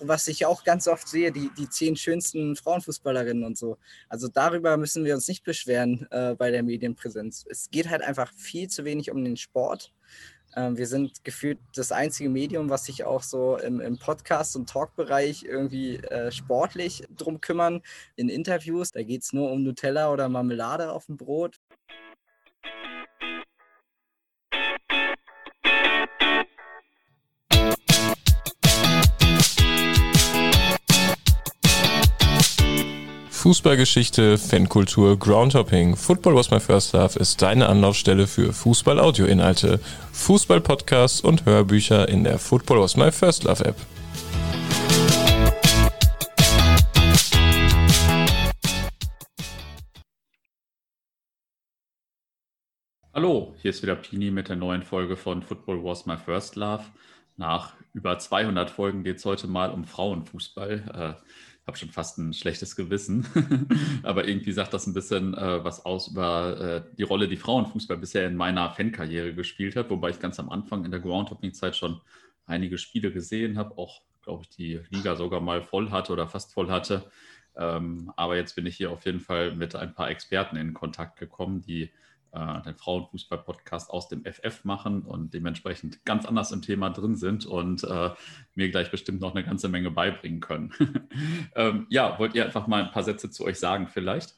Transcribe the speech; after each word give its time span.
was 0.00 0.28
ich 0.28 0.46
auch 0.46 0.64
ganz 0.64 0.88
oft 0.88 1.08
sehe, 1.08 1.32
die, 1.32 1.50
die 1.56 1.68
zehn 1.68 1.96
schönsten 1.96 2.56
Frauenfußballerinnen 2.56 3.44
und 3.44 3.58
so. 3.58 3.78
Also 4.08 4.28
darüber 4.28 4.76
müssen 4.76 5.04
wir 5.04 5.14
uns 5.14 5.28
nicht 5.28 5.44
beschweren 5.44 6.06
äh, 6.10 6.34
bei 6.34 6.50
der 6.50 6.62
Medienpräsenz. 6.62 7.44
Es 7.48 7.70
geht 7.70 7.88
halt 7.90 8.02
einfach 8.02 8.32
viel 8.34 8.68
zu 8.68 8.84
wenig 8.84 9.10
um 9.10 9.24
den 9.24 9.36
Sport. 9.36 9.92
Ähm, 10.56 10.76
wir 10.76 10.86
sind 10.86 11.24
gefühlt 11.24 11.58
das 11.74 11.92
einzige 11.92 12.28
Medium, 12.28 12.70
was 12.70 12.84
sich 12.84 13.04
auch 13.04 13.22
so 13.22 13.56
im, 13.58 13.80
im 13.80 13.98
Podcast- 13.98 14.56
und 14.56 14.68
Talkbereich 14.68 15.44
irgendwie 15.44 15.96
äh, 15.96 16.30
sportlich 16.30 17.04
drum 17.16 17.40
kümmern. 17.40 17.82
In 18.16 18.28
Interviews, 18.28 18.92
da 18.92 19.02
geht 19.02 19.22
es 19.22 19.32
nur 19.32 19.50
um 19.50 19.62
Nutella 19.62 20.12
oder 20.12 20.28
Marmelade 20.28 20.92
auf 20.92 21.06
dem 21.06 21.16
Brot. 21.16 21.60
Fußballgeschichte, 33.44 34.38
Fankultur, 34.38 35.18
Groundhopping. 35.18 35.96
Football 35.96 36.34
was 36.34 36.50
my 36.50 36.58
first 36.58 36.94
love 36.94 37.18
ist 37.18 37.42
deine 37.42 37.68
Anlaufstelle 37.68 38.26
für 38.26 38.54
Fußball-Audio-Inhalte, 38.54 39.80
Fußball-Podcasts 40.12 41.20
und 41.20 41.44
Hörbücher 41.44 42.08
in 42.08 42.24
der 42.24 42.38
Football 42.38 42.80
was 42.80 42.96
my 42.96 43.12
first 43.12 43.44
love 43.44 43.62
App. 43.62 43.76
Hallo, 53.12 53.54
hier 53.60 53.72
ist 53.72 53.82
wieder 53.82 53.96
Pini 53.96 54.30
mit 54.30 54.48
der 54.48 54.56
neuen 54.56 54.82
Folge 54.82 55.18
von 55.18 55.42
Football 55.42 55.84
Was 55.84 56.06
My 56.06 56.16
First 56.16 56.56
Love. 56.56 56.84
Nach 57.36 57.74
über 57.92 58.18
200 58.18 58.70
Folgen 58.70 59.04
geht 59.04 59.18
es 59.18 59.24
heute 59.26 59.48
mal 59.48 59.70
um 59.70 59.84
Frauenfußball. 59.84 61.16
Äh, 61.18 61.24
habe 61.66 61.78
schon 61.78 61.90
fast 61.90 62.18
ein 62.18 62.34
schlechtes 62.34 62.76
Gewissen. 62.76 63.26
Aber 64.02 64.28
irgendwie 64.28 64.52
sagt 64.52 64.74
das 64.74 64.86
ein 64.86 64.94
bisschen 64.94 65.34
äh, 65.34 65.64
was 65.64 65.84
aus 65.84 66.08
über 66.08 66.60
äh, 66.60 66.96
die 66.96 67.02
Rolle, 67.02 67.28
die 67.28 67.36
Frauenfußball 67.36 67.96
bisher 67.96 68.26
in 68.26 68.36
meiner 68.36 68.70
Fankarriere 68.70 69.34
gespielt 69.34 69.76
hat, 69.76 69.90
wobei 69.90 70.10
ich 70.10 70.20
ganz 70.20 70.38
am 70.38 70.50
Anfang 70.50 70.84
in 70.84 70.90
der 70.90 71.00
Groundhopping-Zeit 71.00 71.76
schon 71.76 72.00
einige 72.46 72.76
Spiele 72.76 73.12
gesehen 73.12 73.56
habe, 73.56 73.78
auch, 73.78 74.02
glaube 74.22 74.42
ich, 74.42 74.50
die 74.50 74.80
Liga 74.90 75.16
sogar 75.16 75.40
mal 75.40 75.62
voll 75.62 75.90
hatte 75.90 76.12
oder 76.12 76.28
fast 76.28 76.52
voll 76.52 76.70
hatte. 76.70 77.10
Ähm, 77.56 78.12
aber 78.16 78.36
jetzt 78.36 78.56
bin 78.56 78.66
ich 78.66 78.76
hier 78.76 78.90
auf 78.90 79.06
jeden 79.06 79.20
Fall 79.20 79.54
mit 79.54 79.74
ein 79.74 79.94
paar 79.94 80.10
Experten 80.10 80.56
in 80.56 80.74
Kontakt 80.74 81.18
gekommen, 81.18 81.62
die 81.62 81.90
äh, 82.34 82.62
den 82.62 82.74
Frauenfußball-Podcast 82.74 83.90
aus 83.90 84.08
dem 84.08 84.24
FF 84.24 84.64
machen 84.64 85.02
und 85.02 85.32
dementsprechend 85.32 86.04
ganz 86.04 86.26
anders 86.26 86.52
im 86.52 86.62
Thema 86.62 86.90
drin 86.90 87.16
sind 87.16 87.46
und 87.46 87.84
äh, 87.84 88.10
mir 88.54 88.70
gleich 88.70 88.90
bestimmt 88.90 89.20
noch 89.20 89.34
eine 89.34 89.44
ganze 89.44 89.68
Menge 89.68 89.90
beibringen 89.90 90.40
können. 90.40 90.72
ähm, 91.54 91.86
ja, 91.90 92.18
wollt 92.18 92.34
ihr 92.34 92.44
einfach 92.44 92.66
mal 92.66 92.84
ein 92.84 92.90
paar 92.90 93.04
Sätze 93.04 93.30
zu 93.30 93.44
euch 93.44 93.58
sagen 93.58 93.88
vielleicht? 93.88 94.34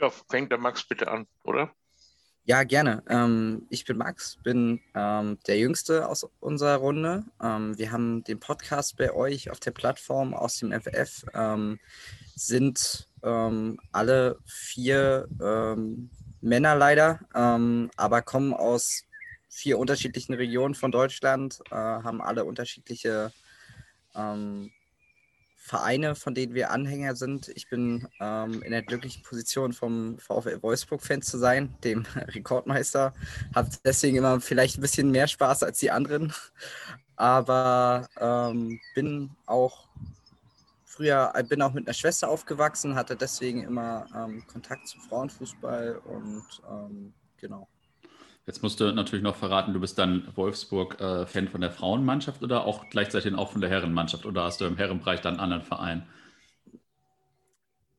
Ja, 0.00 0.10
fängt 0.10 0.50
der 0.50 0.58
Max 0.58 0.84
bitte 0.84 1.08
an, 1.08 1.26
oder? 1.42 1.70
Ja, 2.48 2.62
gerne. 2.62 3.02
Ähm, 3.08 3.66
ich 3.70 3.84
bin 3.84 3.96
Max, 3.96 4.38
bin 4.44 4.80
ähm, 4.94 5.38
der 5.48 5.58
Jüngste 5.58 6.08
aus 6.08 6.28
unserer 6.38 6.76
Runde. 6.76 7.24
Ähm, 7.42 7.76
wir 7.76 7.90
haben 7.90 8.22
den 8.22 8.38
Podcast 8.38 8.96
bei 8.96 9.12
euch 9.12 9.50
auf 9.50 9.58
der 9.58 9.72
Plattform 9.72 10.32
aus 10.32 10.58
dem 10.58 10.70
FF. 10.72 11.24
Ähm, 11.34 11.80
sind 12.36 13.08
ähm, 13.24 13.80
alle 13.90 14.38
vier 14.44 15.26
ähm, 15.42 16.08
Männer 16.46 16.76
leider, 16.76 17.20
ähm, 17.34 17.90
aber 17.96 18.22
kommen 18.22 18.54
aus 18.54 19.02
vier 19.48 19.78
unterschiedlichen 19.78 20.34
Regionen 20.34 20.74
von 20.74 20.92
Deutschland, 20.92 21.60
äh, 21.70 21.74
haben 21.74 22.22
alle 22.22 22.44
unterschiedliche 22.44 23.32
ähm, 24.14 24.70
Vereine, 25.56 26.14
von 26.14 26.34
denen 26.34 26.54
wir 26.54 26.70
Anhänger 26.70 27.16
sind. 27.16 27.48
Ich 27.48 27.68
bin 27.68 28.06
ähm, 28.20 28.62
in 28.62 28.70
der 28.70 28.82
glücklichen 28.82 29.24
Position, 29.24 29.72
vom 29.72 30.18
VfL 30.18 30.62
Wolfsburg-Fan 30.62 31.22
zu 31.22 31.38
sein, 31.38 31.74
dem 31.82 32.06
Rekordmeister. 32.14 33.12
Habe 33.54 33.70
deswegen 33.84 34.16
immer 34.16 34.40
vielleicht 34.40 34.78
ein 34.78 34.82
bisschen 34.82 35.10
mehr 35.10 35.26
Spaß 35.26 35.64
als 35.64 35.78
die 35.80 35.90
anderen, 35.90 36.32
aber 37.16 38.08
ähm, 38.20 38.78
bin 38.94 39.30
auch 39.46 39.88
früher, 40.96 41.32
äh, 41.34 41.42
bin 41.42 41.62
auch 41.62 41.72
mit 41.72 41.86
einer 41.86 41.94
Schwester 41.94 42.28
aufgewachsen, 42.28 42.94
hatte 42.94 43.16
deswegen 43.16 43.62
immer 43.62 44.06
ähm, 44.14 44.44
Kontakt 44.46 44.88
zum 44.88 45.00
Frauenfußball 45.02 46.00
und 46.04 46.44
ähm, 46.70 47.12
genau. 47.36 47.68
Jetzt 48.46 48.62
musst 48.62 48.78
du 48.78 48.92
natürlich 48.92 49.24
noch 49.24 49.36
verraten, 49.36 49.72
du 49.72 49.80
bist 49.80 49.98
dann 49.98 50.28
Wolfsburg-Fan 50.36 51.46
äh, 51.46 51.50
von 51.50 51.60
der 51.60 51.72
Frauenmannschaft 51.72 52.42
oder 52.42 52.64
auch 52.64 52.88
gleichzeitig 52.90 53.34
auch 53.34 53.52
von 53.52 53.60
der 53.60 53.70
Herrenmannschaft 53.70 54.24
oder 54.24 54.44
hast 54.44 54.60
du 54.60 54.66
im 54.66 54.76
Herrenbereich 54.76 55.20
dann 55.20 55.34
einen 55.34 55.40
anderen 55.40 55.62
Verein? 55.64 56.06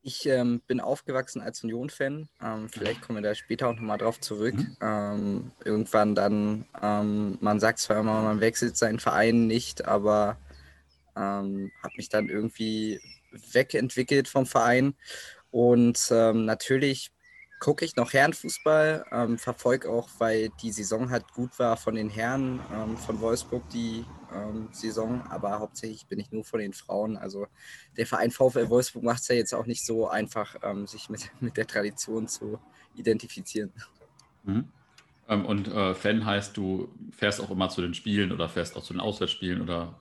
Ich 0.00 0.24
ähm, 0.26 0.62
bin 0.66 0.80
aufgewachsen 0.80 1.42
als 1.42 1.62
Union-Fan. 1.62 2.28
Ähm, 2.42 2.68
vielleicht 2.70 3.02
kommen 3.02 3.22
wir 3.22 3.28
da 3.28 3.34
später 3.34 3.68
auch 3.68 3.74
nochmal 3.74 3.98
drauf 3.98 4.20
zurück. 4.20 4.54
Mhm. 4.54 4.76
Ähm, 4.80 5.50
irgendwann 5.64 6.14
dann, 6.14 6.64
ähm, 6.80 7.36
man 7.42 7.60
sagt 7.60 7.80
zwar 7.80 7.98
immer, 7.98 8.22
man 8.22 8.40
wechselt 8.40 8.78
seinen 8.78 9.00
Verein 9.00 9.46
nicht, 9.46 9.86
aber 9.86 10.38
ähm, 11.18 11.72
habe 11.82 11.94
mich 11.96 12.08
dann 12.08 12.28
irgendwie 12.28 13.00
wegentwickelt 13.52 14.28
vom 14.28 14.46
Verein. 14.46 14.94
Und 15.50 16.08
ähm, 16.10 16.44
natürlich 16.44 17.10
gucke 17.60 17.84
ich 17.84 17.96
noch 17.96 18.12
Herrenfußball, 18.12 19.04
ähm, 19.10 19.38
verfolge 19.38 19.90
auch, 19.90 20.08
weil 20.18 20.50
die 20.62 20.70
Saison 20.70 21.10
halt 21.10 21.32
gut 21.32 21.58
war 21.58 21.76
von 21.76 21.94
den 21.94 22.08
Herren 22.08 22.60
ähm, 22.72 22.96
von 22.96 23.20
Wolfsburg, 23.20 23.68
die 23.70 24.04
ähm, 24.32 24.68
Saison, 24.70 25.22
aber 25.28 25.58
hauptsächlich 25.58 26.06
bin 26.06 26.20
ich 26.20 26.30
nur 26.30 26.44
von 26.44 26.60
den 26.60 26.72
Frauen. 26.72 27.16
Also 27.16 27.46
der 27.96 28.06
Verein 28.06 28.30
VfL 28.30 28.68
Wolfsburg 28.68 29.02
macht 29.02 29.22
es 29.22 29.28
ja 29.28 29.34
jetzt 29.34 29.54
auch 29.54 29.66
nicht 29.66 29.84
so 29.84 30.08
einfach, 30.08 30.56
ähm, 30.62 30.86
sich 30.86 31.08
mit, 31.08 31.30
mit 31.40 31.56
der 31.56 31.66
Tradition 31.66 32.28
zu 32.28 32.60
identifizieren. 32.94 33.72
Mhm. 34.44 34.68
Ähm, 35.28 35.44
und 35.44 35.68
äh, 35.68 35.94
Fan 35.94 36.24
heißt, 36.24 36.56
du 36.56 36.88
fährst 37.10 37.40
auch 37.40 37.50
immer 37.50 37.68
zu 37.68 37.82
den 37.82 37.94
Spielen 37.94 38.30
oder 38.30 38.48
fährst 38.48 38.76
auch 38.76 38.82
zu 38.82 38.92
den 38.92 39.00
Auswärtsspielen 39.00 39.60
oder? 39.60 39.98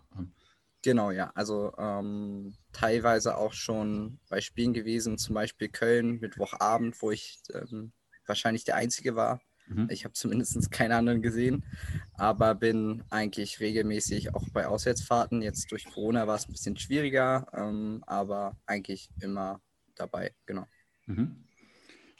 Genau, 0.87 1.11
ja. 1.11 1.31
Also 1.35 1.73
ähm, 1.77 2.55
teilweise 2.71 3.35
auch 3.35 3.51
schon 3.51 4.21
bei 4.29 4.39
Spielen 4.39 4.73
gewesen, 4.73 5.17
zum 5.17 5.35
Beispiel 5.35 5.67
Köln, 5.67 6.21
Mittwochabend, 6.21 7.01
wo 7.01 7.11
ich 7.11 7.41
ähm, 7.53 7.91
wahrscheinlich 8.25 8.63
der 8.63 8.77
Einzige 8.77 9.17
war. 9.17 9.41
Mhm. 9.67 9.89
Ich 9.91 10.05
habe 10.05 10.13
zumindest 10.13 10.71
keine 10.71 10.95
anderen 10.95 11.21
gesehen, 11.21 11.65
aber 12.13 12.55
bin 12.55 13.03
eigentlich 13.09 13.59
regelmäßig 13.59 14.33
auch 14.33 14.47
bei 14.53 14.65
Auswärtsfahrten. 14.65 15.41
Jetzt 15.41 15.69
durch 15.73 15.83
Corona 15.83 16.25
war 16.25 16.35
es 16.35 16.47
ein 16.47 16.53
bisschen 16.53 16.77
schwieriger, 16.77 17.47
ähm, 17.51 18.01
aber 18.07 18.55
eigentlich 18.65 19.09
immer 19.19 19.59
dabei, 19.93 20.31
genau. 20.45 20.67
Mhm. 21.05 21.35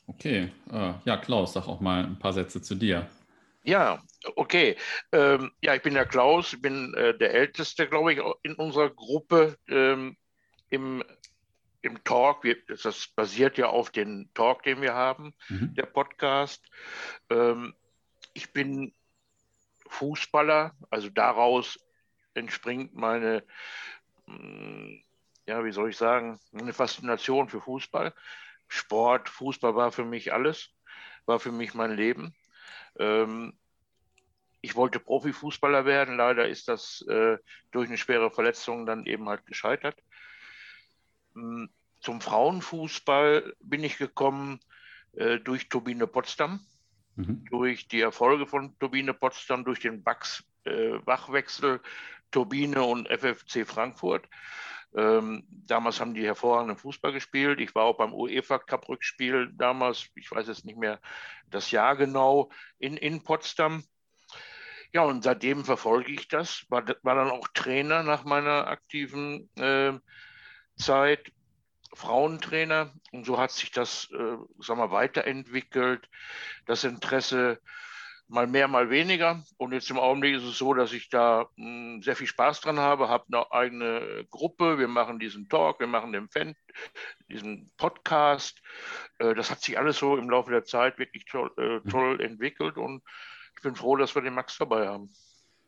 Okay, 0.07 0.51
äh, 0.69 0.93
ja, 1.05 1.15
Klaus, 1.15 1.53
sag 1.53 1.69
auch 1.69 1.79
mal 1.79 2.03
ein 2.03 2.19
paar 2.19 2.33
Sätze 2.33 2.61
zu 2.61 2.75
dir. 2.75 3.07
Ja, 3.67 4.01
okay. 4.37 4.77
Ähm, 5.11 5.51
ja, 5.61 5.75
ich 5.75 5.81
bin 5.81 5.93
der 5.93 6.05
Klaus, 6.05 6.53
ich 6.53 6.61
bin 6.61 6.93
äh, 6.93 7.17
der 7.17 7.33
Älteste, 7.33 7.89
glaube 7.89 8.13
ich, 8.13 8.21
in 8.43 8.53
unserer 8.53 8.89
Gruppe 8.89 9.57
ähm, 9.67 10.15
im, 10.69 11.03
im 11.81 12.01
Talk. 12.05 12.45
Wir, 12.45 12.55
das 12.67 13.09
basiert 13.09 13.57
ja 13.57 13.67
auf 13.67 13.89
dem 13.89 14.29
Talk, 14.33 14.63
den 14.63 14.81
wir 14.81 14.93
haben, 14.93 15.33
mhm. 15.49 15.75
der 15.75 15.85
Podcast. 15.85 16.65
Ähm, 17.29 17.75
ich 18.33 18.53
bin 18.53 18.93
Fußballer, 19.89 20.73
also 20.89 21.09
daraus 21.09 21.77
entspringt 22.35 22.95
meine, 22.95 23.43
hm, 24.27 25.03
ja, 25.45 25.65
wie 25.65 25.73
soll 25.73 25.89
ich 25.89 25.97
sagen, 25.97 26.39
eine 26.53 26.71
Faszination 26.71 27.49
für 27.49 27.59
Fußball. 27.59 28.13
Sport, 28.69 29.27
Fußball 29.27 29.75
war 29.75 29.91
für 29.91 30.05
mich 30.05 30.31
alles, 30.31 30.69
war 31.25 31.41
für 31.41 31.51
mich 31.51 31.73
mein 31.73 31.91
Leben. 31.91 32.33
Ähm, 32.99 33.53
ich 34.61 34.75
wollte 34.75 34.99
Profifußballer 34.99 35.85
werden, 35.85 36.17
leider 36.17 36.47
ist 36.47 36.67
das 36.67 37.01
äh, 37.07 37.37
durch 37.71 37.87
eine 37.87 37.97
schwere 37.97 38.31
Verletzung 38.31 38.85
dann 38.85 39.05
eben 39.05 39.29
halt 39.29 39.45
gescheitert. 39.45 39.95
Ähm, 41.35 41.69
zum 41.99 42.21
Frauenfußball 42.21 43.53
bin 43.61 43.83
ich 43.83 43.97
gekommen 43.97 44.59
äh, 45.13 45.39
durch 45.39 45.69
Turbine 45.69 46.07
Potsdam, 46.07 46.59
mhm. 47.15 47.45
durch 47.45 47.87
die 47.87 48.01
Erfolge 48.01 48.47
von 48.47 48.77
Turbine 48.79 49.13
Potsdam, 49.13 49.63
durch 49.63 49.79
den 49.79 50.05
Wachs, 50.05 50.43
äh, 50.65 50.99
Wachwechsel 51.05 51.81
Turbine 52.31 52.83
und 52.83 53.07
FFC 53.07 53.65
Frankfurt. 53.65 54.27
Ähm, 54.95 55.43
damals 55.49 55.99
haben 55.99 56.13
die 56.13 56.25
hervorragenden 56.25 56.77
Fußball 56.77 57.11
gespielt. 57.11 57.59
Ich 57.59 57.75
war 57.75 57.83
auch 57.83 57.97
beim 57.97 58.13
UEFA 58.13 58.59
Cup 58.59 58.87
Rückspiel 58.89 59.51
damals, 59.53 60.09
ich 60.15 60.31
weiß 60.31 60.47
jetzt 60.47 60.65
nicht 60.65 60.77
mehr 60.77 60.99
das 61.49 61.71
Jahr 61.71 61.95
genau, 61.95 62.49
in, 62.79 62.97
in 62.97 63.23
Potsdam. 63.23 63.83
Ja, 64.93 65.01
und 65.01 65.23
seitdem 65.23 65.65
verfolge 65.65 66.11
ich 66.11 66.27
das, 66.27 66.65
war, 66.69 66.83
war 67.03 67.15
dann 67.15 67.29
auch 67.29 67.47
Trainer 67.49 68.03
nach 68.03 68.23
meiner 68.23 68.67
aktiven 68.67 69.49
äh, 69.57 69.93
Zeit, 70.77 71.31
Frauentrainer. 71.93 72.93
Und 73.11 73.25
so 73.25 73.37
hat 73.37 73.51
sich 73.51 73.71
das, 73.71 74.09
äh, 74.11 74.37
sag 74.59 74.77
mal, 74.77 74.91
weiterentwickelt. 74.91 76.07
Das 76.65 76.83
Interesse 76.83 77.59
mal 78.27 78.47
mehr, 78.47 78.67
mal 78.67 78.89
weniger. 78.89 79.43
Und 79.57 79.73
jetzt 79.73 79.89
im 79.89 79.99
Augenblick 79.99 80.35
ist 80.35 80.43
es 80.43 80.57
so, 80.57 80.73
dass 80.73 80.93
ich 80.93 81.09
da 81.09 81.49
mh, 81.55 81.65
hm, 81.65 82.01
sehr 82.03 82.15
viel 82.15 82.27
Spaß 82.27 82.61
dran 82.61 82.79
habe, 82.79 83.09
habe 83.09 83.25
eine 83.27 83.51
eigene 83.51 84.25
Gruppe, 84.29 84.77
wir 84.77 84.87
machen 84.87 85.19
diesen 85.19 85.47
Talk, 85.49 85.79
wir 85.79 85.87
machen 85.87 86.11
den 86.11 86.29
Fan, 86.29 86.55
diesen 87.29 87.71
Podcast. 87.77 88.61
Äh, 89.19 89.33
das 89.33 89.51
hat 89.51 89.61
sich 89.61 89.77
alles 89.77 89.97
so 89.97 90.17
im 90.17 90.29
Laufe 90.29 90.51
der 90.51 90.65
Zeit 90.65 90.99
wirklich 90.99 91.25
toll, 91.25 91.51
äh, 91.57 91.79
mhm. 91.79 91.89
toll 91.89 92.21
entwickelt 92.21 92.77
und 92.77 93.01
ich 93.55 93.63
bin 93.63 93.75
froh, 93.75 93.95
dass 93.95 94.13
wir 94.13 94.21
den 94.21 94.35
Max 94.35 94.57
dabei 94.57 94.87
haben. 94.87 95.09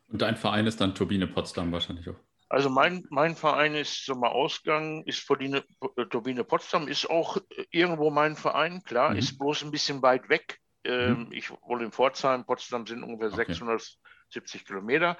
Und 0.08 0.22
dein 0.22 0.36
Verein 0.36 0.66
ist 0.66 0.80
dann 0.80 0.94
Turbine 0.94 1.26
Potsdam 1.26 1.72
wahrscheinlich 1.72 2.08
auch. 2.08 2.16
Also 2.48 2.68
mein, 2.68 3.06
mein 3.10 3.36
Verein 3.36 3.76
ist 3.76 4.04
so 4.04 4.16
mal 4.16 4.30
Ausgang, 4.30 5.04
ist 5.04 5.24
Turbine, 5.24 5.64
Turbine 6.10 6.42
Potsdam, 6.42 6.88
ist 6.88 7.08
auch 7.08 7.36
irgendwo 7.70 8.10
mein 8.10 8.34
Verein, 8.34 8.82
klar, 8.82 9.10
mhm. 9.10 9.18
ist 9.18 9.38
bloß 9.38 9.62
ein 9.62 9.70
bisschen 9.70 10.02
weit 10.02 10.28
weg. 10.28 10.58
Ähm, 10.84 11.24
mhm. 11.24 11.32
Ich 11.32 11.50
wohne 11.50 11.84
in 11.84 11.92
Pforzheim, 11.92 12.44
Potsdam 12.44 12.86
sind 12.86 13.02
ungefähr 13.02 13.32
okay. 13.32 13.52
670 13.52 14.64
Kilometer. 14.64 15.16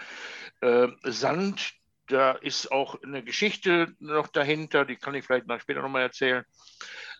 Ähm, 0.62 0.97
Sand, 1.03 1.75
da 2.07 2.33
ist 2.33 2.73
auch 2.73 3.01
eine 3.03 3.23
Geschichte 3.23 3.95
noch 3.99 4.29
dahinter, 4.29 4.85
die 4.85 4.97
kann 4.97 5.15
ich 5.15 5.25
vielleicht 5.25 5.47
nach 5.47 5.61
später 5.61 5.83
nochmal 5.83 6.03
erzählen. 6.03 6.45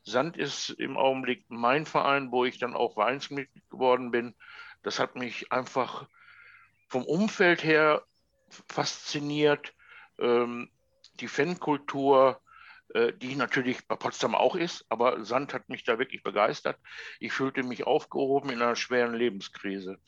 Sand 0.03 0.37
ist 0.37 0.71
im 0.71 0.97
Augenblick 0.97 1.45
mein 1.49 1.87
Verein, 1.87 2.33
wo 2.33 2.45
ich 2.45 2.59
dann 2.59 2.75
auch 2.75 2.95
Vereinsmitglied 2.95 3.69
geworden 3.71 4.11
bin. 4.11 4.35
Das 4.83 4.99
hat 4.99 5.15
mich 5.15 5.53
einfach 5.53 6.07
vom 6.89 7.05
Umfeld 7.05 7.63
her 7.63 8.03
fasziniert. 8.69 9.75
Ähm, 10.19 10.71
die 11.21 11.29
Fankultur, 11.29 12.41
die 13.21 13.37
natürlich 13.37 13.87
bei 13.87 13.95
Potsdam 13.95 14.35
auch 14.35 14.57
ist, 14.57 14.85
aber 14.89 15.25
Sand 15.25 15.55
hat 15.55 15.69
mich 15.69 15.85
da 15.85 15.99
wirklich 15.99 16.25
begeistert. 16.25 16.77
Ich 17.21 17.33
fühlte 17.33 17.63
mich 17.63 17.87
aufgehoben 17.87 18.51
in 18.51 18.61
einer 18.61 18.75
schweren 18.75 19.15
Lebenskrise. 19.15 19.99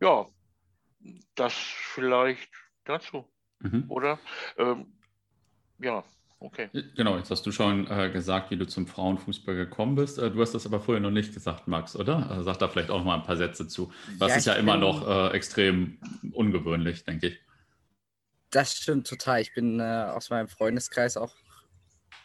Ja, 0.00 0.26
das 1.34 1.52
vielleicht 1.52 2.50
dazu, 2.84 3.26
mhm. 3.60 3.84
oder? 3.88 4.18
Ähm, 4.56 4.92
ja, 5.78 6.04
okay. 6.38 6.68
Genau, 6.96 7.16
jetzt 7.16 7.30
hast 7.30 7.46
du 7.46 7.52
schon 7.52 7.86
äh, 7.90 8.10
gesagt, 8.10 8.50
wie 8.50 8.56
du 8.56 8.66
zum 8.66 8.86
Frauenfußball 8.86 9.54
gekommen 9.54 9.94
bist. 9.94 10.18
Äh, 10.18 10.30
du 10.30 10.40
hast 10.40 10.52
das 10.52 10.66
aber 10.66 10.80
vorher 10.80 11.00
noch 11.00 11.10
nicht 11.10 11.32
gesagt, 11.32 11.68
Max, 11.68 11.96
oder? 11.96 12.38
Äh, 12.38 12.42
sag 12.42 12.58
da 12.58 12.68
vielleicht 12.68 12.90
auch 12.90 12.98
noch 12.98 13.04
mal 13.04 13.16
ein 13.16 13.22
paar 13.22 13.36
Sätze 13.36 13.68
zu. 13.68 13.92
Das 14.18 14.30
ja, 14.30 14.36
ist 14.36 14.46
ja 14.46 14.54
immer 14.54 14.76
noch 14.76 15.06
äh, 15.06 15.36
extrem 15.36 15.98
ungewöhnlich, 16.32 17.04
denke 17.04 17.28
ich. 17.28 17.40
Das 18.50 18.74
stimmt 18.76 19.06
total. 19.06 19.40
Ich 19.40 19.54
bin 19.54 19.78
äh, 19.80 20.10
aus 20.12 20.30
meinem 20.30 20.48
Freundeskreis 20.48 21.16
auch 21.16 21.34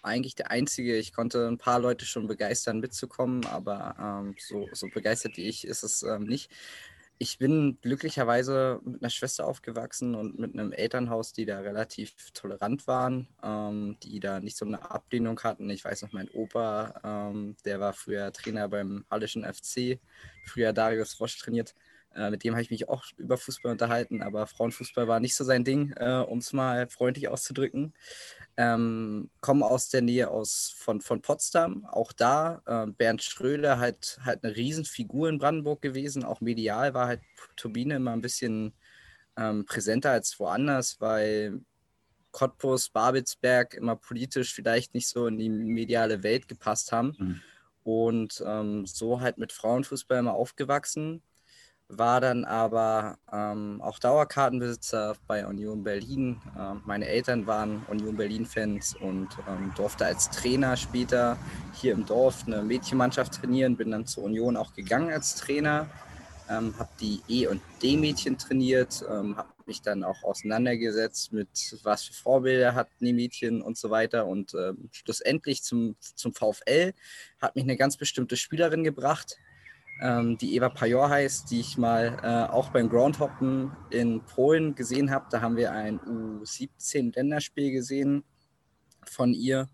eigentlich 0.06 0.36
der 0.36 0.52
Einzige. 0.52 0.98
Ich 0.98 1.14
konnte 1.14 1.48
ein 1.48 1.58
paar 1.58 1.80
Leute 1.80 2.06
schon 2.06 2.28
begeistern, 2.28 2.80
mitzukommen, 2.80 3.46
aber 3.46 3.96
ähm, 4.00 4.36
so, 4.40 4.68
so 4.72 4.88
begeistert 4.94 5.38
wie 5.38 5.48
ich 5.48 5.66
ist 5.66 5.84
es 5.84 6.04
ähm, 6.04 6.24
nicht. 6.24 6.52
Ich 7.18 7.38
bin 7.38 7.78
glücklicherweise 7.82 8.82
mit 8.84 9.02
einer 9.02 9.10
Schwester 9.10 9.48
aufgewachsen 9.48 10.16
und 10.16 10.38
mit 10.38 10.54
einem 10.54 10.74
Elternhaus, 10.74 11.32
die 11.32 11.46
da 11.46 11.60
relativ 11.60 12.14
tolerant 12.34 12.88
waren, 12.88 13.30
ähm, 13.42 13.96
die 14.04 14.20
da 14.20 14.42
nicht 14.42 14.58
so 14.58 14.66
eine 14.66 14.92
Ablehnung 14.92 15.40
hatten. 15.42 15.70
Ich 15.70 15.86
weiß 15.86 16.02
noch, 16.02 16.12
mein 16.12 16.30
Opa, 16.30 17.30
ähm, 17.32 17.56
der 17.64 17.80
war 17.80 17.94
früher 17.94 18.34
Trainer 18.34 18.68
beim 18.68 19.06
Hallischen 19.10 19.46
FC, 19.46 20.00
früher 20.46 20.74
Darius 20.74 21.18
Roche 21.22 21.40
trainiert. 21.40 21.74
Äh, 22.16 22.32
mit 22.32 22.44
dem 22.44 22.54
habe 22.54 22.64
ich 22.64 22.72
mich 22.72 22.90
auch 22.90 23.06
über 23.18 23.38
Fußball 23.38 23.74
unterhalten, 23.74 24.22
aber 24.22 24.48
Frauenfußball 24.48 25.08
war 25.08 25.20
nicht 25.20 25.36
so 25.36 25.44
sein 25.44 25.64
Ding, 25.64 25.94
äh, 25.98 26.24
um 26.28 26.40
es 26.40 26.54
mal 26.54 26.88
freundlich 26.88 27.28
auszudrücken. 27.28 27.94
Ähm, 28.58 29.30
komme 29.42 29.66
aus 29.66 29.90
der 29.90 30.02
Nähe 30.02 30.30
aus, 30.30 30.74
von, 30.78 31.02
von 31.02 31.22
Potsdam, 31.22 31.86
auch 31.86 32.14
da. 32.14 32.62
Äh, 32.66 32.92
Bernd 32.92 33.22
Schröder 33.22 33.80
halt, 33.80 34.18
halt 34.24 34.44
eine 34.44 34.56
Riesenfigur 34.56 35.28
in 35.28 35.40
Brandenburg 35.40 35.82
gewesen, 35.82 36.24
auch 36.24 36.40
medial 36.40 36.94
war 36.94 37.08
halt 37.08 37.22
Turbine 37.58 37.98
immer 37.98 38.12
ein 38.12 38.22
bisschen 38.22 38.74
ähm, 39.38 39.66
präsenter 39.66 40.12
als 40.12 40.40
woanders, 40.40 41.02
weil 41.02 41.62
Cottbus, 42.32 42.90
Babelsberg 42.90 43.74
immer 43.74 43.96
politisch 43.96 44.54
vielleicht 44.54 44.94
nicht 44.94 45.08
so 45.08 45.28
in 45.28 45.38
die 45.38 45.50
mediale 45.50 46.24
Welt 46.24 46.48
gepasst 46.48 46.92
haben. 46.92 47.16
Mhm. 47.18 47.42
Und 47.84 48.44
ähm, 48.46 48.86
so 48.86 49.22
halt 49.22 49.38
mit 49.38 49.52
Frauenfußball 49.52 50.20
immer 50.20 50.34
aufgewachsen 50.34 51.22
war 51.88 52.20
dann 52.20 52.46
aber 52.46 53.18
ähm, 53.32 53.80
auch 53.82 54.00
Dauerkartenbesitzer 54.00 55.16
bei 55.28 55.46
Union 55.46 55.84
Berlin. 55.84 56.42
Ähm, 56.58 56.82
meine 56.86 57.08
Eltern 57.08 57.46
waren 57.46 57.86
Union 57.88 58.18
Berlin-Fans 58.18 58.96
und 58.96 59.30
ähm, 59.48 59.72
durfte 59.76 60.06
als 60.06 60.30
Trainer 60.32 60.78
später 60.78 61.38
hier 61.74 61.94
im 61.94 62.06
Dorf 62.06 62.44
eine 62.48 62.64
Mädchenmannschaft 62.64 63.36
trainieren. 63.36 63.78
Bin 63.78 63.92
dann 63.92 64.08
zur 64.08 64.24
Union 64.24 64.58
auch 64.58 64.74
gegangen 64.74 65.12
als 65.12 65.36
Trainer, 65.36 65.88
ähm, 66.50 66.74
habe 66.80 66.90
die 67.00 67.22
E- 67.28 67.48
und 67.48 67.62
D-Mädchen 67.84 68.38
trainiert, 68.38 69.06
ähm, 69.08 69.38
habe 69.38 69.50
mich 69.68 69.82
dann 69.82 70.04
auch 70.04 70.24
auseinandergesetzt 70.24 71.34
mit, 71.34 71.50
was 71.84 72.04
für 72.04 72.14
Vorbilder 72.14 72.74
hatten 72.74 73.06
die 73.06 73.14
Mädchen 73.14 73.62
und 73.62 73.78
so 73.78 73.92
weiter. 73.92 74.26
Und 74.26 74.56
ähm, 74.56 74.90
schlussendlich 74.92 75.62
zum, 75.62 75.96
zum 76.00 76.34
VfL 76.34 76.94
hat 77.40 77.56
mich 77.56 77.64
eine 77.64 77.78
ganz 77.78 77.98
bestimmte 77.98 78.38
Spielerin 78.38 78.84
gebracht, 78.84 79.38
ähm, 80.02 80.38
die 80.38 80.56
Eva 80.56 80.70
Pajor 80.70 81.10
heißt, 81.10 81.50
die 81.52 81.62
ich 81.62 81.78
mal 81.78 82.18
äh, 82.22 82.52
auch 82.52 82.70
beim 82.70 82.90
Groundhoppen 82.90 83.72
in 83.90 84.22
Polen 84.26 84.76
gesehen 84.76 85.10
habe. 85.12 85.28
Da 85.32 85.42
haben 85.42 85.56
wir 85.56 85.72
ein 85.72 86.00
U17-Länderspiel 86.00 87.72
gesehen 87.72 88.24
von 89.06 89.34
ihr. 89.34 89.70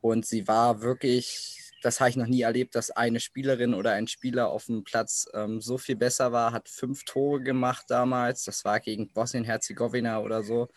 Und 0.00 0.24
sie 0.24 0.48
war 0.48 0.80
wirklich, 0.80 1.72
das 1.82 2.00
habe 2.00 2.08
ich 2.08 2.16
noch 2.16 2.26
nie 2.26 2.40
erlebt, 2.40 2.74
dass 2.74 2.90
eine 2.90 3.20
Spielerin 3.20 3.74
oder 3.74 3.92
ein 3.92 4.06
Spieler 4.06 4.48
auf 4.48 4.66
dem 4.66 4.82
Platz 4.82 5.28
ähm, 5.34 5.60
so 5.60 5.76
viel 5.76 5.96
besser 5.96 6.32
war, 6.32 6.52
hat 6.52 6.68
fünf 6.68 7.04
Tore 7.04 7.42
gemacht 7.42 7.84
damals. 7.88 8.44
Das 8.44 8.64
war 8.64 8.80
gegen 8.80 9.12
Bosnien-Herzegowina 9.12 10.20
oder 10.20 10.42
so. 10.42 10.68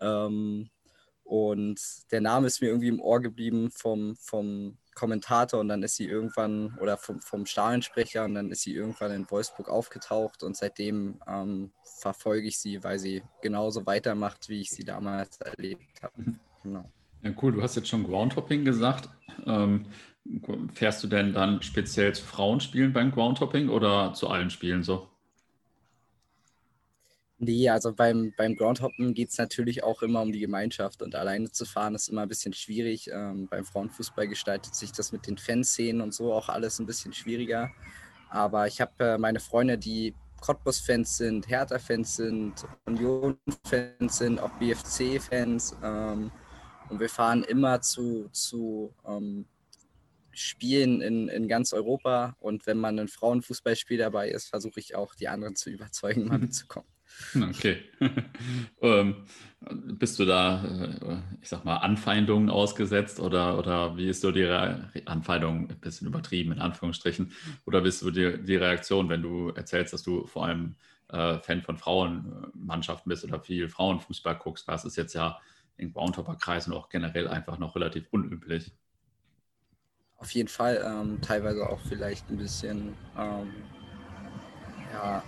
Ähm, 0.00 0.68
und 1.24 1.80
der 2.10 2.20
Name 2.20 2.46
ist 2.46 2.60
mir 2.60 2.68
irgendwie 2.68 2.88
im 2.88 3.00
Ohr 3.00 3.20
geblieben 3.20 3.70
vom, 3.70 4.16
vom 4.16 4.76
Kommentator 4.98 5.60
und 5.60 5.68
dann 5.68 5.82
ist 5.82 5.96
sie 5.96 6.06
irgendwann 6.06 6.76
oder 6.80 6.96
vom, 6.96 7.20
vom 7.20 7.46
Stadionsprecher 7.46 8.24
und 8.24 8.34
dann 8.34 8.50
ist 8.50 8.62
sie 8.62 8.74
irgendwann 8.74 9.12
in 9.12 9.30
Wolfsburg 9.30 9.68
aufgetaucht 9.68 10.42
und 10.42 10.56
seitdem 10.56 11.20
ähm, 11.26 11.70
verfolge 11.84 12.48
ich 12.48 12.58
sie, 12.58 12.82
weil 12.82 12.98
sie 12.98 13.22
genauso 13.40 13.86
weitermacht, 13.86 14.48
wie 14.48 14.60
ich 14.60 14.70
sie 14.70 14.84
damals 14.84 15.40
erlebt 15.40 16.02
habe. 16.02 16.12
Mhm. 16.16 16.40
Genau. 16.64 16.90
Ja, 17.22 17.32
cool. 17.40 17.52
Du 17.52 17.62
hast 17.62 17.76
jetzt 17.76 17.88
schon 17.88 18.04
Groundhopping 18.04 18.64
gesagt. 18.64 19.08
Ähm, 19.46 19.86
fährst 20.72 21.02
du 21.02 21.08
denn 21.08 21.32
dann 21.32 21.62
speziell 21.62 22.14
zu 22.14 22.24
Frauenspielen 22.24 22.92
beim 22.92 23.12
Groundhopping 23.12 23.68
oder 23.68 24.12
zu 24.14 24.28
allen 24.28 24.50
Spielen 24.50 24.82
so? 24.82 25.08
Nee, 27.40 27.68
also 27.68 27.94
beim, 27.94 28.34
beim 28.36 28.56
Groundhoppen 28.56 29.14
geht 29.14 29.30
es 29.30 29.38
natürlich 29.38 29.84
auch 29.84 30.02
immer 30.02 30.22
um 30.22 30.32
die 30.32 30.40
Gemeinschaft 30.40 31.02
und 31.02 31.14
alleine 31.14 31.52
zu 31.52 31.64
fahren 31.64 31.94
ist 31.94 32.08
immer 32.08 32.22
ein 32.22 32.28
bisschen 32.28 32.52
schwierig. 32.52 33.08
Ähm, 33.12 33.46
beim 33.48 33.64
Frauenfußball 33.64 34.26
gestaltet 34.26 34.74
sich 34.74 34.90
das 34.90 35.12
mit 35.12 35.28
den 35.28 35.38
Fanszenen 35.38 36.00
und 36.00 36.12
so 36.12 36.32
auch 36.32 36.48
alles 36.48 36.80
ein 36.80 36.86
bisschen 36.86 37.12
schwieriger. 37.12 37.70
Aber 38.28 38.66
ich 38.66 38.80
habe 38.80 38.92
äh, 39.04 39.18
meine 39.18 39.38
Freunde, 39.38 39.78
die 39.78 40.16
Cottbus-Fans 40.40 41.16
sind, 41.16 41.48
Hertha-Fans 41.48 42.16
sind, 42.16 42.66
Union-Fans 42.86 44.18
sind, 44.18 44.40
auch 44.40 44.50
BFC-Fans. 44.58 45.76
Ähm, 45.80 46.32
und 46.88 46.98
wir 46.98 47.08
fahren 47.08 47.44
immer 47.44 47.80
zu, 47.80 48.28
zu 48.30 48.92
ähm, 49.06 49.46
Spielen 50.32 51.02
in, 51.02 51.28
in 51.28 51.46
ganz 51.46 51.72
Europa. 51.72 52.36
Und 52.40 52.66
wenn 52.66 52.78
man 52.78 52.98
ein 52.98 53.08
Frauenfußballspiel 53.08 53.98
dabei 53.98 54.28
ist, 54.28 54.48
versuche 54.48 54.80
ich 54.80 54.96
auch 54.96 55.14
die 55.14 55.28
anderen 55.28 55.54
zu 55.54 55.70
überzeugen, 55.70 56.26
mal 56.26 56.38
mitzukommen. 56.38 56.97
Okay. 57.34 57.82
ähm, 58.80 59.24
bist 59.60 60.18
du 60.18 60.24
da, 60.24 60.64
äh, 60.64 61.18
ich 61.42 61.48
sag 61.48 61.64
mal, 61.64 61.78
Anfeindungen 61.78 62.48
ausgesetzt 62.50 63.20
oder, 63.20 63.58
oder 63.58 63.96
wie 63.96 64.08
ist 64.08 64.20
so 64.20 64.30
die 64.30 64.44
Re 64.44 64.90
Anfeindung, 65.06 65.68
ein 65.68 65.80
bisschen 65.80 66.06
übertrieben 66.06 66.52
in 66.52 66.60
Anführungsstrichen, 66.60 67.32
oder 67.66 67.80
bist 67.80 68.02
du 68.02 68.10
die, 68.10 68.42
die 68.42 68.56
Reaktion, 68.56 69.08
wenn 69.08 69.22
du 69.22 69.50
erzählst, 69.50 69.92
dass 69.92 70.02
du 70.02 70.26
vor 70.26 70.46
allem 70.46 70.76
äh, 71.08 71.38
Fan 71.40 71.62
von 71.62 71.76
Frauenmannschaften 71.76 73.10
bist 73.10 73.24
oder 73.24 73.40
viel 73.40 73.68
Frauenfußball 73.68 74.36
guckst? 74.36 74.68
Das 74.68 74.84
ist 74.84 74.96
jetzt 74.96 75.14
ja 75.14 75.38
in 75.76 75.92
Groundhopper-Kreisen 75.92 76.72
auch 76.72 76.88
generell 76.88 77.28
einfach 77.28 77.58
noch 77.58 77.74
relativ 77.74 78.06
unüblich. 78.10 78.72
Auf 80.18 80.32
jeden 80.32 80.48
Fall, 80.48 80.84
ähm, 80.84 81.20
teilweise 81.20 81.68
auch 81.68 81.80
vielleicht 81.80 82.28
ein 82.28 82.38
bisschen, 82.38 82.96
ähm, 83.16 83.52
ja, 84.92 85.22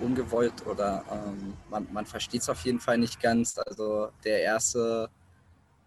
ungewollt 0.00 0.66
oder 0.66 1.04
ähm, 1.10 1.54
man, 1.70 1.86
man 1.92 2.06
versteht 2.06 2.42
es 2.42 2.48
auf 2.48 2.64
jeden 2.64 2.80
Fall 2.80 2.98
nicht 2.98 3.20
ganz. 3.20 3.58
Also 3.58 4.10
der 4.24 4.42
erste 4.42 5.10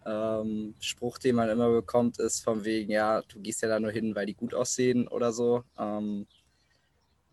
ähm, 0.06 0.74
Spruch, 0.80 1.18
den 1.18 1.36
man 1.36 1.48
immer 1.48 1.70
bekommt, 1.70 2.18
ist 2.18 2.42
von 2.42 2.64
wegen, 2.64 2.90
ja, 2.90 3.22
du 3.22 3.40
gehst 3.40 3.62
ja 3.62 3.68
da 3.68 3.80
nur 3.80 3.90
hin, 3.90 4.14
weil 4.14 4.26
die 4.26 4.34
gut 4.34 4.54
aussehen 4.54 5.08
oder 5.08 5.32
so. 5.32 5.64
Ähm, 5.78 6.26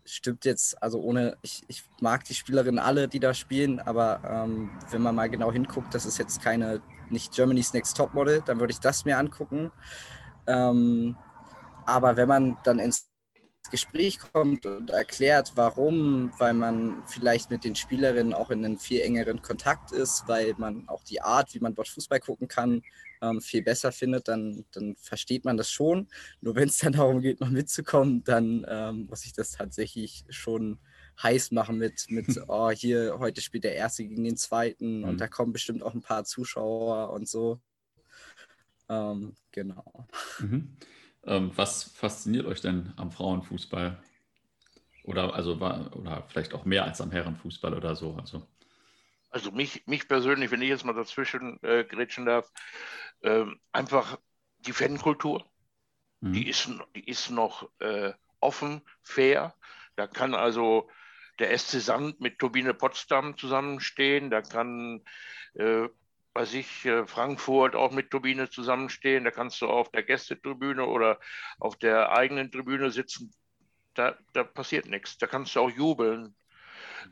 stimmt 0.04 0.44
jetzt, 0.44 0.82
also 0.82 1.00
ohne, 1.00 1.36
ich, 1.42 1.62
ich 1.68 1.84
mag 2.00 2.24
die 2.24 2.34
Spielerinnen 2.34 2.78
alle, 2.78 3.08
die 3.08 3.20
da 3.20 3.34
spielen, 3.34 3.78
aber 3.78 4.20
ähm, 4.28 4.70
wenn 4.90 5.02
man 5.02 5.14
mal 5.14 5.30
genau 5.30 5.52
hinguckt, 5.52 5.94
das 5.94 6.06
ist 6.06 6.18
jetzt 6.18 6.42
keine, 6.42 6.82
nicht 7.10 7.32
Germany's 7.32 7.72
Next 7.72 7.96
Top 7.96 8.14
Model, 8.14 8.42
dann 8.44 8.58
würde 8.58 8.72
ich 8.72 8.80
das 8.80 9.04
mir 9.04 9.18
angucken. 9.18 9.70
Ähm, 10.46 11.16
aber 11.86 12.16
wenn 12.16 12.28
man 12.28 12.58
dann 12.64 12.78
ins 12.78 13.11
Gespräch 13.70 14.18
kommt 14.18 14.66
und 14.66 14.90
erklärt, 14.90 15.52
warum, 15.54 16.32
weil 16.38 16.52
man 16.52 17.02
vielleicht 17.06 17.50
mit 17.50 17.64
den 17.64 17.74
Spielerinnen 17.74 18.34
auch 18.34 18.50
in 18.50 18.64
einem 18.64 18.78
viel 18.78 19.00
engeren 19.00 19.40
Kontakt 19.40 19.92
ist, 19.92 20.24
weil 20.26 20.54
man 20.58 20.88
auch 20.88 21.04
die 21.04 21.20
Art, 21.20 21.54
wie 21.54 21.60
man 21.60 21.74
dort 21.74 21.88
Fußball 21.88 22.20
gucken 22.20 22.48
kann, 22.48 22.82
ähm, 23.22 23.40
viel 23.40 23.62
besser 23.62 23.92
findet, 23.92 24.28
dann, 24.28 24.64
dann 24.72 24.96
versteht 24.96 25.44
man 25.44 25.56
das 25.56 25.70
schon. 25.70 26.08
Nur 26.40 26.56
wenn 26.56 26.68
es 26.68 26.78
dann 26.78 26.92
darum 26.92 27.20
geht, 27.20 27.40
noch 27.40 27.50
mitzukommen, 27.50 28.24
dann 28.24 28.66
ähm, 28.68 29.06
muss 29.08 29.24
ich 29.24 29.32
das 29.32 29.52
tatsächlich 29.52 30.24
schon 30.28 30.78
heiß 31.22 31.52
machen 31.52 31.78
mit, 31.78 32.06
mit 32.08 32.26
oh, 32.48 32.70
hier, 32.70 33.16
heute 33.18 33.40
spielt 33.40 33.64
der 33.64 33.76
Erste 33.76 34.04
gegen 34.04 34.24
den 34.24 34.36
Zweiten 34.36 34.98
mhm. 34.98 35.04
und 35.04 35.20
da 35.20 35.28
kommen 35.28 35.52
bestimmt 35.52 35.82
auch 35.82 35.94
ein 35.94 36.02
paar 36.02 36.24
Zuschauer 36.24 37.10
und 37.10 37.28
so. 37.28 37.60
Ähm, 38.88 39.34
genau. 39.52 40.06
Mhm. 40.40 40.76
Ähm, 41.24 41.52
was 41.54 41.84
fasziniert 41.84 42.46
euch 42.46 42.60
denn 42.60 42.92
am 42.96 43.12
Frauenfußball? 43.12 43.98
Oder 45.04 45.34
also 45.34 45.54
oder 45.54 46.24
vielleicht 46.28 46.54
auch 46.54 46.64
mehr 46.64 46.84
als 46.84 47.00
am 47.00 47.10
Herrenfußball 47.10 47.74
oder 47.74 47.96
so? 47.96 48.14
Also, 48.14 48.46
also 49.30 49.50
mich, 49.50 49.86
mich 49.86 50.06
persönlich, 50.08 50.50
wenn 50.50 50.62
ich 50.62 50.68
jetzt 50.68 50.84
mal 50.84 50.94
dazwischen 50.94 51.62
äh, 51.62 51.84
grätschen 51.84 52.26
darf, 52.26 52.52
äh, 53.22 53.44
einfach 53.72 54.18
die 54.60 54.72
Fankultur. 54.72 55.44
Mhm. 56.20 56.32
Die, 56.32 56.48
ist, 56.48 56.70
die 56.94 57.08
ist 57.08 57.30
noch 57.30 57.68
äh, 57.80 58.12
offen, 58.40 58.82
fair. 59.02 59.54
Da 59.96 60.06
kann 60.06 60.34
also 60.34 60.88
der 61.38 61.50
SC 61.50 61.80
Sand 61.80 62.20
mit 62.20 62.38
Turbine 62.38 62.74
Potsdam 62.74 63.36
zusammenstehen. 63.36 64.30
Da 64.30 64.42
kann 64.42 65.02
äh, 65.54 65.88
bei 66.34 66.44
sich 66.44 66.84
äh, 66.86 67.06
Frankfurt 67.06 67.74
auch 67.74 67.92
mit 67.92 68.10
Turbine 68.10 68.48
zusammenstehen. 68.48 69.24
Da 69.24 69.30
kannst 69.30 69.60
du 69.60 69.66
auf 69.66 69.90
der 69.90 70.02
Gästetribüne 70.02 70.86
oder 70.86 71.18
auf 71.58 71.76
der 71.76 72.12
eigenen 72.12 72.50
Tribüne 72.50 72.90
sitzen. 72.90 73.32
Da, 73.94 74.16
da 74.32 74.44
passiert 74.44 74.86
nichts. 74.86 75.18
Da 75.18 75.26
kannst 75.26 75.54
du 75.54 75.60
auch 75.60 75.70
jubeln. 75.70 76.34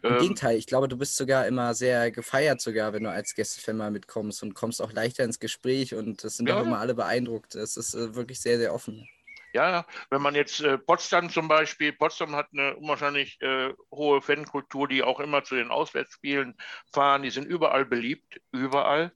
Im 0.02 0.12
ähm, 0.12 0.18
Gegenteil, 0.18 0.56
ich 0.56 0.66
glaube, 0.66 0.88
du 0.88 0.96
bist 0.96 1.16
sogar 1.16 1.46
immer 1.46 1.74
sehr 1.74 2.10
gefeiert, 2.10 2.60
sogar, 2.60 2.92
wenn 2.92 3.04
du 3.04 3.10
als 3.10 3.34
Gästefan 3.34 3.76
mal 3.76 3.90
mitkommst 3.90 4.42
und 4.42 4.54
kommst 4.54 4.80
auch 4.80 4.92
leichter 4.92 5.24
ins 5.24 5.38
Gespräch 5.38 5.94
und 5.94 6.24
es 6.24 6.36
sind 6.36 6.48
ja. 6.48 6.56
auch 6.58 6.64
immer 6.64 6.78
alle 6.78 6.94
beeindruckt. 6.94 7.54
Es 7.54 7.76
ist 7.76 7.94
äh, 7.94 8.14
wirklich 8.14 8.40
sehr, 8.40 8.58
sehr 8.58 8.72
offen. 8.72 9.06
Ja, 9.52 9.84
wenn 10.10 10.22
man 10.22 10.34
jetzt 10.34 10.60
äh, 10.60 10.78
Potsdam 10.78 11.28
zum 11.28 11.48
Beispiel, 11.48 11.92
Potsdam 11.92 12.36
hat 12.36 12.48
eine 12.52 12.76
unwahrscheinlich 12.76 13.40
äh, 13.40 13.72
hohe 13.90 14.22
Fankultur, 14.22 14.86
die 14.86 15.02
auch 15.02 15.18
immer 15.20 15.42
zu 15.42 15.56
den 15.56 15.70
Auswärtsspielen 15.70 16.56
fahren. 16.92 17.22
Die 17.22 17.30
sind 17.30 17.46
überall 17.46 17.84
beliebt, 17.84 18.40
überall. 18.52 19.12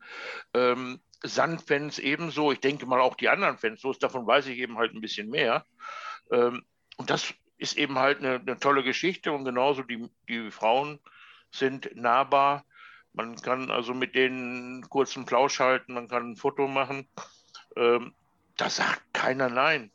Ähm, 0.53 1.01
Sandfans 1.23 1.99
ebenso. 1.99 2.53
Ich 2.53 2.61
denke 2.61 2.87
mal 2.87 3.01
auch 3.01 3.15
die 3.15 3.29
anderen 3.29 3.59
Fans. 3.59 3.81
So 3.81 3.93
davon 3.93 4.27
weiß 4.27 4.47
ich 4.47 4.59
eben 4.59 4.77
halt 4.77 4.93
ein 4.93 5.01
bisschen 5.01 5.31
mehr. 5.31 5.65
Ähm, 6.31 6.65
und 6.97 7.11
das 7.11 7.35
ist 7.57 7.77
eben 7.77 7.99
halt 7.99 8.19
eine, 8.19 8.35
eine, 8.35 8.59
tolle 8.59 8.83
Geschichte. 8.83 9.33
Und 9.33 9.45
genauso 9.45 9.83
die, 9.83 10.09
die 10.29 10.51
Frauen 10.51 11.01
sind 11.51 11.95
nahbar. 11.95 12.65
Man 13.13 13.37
kann 13.37 13.71
also 13.71 13.95
mit 13.95 14.15
denen 14.15 14.83
kurzen 14.89 15.25
Plausch 15.25 15.61
halten, 15.61 15.95
man 15.95 16.09
kann 16.09 16.33
ein 16.33 16.37
Foto 16.37 16.67
machen. 16.67 17.09
Ähm, 17.77 18.13
da 18.57 18.69
sagt 18.69 19.03
keiner 19.13 19.49
Nein. 19.49 19.94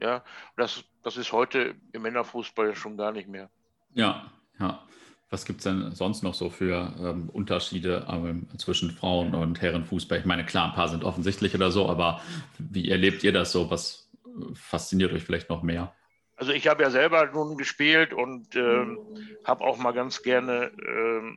Ja, 0.00 0.24
das, 0.56 0.84
das 1.02 1.16
ist 1.16 1.32
heute 1.32 1.74
im 1.92 2.02
Männerfußball 2.02 2.74
schon 2.74 2.96
gar 2.96 3.12
nicht 3.12 3.28
mehr. 3.28 3.50
Ja, 3.94 4.30
ja. 4.60 4.82
Was 5.30 5.44
gibt 5.44 5.58
es 5.58 5.64
denn 5.64 5.92
sonst 5.92 6.22
noch 6.22 6.32
so 6.32 6.48
für 6.48 6.94
ähm, 6.98 7.28
Unterschiede 7.28 8.06
ähm, 8.08 8.48
zwischen 8.56 8.90
Frauen- 8.90 9.34
und 9.34 9.60
Herrenfußball? 9.60 10.18
Ich 10.18 10.24
meine, 10.24 10.46
klar, 10.46 10.68
ein 10.68 10.74
paar 10.74 10.88
sind 10.88 11.04
offensichtlich 11.04 11.54
oder 11.54 11.70
so, 11.70 11.86
aber 11.88 12.22
wie 12.58 12.90
erlebt 12.90 13.22
ihr 13.24 13.32
das 13.32 13.52
so? 13.52 13.70
Was 13.70 14.08
äh, 14.24 14.54
fasziniert 14.54 15.12
euch 15.12 15.24
vielleicht 15.24 15.50
noch 15.50 15.62
mehr? 15.62 15.94
Also 16.36 16.52
ich 16.52 16.66
habe 16.66 16.82
ja 16.82 16.90
selber 16.90 17.26
nun 17.26 17.58
gespielt 17.58 18.14
und 18.14 18.56
ähm, 18.56 18.98
habe 19.44 19.64
auch 19.64 19.76
mal 19.76 19.92
ganz 19.92 20.22
gerne 20.22 20.70
ähm, 20.86 21.36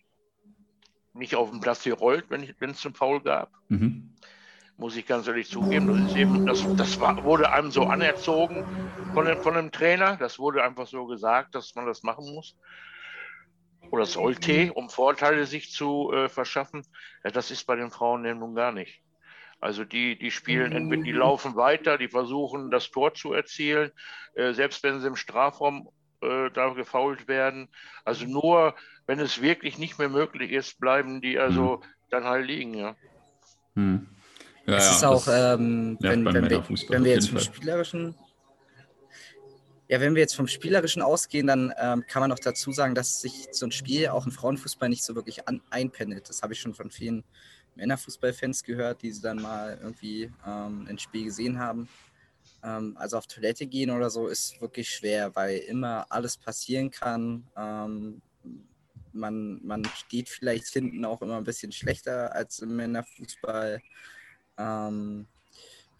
mich 1.13 1.35
auf 1.35 1.49
dem 1.49 1.59
Platz 1.59 1.83
gerollt, 1.83 2.25
wenn 2.29 2.43
es 2.69 2.85
einen 2.85 2.95
Foul 2.95 3.21
gab. 3.21 3.51
Mhm 3.67 4.11
muss 4.81 4.95
ich 4.95 5.05
ganz 5.05 5.27
ehrlich 5.27 5.47
zugeben. 5.47 5.85
Das, 5.85 5.99
ist 5.99 6.15
eben, 6.15 6.43
das, 6.43 6.65
das 6.75 6.99
war, 6.99 7.23
wurde 7.23 7.51
einem 7.51 7.69
so 7.69 7.85
anerzogen 7.85 8.63
von 9.13 9.25
dem, 9.25 9.37
von 9.37 9.53
dem 9.53 9.71
Trainer. 9.71 10.17
Das 10.17 10.39
wurde 10.39 10.63
einfach 10.63 10.87
so 10.87 11.05
gesagt, 11.05 11.53
dass 11.53 11.75
man 11.75 11.85
das 11.85 12.01
machen 12.01 12.33
muss 12.33 12.57
oder 13.91 14.07
sollte, 14.07 14.73
um 14.73 14.89
Vorteile 14.89 15.45
sich 15.45 15.71
zu 15.71 16.11
äh, 16.11 16.29
verschaffen. 16.29 16.83
Ja, 17.23 17.29
das 17.29 17.51
ist 17.51 17.65
bei 17.65 17.75
den 17.75 17.91
Frauen 17.91 18.25
ja 18.25 18.33
nun 18.33 18.55
gar 18.55 18.71
nicht. 18.71 19.03
Also 19.59 19.85
die, 19.85 20.17
die 20.17 20.31
spielen, 20.31 20.71
entweder 20.71 21.03
die 21.03 21.11
laufen 21.11 21.55
weiter, 21.55 21.99
die 21.99 22.07
versuchen 22.07 22.71
das 22.71 22.89
Tor 22.89 23.13
zu 23.13 23.33
erzielen, 23.33 23.91
äh, 24.33 24.53
selbst 24.53 24.81
wenn 24.81 24.99
sie 24.99 25.07
im 25.07 25.15
Strafraum 25.15 25.89
äh, 26.21 26.49
da 26.49 26.69
gefault 26.69 27.27
werden. 27.27 27.69
Also 28.03 28.25
nur, 28.25 28.73
wenn 29.05 29.19
es 29.19 29.43
wirklich 29.43 29.77
nicht 29.77 29.99
mehr 29.99 30.09
möglich 30.09 30.51
ist, 30.51 30.79
bleiben 30.79 31.21
die 31.21 31.37
also 31.37 31.83
hm. 31.83 31.89
dann 32.09 32.23
halt 32.23 32.47
liegen, 32.47 32.73
ja. 32.73 32.95
Hm. 33.75 34.07
Ja, 34.71 34.77
es 34.77 34.91
ist 34.91 35.03
auch, 35.03 35.27
ähm, 35.27 35.97
wenn, 35.99 36.25
wenn, 36.25 36.49
wir, 36.49 36.63
wenn, 36.89 37.03
wir, 37.03 37.13
jetzt 37.13 37.29
vom 37.29 37.39
Spielerischen 37.39 38.15
ja, 39.91 39.99
wenn 39.99 40.15
wir 40.15 40.21
jetzt 40.21 40.37
vom 40.37 40.47
Spielerischen 40.47 41.01
ausgehen, 41.01 41.47
dann 41.47 41.73
ähm, 41.77 42.05
kann 42.07 42.21
man 42.21 42.29
noch 42.29 42.39
dazu 42.39 42.71
sagen, 42.71 42.95
dass 42.95 43.19
sich 43.19 43.49
so 43.51 43.65
ein 43.65 43.73
Spiel 43.73 44.07
auch 44.07 44.25
im 44.25 44.31
Frauenfußball 44.31 44.87
nicht 44.87 45.03
so 45.03 45.15
wirklich 45.15 45.49
an, 45.49 45.59
einpendelt. 45.69 46.29
Das 46.29 46.41
habe 46.41 46.53
ich 46.53 46.61
schon 46.61 46.73
von 46.73 46.89
vielen 46.89 47.25
Männerfußballfans 47.75 48.63
gehört, 48.63 49.01
die 49.01 49.11
sie 49.11 49.21
dann 49.21 49.41
mal 49.41 49.77
irgendwie 49.81 50.31
ähm, 50.47 50.87
ein 50.89 50.97
Spiel 50.97 51.25
gesehen 51.25 51.59
haben. 51.59 51.89
Ähm, 52.63 52.95
also 52.97 53.17
auf 53.17 53.27
Toilette 53.27 53.67
gehen 53.67 53.91
oder 53.91 54.09
so 54.09 54.27
ist 54.27 54.61
wirklich 54.61 54.89
schwer, 54.89 55.35
weil 55.35 55.57
immer 55.57 56.05
alles 56.09 56.37
passieren 56.37 56.89
kann. 56.89 57.47
Ähm, 57.57 58.21
man, 59.11 59.59
man 59.61 59.83
steht 59.83 60.29
vielleicht 60.29 60.67
hinten 60.67 61.03
auch 61.03 61.21
immer 61.21 61.35
ein 61.35 61.43
bisschen 61.43 61.73
schlechter 61.73 62.33
als 62.33 62.59
im 62.59 62.77
Männerfußball. 62.77 63.81
Ähm, 64.57 65.27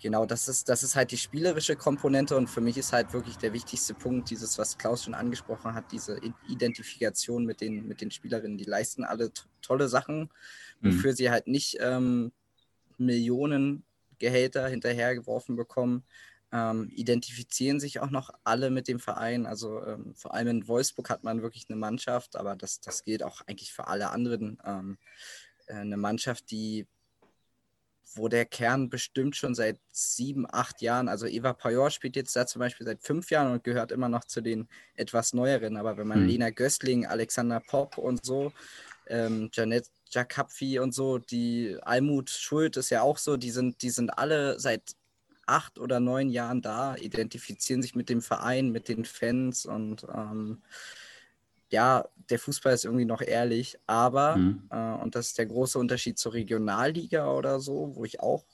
genau, 0.02 0.26
das 0.26 0.48
ist, 0.48 0.70
das 0.70 0.84
ist 0.84 0.96
halt 0.96 1.12
die 1.12 1.18
spielerische 1.18 1.76
Komponente 1.76 2.36
und 2.36 2.50
für 2.50 2.62
mich 2.62 2.78
ist 2.78 2.94
halt 2.94 3.14
wirklich 3.14 3.38
der 3.38 3.54
wichtigste 3.54 3.94
Punkt, 3.94 4.30
dieses, 4.30 4.58
was 4.58 4.78
Klaus 4.78 5.04
schon 5.04 5.14
angesprochen 5.14 5.74
hat, 5.74 5.92
diese 5.92 6.20
Identifikation 6.48 7.46
mit 7.46 7.62
den, 7.62 7.88
mit 7.88 8.02
den 8.02 8.12
Spielerinnen. 8.12 8.58
Die 8.58 8.66
leisten 8.66 9.04
alle 9.04 9.32
tolle 9.62 9.88
Sachen, 9.88 10.30
mhm. 10.82 10.96
wofür 10.96 11.12
mhm. 11.12 11.16
sie 11.16 11.30
halt 11.30 11.48
nicht 11.48 11.78
ähm, 11.80 12.32
Millionen 12.98 13.84
Gehälter 14.20 14.68
hinterhergeworfen 14.68 15.56
bekommen. 15.56 16.04
Ähm, 16.54 16.90
identifizieren 16.94 17.80
sich 17.80 18.02
auch 18.02 18.10
noch 18.10 18.30
alle 18.44 18.72
mit 18.72 18.90
dem 18.90 19.00
Verein. 19.00 19.46
Also 19.46 19.84
ähm, 19.86 20.14
vor 20.16 20.34
allem 20.34 20.48
in 20.48 20.68
Wolfsburg 20.68 21.10
hat 21.10 21.24
man 21.24 21.42
wirklich 21.42 21.68
eine 21.70 21.78
Mannschaft, 21.78 22.36
aber 22.36 22.58
das, 22.58 22.82
das 22.82 23.04
gilt 23.04 23.24
auch 23.24 23.42
eigentlich 23.48 23.72
für 23.72 23.88
alle 23.88 24.10
anderen. 24.10 24.62
Ähm, 24.66 24.98
äh, 25.68 25.76
eine 25.76 25.98
Mannschaft, 25.98 26.52
die 26.52 26.88
wo 28.16 28.28
der 28.28 28.46
Kern 28.46 28.90
bestimmt 28.90 29.36
schon 29.36 29.56
seit 29.56 29.80
sieben, 29.92 30.46
acht 30.50 30.82
Jahren, 30.82 31.08
also 31.08 31.26
Eva 31.26 31.54
Pajor 31.54 31.92
spielt 31.92 32.16
jetzt 32.16 32.36
da 32.36 32.46
zum 32.46 32.60
Beispiel 32.60 32.86
seit 32.86 33.02
fünf 33.02 33.32
Jahren 33.32 33.52
und 33.52 33.64
gehört 33.64 33.92
immer 33.92 34.10
noch 34.10 34.26
zu 34.26 34.42
den 34.42 34.68
etwas 34.96 35.34
neueren. 35.34 35.78
Aber 35.78 35.98
wenn 35.98 36.08
man 36.08 36.22
mhm. 36.22 36.28
Lena 36.28 36.50
Gößling, 36.50 37.06
Alexander 37.06 37.60
Popp 37.60 37.98
und 37.98 38.26
so, 38.26 38.52
ähm, 39.08 39.50
Janet 39.54 39.88
Jakapfi 40.10 40.80
und 40.80 40.94
so, 40.94 41.18
die 41.18 41.78
Almut 41.82 42.30
Schuld 42.30 42.78
ist 42.78 42.90
ja 42.90 43.02
auch 43.02 43.18
so, 43.18 43.38
die 43.38 43.52
sind, 43.52 43.82
die 43.82 43.90
sind 43.90 44.10
alle 44.18 44.60
seit 44.60 44.96
acht 45.46 45.80
oder 45.80 46.00
neun 46.00 46.30
Jahren 46.30 46.62
da, 46.62 46.96
identifizieren 46.96 47.82
sich 47.82 47.96
mit 47.96 48.10
dem 48.10 48.22
Verein, 48.22 48.70
mit 48.70 48.88
den 48.88 49.06
Fans 49.06 49.66
und 49.66 50.06
ähm, 50.14 50.62
ja, 51.72 52.06
der 52.30 52.40
Fußball 52.40 52.74
ist 52.74 52.86
irgendwie 52.86 53.06
noch 53.06 53.22
ehrlich, 53.22 53.78
aber, 53.88 54.38
mhm. 54.38 54.64
äh, 54.70 54.94
und 55.02 55.16
das 55.16 55.28
ist 55.28 55.38
der 55.38 55.48
große 55.48 55.78
Unterschied 55.80 56.18
zur 56.18 56.34
Regionalliga 56.34 57.32
oder 57.32 57.60
so, 57.60 57.96
wo 57.96 58.06
ich 58.06 58.20
auch 58.20 58.46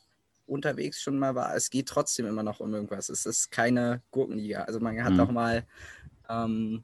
unterwegs 0.45 1.01
schon 1.01 1.19
mal 1.19 1.35
war, 1.35 1.55
es 1.55 1.69
geht 1.69 1.89
trotzdem 1.89 2.25
immer 2.25 2.43
noch 2.43 2.59
um 2.59 2.73
irgendwas. 2.73 3.09
Es 3.09 3.25
ist 3.25 3.51
keine 3.51 4.01
Gurkenliga. 4.11 4.61
Also 4.61 4.79
man 4.79 5.03
hat 5.03 5.13
mhm. 5.13 5.19
auch 5.19 5.31
mal 5.31 5.65
ähm, 6.29 6.83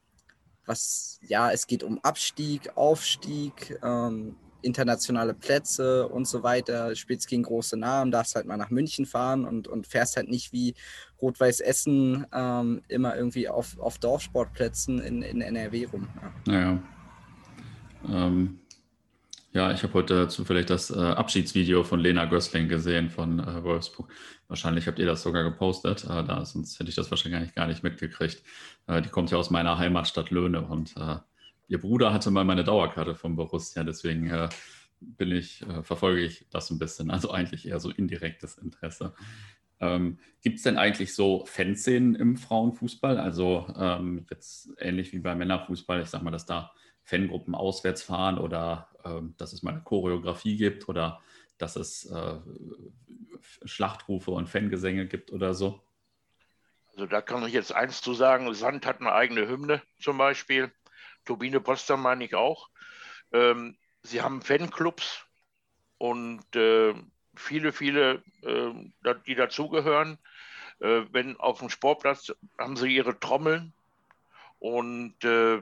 was, 0.66 1.20
ja, 1.22 1.52
es 1.52 1.68
geht 1.68 1.84
um 1.84 2.00
Abstieg, 2.04 2.76
Aufstieg, 2.76 3.80
ähm, 3.84 4.36
internationale 4.64 5.34
Plätze 5.34 6.08
und 6.08 6.28
so 6.28 6.44
weiter, 6.44 6.96
spielst 6.96 7.28
gegen 7.28 7.44
große 7.44 7.78
Namen, 7.78 8.12
darfst 8.12 8.36
halt 8.36 8.46
mal 8.46 8.58
nach 8.58 8.70
München 8.70 9.06
fahren 9.06 9.46
und, 9.46 9.68
und 9.68 9.88
fährst 9.88 10.16
halt 10.16 10.30
nicht 10.30 10.54
wie 10.54 10.76
Rot-Weiß 11.22 11.62
Essen 11.62 12.26
ähm, 12.34 12.82
immer 12.88 13.16
irgendwie 13.16 13.48
auf, 13.48 13.80
auf 13.80 13.98
Dorfsportplätzen 14.00 15.00
in, 15.00 15.22
in 15.22 15.42
NRW 15.42 15.86
rum. 15.86 16.08
Ja, 16.48 16.60
ja. 16.60 16.84
Ähm, 18.10 18.60
ja 19.54 19.72
ich 19.72 19.84
habe 19.84 19.94
heute 19.94 20.28
zufällig 20.28 20.66
das 20.66 20.90
äh, 20.90 21.00
Abschiedsvideo 21.00 21.84
von 21.84 22.00
Lena 22.00 22.26
Gößling 22.26 22.68
gesehen 22.68 23.10
von 23.10 23.40
äh, 23.40 23.64
Wolfsburg. 23.64 24.10
Wahrscheinlich 24.48 24.88
habt 24.88 25.00
ihr 25.00 25.06
das 25.06 25.24
sogar 25.24 25.44
gepostet, 25.44 26.04
äh, 26.04 26.24
da, 26.24 26.46
sonst 26.46 26.80
hätte 26.80 26.90
ich 26.90 26.96
das 26.96 27.10
wahrscheinlich 27.10 27.56
gar 27.56 27.68
nicht 27.68 27.84
mitgekriegt. 27.84 28.44
Äh, 28.88 29.02
die 29.02 29.10
kommt 29.10 29.32
ja 29.32 29.38
aus 29.38 29.50
meiner 29.50 29.78
Heimatstadt 29.78 30.32
Löhne 30.32 30.62
und 30.62 30.96
äh, 30.98 31.18
ihr 31.68 31.80
Bruder 31.80 32.14
hatte 32.14 32.32
mal 32.32 32.46
meine 32.46 32.64
Dauerkarte 32.64 33.16
vom 33.16 33.36
Borussia, 33.36 33.84
deswegen 33.84 34.30
äh, 34.30 34.50
bin 35.00 35.32
ich, 35.32 35.62
äh, 35.64 35.84
verfolge 35.84 36.22
ich 36.22 36.46
das 36.50 36.70
ein 36.70 36.80
bisschen. 36.80 37.12
Also 37.12 37.32
eigentlich 37.32 37.68
eher 37.68 37.80
so 37.80 37.90
indirektes 37.90 38.58
Interesse. 38.58 39.14
Ähm, 39.80 40.18
Gibt 40.42 40.58
es 40.58 40.64
denn 40.64 40.78
eigentlich 40.78 41.14
so 41.14 41.46
Fanszenen 41.46 42.16
im 42.16 42.38
Frauenfußball? 42.38 43.18
Also 43.18 43.68
ähm, 43.78 44.26
jetzt 44.30 44.70
ähnlich 44.78 45.14
wie 45.14 45.20
beim 45.20 45.38
Männerfußball, 45.38 46.02
ich 46.02 46.10
sag 46.10 46.22
mal, 46.22 46.32
dass 46.32 46.46
da 46.46 46.72
Fangruppen 47.04 47.54
auswärts 47.54 48.04
fahren 48.04 48.38
oder 48.38 48.88
ähm, 49.04 49.36
dass 49.38 49.52
es 49.52 49.64
mal 49.64 49.72
eine 49.72 49.82
Choreografie 49.82 50.56
gibt 50.56 50.88
oder 50.88 51.22
dass 51.58 51.76
es 51.76 52.06
äh, 52.06 52.40
Schlachtrufe 53.66 54.32
und 54.32 54.48
Fangesänge 54.48 55.06
gibt 55.08 55.32
oder 55.32 55.54
so? 55.54 55.82
Also 56.94 57.08
da 57.08 57.22
kann 57.22 57.46
ich 57.46 57.54
jetzt 57.54 57.74
eins 57.74 58.02
zu 58.02 58.14
sagen, 58.14 58.54
Sand 58.54 58.86
hat 58.86 59.02
eine 59.02 59.12
eigene 59.12 59.48
Hymne 59.48 59.82
zum 60.00 60.18
Beispiel. 60.18 60.72
Turbine 61.26 61.60
Potsdam 61.60 62.02
meine 62.02 62.26
ich 62.26 62.36
auch. 62.36 62.70
Ähm, 63.32 63.78
sie 64.02 64.22
haben 64.22 64.42
Fanclubs 64.42 65.26
und 65.98 66.56
äh, 66.56 66.94
viele, 67.36 67.72
viele, 67.72 68.24
äh, 68.42 69.14
die 69.26 69.36
dazugehören. 69.36 70.18
Äh, 70.80 71.04
wenn 71.12 71.40
auf 71.40 71.60
dem 71.60 71.70
Sportplatz 71.70 72.34
haben 72.58 72.76
sie 72.76 72.94
ihre 72.94 73.20
Trommeln 73.20 73.74
und 74.60 75.24
äh, 75.24 75.62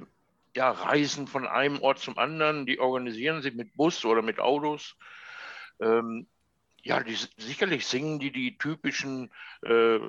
ja, 0.55 0.71
reisen 0.71 1.27
von 1.27 1.47
einem 1.47 1.81
Ort 1.81 1.99
zum 1.99 2.17
anderen. 2.17 2.65
Die 2.65 2.79
organisieren 2.79 3.41
sie 3.41 3.51
mit 3.51 3.75
Bus 3.75 4.03
oder 4.05 4.21
mit 4.21 4.39
Autos. 4.39 4.95
Ähm, 5.79 6.27
ja, 6.83 7.01
die, 7.01 7.15
sicherlich 7.37 7.85
singen 7.85 8.19
die 8.19 8.31
die 8.31 8.57
typischen 8.57 9.31
äh, 9.63 9.99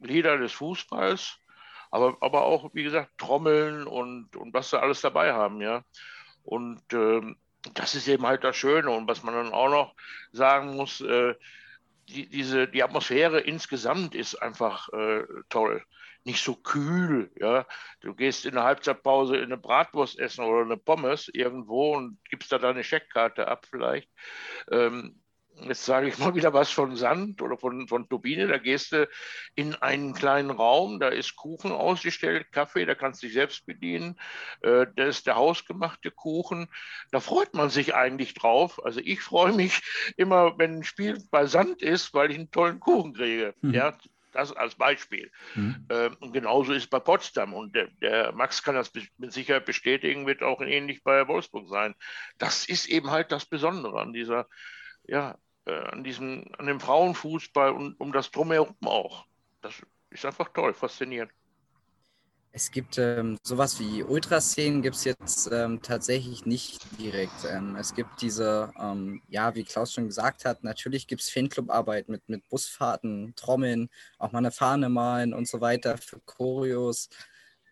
Lieder 0.00 0.38
des 0.38 0.52
Fußballs, 0.52 1.38
aber, 1.92 2.16
aber 2.20 2.46
auch, 2.46 2.70
wie 2.72 2.82
gesagt, 2.82 3.18
Trommeln 3.18 3.86
und, 3.86 4.34
und 4.34 4.54
was 4.54 4.70
sie 4.70 4.80
alles 4.80 5.02
dabei 5.02 5.34
haben, 5.34 5.60
ja. 5.60 5.84
Und 6.42 6.82
ähm, 6.94 7.36
das 7.74 7.94
ist 7.94 8.08
eben 8.08 8.26
halt 8.26 8.42
das 8.44 8.56
Schöne. 8.56 8.90
Und 8.90 9.06
was 9.06 9.22
man 9.22 9.34
dann 9.34 9.52
auch 9.52 9.68
noch 9.68 9.94
sagen 10.32 10.74
muss, 10.74 11.02
äh, 11.02 11.34
die, 12.08 12.28
diese, 12.28 12.66
die 12.66 12.82
Atmosphäre 12.82 13.40
insgesamt 13.40 14.14
ist 14.14 14.36
einfach 14.36 14.88
äh, 14.94 15.24
toll. 15.50 15.84
Nicht 16.24 16.42
so 16.42 16.54
kühl, 16.54 17.30
ja. 17.36 17.66
Du 18.00 18.14
gehst 18.14 18.46
in 18.46 18.54
der 18.54 18.64
Halbzeitpause 18.64 19.36
in 19.36 19.44
eine 19.44 19.58
Bratwurst 19.58 20.18
essen 20.18 20.44
oder 20.46 20.62
eine 20.62 20.78
Pommes 20.78 21.28
irgendwo 21.28 21.94
und 21.94 22.18
gibst 22.30 22.52
da 22.52 22.58
deine 22.58 22.84
Scheckkarte 22.84 23.48
ab 23.48 23.66
vielleicht. 23.68 24.08
Ähm, 24.70 25.21
jetzt 25.64 25.84
sage 25.84 26.08
ich 26.08 26.18
mal 26.18 26.34
wieder 26.34 26.52
was 26.52 26.70
von 26.70 26.96
Sand 26.96 27.42
oder 27.42 27.56
von, 27.56 27.88
von 27.88 28.08
Turbine, 28.08 28.46
da 28.46 28.58
gehst 28.58 28.92
du 28.92 29.08
in 29.54 29.74
einen 29.74 30.14
kleinen 30.14 30.50
Raum, 30.50 31.00
da 31.00 31.08
ist 31.08 31.36
Kuchen 31.36 31.72
ausgestellt, 31.72 32.52
Kaffee, 32.52 32.84
da 32.84 32.94
kannst 32.94 33.22
du 33.22 33.26
dich 33.26 33.34
selbst 33.34 33.66
bedienen, 33.66 34.18
äh, 34.62 34.86
da 34.94 35.04
ist 35.04 35.26
der 35.26 35.36
hausgemachte 35.36 36.10
Kuchen, 36.10 36.68
da 37.10 37.20
freut 37.20 37.54
man 37.54 37.70
sich 37.70 37.94
eigentlich 37.94 38.34
drauf. 38.34 38.84
Also 38.84 39.00
ich 39.00 39.20
freue 39.20 39.52
mich 39.52 39.80
immer, 40.16 40.58
wenn 40.58 40.78
ein 40.78 40.84
Spiel 40.84 41.22
bei 41.30 41.46
Sand 41.46 41.82
ist, 41.82 42.14
weil 42.14 42.30
ich 42.30 42.38
einen 42.38 42.50
tollen 42.50 42.80
Kuchen 42.80 43.14
kriege. 43.14 43.54
Mhm. 43.60 43.74
Ja, 43.74 43.96
das 44.32 44.56
als 44.56 44.74
Beispiel. 44.76 45.30
Mhm. 45.54 45.86
Ähm, 45.90 46.16
und 46.20 46.32
genauso 46.32 46.72
ist 46.72 46.84
es 46.84 46.88
bei 46.88 47.00
Potsdam. 47.00 47.52
Und 47.52 47.76
der, 47.76 47.88
der, 48.00 48.32
Max 48.32 48.62
kann 48.62 48.74
das 48.74 48.90
mit 49.18 49.32
Sicherheit 49.32 49.66
bestätigen, 49.66 50.26
wird 50.26 50.42
auch 50.42 50.62
ähnlich 50.62 51.02
bei 51.04 51.28
Wolfsburg 51.28 51.68
sein. 51.68 51.94
Das 52.38 52.64
ist 52.64 52.86
eben 52.86 53.10
halt 53.10 53.30
das 53.30 53.44
Besondere 53.44 54.00
an 54.00 54.14
dieser 54.14 54.46
ja, 55.06 55.36
äh, 55.64 55.72
an, 55.72 56.04
diesem, 56.04 56.44
an 56.58 56.66
dem 56.66 56.80
Frauenfußball 56.80 57.72
und 57.72 58.00
um 58.00 58.12
das 58.12 58.30
Drumherum 58.30 58.76
auch. 58.84 59.26
Das 59.60 59.74
ist 60.10 60.24
einfach 60.24 60.48
toll, 60.52 60.74
faszinierend. 60.74 61.32
Es 62.54 62.70
gibt 62.70 62.98
ähm, 62.98 63.38
sowas 63.42 63.80
wie 63.80 64.02
Ultraszenen, 64.02 64.82
gibt 64.82 64.96
es 64.96 65.04
jetzt 65.04 65.50
ähm, 65.50 65.80
tatsächlich 65.80 66.44
nicht 66.44 66.82
direkt. 67.00 67.46
Ähm, 67.50 67.76
es 67.76 67.94
gibt 67.94 68.20
diese, 68.20 68.70
ähm, 68.78 69.22
ja, 69.28 69.54
wie 69.54 69.64
Klaus 69.64 69.94
schon 69.94 70.06
gesagt 70.06 70.44
hat, 70.44 70.62
natürlich 70.62 71.06
gibt 71.06 71.22
es 71.22 71.30
Fanclubarbeit 71.30 72.10
mit, 72.10 72.28
mit 72.28 72.46
Busfahrten, 72.50 73.32
Trommeln, 73.36 73.88
auch 74.18 74.32
mal 74.32 74.38
eine 74.40 74.50
Fahne 74.50 74.90
malen 74.90 75.32
und 75.32 75.48
so 75.48 75.62
weiter 75.62 75.96
für 75.96 76.20
Choreos 76.20 77.08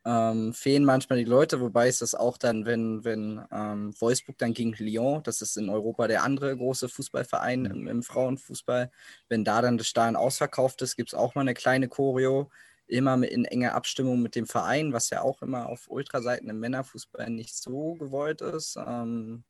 ähm, 0.04 0.54
fehlen 0.54 0.84
manchmal 0.84 1.18
die 1.18 1.24
Leute, 1.24 1.60
wobei 1.60 1.88
es 1.88 1.98
das 1.98 2.14
auch 2.14 2.38
dann, 2.38 2.64
wenn, 2.64 3.04
wenn 3.04 3.44
ähm, 3.52 3.94
Wolfsburg 4.00 4.38
dann 4.38 4.54
gegen 4.54 4.72
Lyon, 4.72 5.22
das 5.22 5.42
ist 5.42 5.56
in 5.56 5.68
Europa 5.68 6.08
der 6.08 6.22
andere 6.22 6.56
große 6.56 6.88
Fußballverein 6.88 7.66
im, 7.66 7.86
im 7.86 8.02
Frauenfußball, 8.02 8.90
wenn 9.28 9.44
da 9.44 9.60
dann 9.60 9.78
das 9.78 9.88
Stadion 9.88 10.16
ausverkauft 10.16 10.80
ist, 10.82 10.96
gibt 10.96 11.10
es 11.10 11.14
auch 11.14 11.34
mal 11.34 11.42
eine 11.42 11.54
kleine 11.54 11.88
Choreo, 11.88 12.50
immer 12.86 13.22
in 13.22 13.44
enger 13.44 13.74
Abstimmung 13.74 14.20
mit 14.22 14.34
dem 14.34 14.46
Verein, 14.46 14.92
was 14.92 15.10
ja 15.10 15.22
auch 15.22 15.42
immer 15.42 15.68
auf 15.68 15.88
Ultraseiten 15.88 16.48
im 16.48 16.60
Männerfußball 16.60 17.30
nicht 17.30 17.54
so 17.54 17.94
gewollt 17.94 18.40
ist. 18.40 18.76
Ähm, 18.76 19.44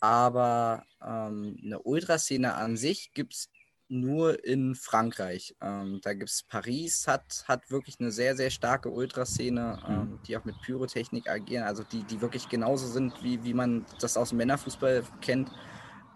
aber 0.00 0.84
ähm, 1.02 1.58
eine 1.62 1.80
Ultraszene 1.80 2.54
an 2.54 2.76
sich 2.76 3.12
gibt 3.14 3.34
es 3.34 3.50
nur 3.88 4.44
in 4.44 4.74
Frankreich. 4.74 5.54
Ähm, 5.60 6.00
da 6.02 6.14
gibt 6.14 6.30
es 6.30 6.42
Paris, 6.42 7.06
hat, 7.06 7.44
hat 7.46 7.70
wirklich 7.70 7.96
eine 7.98 8.12
sehr, 8.12 8.36
sehr 8.36 8.50
starke 8.50 8.90
Ultraszene, 8.90 9.80
mhm. 9.86 9.94
ähm, 9.94 10.20
die 10.26 10.36
auch 10.36 10.44
mit 10.44 10.60
Pyrotechnik 10.60 11.28
agieren, 11.28 11.64
also 11.64 11.82
die, 11.82 12.04
die 12.04 12.20
wirklich 12.20 12.48
genauso 12.48 12.86
sind, 12.86 13.22
wie, 13.22 13.42
wie 13.44 13.54
man 13.54 13.86
das 14.00 14.16
aus 14.16 14.30
dem 14.30 14.38
Männerfußball 14.38 15.04
kennt. 15.20 15.50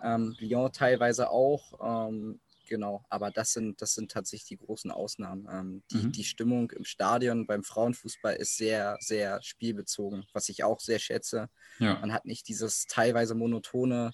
Ähm, 0.03 0.35
Lyon 0.39 0.73
teilweise 0.73 1.31
auch. 1.31 2.09
Ähm, 2.09 2.41
genau, 2.69 3.05
aber 3.09 3.31
das 3.31 3.53
sind, 3.53 3.81
das 3.81 3.95
sind 3.95 4.11
tatsächlich 4.11 4.49
die 4.49 4.65
großen 4.65 4.91
Ausnahmen. 4.91 5.49
Ähm, 5.51 5.83
die, 5.91 6.07
mhm. 6.07 6.13
die 6.13 6.25
Stimmung 6.25 6.71
im 6.73 6.85
Stadion 6.85 7.47
beim 7.47 7.65
Frauenfußball 7.65 8.37
ist 8.37 8.57
sehr, 8.57 8.97
sehr 9.01 9.43
spielbezogen, 9.43 10.25
was 10.33 10.49
ich 10.49 10.65
auch 10.65 10.81
sehr 10.81 10.99
schätze. 10.99 11.49
Ja. 11.79 11.99
Man 12.01 12.13
hat 12.13 12.25
nicht 12.25 12.49
dieses 12.49 12.87
teilweise 12.87 13.35
monotone 13.35 14.13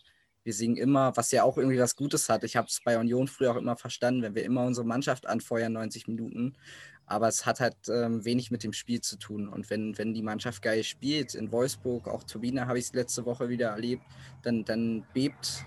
wir 0.49 0.55
singen 0.55 0.79
immer, 0.79 1.15
was 1.15 1.31
ja 1.31 1.43
auch 1.43 1.59
irgendwie 1.59 1.79
was 1.79 1.95
Gutes 1.95 2.31
hat. 2.31 2.43
Ich 2.43 2.57
habe 2.57 2.69
es 2.69 2.81
bei 2.83 2.99
Union 2.99 3.29
früher 3.29 3.51
auch 3.51 3.57
immer 3.57 3.77
verstanden, 3.77 4.23
wenn 4.23 4.35
wir 4.35 4.45
immer 4.45 4.65
unsere 4.65 4.87
Mannschaft 4.87 5.27
anfeuern, 5.27 5.75
90 5.75 6.09
Minuten. 6.09 6.57
Aber 7.05 7.29
es 7.29 7.45
hat 7.45 7.61
halt 7.61 7.77
ähm, 7.91 8.25
wenig 8.25 8.51
mit 8.51 8.65
dem 8.65 8.73
Spiel 8.73 9.03
zu 9.03 9.19
tun. 9.19 9.47
Und 9.47 9.69
wenn, 9.69 9.99
wenn 9.99 10.15
die 10.15 10.23
Mannschaft 10.23 10.63
geil 10.63 10.85
spielt, 10.85 11.35
in 11.35 11.53
Wolfsburg, 11.53 12.09
auch 12.09 12.25
Turbine 12.25 12.67
habe 12.67 12.79
ich 12.79 12.87
es 12.87 12.95
letzte 12.95 13.27
Woche 13.27 13.51
wieder 13.51 13.69
erlebt, 13.69 14.05
dann, 14.41 14.65
dann 14.65 15.05
bebt 15.13 15.67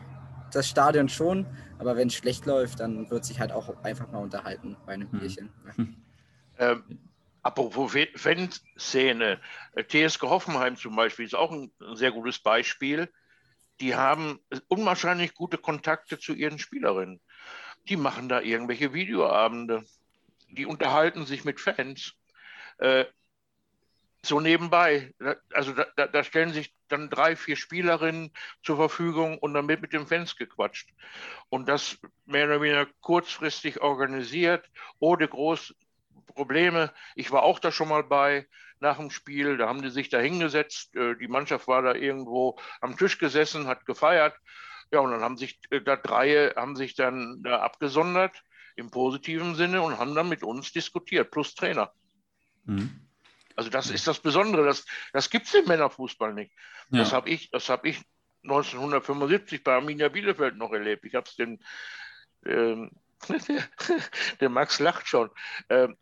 das 0.52 0.68
Stadion 0.68 1.10
schon. 1.10 1.46
Aber 1.78 1.96
wenn 1.96 2.08
es 2.08 2.16
schlecht 2.16 2.48
läuft, 2.48 2.80
dann 2.80 3.08
wird 3.12 3.24
sich 3.24 3.40
halt 3.40 3.52
auch 3.52 3.84
einfach 3.84 4.12
mal 4.12 4.24
unterhalten 4.24 4.78
bei 4.88 4.94
einem 4.94 5.12
hm. 5.12 5.20
Bierchen. 5.20 5.50
Hm. 5.76 5.96
Ähm, 6.58 7.00
apropos 7.44 7.96
Fanszene, 8.16 9.40
äh, 9.76 9.84
TSG 9.84 10.24
Hoffenheim 10.24 10.76
zum 10.76 10.96
Beispiel 10.96 11.26
ist 11.26 11.36
auch 11.36 11.52
ein 11.52 11.72
sehr 11.94 12.12
gutes 12.12 12.40
Beispiel 12.40 13.12
die 13.82 13.96
haben 13.96 14.40
unwahrscheinlich 14.68 15.34
gute 15.34 15.58
Kontakte 15.58 16.20
zu 16.20 16.34
ihren 16.34 16.60
Spielerinnen. 16.60 17.20
Die 17.90 17.98
machen 17.98 18.30
da 18.30 18.40
irgendwelche 18.40 18.94
Videoabende. 18.94 19.84
Die 20.50 20.68
unterhalten 20.68 21.26
sich 21.26 21.44
mit 21.44 21.60
Fans. 21.60 22.14
Äh, 22.78 23.06
so 24.24 24.40
nebenbei. 24.40 25.14
Also 25.52 25.74
da, 25.74 26.08
da, 26.08 26.24
stellen 26.24 26.54
sich 26.54 26.76
dann 26.90 27.10
drei, 27.10 27.36
vier 27.36 27.56
Spielerinnen 27.56 28.32
zur 28.62 28.76
Verfügung 28.76 29.40
und 29.40 29.56
dann 29.56 29.68
wird 29.68 29.82
mit 29.82 29.94
den 29.94 30.06
Fans 30.06 30.36
gequatscht. 30.36 30.92
Und 31.50 31.68
das 31.68 31.98
mehr 32.26 32.46
oder 32.46 32.62
weniger 32.62 32.88
kurzfristig 33.02 33.82
organisiert, 33.82 34.70
ohne 35.00 35.28
große 35.28 35.74
Probleme. 36.26 36.92
Ich 37.16 37.32
war 37.32 37.44
auch 37.44 37.60
da 37.60 37.72
schon 37.72 37.90
mal 37.90 38.04
bei 38.04 38.48
nach 38.80 38.98
dem 38.98 39.12
Spiel. 39.12 39.58
Da 39.58 39.68
haben 39.68 39.82
die 39.82 39.90
sich 39.90 40.10
da 40.10 40.20
hingesetzt. 40.20 40.96
Äh, 40.96 41.16
die 41.18 41.28
Mannschaft 41.28 41.68
war 41.68 41.82
da 41.82 41.94
irgendwo 41.94 42.60
am 42.82 42.98
Tisch 42.98 43.18
gesessen, 43.18 43.68
hat 43.68 43.86
gefeiert. 43.86 44.36
Ja, 44.92 45.00
und 45.00 45.12
dann 45.12 45.22
haben 45.22 45.38
sich 45.38 45.60
äh, 45.70 45.82
da 45.82 45.96
drei 45.96 46.52
haben 46.56 46.76
sich 46.76 46.96
dann 46.96 47.42
da 47.44 47.62
abgesondert 47.62 48.44
im 48.76 48.90
positiven 48.90 49.56
Sinne 49.56 49.82
und 49.82 49.98
haben 50.00 50.16
dann 50.16 50.30
mit 50.30 50.44
uns 50.44 50.72
diskutiert, 50.72 51.32
plus 51.32 51.56
Trainer. 51.56 51.92
Mhm. 52.66 53.08
Also 53.56 53.70
das 53.70 53.90
ist 53.90 54.08
das 54.08 54.20
Besondere. 54.20 54.66
Das, 54.66 54.86
das 55.14 55.30
gibt 55.30 55.48
es 55.48 55.54
im 55.54 55.66
Männerfußball 55.66 56.34
nicht. 56.34 56.52
Ja. 56.90 57.00
Das 57.00 57.14
habe 57.14 57.30
ich, 57.30 57.52
hab 57.54 57.86
ich 57.86 58.02
1975 58.44 59.64
bei 59.64 59.76
Arminia 59.76 60.10
Bielefeld 60.10 60.58
noch 60.58 60.72
erlebt. 60.72 61.06
Ich 61.06 61.16
habe 61.16 61.28
es 61.28 61.36
den, 61.36 61.64
ähm, 62.46 62.92
der 64.40 64.50
Max 64.50 64.80
lacht 64.80 65.08
schon. 65.08 65.30
Ähm, 65.70 65.96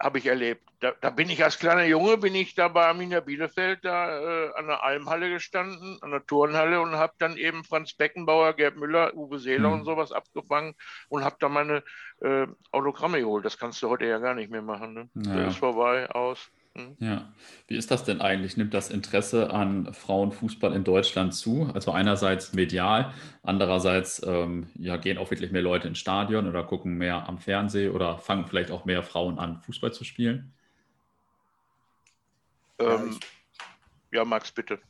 habe 0.00 0.18
ich 0.18 0.26
erlebt. 0.26 0.62
Da, 0.80 0.92
da, 1.00 1.10
bin 1.10 1.30
ich 1.30 1.42
als 1.42 1.58
kleiner 1.58 1.84
Junge, 1.84 2.18
bin 2.18 2.34
ich 2.34 2.54
da 2.54 2.68
bei 2.68 2.86
Arminia 2.86 3.20
Bielefeld 3.20 3.84
da 3.84 4.18
äh, 4.18 4.54
an 4.54 4.66
der 4.66 4.82
Almhalle 4.82 5.30
gestanden, 5.30 5.98
an 6.02 6.10
der 6.10 6.26
Turnhalle 6.26 6.80
und 6.80 6.96
habe 6.96 7.14
dann 7.18 7.36
eben 7.36 7.64
Franz 7.64 7.94
Beckenbauer, 7.94 8.54
Gerd 8.54 8.76
Müller, 8.76 9.14
Uwe 9.14 9.38
Seeler 9.38 9.68
mhm. 9.68 9.74
und 9.74 9.84
sowas 9.84 10.12
abgefangen 10.12 10.74
und 11.08 11.24
habe 11.24 11.36
da 11.38 11.48
meine 11.48 11.82
äh, 12.20 12.46
Autogramme 12.72 13.20
geholt. 13.20 13.44
Das 13.44 13.58
kannst 13.58 13.82
du 13.82 13.88
heute 13.88 14.06
ja 14.06 14.18
gar 14.18 14.34
nicht 14.34 14.50
mehr 14.50 14.62
machen. 14.62 14.94
Ne? 14.94 15.08
Ja. 15.14 15.34
Der 15.36 15.48
ist 15.48 15.58
vorbei, 15.58 16.10
aus. 16.10 16.50
Hm? 16.76 16.96
Ja, 16.98 17.32
wie 17.68 17.76
ist 17.76 17.90
das 17.90 18.04
denn 18.04 18.20
eigentlich? 18.20 18.56
Nimmt 18.56 18.74
das 18.74 18.90
Interesse 18.90 19.50
an 19.50 19.92
Frauenfußball 19.94 20.74
in 20.74 20.84
Deutschland 20.84 21.34
zu? 21.34 21.70
Also 21.72 21.92
einerseits 21.92 22.52
medial, 22.52 23.12
andererseits 23.42 24.22
ähm, 24.26 24.68
ja, 24.74 24.96
gehen 24.96 25.18
auch 25.18 25.30
wirklich 25.30 25.52
mehr 25.52 25.62
Leute 25.62 25.86
ins 25.86 25.98
Stadion 25.98 26.48
oder 26.48 26.64
gucken 26.64 26.96
mehr 26.98 27.28
am 27.28 27.38
Fernsehen 27.38 27.92
oder 27.92 28.18
fangen 28.18 28.46
vielleicht 28.46 28.70
auch 28.70 28.84
mehr 28.84 29.02
Frauen 29.02 29.38
an, 29.38 29.60
Fußball 29.62 29.92
zu 29.92 30.04
spielen? 30.04 30.52
Ähm, 32.80 33.18
ja, 34.10 34.24
Max, 34.24 34.50
bitte. 34.50 34.80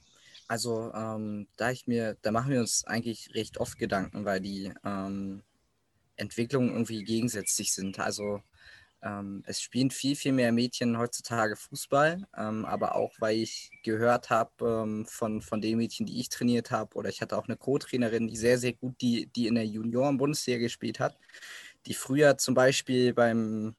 Also 0.48 0.92
ähm, 0.94 1.48
da 1.56 1.70
ich 1.70 1.86
mir, 1.86 2.16
da 2.22 2.30
machen 2.30 2.50
wir 2.50 2.60
uns 2.60 2.84
eigentlich 2.86 3.34
recht 3.34 3.58
oft 3.58 3.78
Gedanken, 3.78 4.24
weil 4.24 4.40
die, 4.40 4.72
ähm, 4.84 5.42
Entwicklungen 6.16 6.70
irgendwie 6.70 7.02
gegensätzlich 7.04 7.72
sind. 7.72 7.98
Also 7.98 8.42
ähm, 9.04 9.42
es 9.46 9.60
spielen 9.60 9.90
viel, 9.90 10.16
viel 10.16 10.32
mehr 10.32 10.50
Mädchen 10.52 10.98
heutzutage 10.98 11.56
Fußball, 11.56 12.26
ähm, 12.36 12.64
aber 12.64 12.94
auch, 12.96 13.12
weil 13.20 13.36
ich 13.36 13.70
gehört 13.82 14.30
habe 14.30 14.82
ähm, 14.82 15.06
von, 15.06 15.42
von 15.42 15.60
den 15.60 15.78
Mädchen, 15.78 16.06
die 16.06 16.20
ich 16.20 16.30
trainiert 16.30 16.70
habe, 16.70 16.96
oder 16.96 17.10
ich 17.10 17.20
hatte 17.20 17.36
auch 17.36 17.46
eine 17.46 17.56
Co-Trainerin, 17.56 18.28
die 18.28 18.36
sehr, 18.36 18.58
sehr 18.58 18.72
gut, 18.72 19.00
die, 19.00 19.26
die 19.26 19.46
in 19.46 19.56
der 19.56 19.66
Junioren-Bundesliga 19.66 20.58
gespielt 20.58 21.00
hat, 21.00 21.18
die 21.86 21.94
früher 21.94 22.38
zum 22.38 22.54
Beispiel 22.54 23.12
beim 23.14 23.76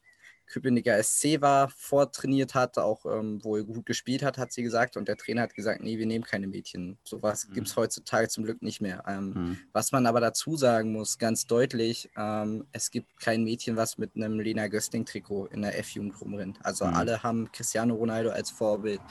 Köpenicker 0.47 1.01
SC 1.01 1.41
war, 1.41 1.69
vortrainiert 1.69 2.53
hat, 2.53 2.77
auch 2.77 3.05
ähm, 3.05 3.43
wo 3.43 3.57
er 3.57 3.63
gut 3.63 3.85
gespielt 3.85 4.23
hat, 4.23 4.37
hat 4.37 4.51
sie 4.51 4.63
gesagt. 4.63 4.97
Und 4.97 5.07
der 5.07 5.17
Trainer 5.17 5.41
hat 5.41 5.53
gesagt, 5.53 5.81
nee, 5.81 5.97
wir 5.97 6.05
nehmen 6.05 6.23
keine 6.23 6.47
Mädchen. 6.47 6.97
Sowas 7.03 7.47
mhm. 7.47 7.53
gibt 7.53 7.67
es 7.67 7.75
heutzutage 7.75 8.27
zum 8.29 8.43
Glück 8.43 8.61
nicht 8.61 8.81
mehr. 8.81 9.03
Ähm, 9.07 9.29
mhm. 9.29 9.59
Was 9.73 9.91
man 9.91 10.05
aber 10.05 10.21
dazu 10.21 10.55
sagen 10.55 10.91
muss, 10.91 11.17
ganz 11.17 11.47
deutlich, 11.47 12.09
ähm, 12.17 12.65
es 12.71 12.91
gibt 12.91 13.19
kein 13.19 13.43
Mädchen, 13.43 13.75
was 13.75 13.97
mit 13.97 14.15
einem 14.15 14.39
Lena 14.39 14.67
Gösting-Trikot 14.67 15.47
in 15.47 15.61
der 15.61 15.77
F-Jugend 15.79 16.19
rumrennt. 16.21 16.59
Also 16.63 16.85
mhm. 16.85 16.93
alle 16.93 17.23
haben 17.23 17.51
Cristiano 17.51 17.95
Ronaldo 17.95 18.29
als 18.29 18.51
Vorbild. 18.51 19.01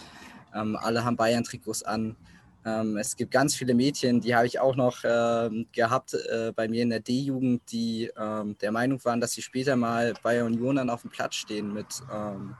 Ähm, 0.54 0.76
alle 0.76 1.04
haben 1.04 1.16
Bayern-Trikots 1.16 1.82
an. 1.82 2.16
Ähm, 2.64 2.96
es 2.96 3.16
gibt 3.16 3.30
ganz 3.30 3.54
viele 3.54 3.74
Mädchen, 3.74 4.20
die 4.20 4.34
habe 4.34 4.46
ich 4.46 4.58
auch 4.58 4.74
noch 4.74 4.98
ähm, 5.04 5.66
gehabt 5.72 6.14
äh, 6.14 6.52
bei 6.54 6.66
mir 6.66 6.82
in 6.82 6.90
der 6.90 7.00
D-Jugend, 7.00 7.62
die 7.70 8.10
ähm, 8.16 8.56
der 8.58 8.72
Meinung 8.72 9.04
waren, 9.04 9.20
dass 9.20 9.32
sie 9.32 9.42
später 9.42 9.76
mal 9.76 10.14
bei 10.22 10.42
Union 10.42 10.76
dann 10.76 10.90
auf 10.90 11.02
dem 11.02 11.10
Platz 11.10 11.34
stehen 11.34 11.72
mit, 11.74 11.86
ähm, 12.12 12.56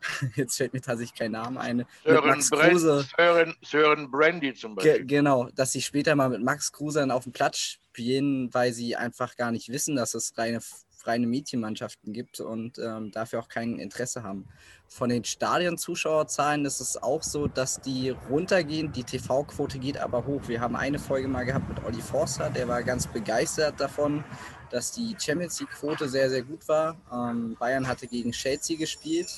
jetzt 0.34 0.56
fällt 0.56 0.72
mir 0.72 0.80
tatsächlich 0.80 1.16
kein 1.16 1.32
Name 1.32 1.60
ein, 1.60 1.84
Sören, 2.04 2.28
Max 2.28 2.50
Kruse. 2.50 3.06
Sören, 3.16 3.54
Sören 3.62 4.10
Brandy 4.10 4.54
zum 4.54 4.74
Beispiel. 4.74 5.04
Ge 5.04 5.18
genau, 5.18 5.48
dass 5.54 5.72
sie 5.72 5.82
später 5.82 6.16
mal 6.16 6.28
mit 6.28 6.42
Max 6.42 6.72
Kruse 6.72 7.12
auf 7.14 7.24
dem 7.24 7.32
Platz 7.32 7.58
spielen, 7.58 8.52
weil 8.52 8.72
sie 8.72 8.96
einfach 8.96 9.36
gar 9.36 9.52
nicht 9.52 9.68
wissen, 9.68 9.94
dass 9.94 10.14
es 10.14 10.36
reine 10.36 10.60
reine 11.06 11.26
Mädchenmannschaften 11.26 12.12
gibt 12.12 12.40
und 12.40 12.78
ähm, 12.78 13.10
dafür 13.10 13.40
auch 13.40 13.48
kein 13.48 13.78
Interesse 13.78 14.22
haben. 14.22 14.46
Von 14.86 15.10
den 15.10 15.24
Stadionzuschauerzahlen 15.24 16.64
ist 16.64 16.80
es 16.80 17.02
auch 17.02 17.22
so, 17.22 17.46
dass 17.46 17.80
die 17.80 18.10
runtergehen. 18.10 18.92
Die 18.92 19.04
TV-Quote 19.04 19.78
geht 19.78 19.98
aber 19.98 20.26
hoch. 20.26 20.42
Wir 20.46 20.60
haben 20.60 20.76
eine 20.76 20.98
Folge 20.98 21.28
mal 21.28 21.44
gehabt 21.44 21.68
mit 21.68 21.84
Olli 21.84 22.00
Forster, 22.00 22.50
der 22.50 22.68
war 22.68 22.82
ganz 22.82 23.06
begeistert 23.06 23.80
davon, 23.80 24.24
dass 24.70 24.92
die 24.92 25.16
Champions 25.18 25.60
League-Quote 25.60 26.08
sehr, 26.08 26.30
sehr 26.30 26.42
gut 26.42 26.66
war. 26.68 26.96
Ähm, 27.12 27.56
Bayern 27.58 27.86
hatte 27.86 28.06
gegen 28.06 28.32
Chelsea 28.32 28.76
gespielt 28.76 29.28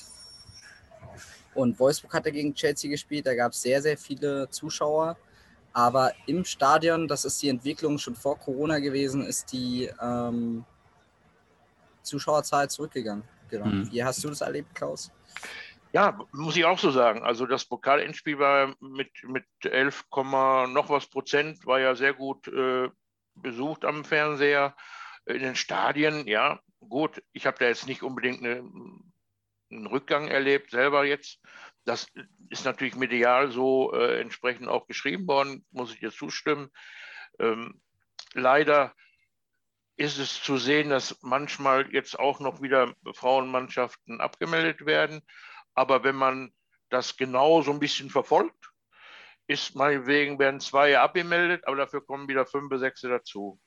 und 1.55 1.79
Wolfsburg 1.79 2.13
hatte 2.13 2.31
gegen 2.31 2.53
Chelsea 2.53 2.89
gespielt. 2.89 3.27
Da 3.27 3.35
gab 3.35 3.51
es 3.51 3.61
sehr, 3.61 3.81
sehr 3.81 3.97
viele 3.97 4.49
Zuschauer. 4.49 5.17
Aber 5.73 6.13
im 6.27 6.45
Stadion, 6.45 7.07
das 7.07 7.25
ist 7.25 7.41
die 7.41 7.49
Entwicklung 7.49 7.97
schon 7.97 8.15
vor 8.15 8.37
Corona 8.37 8.77
gewesen, 8.77 9.25
ist 9.25 9.51
die 9.51 9.89
ähm, 10.01 10.65
Zuschauerzahl 12.03 12.69
zurückgegangen. 12.69 13.23
Genau. 13.49 13.65
Mhm. 13.65 13.91
Wie 13.91 14.03
hast 14.03 14.23
du 14.23 14.29
das 14.29 14.41
erlebt, 14.41 14.73
Klaus? 14.75 15.11
Ja, 15.93 16.19
muss 16.31 16.57
ich 16.57 16.65
auch 16.65 16.79
so 16.79 16.89
sagen. 16.89 17.23
Also 17.23 17.45
das 17.45 17.65
Pokalendspiel 17.65 18.39
war 18.39 18.75
mit, 18.79 19.11
mit 19.23 19.45
11, 19.61 20.05
noch 20.11 20.89
was 20.89 21.07
Prozent, 21.07 21.65
war 21.67 21.79
ja 21.79 21.95
sehr 21.95 22.13
gut 22.13 22.47
äh, 22.47 22.89
besucht 23.35 23.85
am 23.85 24.03
Fernseher. 24.03 24.75
In 25.25 25.39
den 25.39 25.55
Stadien, 25.55 26.27
ja, 26.27 26.59
gut. 26.79 27.23
Ich 27.31 27.45
habe 27.45 27.57
da 27.59 27.65
jetzt 27.65 27.87
nicht 27.87 28.01
unbedingt 28.01 28.39
eine, 28.39 28.63
einen 29.71 29.87
Rückgang 29.87 30.27
erlebt, 30.27 30.71
selber 30.71 31.05
jetzt. 31.05 31.39
Das 31.85 32.07
ist 32.49 32.65
natürlich 32.65 32.95
medial 32.95 33.51
so 33.51 33.93
äh, 33.93 34.19
entsprechend 34.19 34.69
auch 34.69 34.87
geschrieben 34.87 35.27
worden, 35.27 35.65
muss 35.71 35.93
ich 35.93 35.99
dir 35.99 36.11
zustimmen. 36.11 36.69
Ähm, 37.39 37.81
leider 38.33 38.93
ist 39.95 40.17
es 40.17 40.41
zu 40.41 40.57
sehen, 40.57 40.89
dass 40.89 41.17
manchmal 41.21 41.91
jetzt 41.93 42.17
auch 42.17 42.39
noch 42.39 42.61
wieder 42.61 42.93
Frauenmannschaften 43.13 44.21
abgemeldet 44.21 44.85
werden. 44.85 45.21
Aber 45.75 46.03
wenn 46.03 46.15
man 46.15 46.51
das 46.89 47.17
genau 47.17 47.61
so 47.61 47.71
ein 47.71 47.79
bisschen 47.79 48.09
verfolgt, 48.09 48.71
ist 49.47 49.75
meinetwegen 49.75 50.39
werden 50.39 50.59
zwei 50.59 50.97
abgemeldet, 50.97 51.67
aber 51.67 51.75
dafür 51.75 52.05
kommen 52.05 52.27
wieder 52.27 52.45
fünf, 52.45 52.73
sechs 52.79 53.01
dazu. 53.01 53.59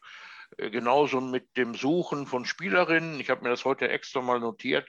Äh, 0.56 0.70
genauso 0.70 1.20
mit 1.20 1.56
dem 1.56 1.74
Suchen 1.74 2.26
von 2.26 2.44
Spielerinnen. 2.44 3.20
Ich 3.20 3.30
habe 3.30 3.42
mir 3.42 3.50
das 3.50 3.64
heute 3.64 3.88
extra 3.88 4.20
mal 4.20 4.40
notiert. 4.40 4.88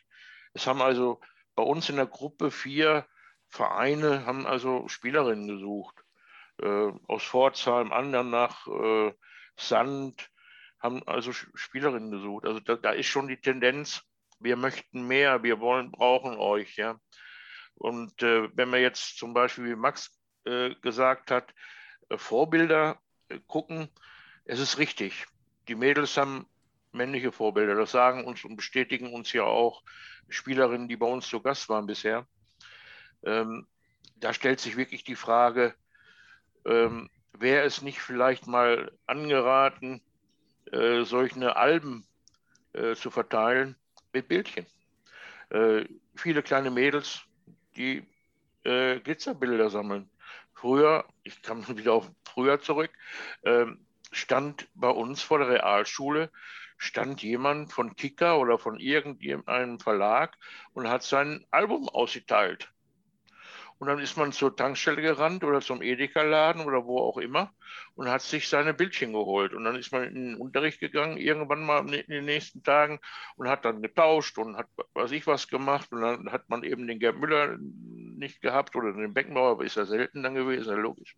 Es 0.53 0.67
haben 0.67 0.81
also 0.81 1.19
bei 1.55 1.63
uns 1.63 1.89
in 1.89 1.97
der 1.97 2.05
Gruppe 2.05 2.51
vier 2.51 3.05
Vereine 3.49 4.25
haben 4.25 4.45
also 4.45 4.87
Spielerinnen 4.87 5.47
gesucht. 5.47 6.03
Äh, 6.61 6.91
aus 7.07 7.23
Pforzheim, 7.23 7.91
Andernach, 7.91 8.67
äh, 8.67 9.13
Sand, 9.55 10.29
haben 10.87 11.07
also 11.07 11.31
Spielerinnen 11.31 12.11
gesucht. 12.11 12.45
Also 12.45 12.59
da, 12.59 12.75
da, 12.75 12.91
ist 12.91 13.07
schon 13.07 13.27
die 13.27 13.39
Tendenz, 13.39 14.01
wir 14.39 14.55
möchten 14.55 15.07
mehr, 15.07 15.43
wir 15.43 15.59
wollen, 15.59 15.91
brauchen 15.91 16.37
euch, 16.37 16.77
ja. 16.77 16.99
Und 17.75 18.23
äh, 18.23 18.49
wenn 18.55 18.69
man 18.69 18.81
jetzt 18.81 19.17
zum 19.17 19.33
Beispiel, 19.33 19.65
wie 19.65 19.75
Max 19.75 20.17
äh, 20.45 20.73
gesagt 20.81 21.29
hat, 21.29 21.53
äh, 22.09 22.17
Vorbilder 22.17 22.99
äh, 23.29 23.39
gucken, 23.47 23.89
es 24.45 24.59
ist 24.59 24.77
richtig. 24.77 25.25
Die 25.67 25.75
Mädels 25.75 26.17
haben 26.17 26.47
männliche 26.91 27.31
Vorbilder. 27.31 27.75
Das 27.75 27.91
sagen 27.91 28.25
uns 28.25 28.43
und 28.43 28.55
bestätigen 28.55 29.13
uns 29.13 29.33
ja 29.33 29.43
auch 29.43 29.83
Spielerinnen, 30.29 30.87
die 30.87 30.97
bei 30.97 31.05
uns 31.05 31.27
zu 31.27 31.41
Gast 31.41 31.69
waren 31.69 31.85
bisher. 31.85 32.25
Ähm, 33.23 33.67
da 34.15 34.33
stellt 34.33 34.59
sich 34.59 34.77
wirklich 34.77 35.03
die 35.03 35.15
Frage, 35.15 35.75
ähm, 36.65 37.09
wäre 37.33 37.65
es 37.65 37.81
nicht 37.81 37.99
vielleicht 37.99 38.47
mal 38.47 38.91
angeraten, 39.05 40.01
äh, 40.71 41.03
solche 41.03 41.55
Alben 41.55 42.07
äh, 42.73 42.95
zu 42.95 43.11
verteilen 43.11 43.75
mit 44.13 44.27
Bildchen. 44.27 44.65
Äh, 45.49 45.85
viele 46.15 46.43
kleine 46.43 46.71
Mädels, 46.71 47.21
die 47.75 48.05
äh, 48.63 48.99
Glitzerbilder 48.99 49.69
sammeln. 49.69 50.09
Früher, 50.53 51.05
ich 51.23 51.41
kam 51.41 51.67
wieder 51.77 51.93
auf 51.93 52.11
früher 52.25 52.59
zurück, 52.61 52.91
ähm, 53.43 53.85
stand 54.11 54.67
bei 54.73 54.89
uns 54.89 55.21
vor 55.21 55.39
der 55.39 55.49
Realschule, 55.49 56.31
stand 56.77 57.21
jemand 57.23 57.73
von 57.73 57.95
Kicker 57.95 58.39
oder 58.39 58.59
von 58.59 58.79
irgendeinem 58.79 59.79
Verlag 59.79 60.37
und 60.73 60.89
hat 60.89 61.03
sein 61.03 61.45
Album 61.51 61.89
ausgeteilt. 61.89 62.71
Und 63.79 63.87
dann 63.87 63.99
ist 63.99 64.17
man 64.17 64.31
zur 64.31 64.55
Tankstelle 64.55 65.01
gerannt 65.01 65.43
oder 65.43 65.61
zum 65.61 65.81
Edeka-Laden 65.83 66.65
oder 66.65 66.85
wo 66.85 66.99
auch 66.99 67.17
immer 67.17 67.51
und 67.93 68.09
hat 68.09 68.21
sich 68.23 68.49
seine 68.49 68.73
Bildchen 68.73 69.13
geholt. 69.13 69.53
Und 69.53 69.65
dann 69.65 69.75
ist 69.75 69.91
man 69.91 70.03
in 70.03 70.15
den 70.15 70.35
Unterricht 70.35 70.79
gegangen, 70.79 71.17
irgendwann 71.17 71.63
mal 71.63 71.87
in 71.93 72.09
den 72.09 72.25
nächsten 72.25 72.63
Tagen 72.63 72.99
und 73.35 73.47
hat 73.47 73.65
dann 73.65 73.83
getauscht 73.83 74.37
und 74.39 74.57
hat 74.57 74.67
was 74.93 75.11
ich 75.11 75.27
was 75.27 75.47
gemacht. 75.47 75.91
Und 75.91 76.01
dann 76.01 76.31
hat 76.31 76.49
man 76.49 76.63
eben 76.63 76.87
den 76.87 76.99
Gerd 76.99 77.17
Müller 77.17 77.57
nicht 77.59 78.41
gehabt 78.41 78.75
oder 78.75 78.93
den 78.93 79.13
Beckenbauer, 79.13 79.51
aber 79.51 79.65
ist 79.65 79.75
ja 79.75 79.85
selten 79.85 80.23
dann 80.23 80.33
gewesen, 80.33 80.69
ja 80.71 80.75
logisch. 80.75 81.15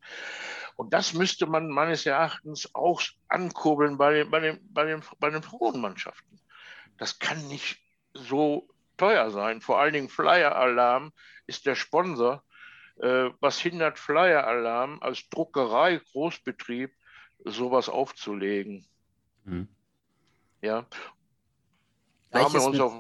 Und 0.76 0.94
das 0.94 1.14
müsste 1.14 1.46
man 1.46 1.70
meines 1.70 2.06
Erachtens 2.06 2.74
auch 2.76 3.02
ankurbeln 3.30 3.98
bei 3.98 4.14
den, 4.14 4.32
bei 4.32 4.40
den, 4.42 4.60
bei 4.74 4.84
den, 4.84 5.02
bei 5.20 5.30
den 5.30 5.44
Frauenmannschaften. 5.44 6.42
Das 6.98 7.20
kann 7.20 7.48
nicht 7.48 7.80
so 8.14 8.68
teuer 8.98 9.32
sein. 9.32 9.62
Vor 9.62 9.80
allen 9.80 9.94
Dingen 9.94 10.10
Flyer 10.10 10.56
Alarm 10.56 11.14
ist 11.48 11.66
der 11.66 11.76
Sponsor 11.76 12.44
was 13.00 13.60
hindert 13.60 13.98
Flyer 13.98 14.46
Alarm 14.46 15.00
als 15.02 15.30
Druckerei, 15.30 16.02
Großbetrieb, 16.12 16.92
sowas 17.46 17.90
aufzulegen? 17.90 18.86
Mhm. 19.46 19.68
Ja. 20.62 20.86
Uns 22.32 22.54
mit, 22.68 22.80
auf, 22.80 22.94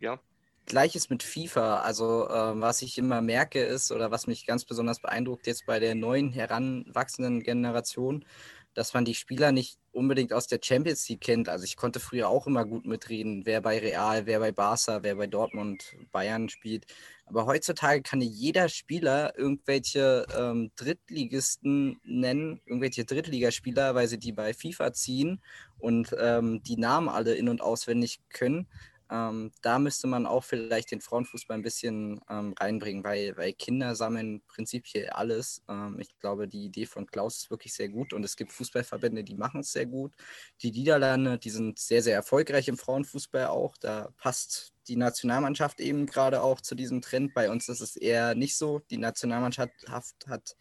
ja. 0.00 0.18
Gleiches 0.66 1.08
mit 1.10 1.22
FIFA. 1.22 1.80
Also, 1.80 2.28
äh, 2.28 2.60
was 2.60 2.82
ich 2.82 2.98
immer 2.98 3.20
merke, 3.20 3.60
ist, 3.60 3.92
oder 3.92 4.10
was 4.10 4.26
mich 4.26 4.46
ganz 4.46 4.64
besonders 4.64 5.00
beeindruckt 5.00 5.46
jetzt 5.46 5.66
bei 5.66 5.78
der 5.78 5.94
neuen 5.94 6.32
heranwachsenden 6.32 7.42
Generation, 7.42 8.24
dass 8.74 8.94
man 8.94 9.04
die 9.04 9.14
Spieler 9.14 9.52
nicht 9.52 9.78
unbedingt 9.92 10.32
aus 10.32 10.46
der 10.46 10.60
Champions 10.62 11.08
League 11.08 11.20
kennt. 11.20 11.48
Also 11.48 11.64
ich 11.64 11.76
konnte 11.76 12.00
früher 12.00 12.28
auch 12.28 12.46
immer 12.46 12.64
gut 12.64 12.84
mitreden, 12.84 13.46
wer 13.46 13.60
bei 13.60 13.78
Real, 13.78 14.26
wer 14.26 14.40
bei 14.40 14.52
Barca, 14.52 15.02
wer 15.02 15.14
bei 15.14 15.26
Dortmund, 15.26 15.94
Bayern 16.12 16.48
spielt. 16.48 16.86
Aber 17.26 17.46
heutzutage 17.46 18.02
kann 18.02 18.20
jeder 18.20 18.68
Spieler 18.68 19.38
irgendwelche 19.38 20.26
ähm, 20.36 20.72
Drittligisten 20.76 22.00
nennen, 22.04 22.60
irgendwelche 22.66 23.04
Drittligaspieler, 23.04 23.94
weil 23.94 24.08
sie 24.08 24.18
die 24.18 24.32
bei 24.32 24.52
FIFA 24.52 24.92
ziehen 24.92 25.40
und 25.78 26.14
ähm, 26.18 26.62
die 26.62 26.76
Namen 26.76 27.08
alle 27.08 27.34
in- 27.34 27.48
und 27.48 27.62
auswendig 27.62 28.20
können. 28.28 28.66
Ähm, 29.10 29.52
da 29.60 29.78
müsste 29.78 30.06
man 30.06 30.26
auch 30.26 30.44
vielleicht 30.44 30.90
den 30.90 31.00
Frauenfußball 31.00 31.56
ein 31.56 31.62
bisschen 31.62 32.20
ähm, 32.30 32.54
reinbringen, 32.58 33.04
weil, 33.04 33.36
weil 33.36 33.52
Kinder 33.52 33.94
sammeln 33.94 34.42
prinzipiell 34.46 35.10
alles. 35.10 35.62
Ähm, 35.68 35.98
ich 36.00 36.18
glaube, 36.20 36.48
die 36.48 36.64
Idee 36.64 36.86
von 36.86 37.06
Klaus 37.06 37.36
ist 37.36 37.50
wirklich 37.50 37.74
sehr 37.74 37.88
gut 37.88 38.12
und 38.12 38.24
es 38.24 38.36
gibt 38.36 38.52
Fußballverbände, 38.52 39.22
die 39.22 39.34
machen 39.34 39.60
es 39.60 39.72
sehr 39.72 39.86
gut. 39.86 40.14
Die 40.62 40.72
Niederlande, 40.72 41.38
die 41.38 41.50
sind 41.50 41.78
sehr, 41.78 42.02
sehr 42.02 42.14
erfolgreich 42.14 42.68
im 42.68 42.78
Frauenfußball 42.78 43.46
auch. 43.46 43.76
Da 43.78 44.08
passt 44.16 44.72
die 44.88 44.96
Nationalmannschaft 44.96 45.80
eben 45.80 46.06
gerade 46.06 46.42
auch 46.42 46.60
zu 46.60 46.74
diesem 46.74 47.00
Trend. 47.02 47.34
Bei 47.34 47.50
uns 47.50 47.68
ist 47.68 47.80
es 47.80 47.96
eher 47.96 48.34
nicht 48.34 48.56
so. 48.56 48.80
Die 48.90 48.98
Nationalmannschaft 48.98 49.72
hat 49.88 50.56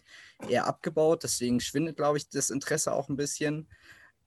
eher 0.48 0.68
abgebaut, 0.68 1.24
deswegen 1.24 1.60
schwindet, 1.60 1.98
glaube 1.98 2.18
ich, 2.18 2.30
das 2.30 2.50
Interesse 2.50 2.94
auch 2.94 3.10
ein 3.10 3.16
bisschen. 3.16 3.68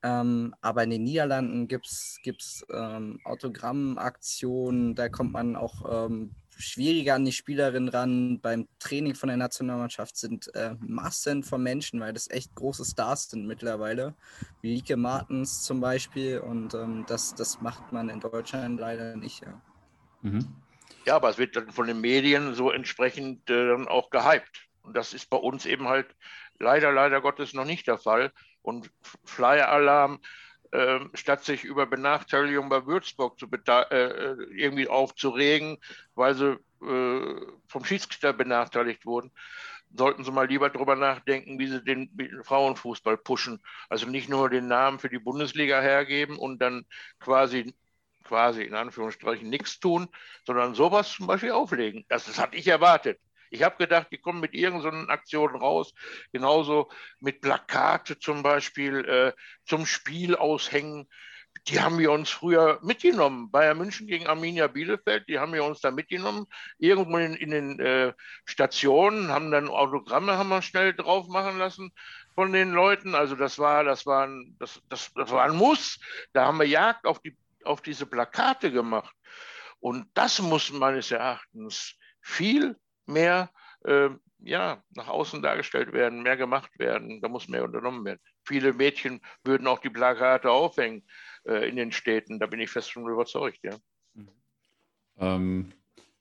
Ähm, 0.06 0.54
aber 0.60 0.84
in 0.84 0.90
den 0.90 1.02
Niederlanden 1.02 1.66
gibt 1.66 1.88
es 1.88 2.64
ähm, 2.72 3.18
Autogrammaktionen, 3.24 4.94
da 4.94 5.08
kommt 5.08 5.32
man 5.32 5.56
auch 5.56 6.06
ähm, 6.06 6.30
schwieriger 6.56 7.16
an 7.16 7.24
die 7.24 7.32
Spielerin 7.32 7.88
ran. 7.88 8.38
Beim 8.40 8.68
Training 8.78 9.16
von 9.16 9.28
der 9.28 9.36
Nationalmannschaft 9.36 10.16
sind 10.16 10.54
äh, 10.54 10.76
Massen 10.78 11.42
von 11.42 11.60
Menschen, 11.60 11.98
weil 11.98 12.12
das 12.12 12.30
echt 12.30 12.54
große 12.54 12.84
Stars 12.84 13.30
sind 13.30 13.48
mittlerweile. 13.48 14.14
Wie 14.62 14.74
Lieke 14.74 14.96
Martens 14.96 15.64
zum 15.64 15.80
Beispiel. 15.80 16.38
Und 16.38 16.74
ähm, 16.74 17.04
das, 17.08 17.34
das 17.34 17.60
macht 17.60 17.90
man 17.90 18.08
in 18.08 18.20
Deutschland 18.20 18.78
leider 18.78 19.16
nicht. 19.16 19.42
Ja. 19.42 19.60
Mhm. 20.22 20.46
ja, 21.04 21.16
aber 21.16 21.30
es 21.30 21.38
wird 21.38 21.56
dann 21.56 21.72
von 21.72 21.88
den 21.88 22.00
Medien 22.00 22.54
so 22.54 22.70
entsprechend 22.70 23.50
äh, 23.50 23.68
dann 23.70 23.88
auch 23.88 24.10
gehypt. 24.10 24.68
Und 24.82 24.96
das 24.96 25.14
ist 25.14 25.28
bei 25.30 25.36
uns 25.36 25.66
eben 25.66 25.88
halt 25.88 26.14
leider, 26.60 26.92
leider 26.92 27.20
Gottes 27.20 27.54
noch 27.54 27.64
nicht 27.64 27.88
der 27.88 27.98
Fall. 27.98 28.30
Und 28.66 28.90
Flyer-Alarm 29.24 30.18
äh, 30.72 30.98
statt 31.14 31.44
sich 31.44 31.62
über 31.62 31.86
Benachteiligung 31.86 32.68
bei 32.68 32.84
Würzburg 32.84 33.38
zu 33.38 33.46
äh, 33.46 34.32
irgendwie 34.50 34.88
aufzuregen, 34.88 35.78
weil 36.16 36.34
sie 36.34 36.58
äh, 36.84 37.46
vom 37.68 37.84
Schiedsrichter 37.84 38.32
benachteiligt 38.32 39.06
wurden, 39.06 39.30
sollten 39.96 40.24
sie 40.24 40.32
mal 40.32 40.48
lieber 40.48 40.68
darüber 40.68 40.96
nachdenken, 40.96 41.60
wie 41.60 41.68
sie 41.68 41.84
den 41.84 42.10
Frauenfußball 42.42 43.16
pushen. 43.16 43.62
Also 43.88 44.08
nicht 44.08 44.28
nur 44.28 44.50
den 44.50 44.66
Namen 44.66 44.98
für 44.98 45.08
die 45.08 45.20
Bundesliga 45.20 45.80
hergeben 45.80 46.36
und 46.36 46.58
dann 46.60 46.86
quasi 47.20 47.72
quasi 48.24 48.62
in 48.62 48.74
Anführungsstrichen 48.74 49.48
nichts 49.48 49.78
tun, 49.78 50.08
sondern 50.44 50.74
sowas 50.74 51.12
zum 51.12 51.28
Beispiel 51.28 51.52
auflegen. 51.52 52.04
Das, 52.08 52.24
das 52.24 52.40
hatte 52.40 52.56
ich 52.56 52.66
erwartet. 52.66 53.20
Ich 53.50 53.62
habe 53.62 53.76
gedacht, 53.76 54.08
die 54.10 54.18
kommen 54.18 54.40
mit 54.40 54.54
irgendeinen 54.54 55.10
Aktionen 55.10 55.56
raus, 55.56 55.92
genauso 56.32 56.90
mit 57.20 57.40
Plakate 57.40 58.18
zum 58.18 58.42
Beispiel 58.42 59.04
äh, 59.04 59.32
zum 59.64 59.86
Spiel 59.86 60.36
aushängen. 60.36 61.08
Die 61.68 61.80
haben 61.80 61.98
wir 61.98 62.12
uns 62.12 62.30
früher 62.30 62.78
mitgenommen. 62.82 63.50
Bayern 63.50 63.78
München 63.78 64.06
gegen 64.06 64.26
Arminia 64.26 64.66
Bielefeld, 64.66 65.28
die 65.28 65.38
haben 65.38 65.52
wir 65.52 65.64
uns 65.64 65.80
da 65.80 65.90
mitgenommen. 65.90 66.46
Irgendwo 66.78 67.16
in, 67.18 67.34
in 67.34 67.50
den 67.50 67.80
äh, 67.80 68.12
Stationen 68.44 69.28
haben 69.28 69.50
dann 69.50 69.68
Autogramme 69.68 70.36
haben 70.36 70.48
wir 70.48 70.62
schnell 70.62 70.94
drauf 70.94 71.28
machen 71.28 71.58
lassen 71.58 71.92
von 72.34 72.52
den 72.52 72.72
Leuten. 72.72 73.14
Also 73.14 73.34
das 73.34 73.58
war, 73.58 73.84
das 73.84 74.06
war 74.06 74.26
ein, 74.26 74.56
das, 74.58 74.80
das, 74.88 75.12
das 75.14 75.30
war 75.30 75.44
ein 75.44 75.56
Muss. 75.56 75.98
Da 76.32 76.46
haben 76.46 76.58
wir 76.58 76.68
Jagd 76.68 77.06
auf, 77.06 77.20
die, 77.20 77.36
auf 77.64 77.80
diese 77.80 78.06
Plakate 78.06 78.70
gemacht. 78.70 79.14
Und 79.80 80.08
das 80.14 80.40
muss 80.40 80.72
meines 80.72 81.10
Erachtens 81.10 81.96
viel 82.20 82.76
mehr 83.06 83.50
äh, 83.84 84.10
ja, 84.40 84.82
nach 84.90 85.08
außen 85.08 85.42
dargestellt 85.42 85.92
werden, 85.92 86.22
mehr 86.22 86.36
gemacht 86.36 86.78
werden. 86.78 87.20
Da 87.20 87.28
muss 87.28 87.48
mehr 87.48 87.64
unternommen 87.64 88.04
werden. 88.04 88.20
Viele 88.44 88.72
Mädchen 88.72 89.20
würden 89.44 89.66
auch 89.66 89.80
die 89.80 89.90
Plakate 89.90 90.50
aufhängen 90.50 91.04
äh, 91.44 91.68
in 91.68 91.76
den 91.76 91.92
Städten. 91.92 92.38
Da 92.38 92.46
bin 92.46 92.60
ich 92.60 92.70
fest 92.70 92.92
von 92.92 93.08
überzeugt. 93.08 93.60
Ja. 93.62 93.76
Ähm, 95.18 95.72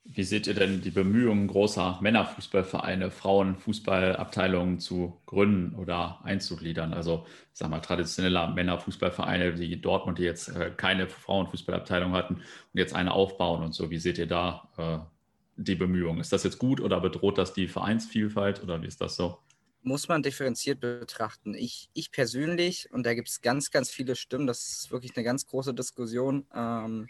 wie 0.08 0.24
seht 0.24 0.46
ihr 0.46 0.54
denn 0.54 0.82
die 0.82 0.92
Bemühungen 0.92 1.48
großer 1.48 1.98
Männerfußballvereine, 2.00 3.10
Frauenfußballabteilungen 3.10 4.80
zu 4.80 5.20
gründen 5.26 5.76
oder 5.76 6.20
einzugliedern? 6.24 6.94
Also, 6.94 7.26
sag 7.54 7.72
mal, 7.72 7.80
traditionelle 7.80 8.54
Männerfußballvereine 8.54 9.58
wie 9.60 9.78
Dortmund, 9.78 10.20
die 10.20 10.24
jetzt 10.24 10.50
äh, 10.50 10.72
keine 10.78 11.08
Frauenfußballabteilung 11.08 12.14
hatten 12.14 12.36
und 12.36 12.44
jetzt 12.74 12.94
eine 12.94 13.14
aufbauen 13.14 13.64
und 13.64 13.74
so. 13.74 13.90
Wie 13.90 13.98
seht 13.98 14.20
ihr 14.20 14.28
da 14.28 14.70
äh, 14.78 15.15
die 15.56 15.76
Bemühungen? 15.76 16.20
Ist 16.20 16.34
das 16.34 16.44
jetzt 16.44 16.60
gut 16.60 16.82
oder 16.82 17.00
bedroht 17.00 17.38
das 17.38 17.54
die 17.54 17.68
Vereinsvielfalt 17.68 18.62
oder 18.64 18.82
wie 18.82 18.88
ist 18.88 19.02
das 19.02 19.16
so? 19.16 19.40
Muss 19.82 20.08
man 20.08 20.24
differenziert 20.24 20.80
betrachten. 20.80 21.54
Ich, 21.54 21.90
ich 21.94 22.12
persönlich, 22.12 22.90
und 22.92 23.06
da 23.06 23.14
gibt 23.14 23.30
es 23.30 23.42
ganz, 23.42 23.70
ganz 23.70 23.92
viele 23.92 24.16
Stimmen, 24.16 24.48
das 24.48 24.68
ist 24.68 24.92
wirklich 24.92 25.16
eine 25.16 25.24
ganz 25.24 25.46
große 25.46 25.74
Diskussion, 25.74 26.48
ähm, 26.54 27.08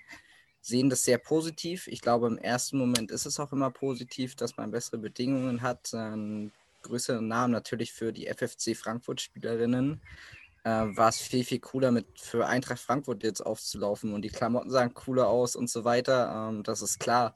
sehen 0.61 0.89
das 0.89 1.03
sehr 1.03 1.19
positiv. 1.19 1.87
Ich 1.87 2.01
glaube, 2.01 2.27
im 2.27 2.37
ersten 2.37 2.77
Moment 2.77 3.11
ist 3.11 3.25
es 3.25 3.39
auch 3.39 3.53
immer 3.53 3.71
positiv, 3.71 4.35
dass 4.35 4.57
man 4.57 4.71
bessere 4.71 4.97
Bedingungen 4.97 5.61
hat. 5.61 5.93
Einen 5.93 6.51
größeren 6.81 7.27
Namen 7.27 7.53
natürlich 7.53 7.93
für 7.93 8.11
die 8.11 8.27
FFC 8.27 8.75
Frankfurt-Spielerinnen. 8.75 10.01
Äh, 10.63 10.69
war 10.69 11.09
es 11.09 11.19
viel, 11.19 11.43
viel 11.43 11.59
cooler, 11.59 11.91
mit 11.91 12.07
für 12.19 12.47
Eintracht 12.47 12.79
Frankfurt 12.79 13.23
jetzt 13.23 13.41
aufzulaufen 13.41 14.13
und 14.13 14.23
die 14.23 14.29
Klamotten 14.29 14.71
sahen 14.71 14.95
cooler 14.95 15.27
aus 15.27 15.55
und 15.55 15.69
so 15.69 15.83
weiter. 15.83 16.49
Ähm, 16.49 16.63
das 16.63 16.81
ist 16.81 16.99
klar. 16.99 17.35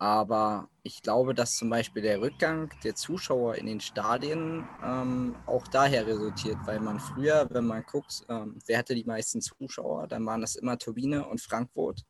Aber 0.00 0.70
ich 0.82 1.02
glaube, 1.02 1.34
dass 1.34 1.56
zum 1.56 1.68
Beispiel 1.68 2.00
der 2.00 2.22
Rückgang 2.22 2.72
der 2.84 2.94
Zuschauer 2.94 3.56
in 3.56 3.66
den 3.66 3.80
Stadien 3.80 4.66
ähm, 4.82 5.36
auch 5.44 5.68
daher 5.68 6.06
resultiert, 6.06 6.56
weil 6.64 6.80
man 6.80 6.98
früher, 6.98 7.46
wenn 7.50 7.66
man 7.66 7.82
guckt, 7.82 8.24
ähm, 8.30 8.58
wer 8.66 8.78
hatte 8.78 8.94
die 8.94 9.04
meisten 9.04 9.42
Zuschauer, 9.42 10.06
dann 10.08 10.24
waren 10.24 10.40
das 10.40 10.56
immer 10.56 10.78
Turbine 10.78 11.28
und 11.28 11.42
Frankfurt, 11.42 12.06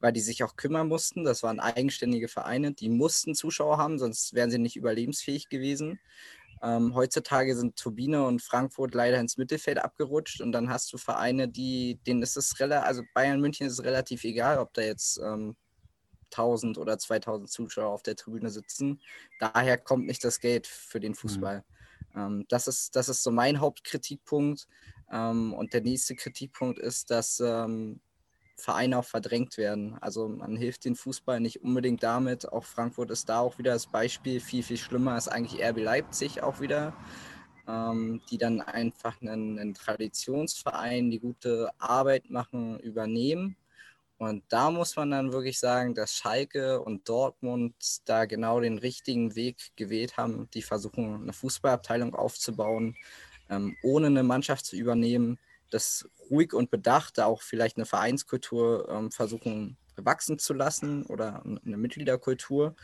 weil 0.00 0.12
die 0.12 0.20
sich 0.20 0.44
auch 0.44 0.56
kümmern 0.56 0.86
mussten. 0.86 1.24
Das 1.24 1.42
waren 1.42 1.60
eigenständige 1.60 2.28
Vereine, 2.28 2.74
die 2.74 2.90
mussten 2.90 3.34
Zuschauer 3.34 3.78
haben, 3.78 3.98
sonst 3.98 4.34
wären 4.34 4.50
sie 4.50 4.58
nicht 4.58 4.76
überlebensfähig 4.76 5.48
gewesen. 5.48 6.00
Ähm, 6.62 6.94
heutzutage 6.94 7.56
sind 7.56 7.76
Turbine 7.76 8.26
und 8.26 8.42
Frankfurt 8.42 8.94
leider 8.94 9.18
ins 9.18 9.38
Mittelfeld 9.38 9.78
abgerutscht 9.78 10.42
und 10.42 10.52
dann 10.52 10.68
hast 10.68 10.92
du 10.92 10.98
Vereine, 10.98 11.48
die, 11.48 11.98
denen 12.06 12.22
ist 12.22 12.36
es 12.36 12.60
relativ, 12.60 12.86
also 12.86 13.02
Bayern 13.14 13.40
München 13.40 13.66
ist 13.66 13.74
es 13.74 13.84
relativ 13.84 14.24
egal, 14.24 14.58
ob 14.58 14.74
da 14.74 14.82
jetzt 14.82 15.18
ähm, 15.24 15.56
1000 16.38 16.78
oder 16.78 16.98
2000 16.98 17.48
Zuschauer 17.48 17.92
auf 17.92 18.02
der 18.02 18.16
Tribüne 18.16 18.50
sitzen. 18.50 19.00
Daher 19.38 19.78
kommt 19.78 20.06
nicht 20.06 20.24
das 20.24 20.40
Geld 20.40 20.66
für 20.66 21.00
den 21.00 21.14
Fußball. 21.14 21.64
Mhm. 22.14 22.20
Ähm, 22.20 22.44
das, 22.48 22.68
ist, 22.68 22.96
das 22.96 23.08
ist 23.08 23.22
so 23.22 23.30
mein 23.30 23.60
Hauptkritikpunkt. 23.60 24.66
Ähm, 25.10 25.52
und 25.54 25.72
der 25.72 25.82
nächste 25.82 26.14
Kritikpunkt 26.14 26.78
ist, 26.78 27.10
dass 27.10 27.40
ähm, 27.40 28.00
Vereine 28.56 28.98
auch 28.98 29.04
verdrängt 29.04 29.58
werden. 29.58 29.96
Also 30.00 30.28
man 30.28 30.56
hilft 30.56 30.84
den 30.84 30.94
Fußball 30.94 31.40
nicht 31.40 31.62
unbedingt 31.62 32.02
damit. 32.02 32.50
Auch 32.52 32.64
Frankfurt 32.64 33.10
ist 33.10 33.28
da 33.28 33.40
auch 33.40 33.58
wieder 33.58 33.72
das 33.72 33.86
Beispiel. 33.86 34.40
Viel, 34.40 34.62
viel 34.62 34.76
schlimmer 34.76 35.16
ist 35.16 35.28
eigentlich 35.28 35.62
RB 35.62 35.78
Leipzig 35.78 36.42
auch 36.42 36.60
wieder, 36.60 36.94
ähm, 37.66 38.22
die 38.30 38.38
dann 38.38 38.60
einfach 38.60 39.20
einen, 39.20 39.58
einen 39.58 39.74
Traditionsverein, 39.74 41.10
die 41.10 41.18
gute 41.18 41.70
Arbeit 41.78 42.30
machen, 42.30 42.78
übernehmen 42.78 43.56
und 44.18 44.44
da 44.48 44.70
muss 44.70 44.96
man 44.96 45.10
dann 45.10 45.32
wirklich 45.32 45.58
sagen, 45.58 45.94
dass 45.94 46.14
Schalke 46.14 46.80
und 46.80 47.08
Dortmund 47.08 47.74
da 48.04 48.26
genau 48.26 48.60
den 48.60 48.78
richtigen 48.78 49.34
Weg 49.34 49.72
gewählt 49.76 50.16
haben. 50.16 50.48
Die 50.54 50.62
versuchen, 50.62 51.22
eine 51.22 51.32
Fußballabteilung 51.32 52.14
aufzubauen, 52.14 52.96
ähm, 53.50 53.76
ohne 53.82 54.06
eine 54.06 54.22
Mannschaft 54.22 54.66
zu 54.66 54.76
übernehmen, 54.76 55.38
das 55.70 56.08
ruhig 56.30 56.54
und 56.54 56.70
bedacht, 56.70 57.18
da 57.18 57.26
auch 57.26 57.42
vielleicht 57.42 57.76
eine 57.76 57.86
Vereinskultur 57.86 58.88
ähm, 58.88 59.10
versuchen 59.10 59.76
wachsen 59.96 60.38
zu 60.38 60.54
lassen 60.54 61.04
oder 61.06 61.42
eine 61.44 61.76
Mitgliederkultur 61.76 62.74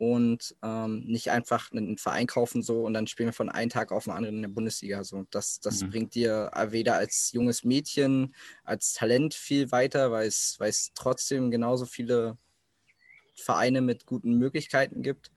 und 0.00 0.56
ähm, 0.62 1.04
nicht 1.04 1.30
einfach 1.30 1.70
einen 1.72 1.98
Verein 1.98 2.26
kaufen 2.26 2.62
so 2.62 2.86
und 2.86 2.94
dann 2.94 3.06
spielen 3.06 3.28
wir 3.28 3.34
von 3.34 3.50
einem 3.50 3.68
Tag 3.68 3.92
auf 3.92 4.04
den 4.04 4.14
anderen 4.14 4.36
in 4.36 4.42
der 4.42 4.48
Bundesliga. 4.48 5.04
So. 5.04 5.26
Das, 5.30 5.60
das 5.60 5.82
mhm. 5.82 5.90
bringt 5.90 6.14
dir 6.14 6.50
weder 6.70 6.94
als 6.94 7.32
junges 7.32 7.64
Mädchen, 7.64 8.34
als 8.64 8.94
Talent 8.94 9.34
viel 9.34 9.70
weiter, 9.72 10.10
weil 10.10 10.26
es, 10.26 10.56
weil 10.58 10.70
es 10.70 10.92
trotzdem 10.94 11.50
genauso 11.50 11.84
viele 11.84 12.38
Vereine 13.34 13.82
mit 13.82 14.06
guten 14.06 14.38
Möglichkeiten 14.38 15.02
gibt. 15.02 15.30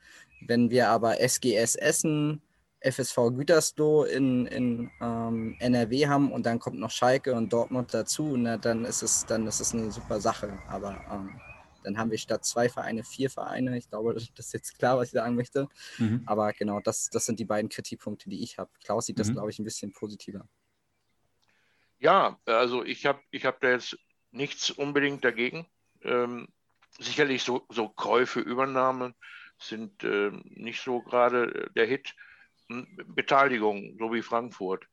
Wenn 0.48 0.72
wir 0.72 0.88
aber 0.88 1.20
SGS 1.20 1.76
Essen, 1.76 2.42
FSV 2.80 3.36
Gütersloh 3.36 4.06
in, 4.06 4.46
in 4.46 4.90
ähm, 5.02 5.58
NRW 5.60 6.08
haben 6.08 6.32
und 6.32 6.46
dann 6.46 6.60
kommt 6.60 6.80
noch 6.80 6.92
Schalke 6.92 7.34
und 7.34 7.52
Dortmund 7.52 7.94
dazu, 7.94 8.38
na, 8.38 8.56
dann 8.56 8.86
ist 8.86 9.04
es, 9.04 9.26
dann 9.26 9.46
ist 9.46 9.60
es 9.60 9.74
eine 9.74 9.92
super 9.92 10.22
Sache. 10.22 10.58
Aber 10.70 11.02
ähm, 11.12 11.38
dann 11.86 11.98
haben 11.98 12.12
wir 12.12 12.18
statt 12.18 12.46
zwei 12.46 12.70
Vereine 12.70 13.04
vier 13.04 13.30
Vereine. 13.30 13.78
Ich 13.78 13.90
glaube, 13.90 14.14
das 14.14 14.30
ist 14.38 14.54
jetzt 14.54 14.78
klar, 14.78 14.98
was 14.98 15.10
ich 15.10 15.14
sagen 15.14 15.36
möchte. 15.36 15.68
Mhm. 15.98 16.24
Aber 16.26 16.52
genau, 16.54 16.80
das, 16.80 17.10
das 17.10 17.26
sind 17.26 17.40
die 17.40 17.46
beiden 17.46 17.70
Kritikpunkte, 17.70 18.30
die 18.30 18.44
ich 18.44 18.58
habe. 18.58 18.72
Klaus 18.84 19.06
sieht 19.06 19.20
das, 19.20 19.30
mhm. 19.30 19.34
glaube 19.34 19.52
ich, 19.52 19.60
ein 19.60 19.64
bisschen 19.64 19.92
positiver. 19.94 20.48
Ja, 22.00 22.40
also 22.46 22.84
ich 22.84 23.06
habe 23.06 23.22
ich 23.32 23.46
hab 23.46 23.62
da 23.62 23.72
jetzt 23.72 23.98
nichts 24.32 24.72
unbedingt 24.72 25.24
dagegen. 25.24 25.66
Ähm, 26.02 26.48
sicherlich 27.00 27.44
so, 27.44 27.66
so 27.70 27.90
Käufe, 27.90 28.40
Übernahmen 28.40 29.16
sind 29.58 30.04
äh, 30.04 30.32
nicht 30.46 30.82
so 30.82 31.02
gerade 31.02 31.72
der 31.76 31.86
Hit. 31.86 32.14
Hm, 32.68 32.88
Beteiligung, 33.08 33.98
so 34.00 34.14
wie 34.14 34.22
Frankfurt 34.22 34.88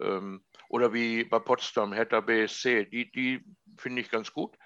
ähm, 0.00 0.44
oder 0.68 0.92
wie 0.92 1.24
bei 1.24 1.38
Potsdam, 1.38 1.92
Hertha 1.92 2.20
BSC, 2.20 2.86
die, 2.86 3.10
die 3.10 3.44
finde 3.78 4.02
ich 4.02 4.10
ganz 4.10 4.32
gut. 4.32 4.56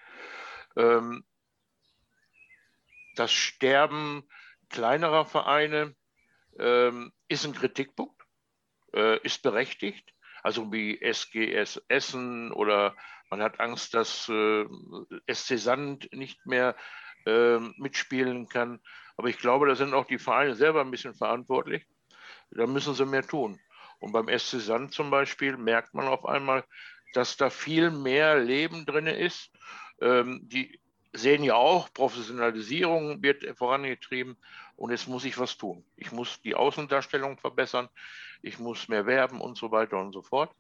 Ähm, 0.76 1.24
das 3.20 3.32
Sterben 3.32 4.26
kleinerer 4.70 5.26
Vereine 5.26 5.94
ähm, 6.58 7.12
ist 7.28 7.44
ein 7.44 7.54
Kritikpunkt, 7.54 8.20
äh, 8.94 9.20
ist 9.20 9.42
berechtigt. 9.42 10.14
Also 10.42 10.72
wie 10.72 10.98
SGS 11.02 11.82
Essen 11.88 12.50
oder 12.50 12.96
man 13.28 13.42
hat 13.42 13.60
Angst, 13.60 13.92
dass 13.92 14.26
äh, 14.30 14.64
SC 15.30 15.58
Sand 15.58 16.08
nicht 16.12 16.46
mehr 16.46 16.74
äh, 17.26 17.58
mitspielen 17.76 18.48
kann. 18.48 18.80
Aber 19.18 19.28
ich 19.28 19.38
glaube, 19.38 19.66
da 19.66 19.74
sind 19.74 19.92
auch 19.92 20.06
die 20.06 20.18
Vereine 20.18 20.54
selber 20.54 20.80
ein 20.80 20.90
bisschen 20.90 21.14
verantwortlich. 21.14 21.86
Da 22.50 22.66
müssen 22.66 22.94
sie 22.94 23.04
mehr 23.04 23.26
tun. 23.26 23.60
Und 23.98 24.12
beim 24.12 24.28
SC 24.28 24.60
Sand 24.60 24.94
zum 24.94 25.10
Beispiel 25.10 25.58
merkt 25.58 25.92
man 25.92 26.08
auf 26.08 26.24
einmal, 26.24 26.64
dass 27.12 27.36
da 27.36 27.50
viel 27.50 27.90
mehr 27.90 28.38
Leben 28.38 28.86
drin 28.86 29.06
ist. 29.06 29.50
Ähm, 30.00 30.40
die 30.42 30.79
sehen 31.12 31.42
ja 31.42 31.54
auch, 31.54 31.92
Professionalisierung 31.92 33.22
wird 33.22 33.44
vorangetrieben 33.56 34.36
und 34.76 34.90
jetzt 34.90 35.08
muss 35.08 35.24
ich 35.24 35.38
was 35.38 35.56
tun. 35.56 35.84
Ich 35.96 36.12
muss 36.12 36.40
die 36.42 36.54
Außendarstellung 36.54 37.38
verbessern, 37.38 37.88
ich 38.42 38.58
muss 38.58 38.88
mehr 38.88 39.06
werben 39.06 39.40
und 39.40 39.56
so 39.58 39.70
weiter 39.70 39.98
und 39.98 40.12
so 40.12 40.22
fort. 40.22 40.54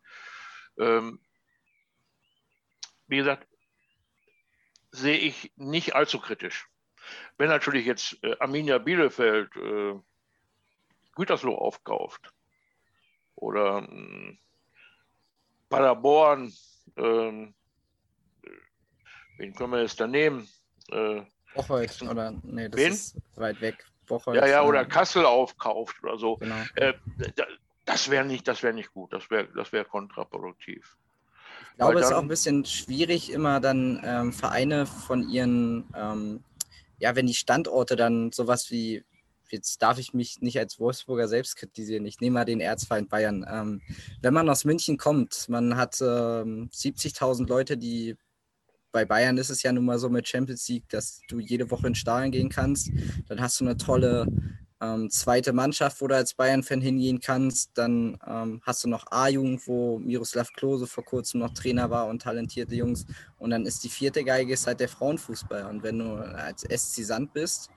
Ähm, 0.78 1.20
wie 3.06 3.18
gesagt, 3.18 3.46
sehe 4.90 5.16
ich 5.16 5.52
nicht 5.56 5.94
allzu 5.94 6.18
kritisch. 6.18 6.68
Wenn 7.38 7.48
natürlich 7.48 7.86
jetzt 7.86 8.22
äh, 8.22 8.36
Arminia 8.38 8.78
Bielefeld 8.78 9.54
äh, 9.56 9.94
Gütersloh 11.14 11.56
aufkauft 11.56 12.32
oder 13.34 13.88
äh, 13.88 14.38
Paderborn, 15.68 16.52
äh, 16.96 17.52
wen 19.40 19.54
können 19.54 19.72
wir 19.72 19.80
jetzt 19.82 19.98
da 19.98 20.06
nehmen? 20.06 20.46
Äh, 20.92 21.22
Bocholt 21.54 22.00
oder 22.02 22.32
nee, 22.42 22.68
das 22.68 22.80
wen? 22.80 22.92
ist 22.92 23.16
weit 23.36 23.60
weg. 23.60 23.84
Bocholt, 24.06 24.36
ja, 24.36 24.46
ja, 24.46 24.62
oder 24.62 24.82
ähm, 24.82 24.88
Kassel 24.88 25.24
aufkauft 25.24 25.96
oder 26.02 26.18
so. 26.18 26.36
Genau. 26.36 26.56
Äh, 26.76 26.92
da- 27.36 27.46
das 27.86 28.08
wäre 28.10 28.24
nicht, 28.24 28.46
das 28.46 28.62
wäre 28.62 28.74
nicht 28.74 28.92
gut, 28.92 29.12
das 29.12 29.30
wäre 29.30 29.48
das 29.56 29.72
wär 29.72 29.84
kontraproduktiv. 29.84 30.96
Ich 31.72 31.76
glaube, 31.76 31.94
Weil 31.94 32.02
es 32.02 32.06
ist 32.08 32.12
auch 32.12 32.16
dann- 32.18 32.24
ein 32.26 32.28
bisschen 32.28 32.64
schwierig, 32.66 33.32
immer 33.32 33.58
dann 33.60 34.00
ähm, 34.04 34.32
Vereine 34.32 34.84
von 34.86 35.28
ihren, 35.28 35.88
ähm, 35.96 36.44
ja, 36.98 37.16
wenn 37.16 37.26
die 37.26 37.34
Standorte 37.34 37.96
dann 37.96 38.30
sowas 38.32 38.70
wie, 38.70 39.02
jetzt 39.48 39.80
darf 39.82 39.98
ich 39.98 40.12
mich 40.12 40.40
nicht 40.42 40.58
als 40.58 40.78
Wolfsburger 40.78 41.26
selbst 41.26 41.56
kritisieren, 41.56 42.04
ich 42.04 42.20
nehme 42.20 42.34
mal 42.34 42.44
den 42.44 42.60
Erzfeind 42.60 43.08
Bayern. 43.08 43.46
Ähm, 43.50 43.80
wenn 44.20 44.34
man 44.34 44.48
aus 44.50 44.64
München 44.64 44.98
kommt, 44.98 45.48
man 45.48 45.76
hat 45.76 46.00
ähm, 46.02 46.68
70.000 46.72 47.48
Leute, 47.48 47.76
die 47.78 48.16
bei 48.92 49.04
Bayern 49.04 49.38
ist 49.38 49.50
es 49.50 49.62
ja 49.62 49.72
nun 49.72 49.84
mal 49.84 49.98
so 49.98 50.08
mit 50.08 50.26
Champions 50.26 50.68
League, 50.68 50.88
dass 50.88 51.20
du 51.28 51.38
jede 51.38 51.70
Woche 51.70 51.88
in 51.88 51.94
Stadion 51.94 52.30
gehen 52.30 52.48
kannst. 52.48 52.90
Dann 53.28 53.40
hast 53.40 53.60
du 53.60 53.64
eine 53.64 53.76
tolle 53.76 54.26
ähm, 54.80 55.10
zweite 55.10 55.52
Mannschaft, 55.52 56.00
wo 56.00 56.08
du 56.08 56.16
als 56.16 56.34
Bayern-Fan 56.34 56.80
hingehen 56.80 57.20
kannst. 57.20 57.70
Dann 57.74 58.18
ähm, 58.26 58.60
hast 58.64 58.84
du 58.84 58.88
noch 58.88 59.06
A-Jugend, 59.10 59.66
wo 59.66 59.98
Miroslav 59.98 60.52
Klose 60.52 60.86
vor 60.86 61.04
kurzem 61.04 61.40
noch 61.40 61.52
Trainer 61.52 61.90
war 61.90 62.06
und 62.06 62.22
talentierte 62.22 62.74
Jungs. 62.74 63.06
Und 63.38 63.50
dann 63.50 63.66
ist 63.66 63.84
die 63.84 63.90
vierte 63.90 64.24
Geige 64.24 64.52
ist 64.52 64.66
halt 64.66 64.80
der 64.80 64.88
Frauenfußball. 64.88 65.66
Und 65.66 65.82
wenn 65.82 65.98
du 65.98 66.14
als 66.14 66.62
SC 66.62 67.04
Sand 67.04 67.32
bist, 67.32 67.70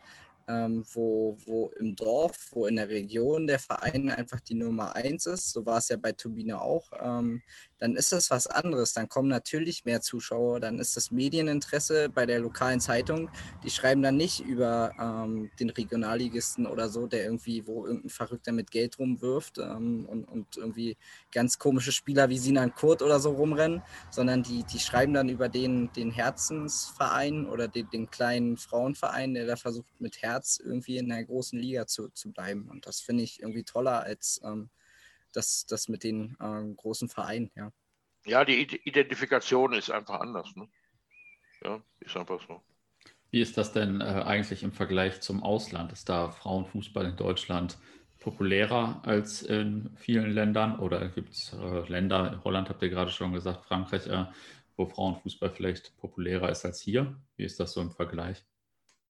ähm, 0.48 0.84
wo, 0.94 1.38
wo 1.46 1.72
im 1.80 1.96
Dorf, 1.96 2.50
wo 2.52 2.66
in 2.66 2.76
der 2.76 2.90
Region 2.90 3.48
der 3.48 3.60
Verein 3.60 4.10
einfach 4.10 4.42
die 4.42 4.56
Nummer 4.56 4.96
eins 4.96 5.26
ist, 5.26 5.52
so 5.52 5.66
war 5.66 5.78
es 5.78 5.90
ja 5.90 5.98
bei 5.98 6.12
Turbine 6.12 6.62
auch, 6.62 6.92
ähm, 7.02 7.42
dann 7.84 7.98
ist 7.98 8.14
das 8.14 8.32
was 8.32 8.48
anderes. 8.48 8.94
Dann 8.94 9.10
kommen 9.10 9.28
natürlich 9.28 9.84
mehr 9.84 10.00
Zuschauer, 10.00 10.62
dann 10.62 10.80
ist 10.80 10.96
das 10.96 11.12
Medieninteresse 11.12 12.08
bei 12.08 12.26
der 12.26 12.40
lokalen 12.40 12.80
Zeitung. 12.80 13.30
Die 13.62 13.70
schreiben 13.70 14.02
dann 14.02 14.16
nicht 14.16 14.40
über 14.40 14.94
ähm, 14.98 15.52
den 15.60 15.70
Regionalligisten 15.70 16.66
oder 16.66 16.88
so, 16.88 17.08
der 17.08 17.26
irgendwie, 17.26 17.68
wo 17.68 17.86
irgendein 17.86 18.10
Verrückter 18.10 18.54
mit 18.54 18.72
Geld 18.72 19.00
rumwirft 19.00 19.58
ähm, 19.58 20.06
und, 20.06 20.24
und 20.24 20.56
irgendwie 20.56 20.96
ganz 21.34 21.60
komische 21.60 21.92
Spieler 21.92 22.30
wie 22.30 22.38
Sinan 22.38 22.74
Kurt 22.74 23.02
oder 23.02 23.20
so 23.20 23.32
rumrennen, 23.32 23.82
sondern 24.12 24.44
die, 24.44 24.64
die 24.64 24.80
schreiben 24.80 25.14
dann 25.14 25.28
über 25.28 25.50
den, 25.50 25.92
den 25.92 26.10
Herzensverein 26.10 27.48
oder 27.48 27.68
den, 27.68 27.90
den 27.90 28.10
kleinen 28.10 28.56
Frauenverein, 28.56 29.34
der 29.34 29.46
da 29.46 29.58
versucht 29.58 30.00
mit 30.00 30.22
Herz 30.22 30.58
irgendwie 30.64 31.00
in 31.00 31.10
der 31.10 31.26
großen 31.26 31.60
Liga 31.60 31.86
zu, 31.86 32.08
zu 32.08 32.32
bleiben. 32.32 32.70
Und 32.72 32.88
das 32.88 33.02
finde 33.02 33.24
ich 33.24 33.42
irgendwie 33.42 33.64
toller 33.64 34.04
als 34.04 34.40
ähm, 34.46 34.70
das, 35.34 35.66
das 35.66 35.90
mit 35.90 36.04
den 36.04 36.38
ähm, 36.40 36.76
großen 36.76 37.10
Vereinen, 37.10 37.52
ja. 37.56 37.72
Ja, 38.26 38.46
die 38.46 38.62
Ide- 38.62 38.80
Identifikation 38.86 39.74
ist 39.74 39.92
einfach 39.92 40.22
anders. 40.22 40.56
Ne? 40.56 40.70
Ja, 41.64 41.84
ist 42.00 42.16
einfach 42.16 42.42
so. 42.48 42.64
Wie 43.32 43.42
ist 43.42 43.58
das 43.58 43.74
denn 43.74 44.00
äh, 44.00 44.04
eigentlich 44.04 44.64
im 44.64 44.72
Vergleich 44.72 45.22
zum 45.22 45.44
Ausland? 45.44 45.92
Ist 45.92 46.08
da 46.08 46.32
Frauenfußball 46.32 47.06
in 47.06 47.18
Deutschland 47.18 47.78
populärer 48.20 49.02
als 49.06 49.42
in 49.42 49.90
vielen 49.98 50.32
Ländern? 50.32 50.80
Oder 50.80 51.10
gibt 51.10 51.34
es 51.34 51.52
äh, 51.54 51.80
Länder, 51.90 52.42
Holland 52.44 52.70
habt 52.70 52.82
ihr 52.82 52.90
gerade 52.90 53.12
schon 53.12 53.34
gesagt, 53.34 53.66
Frankreich, 53.66 54.08
äh, 54.08 54.26
wo 54.78 54.86
Frauenfußball 54.86 55.50
vielleicht 55.50 55.98
populärer 55.98 56.50
ist 56.50 56.64
als 56.64 56.80
hier? 56.80 57.20
Wie 57.36 57.44
ist 57.44 57.60
das 57.60 57.74
so 57.74 57.82
im 57.82 57.92
Vergleich? 57.92 58.46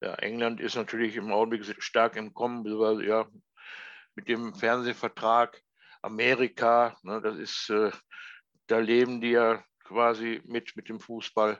Ja, 0.02 0.16
England 0.16 0.60
ist 0.60 0.76
natürlich 0.76 1.16
im 1.16 1.32
Augenblick 1.32 1.64
stark 1.84 2.16
im 2.16 2.34
Kommen, 2.34 2.64
beziehungsweise, 2.64 3.06
ja, 3.06 3.28
mit 4.16 4.28
dem 4.28 4.54
Fernsehvertrag. 4.54 5.62
Amerika, 6.04 6.98
ne, 7.04 7.22
das 7.22 7.38
ist, 7.38 7.70
äh, 7.70 7.92
da 8.68 8.80
leben 8.80 9.22
die 9.22 9.32
ja 9.32 9.63
quasi 9.84 10.42
mit, 10.46 10.76
mit 10.76 10.89
dem 10.89 11.00
Fußball. 11.00 11.60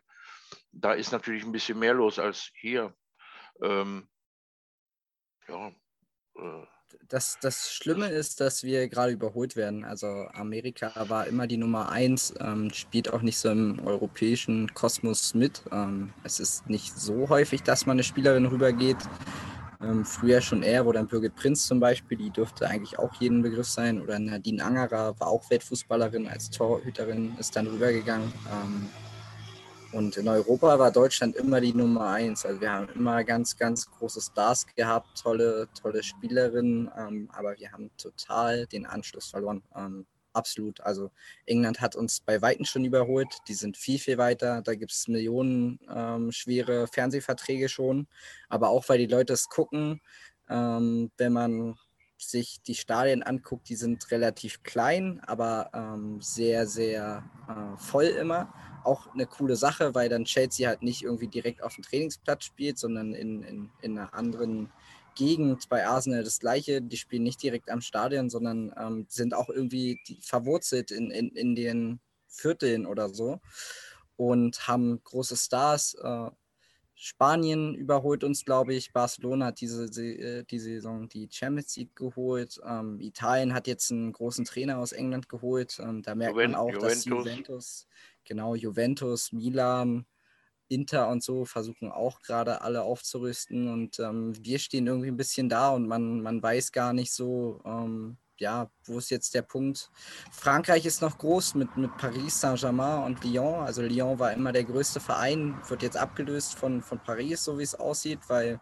Da 0.71 0.93
ist 0.93 1.12
natürlich 1.12 1.43
ein 1.43 1.51
bisschen 1.51 1.79
mehr 1.79 1.93
los 1.93 2.19
als 2.19 2.51
hier. 2.60 2.93
Ähm, 3.62 4.08
ja, 5.47 5.69
äh, 6.36 6.65
Das, 7.10 7.38
das 7.41 7.73
Schlimme 7.73 8.08
ist, 8.10 8.39
dass 8.39 8.63
wir 8.63 8.88
gerade 8.88 9.13
überholt 9.13 9.56
werden. 9.56 9.84
Also 9.84 10.08
Amerika 10.34 11.10
war 11.10 11.27
immer 11.27 11.47
die 11.47 11.58
Nummer 11.58 11.89
eins, 11.89 12.34
ähm, 12.39 12.71
spielt 12.71 13.12
auch 13.12 13.21
nicht 13.21 13.39
so 13.39 13.49
im 13.49 13.79
europäischen 13.79 14.73
Kosmos 14.73 15.34
mit. 15.34 15.63
Ähm, 15.71 16.13
es 16.23 16.39
ist 16.39 16.69
nicht 16.69 16.93
so 16.95 17.29
häufig, 17.29 17.63
dass 17.63 17.86
mal 17.86 17.93
eine 17.93 18.03
Spielerin 18.03 18.45
rübergeht. 18.45 18.97
Ähm, 19.84 20.06
früher 20.06 20.39
schon 20.39 20.63
eher, 20.63 20.86
wo 20.86 20.91
dann 20.91 21.08
Birgit 21.08 21.36
Prinz 21.36 21.67
zum 21.67 21.80
Beispiel, 21.80 22.17
die 22.17 22.30
dürfte 22.30 22.67
eigentlich 22.67 22.98
auch 23.00 23.13
jeden 23.15 23.41
Begriff 23.41 23.67
sein. 23.67 24.02
Oder 24.02 24.17
Nadine 24.19 24.63
Angerer 24.63 25.19
war 25.19 25.28
auch 25.28 25.50
Weltfußballerin 25.50 26.28
als 26.28 26.50
Torhüterin, 26.50 27.36
ist 27.39 27.56
dann 27.56 27.67
rübergegangen. 27.67 28.32
Ähm, 28.52 28.89
und 29.91 30.17
in 30.17 30.28
Europa 30.28 30.80
war 30.80 30.91
Deutschland 30.91 31.36
immer 31.36 31.62
die 31.62 31.74
Nummer 31.74 32.08
eins. 32.08 32.46
Also 32.46 32.62
wir 32.62 32.72
haben 32.72 32.88
immer 32.96 33.24
ganz, 33.24 33.56
ganz 33.56 33.89
große 33.91 34.22
Stars 34.22 34.65
gehabt, 34.76 35.22
tolle, 35.22 35.67
tolle 35.80 36.02
Spielerinnen, 36.02 36.89
ähm, 36.98 37.30
aber 37.32 37.56
wir 37.60 37.72
haben 37.72 37.91
total 37.98 38.65
den 38.67 38.86
Anschluss 38.86 39.28
verloren. 39.28 39.62
Ähm, 39.76 40.06
absolut. 40.34 40.82
Also 40.82 41.12
England 41.46 41.82
hat 41.82 41.96
uns 41.96 42.19
bei 42.19 42.41
Weitem 42.41 42.65
schon 42.65 42.86
überholt. 42.86 43.38
Die 43.48 43.54
sind 43.54 43.78
viel, 43.78 44.00
viel 44.00 44.17
weiter. 44.17 44.62
Da 44.62 44.76
gibt 44.76 44.91
es 44.91 45.08
Millionen 45.08 45.80
ähm, 45.93 46.32
schwere 46.32 46.88
Fernsehverträge 46.88 47.69
schon. 47.69 48.08
Aber 48.50 48.69
auch 48.69 48.88
weil 48.89 48.98
die 48.98 49.06
Leute 49.06 49.34
es 49.34 49.50
gucken, 49.50 50.02
ähm, 50.50 51.12
wenn 51.17 51.34
man 51.34 51.76
sich 52.17 52.62
die 52.62 52.76
Stadien 52.76 53.24
anguckt, 53.24 53.67
die 53.69 53.76
sind 53.76 54.10
relativ 54.12 54.63
klein, 54.63 55.19
aber 55.26 55.69
ähm, 55.74 56.22
sehr, 56.22 56.67
sehr 56.67 57.24
äh, 57.50 57.78
voll 57.78 58.06
immer 58.06 58.54
auch 58.84 59.13
eine 59.13 59.26
coole 59.26 59.56
Sache, 59.56 59.96
weil 59.96 60.10
dann 60.10 60.26
Chelsea 60.26 60.67
halt 60.67 60.84
nicht 60.84 61.04
irgendwie 61.04 61.28
direkt 61.28 61.63
auf 61.63 61.76
dem 61.76 61.84
Trainingsplatz 61.84 62.43
spielt, 62.46 62.78
sondern 62.78 63.13
in, 63.13 63.41
in, 63.43 63.69
in 63.82 63.98
einer 63.98 64.13
anderen 64.13 64.72
Gegend. 65.15 65.69
Bei 65.69 65.86
Arsenal 65.86 66.23
das 66.23 66.39
gleiche, 66.39 66.82
die 66.82 66.97
spielen 66.97 67.23
nicht 67.23 67.41
direkt 67.41 67.69
am 67.69 67.82
Stadion, 67.82 68.30
sondern 68.30 68.73
ähm, 68.78 69.06
sind 69.10 69.34
auch 69.34 69.49
irgendwie 69.49 69.99
die, 70.08 70.19
verwurzelt 70.21 70.91
in, 70.91 71.12
in, 71.12 71.30
in 71.30 71.56
den 71.56 71.99
Vierteln 72.28 72.86
oder 72.86 73.10
so 73.10 73.39
und 74.15 74.67
haben 74.67 75.02
große 75.04 75.38
Stars. 75.38 75.95
Äh, 76.02 76.30
Spanien 76.95 77.73
überholt 77.76 78.23
uns, 78.23 78.45
glaube 78.45 78.76
ich. 78.76 78.93
Barcelona 78.93 79.47
hat 79.47 79.62
diese, 79.62 79.86
äh, 80.02 80.43
diese 80.49 80.69
Saison 80.69 81.10
die 81.10 81.28
Champions 81.30 81.76
League 81.76 81.95
geholt. 81.95 82.62
Ähm, 82.65 82.99
Italien 82.99 83.54
hat 83.54 83.67
jetzt 83.67 83.91
einen 83.91 84.13
großen 84.13 84.45
Trainer 84.45 84.78
aus 84.78 84.91
England 84.91 85.28
geholt. 85.28 85.80
Ähm, 85.80 86.02
da 86.02 86.15
merkt 86.15 86.36
Juven- 86.36 86.52
man 86.52 86.60
auch, 86.60 86.71
dass 86.78 87.04
Juventus. 87.06 87.26
Juventus, 87.26 87.88
genau, 88.23 88.56
Juventus, 88.56 89.32
Milan, 89.34 90.06
Inter 90.73 91.09
und 91.09 91.23
so 91.23 91.45
versuchen 91.45 91.91
auch 91.91 92.21
gerade 92.21 92.62
alle 92.62 92.83
aufzurüsten. 92.83 93.67
Und 93.67 93.99
ähm, 93.99 94.33
wir 94.43 94.59
stehen 94.59 94.88
irgendwie 94.88 95.09
ein 95.09 95.17
bisschen 95.17 95.49
da 95.49 95.69
und 95.69 95.88
man, 95.88 96.21
man 96.21 96.41
weiß 96.41 96.71
gar 96.71 96.93
nicht 96.93 97.13
so, 97.13 97.62
ähm, 97.65 98.17
ja, 98.38 98.69
wo 98.86 98.97
ist 98.97 99.09
jetzt 99.09 99.33
der 99.36 99.43
Punkt? 99.43 99.89
Frankreich 100.31 100.86
ist 100.86 101.01
noch 101.01 101.17
groß 101.17 101.55
mit, 101.55 101.75
mit 101.77 101.95
Paris 101.97 102.39
Saint-Germain 102.39 103.03
und 103.03 103.23
Lyon. 103.23 103.63
Also 103.63 103.81
Lyon 103.81 104.19
war 104.19 104.33
immer 104.33 104.51
der 104.51 104.63
größte 104.63 104.99
Verein, 104.99 105.55
wird 105.67 105.83
jetzt 105.83 105.97
abgelöst 105.97 106.55
von, 106.55 106.81
von 106.81 106.99
Paris, 106.99 107.43
so 107.43 107.57
wie 107.57 107.63
es 107.63 107.75
aussieht, 107.75 108.19
weil 108.27 108.59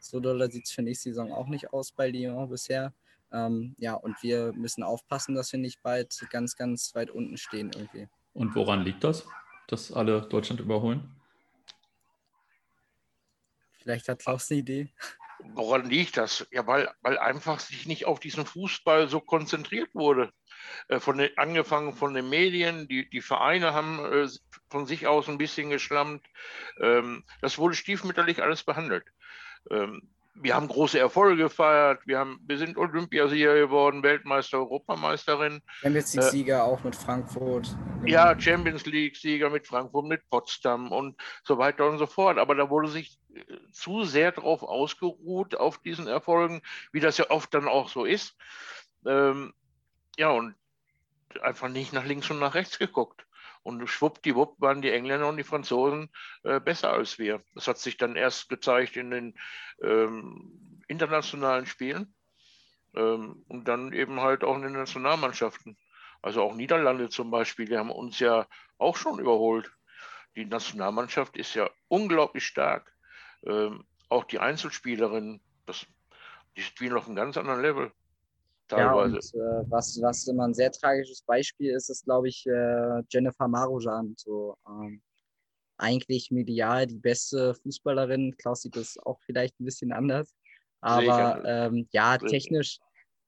so 0.00 0.20
doll 0.20 0.50
sieht 0.50 0.66
es 0.66 0.72
für 0.72 0.82
nächste 0.82 1.10
Saison 1.10 1.32
auch 1.32 1.46
nicht 1.46 1.72
aus 1.72 1.92
bei 1.92 2.10
Lyon 2.10 2.48
bisher. 2.48 2.92
Ähm, 3.32 3.76
ja, 3.78 3.94
und 3.94 4.20
wir 4.22 4.52
müssen 4.54 4.82
aufpassen, 4.82 5.34
dass 5.34 5.52
wir 5.52 5.60
nicht 5.60 5.82
bald 5.82 6.18
ganz, 6.30 6.56
ganz 6.56 6.94
weit 6.94 7.10
unten 7.10 7.36
stehen 7.36 7.70
irgendwie. 7.74 8.08
Und 8.32 8.54
woran 8.54 8.82
liegt 8.82 9.04
das, 9.04 9.26
dass 9.68 9.92
alle 9.92 10.22
Deutschland 10.22 10.60
überholen? 10.60 11.19
Vielleicht 13.82 14.08
hat 14.08 14.20
Klaus 14.20 14.50
eine 14.50 14.60
Idee. 14.60 14.92
Woran 15.54 15.88
liegt 15.88 16.16
das? 16.16 16.46
Ja, 16.50 16.66
weil, 16.66 16.92
weil 17.00 17.18
einfach 17.18 17.60
sich 17.60 17.86
nicht 17.86 18.04
auf 18.04 18.20
diesen 18.20 18.44
Fußball 18.44 19.08
so 19.08 19.20
konzentriert 19.20 19.94
wurde. 19.94 20.32
Äh, 20.88 21.00
von 21.00 21.18
den, 21.18 21.30
angefangen 21.38 21.94
von 21.94 22.14
den 22.14 22.28
Medien, 22.28 22.88
die, 22.88 23.08
die 23.08 23.22
Vereine 23.22 23.72
haben 23.72 24.04
äh, 24.04 24.28
von 24.68 24.86
sich 24.86 25.06
aus 25.06 25.28
ein 25.28 25.38
bisschen 25.38 25.70
geschlammt. 25.70 26.26
Ähm, 26.80 27.24
das 27.40 27.58
wurde 27.58 27.74
stiefmütterlich 27.74 28.42
alles 28.42 28.64
behandelt. 28.64 29.04
Wir 30.42 30.54
haben 30.54 30.68
große 30.68 30.98
Erfolge 30.98 31.42
gefeiert. 31.42 32.00
Wir, 32.06 32.18
haben, 32.18 32.40
wir 32.46 32.56
sind 32.56 32.76
Olympiasieger 32.78 33.54
geworden, 33.54 34.02
Weltmeister, 34.02 34.58
Europameisterin. 34.58 35.60
Champions 35.82 36.14
League-Sieger 36.14 36.58
äh, 36.58 36.60
auch 36.62 36.82
mit 36.82 36.96
Frankfurt. 36.96 37.76
Ja, 38.06 38.38
Champions 38.38 38.86
League-Sieger 38.86 39.50
mit 39.50 39.66
Frankfurt, 39.66 40.06
mit 40.06 40.28
Potsdam 40.30 40.92
und 40.92 41.20
so 41.44 41.58
weiter 41.58 41.88
und 41.88 41.98
so 41.98 42.06
fort. 42.06 42.38
Aber 42.38 42.54
da 42.54 42.70
wurde 42.70 42.88
sich 42.88 43.18
äh, 43.34 43.42
zu 43.72 44.04
sehr 44.04 44.32
darauf 44.32 44.62
ausgeruht, 44.62 45.54
auf 45.56 45.78
diesen 45.78 46.06
Erfolgen, 46.06 46.62
wie 46.92 47.00
das 47.00 47.18
ja 47.18 47.28
oft 47.28 47.52
dann 47.52 47.68
auch 47.68 47.88
so 47.88 48.04
ist. 48.04 48.34
Ähm, 49.06 49.52
ja, 50.16 50.30
und 50.30 50.54
einfach 51.42 51.68
nicht 51.68 51.92
nach 51.92 52.04
links 52.04 52.30
und 52.30 52.38
nach 52.38 52.54
rechts 52.54 52.78
geguckt. 52.78 53.26
Und 53.62 53.86
schwuppdiwupp 53.86 54.60
waren 54.60 54.82
die 54.82 54.90
Engländer 54.90 55.28
und 55.28 55.36
die 55.36 55.44
Franzosen 55.44 56.10
äh, 56.44 56.60
besser 56.60 56.92
als 56.92 57.18
wir. 57.18 57.42
Das 57.54 57.68
hat 57.68 57.78
sich 57.78 57.96
dann 57.96 58.16
erst 58.16 58.48
gezeigt 58.48 58.96
in 58.96 59.10
den 59.10 59.38
ähm, 59.82 60.82
internationalen 60.88 61.66
Spielen 61.66 62.14
ähm, 62.94 63.44
und 63.48 63.68
dann 63.68 63.92
eben 63.92 64.20
halt 64.20 64.44
auch 64.44 64.56
in 64.56 64.62
den 64.62 64.72
Nationalmannschaften. 64.72 65.76
Also 66.22 66.42
auch 66.42 66.54
Niederlande 66.54 67.08
zum 67.08 67.30
Beispiel, 67.30 67.66
die 67.66 67.76
haben 67.76 67.90
uns 67.90 68.18
ja 68.18 68.46
auch 68.78 68.96
schon 68.96 69.18
überholt. 69.18 69.70
Die 70.36 70.44
Nationalmannschaft 70.44 71.36
ist 71.36 71.54
ja 71.54 71.68
unglaublich 71.88 72.46
stark. 72.46 72.94
Ähm, 73.44 73.84
auch 74.08 74.24
die 74.24 74.38
Einzelspielerinnen, 74.38 75.40
das, 75.66 75.86
die 76.56 76.62
spielen 76.62 76.94
auf 76.94 77.06
einem 77.06 77.16
ganz 77.16 77.36
anderen 77.36 77.62
Level 77.62 77.92
teilweise. 78.70 79.38
Ja, 79.38 79.58
und, 79.58 79.66
äh, 79.66 79.70
was, 79.70 80.00
was 80.00 80.26
immer 80.26 80.46
ein 80.46 80.54
sehr 80.54 80.72
tragisches 80.72 81.22
Beispiel 81.22 81.74
ist, 81.74 81.90
ist, 81.90 82.04
glaube 82.04 82.28
ich, 82.28 82.46
äh, 82.46 83.02
Jennifer 83.10 83.48
Marujan. 83.48 84.14
So, 84.16 84.56
ähm, 84.68 85.02
eigentlich 85.76 86.30
medial 86.30 86.86
die 86.86 86.98
beste 86.98 87.54
Fußballerin. 87.54 88.36
Klaus 88.36 88.62
sieht 88.62 88.76
das 88.76 88.98
auch 88.98 89.20
vielleicht 89.22 89.58
ein 89.60 89.64
bisschen 89.64 89.92
anders. 89.92 90.34
Aber 90.80 91.42
ähm, 91.44 91.88
ja, 91.92 92.16
technisch, 92.16 92.78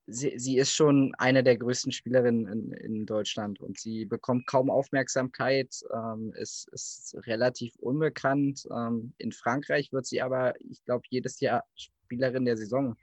sie, 0.07 0.38
sie 0.38 0.57
ist 0.57 0.74
schon 0.74 1.14
eine 1.18 1.43
der 1.43 1.57
größten 1.57 1.93
Spielerinnen 1.93 2.47
in, 2.47 2.72
in 2.72 3.07
Deutschland 3.07 3.61
und 3.61 3.78
sie 3.78 4.05
bekommt 4.05 4.47
kaum 4.47 4.70
Aufmerksamkeit, 4.70 5.74
ähm, 5.93 6.32
ist, 6.36 6.68
ist 6.72 7.16
relativ 7.26 7.74
unbekannt. 7.76 8.66
Ähm, 8.70 9.12
in 9.18 9.32
Frankreich 9.32 9.93
wird 9.93 10.07
sie 10.07 10.22
aber, 10.22 10.55
ich 10.61 10.84
glaube, 10.84 11.05
jedes 11.11 11.40
Jahr 11.40 11.64
Spielerin 11.74 12.45
der 12.45 12.57
Saison 12.57 12.97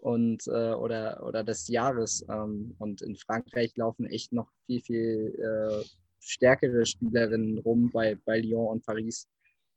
und 0.00 0.46
äh, 0.46 0.72
oder, 0.72 1.22
oder 1.26 1.44
des 1.44 1.68
Jahres. 1.68 2.24
Ähm, 2.28 2.74
und 2.78 3.02
in 3.02 3.16
Frankreich 3.16 3.76
laufen 3.76 4.06
echt 4.06 4.32
noch 4.32 4.48
viel, 4.66 4.80
viel 4.80 5.34
äh, 5.38 5.84
stärkere 6.20 6.86
Spielerinnen 6.86 7.58
rum 7.58 7.90
bei, 7.92 8.16
bei 8.24 8.40
Lyon 8.40 8.68
und 8.68 8.86
Paris. 8.86 9.28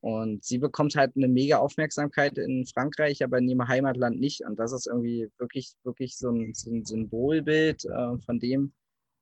Und 0.02 0.44
sie 0.44 0.58
bekommt 0.58 0.96
halt 0.96 1.16
eine 1.16 1.28
mega 1.28 1.58
Aufmerksamkeit 1.58 2.38
in 2.40 2.66
Frankreich, 2.66 3.24
aber 3.24 3.38
in 3.38 3.48
ihrem 3.48 3.68
Heimatland 3.68 4.20
nicht. 4.20 4.42
Und 4.42 4.58
das 4.60 4.74
ist 4.74 4.88
irgendwie 4.88 5.30
wirklich, 5.38 5.74
wirklich 5.84 6.18
so 6.18 6.32
ein, 6.32 6.54
so 6.54 6.72
ein 6.72 6.84
Symbolbild 6.84 7.86
äh, 7.86 8.18
von 8.26 8.40
dem, 8.40 8.74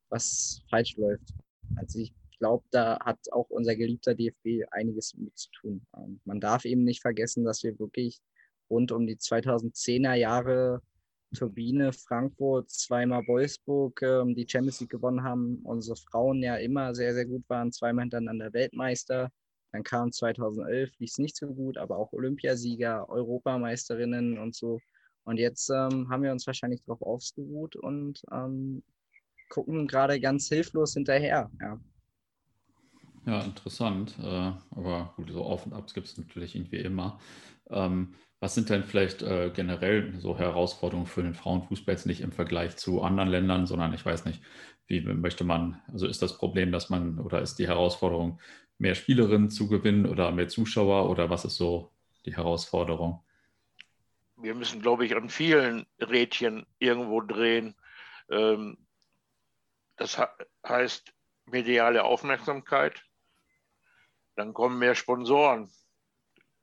was 0.10 0.62
falsch 0.70 0.95
läuft. 0.95 1.34
Also 1.76 2.00
ich 2.00 2.14
glaube, 2.39 2.64
da 2.72 2.97
hat 3.02 3.20
auch 3.34 3.50
unser 3.50 3.76
geliebter 3.76 4.16
DFB 4.16 4.66
einiges 4.72 5.16
mit 5.16 5.38
zu 5.38 5.50
tun. 5.52 5.86
Ähm, 5.97 6.22
man 6.24 6.39
darf 6.39 6.64
eben 6.64 6.86
nicht 6.86 7.02
vergessen, 7.02 7.43
dass 7.43 7.64
wir 7.64 7.78
wirklich 7.78 8.22
rund 8.70 8.93
um 8.93 9.06
die 9.06 9.18
2010er 9.18 10.14
Jahre 10.14 10.82
Turbine, 11.36 11.94
Frankfurt, 11.94 12.70
zweimal 12.70 13.26
Wolfsburg 13.28 14.02
ähm, 14.02 14.36
die 14.36 14.48
Champions 14.48 14.80
League 14.82 14.90
gewonnen 14.90 15.24
haben. 15.24 15.60
Unsere 15.64 15.96
Frauen 15.96 16.42
ja 16.42 16.56
immer 16.56 16.96
sehr, 16.96 17.14
sehr 17.14 17.26
gut 17.26 17.44
waren, 17.50 17.72
zweimal 17.72 18.04
hintereinander 18.04 18.52
Weltmeister. 18.54 19.32
Dann 19.72 19.84
kam 19.84 20.12
2011, 20.12 20.92
lief 20.98 21.12
es 21.12 21.18
nicht 21.20 21.36
so 21.36 21.48
gut, 21.54 21.78
aber 21.78 21.98
auch 21.98 22.12
Olympiasieger, 22.14 23.08
Europameisterinnen 23.10 24.40
und 24.40 24.56
so. 24.56 24.80
Und 25.24 25.38
jetzt 25.38 25.70
ähm, 25.70 26.10
haben 26.10 26.24
wir 26.24 26.32
uns 26.32 26.48
wahrscheinlich 26.48 26.82
darauf 26.84 27.02
ausgeruht 27.04 27.76
und 27.76 28.24
ähm, 28.32 28.82
gucken 29.50 29.88
gerade 29.88 30.20
ganz 30.20 30.48
hilflos 30.48 30.94
hinterher. 30.94 31.52
Ja, 31.62 31.80
ja 33.30 33.42
interessant. 33.42 34.16
Äh, 34.22 34.52
aber 34.76 35.14
gut, 35.16 35.32
so 35.32 35.44
Auf 35.44 35.66
und 35.66 35.74
Abs 35.74 35.94
gibt 35.94 36.08
es 36.08 36.18
natürlich 36.18 36.56
irgendwie 36.56 36.78
immer. 36.80 37.20
Ähm, 37.70 38.16
was 38.40 38.56
sind 38.56 38.70
denn 38.70 38.84
vielleicht 38.84 39.22
äh, 39.22 39.52
generell 39.54 40.14
so 40.20 40.38
Herausforderungen 40.38 41.08
für 41.08 41.24
den 41.24 41.34
Frauenfußball 41.34 41.94
jetzt 41.94 42.06
nicht 42.06 42.22
im 42.22 42.32
Vergleich 42.32 42.78
zu 42.78 43.02
anderen 43.02 43.30
Ländern, 43.30 43.66
sondern 43.66 43.94
ich 43.94 44.06
weiß 44.06 44.26
nicht, 44.26 44.42
wie 44.88 45.02
möchte 45.02 45.44
man, 45.44 45.82
also 45.88 46.08
ist 46.08 46.22
das 46.22 46.38
Problem, 46.38 46.72
dass 46.72 46.90
man 46.90 47.20
oder 47.20 47.42
ist 47.42 47.60
die 47.60 47.68
Herausforderung, 47.68 48.40
mehr 48.78 48.96
Spielerinnen 48.96 49.50
zu 49.50 49.68
gewinnen 49.68 50.06
oder 50.06 50.32
mehr 50.32 50.48
Zuschauer 50.48 51.10
oder 51.10 51.30
was 51.30 51.46
ist 51.46 51.58
so 51.58 51.92
die 52.26 52.36
Herausforderung? 52.36 53.24
Wir 54.38 54.56
müssen, 54.56 54.82
glaube 54.82 55.06
ich, 55.06 55.16
an 55.16 55.30
vielen 55.30 55.86
Rädchen 56.00 56.66
irgendwo 56.80 57.20
drehen. 57.20 57.76
Ähm, 58.30 58.78
das 59.98 60.18
heißt 60.66 61.14
mediale 61.46 62.06
Aufmerksamkeit, 62.06 63.04
dann 64.40 64.54
kommen 64.54 64.80
mehr 64.80 64.96
Sponsoren 64.96 65.70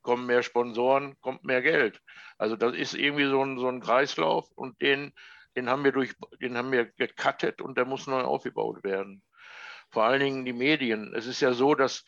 kommen 0.06 0.24
mehr 0.24 0.44
Sponsoren, 0.44 1.20
kommt 1.20 1.44
mehr 1.44 1.60
Geld. 1.60 2.00
Also 2.38 2.54
das 2.54 2.74
ist 2.74 2.94
irgendwie 2.94 3.26
so 3.26 3.44
ein, 3.44 3.58
so 3.58 3.68
ein 3.68 3.80
Kreislauf 3.80 4.48
und 4.52 4.80
den, 4.80 5.12
den, 5.56 5.68
haben 5.68 5.82
wir 5.82 5.90
durch, 5.90 6.14
den 6.40 6.56
haben 6.56 6.70
wir 6.70 6.86
gecuttet 6.86 7.60
und 7.60 7.76
der 7.76 7.86
muss 7.86 8.06
neu 8.06 8.22
aufgebaut 8.22 8.84
werden. 8.84 9.20
Vor 9.90 10.04
allen 10.04 10.20
Dingen 10.20 10.44
die 10.44 10.52
Medien. 10.52 11.12
Es 11.12 11.26
ist 11.26 11.40
ja 11.40 11.52
so, 11.52 11.74
dass, 11.74 12.04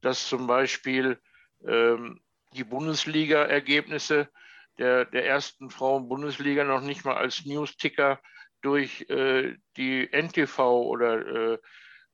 dass 0.00 0.26
zum 0.26 0.46
Beispiel 0.46 1.20
ähm, 1.66 2.20
die 2.54 2.64
Bundesliga-Ergebnisse 2.64 4.30
der, 4.78 5.04
der 5.04 5.26
ersten 5.26 5.68
Frauen-Bundesliga 5.68 6.64
noch 6.64 6.80
nicht 6.80 7.04
mal 7.04 7.16
als 7.16 7.44
News-Ticker 7.44 8.20
durch 8.62 9.02
äh, 9.10 9.54
die 9.76 10.08
NTV 10.10 10.58
oder 10.58 11.26
äh, 11.26 11.58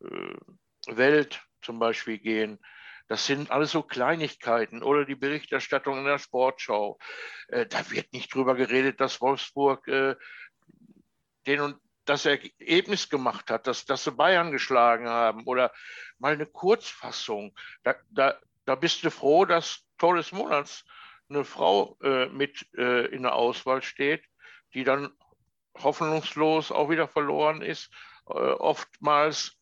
äh, 0.00 0.36
Welt 0.88 1.40
zum 1.62 1.78
Beispiel 1.78 2.18
gehen. 2.18 2.58
Das 3.10 3.26
sind 3.26 3.50
alles 3.50 3.72
so 3.72 3.82
Kleinigkeiten 3.82 4.84
oder 4.84 5.04
die 5.04 5.16
Berichterstattung 5.16 5.98
in 5.98 6.04
der 6.04 6.20
Sportschau. 6.20 6.96
Äh, 7.48 7.66
da 7.66 7.90
wird 7.90 8.12
nicht 8.12 8.32
drüber 8.32 8.54
geredet, 8.54 9.00
dass 9.00 9.20
Wolfsburg 9.20 9.88
äh, 9.88 10.14
den 11.44 11.60
und 11.60 11.80
das 12.04 12.24
Ergebnis 12.24 13.08
gemacht 13.08 13.50
hat, 13.50 13.66
dass, 13.66 13.84
dass 13.84 14.04
sie 14.04 14.12
Bayern 14.12 14.52
geschlagen 14.52 15.08
haben 15.08 15.42
oder 15.46 15.72
mal 16.20 16.34
eine 16.34 16.46
Kurzfassung. 16.46 17.52
Da, 17.82 17.96
da, 18.10 18.38
da 18.64 18.76
bist 18.76 19.02
du 19.02 19.10
froh, 19.10 19.44
dass 19.44 19.84
Tor 19.98 20.14
des 20.14 20.30
Monats 20.30 20.84
eine 21.28 21.44
Frau 21.44 21.98
äh, 22.04 22.26
mit 22.26 22.64
äh, 22.76 23.06
in 23.06 23.22
der 23.22 23.34
Auswahl 23.34 23.82
steht, 23.82 24.24
die 24.72 24.84
dann 24.84 25.10
hoffnungslos 25.76 26.70
auch 26.70 26.88
wieder 26.90 27.08
verloren 27.08 27.60
ist, 27.60 27.90
oftmals, 28.24 29.56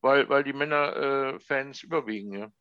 weil, 0.00 0.28
weil 0.28 0.44
die 0.44 0.52
Männerfans 0.52 1.82
überwiegen. 1.82 2.34
Ja. 2.34 2.52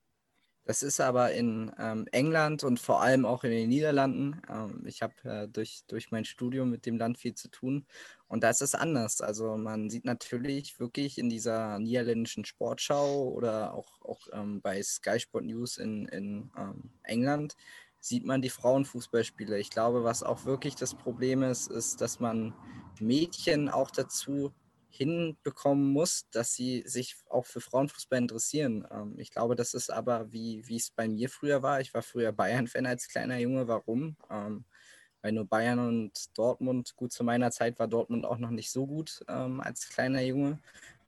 Das 0.65 0.81
ist 0.81 1.01
aber 1.01 1.33
in 1.33 1.71
ähm, 1.77 2.07
England 2.11 2.63
und 2.63 2.79
vor 2.79 3.01
allem 3.01 3.25
auch 3.25 3.43
in 3.43 3.51
den 3.51 3.67
Niederlanden. 3.67 4.41
Ähm, 4.49 4.83
ich 4.85 5.01
habe 5.01 5.13
äh, 5.23 5.47
durch, 5.49 5.83
durch 5.87 6.11
mein 6.11 6.23
Studium 6.23 6.69
mit 6.69 6.85
dem 6.85 6.97
Land 6.97 7.17
viel 7.17 7.33
zu 7.33 7.49
tun. 7.49 7.85
Und 8.27 8.43
da 8.43 8.49
ist 8.49 8.61
es 8.61 8.73
anders. 8.73 9.19
Also 9.19 9.57
man 9.57 9.89
sieht 9.89 10.05
natürlich 10.05 10.79
wirklich 10.79 11.17
in 11.17 11.29
dieser 11.29 11.79
niederländischen 11.79 12.45
Sportschau 12.45 13.29
oder 13.29 13.73
auch, 13.73 14.01
auch 14.01 14.21
ähm, 14.31 14.61
bei 14.61 14.81
Sky 14.81 15.19
Sport 15.19 15.43
News 15.45 15.77
in, 15.77 16.07
in 16.07 16.49
ähm, 16.57 16.91
England, 17.03 17.57
sieht 17.99 18.25
man 18.25 18.41
die 18.41 18.49
Frauenfußballspiele. 18.49 19.59
Ich 19.59 19.69
glaube, 19.69 20.05
was 20.05 20.23
auch 20.23 20.45
wirklich 20.45 20.75
das 20.75 20.95
Problem 20.95 21.43
ist, 21.43 21.69
ist, 21.71 21.99
dass 21.99 22.21
man 22.21 22.53
Mädchen 22.99 23.67
auch 23.67 23.91
dazu 23.91 24.53
hinbekommen 24.95 25.91
muss, 25.91 26.27
dass 26.31 26.53
sie 26.53 26.83
sich 26.85 27.15
auch 27.29 27.45
für 27.45 27.61
Frauenfußball 27.61 28.19
interessieren. 28.19 28.87
Ähm, 28.91 29.15
ich 29.17 29.31
glaube, 29.31 29.55
das 29.55 29.73
ist 29.73 29.91
aber, 29.91 30.31
wie, 30.31 30.63
es 30.75 30.91
bei 30.91 31.07
mir 31.07 31.29
früher 31.29 31.63
war. 31.63 31.81
Ich 31.81 31.93
war 31.93 32.03
früher 32.03 32.31
Bayern-Fan 32.31 32.85
als 32.85 33.07
kleiner 33.07 33.37
Junge. 33.37 33.67
Warum? 33.67 34.15
Ähm, 34.29 34.65
weil 35.23 35.31
nur 35.31 35.45
Bayern 35.45 35.79
und 35.79 36.37
Dortmund, 36.37 36.95
gut 36.95 37.11
zu 37.11 37.23
meiner 37.23 37.49
Zeit 37.49 37.79
war 37.79 37.87
Dortmund 37.87 38.25
auch 38.25 38.37
noch 38.37 38.51
nicht 38.51 38.69
so 38.69 38.85
gut 38.85 39.23
ähm, 39.27 39.61
als 39.61 39.89
kleiner 39.89 40.21
Junge, 40.21 40.59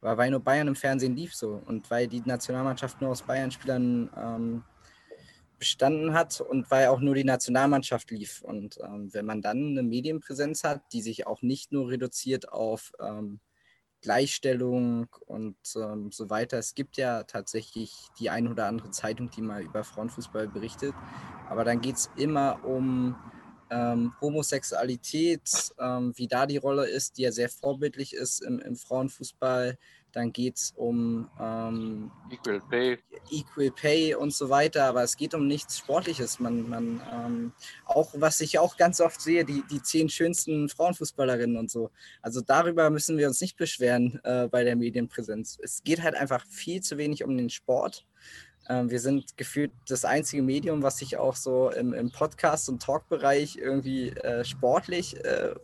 aber 0.01 0.17
weil 0.17 0.31
nur 0.31 0.39
Bayern 0.39 0.69
im 0.69 0.75
Fernsehen 0.75 1.15
lief 1.15 1.35
so 1.35 1.61
und 1.65 1.91
weil 1.91 2.07
die 2.07 2.21
Nationalmannschaft 2.25 3.01
nur 3.01 3.11
aus 3.11 3.23
Bayern-Spielern 3.23 4.09
ähm, 4.17 4.63
bestanden 5.59 6.13
hat 6.13 6.41
und 6.41 6.71
weil 6.71 6.87
auch 6.87 7.01
nur 7.01 7.15
die 7.15 7.23
Nationalmannschaft 7.23 8.09
lief. 8.11 8.41
Und 8.41 8.79
ähm, 8.81 9.13
wenn 9.13 9.25
man 9.25 9.41
dann 9.41 9.71
eine 9.71 9.83
Medienpräsenz 9.83 10.63
hat, 10.63 10.81
die 10.93 11.01
sich 11.01 11.27
auch 11.27 11.41
nicht 11.41 11.71
nur 11.71 11.89
reduziert 11.89 12.51
auf 12.51 12.93
ähm, 12.99 13.39
Gleichstellung 14.05 15.07
und 15.25 15.57
ähm, 15.75 16.11
so 16.11 16.29
weiter. 16.29 16.59
Es 16.59 16.75
gibt 16.75 16.95
ja 16.97 17.23
tatsächlich 17.23 17.91
die 18.19 18.29
ein 18.29 18.47
oder 18.47 18.67
andere 18.67 18.91
Zeitung, 18.91 19.31
die 19.31 19.41
mal 19.41 19.63
über 19.63 19.83
Frauenfußball 19.83 20.47
berichtet, 20.47 20.93
aber 21.49 21.63
dann 21.63 21.81
geht 21.81 21.95
es 21.95 22.11
immer 22.15 22.63
um 22.63 23.15
ähm, 23.71 24.13
Homosexualität, 24.21 25.73
ähm, 25.79 26.13
wie 26.15 26.27
da 26.27 26.45
die 26.45 26.57
Rolle 26.57 26.87
ist, 26.87 27.17
die 27.17 27.23
ja 27.23 27.31
sehr 27.31 27.49
vorbildlich 27.49 28.13
ist 28.13 28.43
im, 28.43 28.59
im 28.59 28.75
Frauenfußball. 28.75 29.79
Dann 30.15 30.31
geht 30.31 30.55
es 30.55 30.73
um 30.77 31.29
ähm, 31.41 32.09
Equal 32.31 32.61
Pay. 32.69 32.97
Equal 33.29 33.71
Pay 33.71 34.15
und 34.15 34.33
so 34.33 34.49
weiter, 34.49 34.85
aber 34.85 35.03
es 35.03 35.17
geht 35.17 35.33
um 35.33 35.45
nichts 35.45 35.77
Sportliches. 35.77 36.39
Man, 36.39 36.69
man 36.69 37.01
ähm, 37.11 37.51
auch, 37.83 38.13
was 38.13 38.39
ich 38.39 38.57
auch 38.57 38.77
ganz 38.77 39.01
oft 39.01 39.19
sehe, 39.19 39.43
die, 39.43 39.61
die 39.69 39.81
zehn 39.81 40.07
schönsten 40.07 40.69
Frauenfußballerinnen 40.69 41.57
und 41.57 41.69
so. 41.69 41.91
Also 42.21 42.39
darüber 42.39 42.89
müssen 42.89 43.17
wir 43.17 43.27
uns 43.27 43.41
nicht 43.41 43.57
beschweren 43.57 44.21
äh, 44.23 44.47
bei 44.47 44.63
der 44.63 44.77
Medienpräsenz. 44.77 45.59
Es 45.61 45.83
geht 45.83 46.01
halt 46.01 46.15
einfach 46.15 46.45
viel 46.47 46.81
zu 46.81 46.97
wenig 46.97 47.25
um 47.25 47.35
den 47.35 47.49
Sport. 47.49 48.05
Ähm, 48.69 48.89
wir 48.89 49.01
sind 49.01 49.35
gefühlt 49.35 49.73
das 49.89 50.05
einzige 50.05 50.41
Medium, 50.41 50.81
was 50.81 50.99
sich 50.99 51.17
auch 51.17 51.35
so 51.35 51.71
im, 51.71 51.93
im 51.93 52.09
Podcast- 52.09 52.69
und 52.69 52.81
Talkbereich 52.81 53.57
irgendwie 53.57 54.11
äh, 54.11 54.45
sportlich 54.45 55.23
äh, 55.25 55.55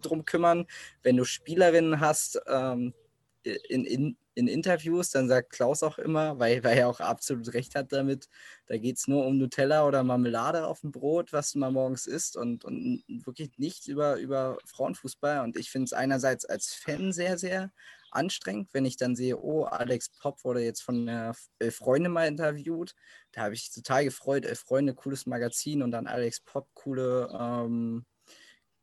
drum 0.00 0.24
kümmern. 0.24 0.66
Wenn 1.04 1.16
du 1.16 1.24
Spielerinnen 1.24 2.00
hast, 2.00 2.40
ähm, 2.48 2.94
in, 3.42 3.84
in, 3.84 4.16
in 4.34 4.48
Interviews, 4.48 5.10
dann 5.10 5.28
sagt 5.28 5.50
Klaus 5.50 5.82
auch 5.82 5.98
immer, 5.98 6.38
weil, 6.38 6.62
weil 6.64 6.78
er 6.78 6.88
auch 6.88 7.00
absolut 7.00 7.52
recht 7.54 7.74
hat 7.74 7.92
damit, 7.92 8.28
da 8.66 8.76
geht 8.76 8.98
es 8.98 9.08
nur 9.08 9.26
um 9.26 9.38
Nutella 9.38 9.86
oder 9.86 10.02
Marmelade 10.04 10.66
auf 10.66 10.80
dem 10.80 10.92
Brot, 10.92 11.32
was 11.32 11.52
du 11.52 11.58
mal 11.58 11.70
morgens 11.70 12.06
isst 12.06 12.36
und, 12.36 12.64
und 12.64 13.02
wirklich 13.08 13.50
nichts 13.58 13.86
über, 13.86 14.16
über 14.16 14.58
Frauenfußball. 14.64 15.40
Und 15.40 15.56
ich 15.56 15.70
finde 15.70 15.86
es 15.86 15.92
einerseits 15.92 16.44
als 16.44 16.74
Fan 16.74 17.12
sehr, 17.12 17.38
sehr 17.38 17.72
anstrengend, 18.10 18.68
wenn 18.72 18.84
ich 18.84 18.96
dann 18.96 19.16
sehe, 19.16 19.38
oh, 19.38 19.64
Alex 19.64 20.10
Pop 20.10 20.44
wurde 20.44 20.62
jetzt 20.62 20.82
von 20.82 21.06
der 21.06 21.34
Freunde 21.70 22.08
mal 22.08 22.26
interviewt. 22.26 22.94
Da 23.32 23.42
habe 23.42 23.54
ich 23.54 23.70
total 23.70 24.04
gefreut, 24.04 24.46
Freunde, 24.56 24.94
cooles 24.94 25.26
Magazin 25.26 25.82
und 25.82 25.92
dann 25.92 26.06
Alex 26.06 26.40
Pop, 26.40 26.68
coole 26.74 27.28
ähm, 27.32 28.04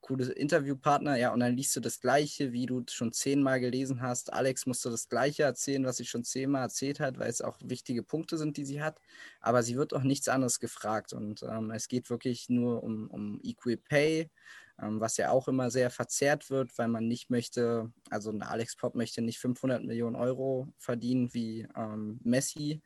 coole 0.08 0.32
Interviewpartner, 0.32 1.18
ja, 1.18 1.34
und 1.34 1.41
dann 1.41 1.55
liest 1.55 1.76
du 1.76 1.82
das 1.82 1.99
Gleiche, 1.99 2.53
wie 2.53 2.66
du 2.66 2.84
schon 2.89 3.12
zehnmal 3.12 3.60
gelesen 3.60 4.01
hast. 4.01 4.32
Alex 4.32 4.66
musste 4.66 4.89
das 4.89 5.10
Gleiche 5.10 5.43
erzählen, 5.43 5.86
was 5.86 5.97
sie 5.97 6.05
schon 6.05 6.24
zehnmal 6.24 6.62
erzählt 6.64 7.01
hat, 7.01 7.20
weil 7.20 7.30
es 7.30 7.41
auch 7.41 7.58
wichtige 7.62 8.03
Punkte 8.03 8.38
sind, 8.38 8.55
die 8.55 8.64
sie 8.64 8.82
hat. 8.82 9.01
Aber 9.41 9.64
sie 9.64 9.76
wird 9.76 9.93
auch 9.93 10.03
nichts 10.03 10.30
anderes 10.30 10.60
gefragt. 10.60 11.12
Und 11.12 11.43
ähm, 11.43 11.72
es 11.72 11.89
geht 11.89 12.10
wirklich 12.10 12.47
nur 12.47 12.84
um, 12.84 13.10
um 13.10 13.41
Equal 13.43 13.76
Pay, 13.76 14.30
ähm, 14.82 15.01
was 15.01 15.18
ja 15.18 15.32
auch 15.32 15.49
immer 15.49 15.70
sehr 15.72 15.89
verzerrt 15.89 16.49
wird, 16.49 16.78
weil 16.78 16.88
man 16.88 17.08
nicht 17.08 17.30
möchte, 17.30 17.91
also 18.10 18.32
ein 18.32 18.43
Alex 18.43 18.78
Pop 18.78 18.95
möchte 18.95 19.22
nicht 19.22 19.39
500 19.39 19.84
Millionen 19.84 20.16
Euro 20.16 20.70
verdienen 20.78 21.34
wie 21.34 21.68
ähm, 21.76 22.20
Messi, 22.24 22.82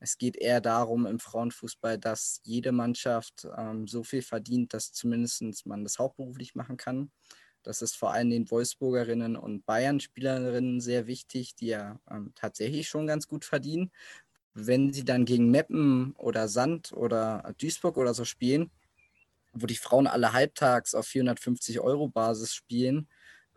es 0.00 0.16
geht 0.16 0.36
eher 0.36 0.62
darum 0.62 1.06
im 1.06 1.20
Frauenfußball, 1.20 1.98
dass 1.98 2.40
jede 2.42 2.72
Mannschaft 2.72 3.46
ähm, 3.56 3.86
so 3.86 4.02
viel 4.02 4.22
verdient, 4.22 4.72
dass 4.72 4.92
zumindest 4.92 5.66
man 5.66 5.84
das 5.84 5.98
hauptberuflich 5.98 6.54
machen 6.54 6.78
kann. 6.78 7.10
Das 7.62 7.82
ist 7.82 7.96
vor 7.96 8.12
allem 8.12 8.30
den 8.30 8.50
Wolfsburgerinnen 8.50 9.36
und 9.36 9.66
Bayern-Spielerinnen 9.66 10.80
sehr 10.80 11.06
wichtig, 11.06 11.54
die 11.54 11.66
ja 11.66 12.00
ähm, 12.10 12.32
tatsächlich 12.34 12.88
schon 12.88 13.06
ganz 13.06 13.28
gut 13.28 13.44
verdienen. 13.44 13.92
Wenn 14.54 14.92
sie 14.94 15.04
dann 15.04 15.26
gegen 15.26 15.50
Meppen 15.50 16.12
oder 16.16 16.48
Sand 16.48 16.92
oder 16.94 17.54
Duisburg 17.58 17.98
oder 17.98 18.14
so 18.14 18.24
spielen, 18.24 18.70
wo 19.52 19.66
die 19.66 19.76
Frauen 19.76 20.06
alle 20.06 20.32
halbtags 20.32 20.94
auf 20.94 21.06
450 21.06 21.80
Euro 21.80 22.08
Basis 22.08 22.54
spielen, 22.54 23.06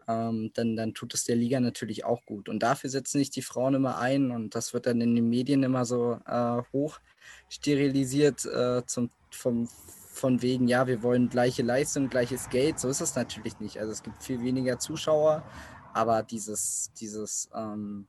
ähm, 0.07 0.51
dann, 0.53 0.75
dann 0.75 0.93
tut 0.93 1.13
es 1.13 1.23
der 1.23 1.35
Liga 1.35 1.59
natürlich 1.59 2.05
auch 2.05 2.25
gut. 2.25 2.49
Und 2.49 2.63
dafür 2.63 2.89
setzen 2.89 3.19
sich 3.19 3.29
die 3.29 3.41
Frauen 3.41 3.75
immer 3.75 3.97
ein 3.97 4.31
und 4.31 4.55
das 4.55 4.73
wird 4.73 4.85
dann 4.85 5.01
in 5.01 5.15
den 5.15 5.29
Medien 5.29 5.63
immer 5.63 5.85
so 5.85 6.19
äh, 6.25 6.61
hoch 6.71 6.99
sterilisiert 7.49 8.45
äh, 8.45 8.85
zum, 8.85 9.09
vom, 9.31 9.67
von 9.67 10.41
wegen, 10.41 10.67
ja, 10.67 10.87
wir 10.87 11.03
wollen 11.03 11.29
gleiche 11.29 11.63
Leistung, 11.63 12.09
gleiches 12.09 12.49
Geld. 12.49 12.79
So 12.79 12.89
ist 12.89 13.01
es 13.01 13.15
natürlich 13.15 13.59
nicht. 13.59 13.79
Also 13.79 13.91
es 13.91 14.03
gibt 14.03 14.23
viel 14.23 14.41
weniger 14.41 14.79
Zuschauer, 14.79 15.43
aber 15.93 16.23
dieses, 16.23 16.91
dieses, 16.99 17.49
ähm, 17.55 18.07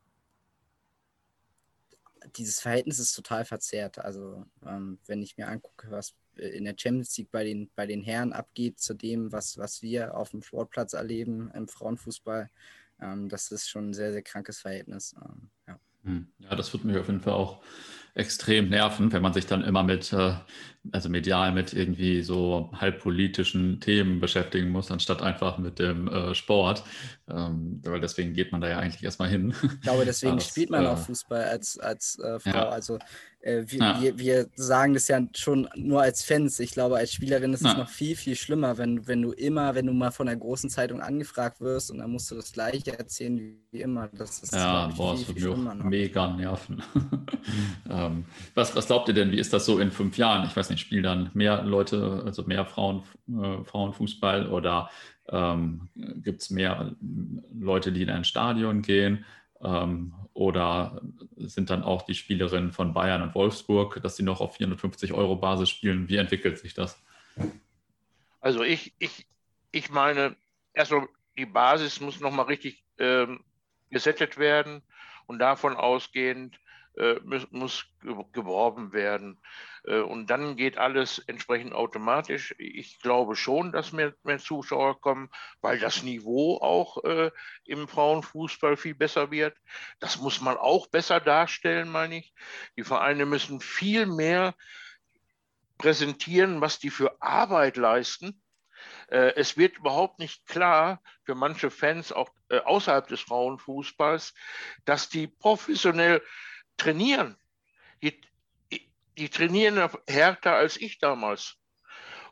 dieses 2.37 2.61
Verhältnis 2.61 2.99
ist 2.99 3.15
total 3.15 3.45
verzerrt. 3.45 3.99
Also 3.99 4.45
ähm, 4.67 4.99
wenn 5.07 5.23
ich 5.23 5.37
mir 5.37 5.49
angucke, 5.49 5.91
was 5.91 6.15
in 6.37 6.65
der 6.65 6.75
Champions 6.77 7.17
League 7.17 7.31
bei 7.31 7.45
den, 7.45 7.71
bei 7.75 7.87
den 7.87 8.03
Herren 8.03 8.33
abgeht, 8.33 8.79
zu 8.81 8.95
dem, 8.95 9.33
was, 9.33 9.59
was 9.59 9.83
wir 9.83 10.17
auf 10.17 10.31
dem 10.31 10.43
Sportplatz 10.43 10.93
erleben 10.93 11.51
im 11.55 11.69
Frauenfußball, 11.69 12.51
ähm, 13.01 13.29
das 13.29 13.51
ist 13.51 13.69
schon 13.69 13.91
ein 13.91 13.95
sehr, 13.95 14.13
sehr 14.13 14.23
krankes 14.23 14.61
Verhältnis. 14.61 15.15
Ähm, 15.25 15.51
ja. 15.67 15.79
Hm. 16.05 16.29
ja, 16.39 16.55
das 16.55 16.73
wird 16.73 16.85
mich 16.85 16.97
auf 16.99 17.07
jeden 17.07 17.21
Fall 17.21 17.33
auch 17.33 17.63
extrem 18.15 18.69
nerven, 18.69 19.11
wenn 19.13 19.23
man 19.23 19.33
sich 19.33 19.47
dann 19.47 19.65
immer 19.65 19.83
mit, 19.83 20.13
äh, 20.13 20.35
also 20.93 21.09
medial 21.09 21.53
mit 21.53 21.73
irgendwie 21.73 22.23
so 22.23 22.71
halbpolitischen 22.75 23.81
Themen 23.81 24.21
beschäftigen 24.21 24.71
muss, 24.71 24.91
anstatt 24.91 25.23
einfach 25.23 25.59
mit 25.59 25.79
dem 25.79 26.09
äh, 26.09 26.35
Sport. 26.35 26.85
Ähm, 27.29 27.81
weil 27.85 28.01
deswegen 28.01 28.35
geht 28.35 28.53
man 28.53 28.61
da 28.61 28.69
ja 28.69 28.79
eigentlich 28.79 29.03
erstmal 29.03 29.29
hin. 29.29 29.55
Ich 29.63 29.81
glaube, 29.81 30.05
deswegen 30.07 30.37
das, 30.37 30.49
spielt 30.49 30.71
man 30.71 30.85
äh, 30.85 30.89
auch 30.89 30.99
Fußball 30.99 31.45
als, 31.45 31.79
als 31.79 32.19
äh, 32.19 32.39
Frau. 32.39 32.51
Ja. 32.51 32.69
Also 32.69 32.99
äh, 33.45 33.65
wir, 33.67 33.79
ja. 33.79 34.01
wir, 34.01 34.19
wir, 34.19 34.47
sagen 34.57 34.95
das 34.95 35.09
ja 35.09 35.21
schon 35.35 35.69
nur 35.75 36.01
als 36.01 36.25
Fans. 36.25 36.59
Ich 36.61 36.73
glaube, 36.73 36.97
als 36.97 37.13
Spielerin 37.13 37.53
ist 37.53 37.61
es 37.61 37.73
ja. 37.73 37.79
noch 37.79 37.89
viel, 37.91 38.17
viel 38.17 38.37
schlimmer, 38.37 38.79
wenn, 38.79 39.07
wenn 39.07 39.21
du 39.21 39.33
immer, 39.33 39.75
wenn 39.75 39.87
du 39.87 39.93
mal 39.93 40.11
von 40.11 40.27
der 40.27 40.37
großen 40.37 40.71
Zeitung 40.71 41.03
angefragt 41.03 41.61
wirst 41.61 41.91
und 41.91 41.99
dann 41.99 42.11
musst 42.11 42.31
du 42.31 42.37
das 42.37 42.53
Gleiche 42.53 42.99
erzählen 42.99 43.57
wie 43.71 43.83
immer. 43.83 44.09
Das 44.09 44.43
ist 44.43 44.55
ja, 44.55 44.87
boah, 44.97 45.17
viel, 45.17 45.35
das 45.35 45.59
mir 45.59 45.69
auch 45.69 45.75
mega 45.85 46.35
nerven. 46.35 46.83
ähm, 47.91 48.25
was, 48.55 48.75
was 48.75 48.87
glaubt 48.87 49.09
ihr 49.09 49.15
denn, 49.15 49.31
wie 49.31 49.39
ist 49.39 49.53
das 49.53 49.67
so 49.67 49.79
in 49.79 49.91
fünf 49.91 50.17
Jahren? 50.17 50.47
Ich 50.47 50.57
weiß 50.57 50.71
nicht, 50.71 50.74
spielen 50.79 51.03
dann 51.03 51.31
mehr 51.35 51.63
Leute, 51.63 52.23
also 52.25 52.45
mehr 52.45 52.65
Frauen, 52.65 53.03
äh, 53.29 53.65
Frauenfußball 53.65 54.49
oder 54.49 54.91
ähm, 55.29 55.89
gibt 55.95 56.43
es 56.43 56.51
mehr 56.51 56.95
Leute, 57.53 57.93
die 57.93 58.03
in 58.03 58.11
ein 58.11 58.25
Stadion 58.25 58.83
gehen? 58.83 59.25
Ähm, 59.63 60.15
oder 60.35 61.01
sind 61.37 61.71
dann 61.71 61.83
auch 61.83 62.03
die 62.03 62.15
Spielerinnen 62.15 62.73
von 62.73 62.93
Bayern 62.93 63.23
und 63.23 63.35
Wolfsburg, 63.35 64.01
dass 64.03 64.17
sie 64.17 64.25
noch 64.25 64.41
auf 64.41 64.57
450 64.57 65.13
Euro 65.13 65.37
Basis 65.37 65.71
spielen? 65.71 66.09
Wie 66.09 66.17
entwickelt 66.17 66.59
sich 66.59 66.75
das? 66.75 67.01
Also 68.41 68.63
ich, 68.63 68.93
ich, 68.99 69.27
ich 69.71 69.91
meine, 69.91 70.37
erstmal 70.75 71.09
die 71.39 71.47
Basis 71.47 72.01
muss 72.01 72.21
nochmal 72.21 72.47
richtig 72.47 72.85
ähm, 72.99 73.45
gesettet 73.91 74.39
werden 74.39 74.83
und 75.27 75.39
davon 75.39 75.77
ausgehend 75.77 76.59
muss, 77.25 77.47
muss, 77.51 77.87
geworben 78.33 78.93
werden. 78.93 79.41
Äh, 79.85 80.01
und 80.01 80.29
dann 80.29 80.57
geht 80.57 80.79
alles 80.79 81.19
entsprechend 81.19 81.73
automatisch. 81.73 82.55
Ich 82.59 83.01
glaube 83.01 83.37
schon, 83.37 83.73
dass 83.73 83.93
mehr, 83.93 84.15
mehr 84.23 84.39
Zuschauer 84.39 85.01
kommen, 85.01 85.31
weil 85.61 85.79
das 85.79 86.03
Niveau 86.03 86.59
auch 86.59 87.03
äh, 87.05 87.31
im 87.65 87.89
Frauenfußball 87.89 88.77
viel 88.77 88.95
besser 88.95 89.31
wird. 89.31 89.57
Das 90.01 90.19
muss 90.19 90.41
man 90.41 90.57
auch 90.57 90.87
besser 90.87 91.21
darstellen, 91.21 91.89
meine 91.89 92.19
ich. 92.19 92.35
Die 92.77 92.85
Vereine 92.85 93.27
müssen 93.27 93.61
viel 93.61 94.07
mehr 94.07 94.55
präsentieren, 95.79 96.61
was 96.61 96.79
die 96.79 96.91
für 96.91 97.21
Arbeit 97.21 97.77
leisten. 97.77 98.41
Äh, 99.09 99.35
es 99.37 99.57
wird 99.57 99.79
überhaupt 99.79 100.19
nicht 100.19 100.47
klar 100.47 101.03
für 101.25 101.35
manche 101.35 101.71
Fans, 101.71 102.13
auch 102.13 102.31
außerhalb 102.51 103.09
des 103.09 103.21
Frauenfußballs, 103.21 104.33
dass 104.85 105.09
die 105.09 105.27
professionell 105.27 106.23
trainieren. 106.77 107.37
Die, 108.03 108.21
die 109.17 109.29
trainieren 109.29 109.91
härter 110.09 110.55
als 110.55 110.77
ich 110.77 110.99
damals 110.99 111.57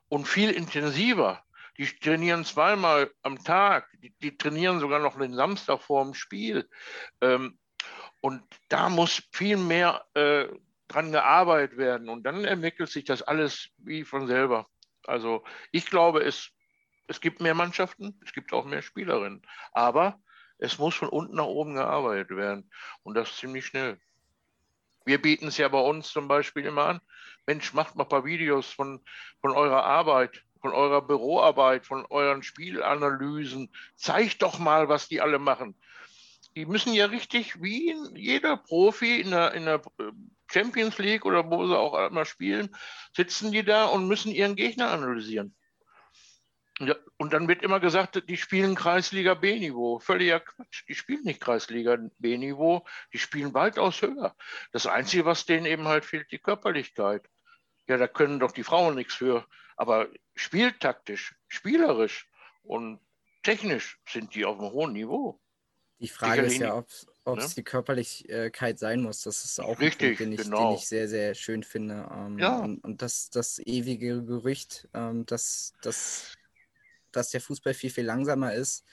und 0.09 0.27
viel 0.27 0.51
intensiver. 0.51 1.45
Die 1.79 1.87
trainieren 1.87 2.45
zweimal 2.45 3.11
am 3.23 3.43
Tag, 3.43 3.89
die, 4.03 4.15
die 4.21 4.37
trainieren 4.37 4.79
sogar 4.79 4.99
noch 4.99 5.19
den 5.19 5.35
Samstag 5.35 5.81
vor 5.81 6.05
dem 6.05 6.15
Spiel. 6.15 6.69
Ähm, 7.21 7.59
und 8.21 8.43
da 8.69 8.89
muss 8.89 9.23
viel 9.33 9.57
mehr 9.57 10.05
äh, 10.15 10.49
dran 10.89 11.13
gearbeitet 11.13 11.79
werden. 11.79 12.09
Und 12.09 12.25
dann 12.25 12.45
entwickelt 12.45 12.91
sich 12.91 13.05
das 13.05 13.23
alles 13.23 13.71
wie 13.79 14.05
von 14.05 14.27
selber. 14.27 14.69
Also 15.07 15.45
ich 15.71 15.87
glaube, 15.87 16.23
es, 16.23 16.51
es 17.07 17.21
gibt 17.21 17.41
mehr 17.41 17.55
Mannschaften, 17.55 18.21
es 18.25 18.33
gibt 18.33 18.53
auch 18.53 18.65
mehr 18.65 18.83
Spielerinnen. 18.83 19.43
Aber 19.73 20.21
es 20.59 20.79
muss 20.79 20.95
von 20.95 21.09
unten 21.09 21.37
nach 21.37 21.47
oben 21.47 21.75
gearbeitet 21.75 22.37
werden. 22.37 22.71
Und 23.03 23.15
das 23.15 23.37
ziemlich 23.37 23.67
schnell. 23.67 23.99
Wir 25.05 25.21
bieten 25.21 25.49
es 25.49 25.57
ja 25.57 25.69
bei 25.69 25.81
uns 25.81 26.09
zum 26.11 26.29
Beispiel 26.29 26.65
immer 26.65 26.85
an. 26.85 27.01
Mensch, 27.47 27.73
macht 27.73 27.97
mal 27.97 28.05
ein 28.05 28.09
paar 28.09 28.25
Videos 28.25 28.71
von, 28.71 29.01
von 29.41 29.53
eurer 29.53 29.85
Arbeit, 29.85 30.45
von 30.61 30.73
eurer 30.73 31.03
Büroarbeit, 31.03 31.87
von 31.87 32.07
euren 32.07 32.43
Spielanalysen. 32.43 33.71
Zeigt 33.97 34.43
doch 34.43 34.59
mal, 34.59 34.89
was 34.89 35.09
die 35.09 35.21
alle 35.21 35.39
machen. 35.39 35.75
Die 36.55 36.67
müssen 36.67 36.93
ja 36.93 37.07
richtig, 37.07 37.63
wie 37.63 37.97
jeder 38.15 38.57
Profi 38.57 39.21
in 39.21 39.31
der, 39.31 39.55
in 39.55 39.65
der 39.65 39.83
äh, 39.99 40.13
Champions 40.51 40.99
League 40.99 41.25
oder 41.25 41.51
wo 41.51 41.67
sie 41.67 41.77
auch 41.77 42.09
immer 42.09 42.25
spielen, 42.27 42.69
sitzen 43.17 43.53
die 43.53 43.65
da 43.65 43.87
und 43.87 44.07
müssen 44.07 44.33
ihren 44.33 44.55
Gegner 44.55 44.91
analysieren. 44.91 45.55
Und 47.17 47.33
dann 47.33 47.49
wird 47.49 47.63
immer 47.63 47.81
gesagt, 47.81 48.23
die 48.29 48.37
spielen 48.37 48.75
Kreisliga 48.75 49.35
B-Niveau. 49.35 49.99
Völliger 49.99 50.41
Quatsch. 50.41 50.85
Die 50.89 50.95
spielen 50.95 51.23
nicht 51.25 51.41
Kreisliga 51.41 51.97
B-Niveau, 52.19 52.85
die 53.13 53.19
spielen 53.19 53.55
weitaus 53.55 54.03
höher. 54.03 54.35
Das 54.73 54.87
Einzige, 54.87 55.25
was 55.25 55.47
denen 55.47 55.67
eben 55.67 55.87
halt 55.87 56.05
fehlt, 56.05 56.31
die 56.33 56.39
Körperlichkeit. 56.39 57.29
Ja, 57.89 57.97
da 57.97 58.07
können 58.09 58.41
doch 58.41 58.53
die 58.53 58.65
Frauen 58.65 58.95
nichts 58.95 59.15
für. 59.15 59.47
Aber 59.77 60.09
spieltaktisch, 60.35 61.35
spielerisch 61.49 62.29
und 62.63 63.01
technisch 63.43 63.99
sind 64.09 64.35
die 64.35 64.45
auf 64.45 64.59
einem 64.59 64.71
hohen 64.71 64.93
Niveau. 64.93 65.41
Die 65.99 66.09
Frage 66.09 66.43
ist 66.43 66.59
ja, 66.59 66.75
ob 66.75 66.89
es 67.39 67.49
ne? 67.49 67.55
die 67.57 67.63
Körperlichkeit 67.63 68.79
sein 68.79 69.03
muss. 69.03 69.23
Das 69.23 69.45
ist 69.45 69.61
auch 69.61 69.79
Richtig, 69.79 69.93
ein 70.03 70.17
Punkt, 70.17 70.21
den 70.21 70.33
ich, 70.33 70.43
genau. 70.43 70.71
den 70.71 70.79
ich 70.79 70.89
sehr, 70.89 71.09
sehr 71.09 71.35
schön 71.35 71.63
finde. 71.63 72.09
Ähm, 72.13 72.39
ja. 72.39 72.59
Und, 72.59 72.83
und 72.83 73.03
das, 73.03 73.31
das 73.31 73.61
ewige 73.61 74.25
Gerücht, 74.25 74.89
ähm, 74.95 75.25
dass, 75.27 75.75
dass, 75.83 76.35
dass 77.17 77.31
der 77.31 77.41
Fußball 77.41 77.75
viel, 77.75 77.91
viel 77.91 78.05
langsamer 78.05 78.55
ist, 78.55 78.85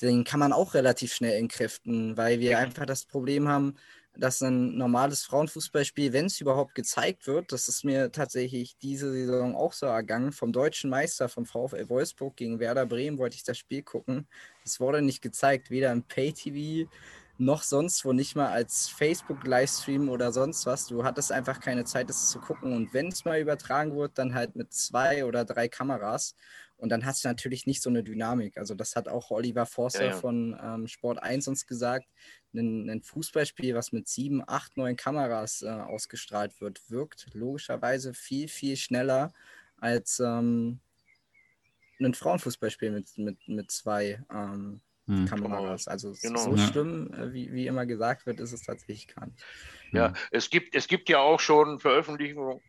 den 0.00 0.24
kann 0.24 0.40
man 0.40 0.52
auch 0.52 0.74
relativ 0.74 1.12
schnell 1.12 1.38
entkräften, 1.38 2.16
weil 2.16 2.38
wir 2.40 2.58
einfach 2.58 2.86
das 2.86 3.04
Problem 3.04 3.48
haben, 3.48 3.74
dass 4.16 4.42
ein 4.42 4.76
normales 4.76 5.24
Frauenfußballspiel, 5.24 6.12
wenn 6.12 6.26
es 6.26 6.40
überhaupt 6.40 6.74
gezeigt 6.74 7.26
wird, 7.26 7.52
das 7.52 7.68
ist 7.68 7.84
mir 7.84 8.10
tatsächlich 8.10 8.76
diese 8.78 9.12
Saison 9.12 9.54
auch 9.54 9.72
so 9.72 9.86
ergangen, 9.86 10.32
vom 10.32 10.52
deutschen 10.52 10.90
Meister, 10.90 11.28
vom 11.28 11.46
VfL 11.46 11.88
Wolfsburg 11.88 12.36
gegen 12.36 12.58
Werder 12.58 12.86
Bremen 12.86 13.18
wollte 13.18 13.36
ich 13.36 13.44
das 13.44 13.58
Spiel 13.58 13.82
gucken. 13.82 14.26
Es 14.64 14.80
wurde 14.80 15.02
nicht 15.02 15.22
gezeigt, 15.22 15.70
weder 15.70 15.92
im 15.92 16.02
Pay-TV 16.02 16.90
noch 17.38 17.62
sonst 17.62 18.04
wo, 18.04 18.12
nicht 18.12 18.34
mal 18.34 18.48
als 18.48 18.88
Facebook-Livestream 18.88 20.08
oder 20.08 20.32
sonst 20.32 20.66
was. 20.66 20.88
Du 20.88 21.04
hattest 21.04 21.30
einfach 21.30 21.60
keine 21.60 21.84
Zeit, 21.84 22.08
das 22.10 22.30
zu 22.30 22.40
gucken. 22.40 22.72
Und 22.72 22.92
wenn 22.92 23.08
es 23.08 23.24
mal 23.24 23.40
übertragen 23.40 23.96
wird, 23.96 24.18
dann 24.18 24.34
halt 24.34 24.56
mit 24.56 24.72
zwei 24.72 25.24
oder 25.24 25.44
drei 25.44 25.68
Kameras. 25.68 26.34
Und 26.78 26.90
dann 26.90 27.04
hast 27.04 27.24
du 27.24 27.28
natürlich 27.28 27.66
nicht 27.66 27.82
so 27.82 27.90
eine 27.90 28.04
Dynamik. 28.04 28.56
Also 28.56 28.74
das 28.74 28.94
hat 28.94 29.08
auch 29.08 29.30
Oliver 29.30 29.66
Forster 29.66 30.04
ja, 30.04 30.10
ja. 30.10 30.16
von 30.16 30.58
ähm, 30.62 30.86
Sport 30.86 31.20
1 31.20 31.48
uns 31.48 31.66
gesagt. 31.66 32.06
Ein, 32.54 32.88
ein, 32.88 33.02
Fußballspiel, 33.02 33.74
was 33.74 33.92
mit 33.92 34.08
sieben, 34.08 34.42
acht, 34.46 34.76
neun 34.76 34.96
Kameras 34.96 35.62
äh, 35.62 35.68
ausgestrahlt 35.68 36.60
wird, 36.60 36.88
wirkt 36.88 37.26
logischerweise 37.34 38.14
viel, 38.14 38.48
viel 38.48 38.76
schneller 38.76 39.32
als 39.76 40.20
ähm, 40.20 40.78
ein 42.00 42.14
Frauenfußballspiel 42.14 42.92
mit, 42.92 43.18
mit, 43.18 43.48
mit 43.48 43.70
zwei 43.72 44.22
ähm, 44.32 44.80
hm. 45.06 45.26
Kameras. 45.26 45.88
Also 45.88 46.14
genau. 46.22 46.38
so 46.38 46.54
ja. 46.54 46.66
schlimm, 46.68 47.12
äh, 47.12 47.32
wie, 47.32 47.52
wie 47.52 47.66
immer 47.66 47.86
gesagt 47.86 48.24
wird, 48.24 48.38
ist 48.38 48.52
es 48.52 48.62
tatsächlich 48.62 49.08
gar 49.08 49.26
nicht. 49.26 49.42
Ja, 49.90 50.12
es 50.30 50.48
gibt, 50.48 50.76
es 50.76 50.86
gibt 50.86 51.08
ja 51.08 51.18
auch 51.18 51.40
schon 51.40 51.80
Veröffentlichungen 51.80 52.60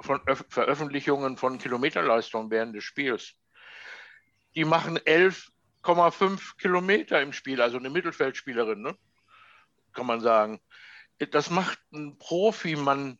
von 0.00 0.20
Veröffentlichungen 0.48 1.36
von 1.36 1.58
Kilometerleistungen 1.58 2.50
während 2.50 2.74
des 2.74 2.84
Spiels 2.84 3.36
die 4.54 4.64
machen 4.64 4.98
11,5 4.98 6.56
Kilometer 6.58 7.20
im 7.20 7.32
Spiel, 7.32 7.60
also 7.60 7.78
eine 7.78 7.90
Mittelfeldspielerin, 7.90 8.82
ne? 8.82 8.96
kann 9.92 10.06
man 10.06 10.20
sagen. 10.20 10.60
Das 11.30 11.50
macht 11.50 11.78
ein 11.92 12.18
Profimann 12.18 13.18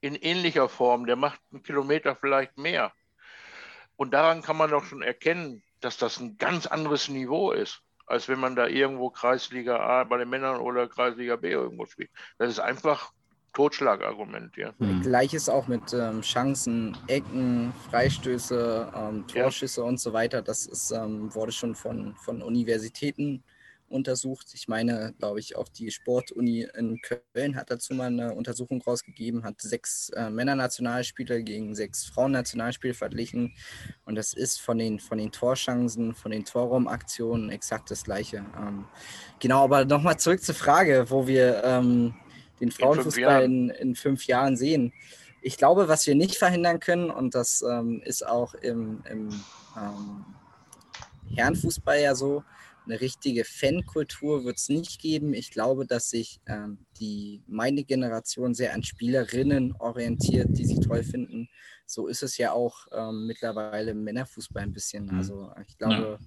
in 0.00 0.14
ähnlicher 0.14 0.68
Form, 0.68 1.06
der 1.06 1.16
macht 1.16 1.40
einen 1.50 1.62
Kilometer 1.62 2.16
vielleicht 2.16 2.56
mehr. 2.58 2.92
Und 3.96 4.12
daran 4.12 4.42
kann 4.42 4.56
man 4.56 4.70
doch 4.70 4.84
schon 4.84 5.02
erkennen, 5.02 5.62
dass 5.80 5.96
das 5.96 6.20
ein 6.20 6.36
ganz 6.36 6.66
anderes 6.66 7.08
Niveau 7.08 7.52
ist, 7.52 7.82
als 8.06 8.28
wenn 8.28 8.38
man 8.38 8.54
da 8.54 8.66
irgendwo 8.66 9.10
Kreisliga 9.10 9.78
A 9.78 10.04
bei 10.04 10.18
den 10.18 10.28
Männern 10.28 10.60
oder 10.60 10.88
Kreisliga 10.88 11.36
B 11.36 11.50
irgendwo 11.50 11.86
spielt. 11.86 12.10
Das 12.38 12.50
ist 12.50 12.60
einfach 12.60 13.12
Totschlagargument, 13.52 14.56
ja. 14.56 14.72
Mhm. 14.78 15.02
Gleiches 15.02 15.48
auch 15.48 15.68
mit 15.68 15.92
ähm, 15.92 16.20
Chancen, 16.22 16.96
Ecken, 17.06 17.72
Freistöße, 17.90 18.92
ähm, 18.94 19.26
Torschüsse 19.26 19.80
ja. 19.80 19.86
und 19.86 19.98
so 19.98 20.12
weiter. 20.12 20.42
Das 20.42 20.66
ist, 20.66 20.90
ähm, 20.90 21.34
wurde 21.34 21.52
schon 21.52 21.74
von, 21.74 22.14
von 22.16 22.42
Universitäten 22.42 23.42
untersucht. 23.90 24.48
Ich 24.54 24.68
meine, 24.68 25.14
glaube 25.18 25.40
ich, 25.40 25.56
auch 25.56 25.68
die 25.68 25.90
Sportuni 25.90 26.66
in 26.76 27.00
Köln 27.00 27.56
hat 27.56 27.70
dazu 27.70 27.94
mal 27.94 28.06
eine 28.06 28.34
Untersuchung 28.34 28.82
rausgegeben, 28.82 29.44
hat 29.44 29.60
sechs 29.60 30.10
äh, 30.10 30.30
Männernationalspieler 30.30 31.40
gegen 31.40 31.74
sechs 31.74 32.04
Frauennationalspieler 32.06 32.94
verglichen. 32.94 33.54
Und 34.04 34.14
das 34.14 34.34
ist 34.34 34.60
von 34.60 34.78
den, 34.78 35.00
von 35.00 35.18
den 35.18 35.32
Torchancen, 35.32 36.14
von 36.14 36.30
den 36.30 36.44
Torraumaktionen 36.44 37.50
exakt 37.50 37.90
das 37.90 38.04
Gleiche. 38.04 38.44
Ähm, 38.58 38.84
genau, 39.38 39.64
aber 39.64 39.84
nochmal 39.84 40.18
zurück 40.18 40.42
zur 40.42 40.54
Frage, 40.54 41.06
wo 41.08 41.26
wir 41.26 41.62
ähm, 41.64 42.14
den 42.60 42.70
Frauenfußball 42.70 43.44
in, 43.44 43.70
in, 43.70 43.94
fünf 43.94 44.26
Jahren 44.26 44.56
sehen. 44.56 44.92
Ich 45.40 45.56
glaube, 45.56 45.88
was 45.88 46.06
wir 46.06 46.14
nicht 46.14 46.36
verhindern 46.36 46.80
können, 46.80 47.10
und 47.10 47.34
das 47.34 47.62
ähm, 47.62 48.02
ist 48.04 48.26
auch 48.26 48.54
im, 48.54 49.02
im 49.08 49.28
ähm, 49.76 50.24
Herrenfußball 51.34 52.00
ja 52.00 52.14
so, 52.14 52.42
eine 52.86 53.00
richtige 53.02 53.44
Fankultur 53.44 54.44
wird 54.44 54.56
es 54.56 54.70
nicht 54.70 54.98
geben. 54.98 55.34
Ich 55.34 55.50
glaube, 55.50 55.86
dass 55.86 56.08
sich 56.08 56.40
ähm, 56.46 56.78
die 56.98 57.42
meine 57.46 57.84
Generation 57.84 58.54
sehr 58.54 58.72
an 58.72 58.82
Spielerinnen 58.82 59.74
orientiert, 59.78 60.48
die 60.52 60.64
sie 60.64 60.80
toll 60.80 61.02
finden. 61.02 61.50
So 61.84 62.06
ist 62.06 62.22
es 62.22 62.38
ja 62.38 62.52
auch 62.52 62.86
ähm, 62.92 63.26
mittlerweile 63.26 63.90
im 63.90 64.04
Männerfußball 64.04 64.62
ein 64.62 64.72
bisschen. 64.72 65.04
Mhm. 65.04 65.18
Also 65.18 65.52
ich 65.66 65.76
glaube, 65.76 66.18
ja 66.18 66.26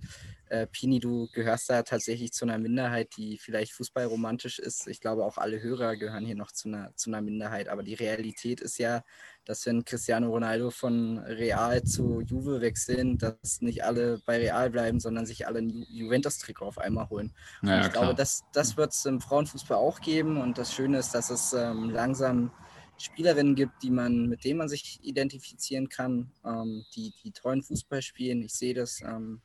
äh, 0.52 0.68
Pini, 0.68 1.00
du 1.00 1.30
gehörst 1.32 1.70
da 1.70 1.82
tatsächlich 1.82 2.34
zu 2.34 2.44
einer 2.44 2.58
Minderheit, 2.58 3.16
die 3.16 3.38
vielleicht 3.38 3.72
fußballromantisch 3.72 4.60
ist. 4.60 4.86
Ich 4.88 5.00
glaube, 5.00 5.24
auch 5.24 5.38
alle 5.38 5.62
Hörer 5.62 5.96
gehören 5.96 6.26
hier 6.26 6.36
noch 6.36 6.52
zu 6.52 6.68
einer, 6.68 6.94
zu 6.98 7.10
einer 7.10 7.22
Minderheit. 7.22 7.70
Aber 7.70 7.84
die 7.84 7.94
Realität 7.94 8.60
ist 8.60 8.78
ja, 8.78 9.02
dass 9.46 9.66
wenn 9.66 9.86
Cristiano 9.86 10.30
Ronaldo 10.30 10.70
von 10.70 11.20
Real 11.20 11.82
zu 11.84 12.20
Juve 12.20 12.60
wechseln, 12.60 13.18
dass 13.18 13.62
nicht 13.62 13.86
alle 13.86 14.20
bei 14.26 14.40
Real 14.40 14.70
bleiben, 14.70 15.00
sondern 15.00 15.26
sich 15.26 15.48
alle 15.48 15.60
ein 15.60 15.70
Ju 15.70 15.86
Juventus-Trikot 15.88 16.66
auf 16.66 16.78
einmal 16.80 17.10
holen. 17.10 17.34
Ja, 17.62 17.86
ich 17.86 17.92
klar. 17.92 18.04
glaube, 18.04 18.16
das, 18.16 18.44
das 18.52 18.76
wird 18.76 18.92
es 18.92 19.06
im 19.06 19.22
Frauenfußball 19.22 19.78
auch 19.78 20.02
geben. 20.02 20.36
Und 20.36 20.58
das 20.58 20.74
Schöne 20.74 20.98
ist, 21.00 21.16
dass 21.16 21.30
es 21.30 21.54
ähm, 21.54 21.90
langsam 21.92 22.52
Spielerinnen 22.98 23.56
gibt, 23.56 23.82
die 23.84 23.90
man, 23.90 24.28
mit 24.28 24.44
denen 24.44 24.58
man 24.58 24.68
sich 24.68 25.00
identifizieren 25.02 25.88
kann, 25.88 26.34
ähm, 26.44 26.84
die, 26.94 27.14
die 27.24 27.32
tollen 27.32 27.64
Fußball 27.64 28.02
spielen. 28.02 28.42
Ich 28.42 28.54
sehe 28.54 28.74
das 28.74 29.00
ähm, 29.02 29.42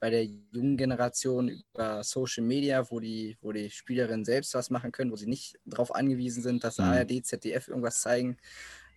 bei 0.00 0.10
der 0.10 0.24
jungen 0.24 0.76
Generation 0.78 1.48
über 1.48 2.02
Social 2.02 2.42
Media, 2.44 2.90
wo 2.90 3.00
die, 3.00 3.36
wo 3.42 3.52
die 3.52 3.70
Spielerinnen 3.70 4.24
selbst 4.24 4.54
was 4.54 4.70
machen 4.70 4.92
können, 4.92 5.12
wo 5.12 5.16
sie 5.16 5.28
nicht 5.28 5.60
darauf 5.66 5.94
angewiesen 5.94 6.42
sind, 6.42 6.64
dass 6.64 6.78
mhm. 6.78 6.84
ARD, 6.84 7.24
ZDF 7.24 7.68
irgendwas 7.68 8.00
zeigen. 8.00 8.38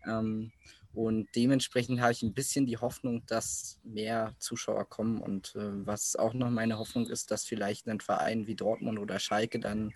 Ähm, 0.07 0.51
und 0.93 1.27
dementsprechend 1.35 2.01
habe 2.01 2.11
ich 2.11 2.21
ein 2.21 2.33
bisschen 2.33 2.65
die 2.65 2.77
Hoffnung, 2.77 3.25
dass 3.25 3.79
mehr 3.83 4.33
Zuschauer 4.39 4.87
kommen. 4.87 5.19
Und 5.19 5.55
äh, 5.55 5.85
was 5.85 6.15
auch 6.15 6.33
noch 6.33 6.49
meine 6.49 6.77
Hoffnung 6.77 7.07
ist, 7.07 7.31
dass 7.31 7.45
vielleicht 7.45 7.87
ein 7.87 7.99
Verein 7.99 8.47
wie 8.47 8.55
Dortmund 8.55 8.99
oder 8.99 9.19
Schalke 9.19 9.59
dann 9.59 9.93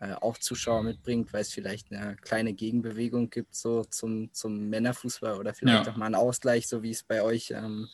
äh, 0.00 0.14
auch 0.14 0.38
Zuschauer 0.38 0.82
mitbringt, 0.82 1.32
weil 1.32 1.42
es 1.42 1.52
vielleicht 1.52 1.92
eine 1.92 2.16
kleine 2.16 2.54
Gegenbewegung 2.54 3.28
gibt, 3.28 3.54
so 3.54 3.84
zum, 3.84 4.32
zum 4.32 4.70
Männerfußball 4.70 5.38
oder 5.38 5.52
vielleicht 5.52 5.86
ja. 5.86 5.92
auch 5.92 5.96
mal 5.96 6.06
einen 6.06 6.14
Ausgleich, 6.14 6.66
so 6.66 6.82
wie 6.82 6.90
es 6.90 7.02
bei 7.02 7.22
euch 7.22 7.50
ähm, 7.50 7.88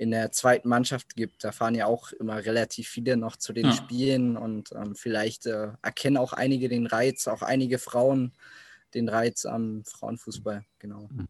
in 0.00 0.12
der 0.12 0.32
zweiten 0.32 0.70
Mannschaft 0.70 1.14
gibt. 1.14 1.44
Da 1.44 1.52
fahren 1.52 1.74
ja 1.74 1.84
auch 1.84 2.12
immer 2.12 2.42
relativ 2.42 2.88
viele 2.88 3.18
noch 3.18 3.36
zu 3.36 3.52
den 3.52 3.66
ja. 3.66 3.72
Spielen 3.72 4.38
und 4.38 4.72
ähm, 4.72 4.94
vielleicht 4.96 5.44
äh, 5.44 5.72
erkennen 5.82 6.16
auch 6.16 6.32
einige 6.32 6.70
den 6.70 6.86
Reiz, 6.86 7.28
auch 7.28 7.42
einige 7.42 7.78
Frauen 7.78 8.32
den 8.94 9.10
Reiz 9.10 9.44
am 9.44 9.84
Frauenfußball. 9.84 10.64
Genau. 10.78 11.06
Mhm. 11.12 11.28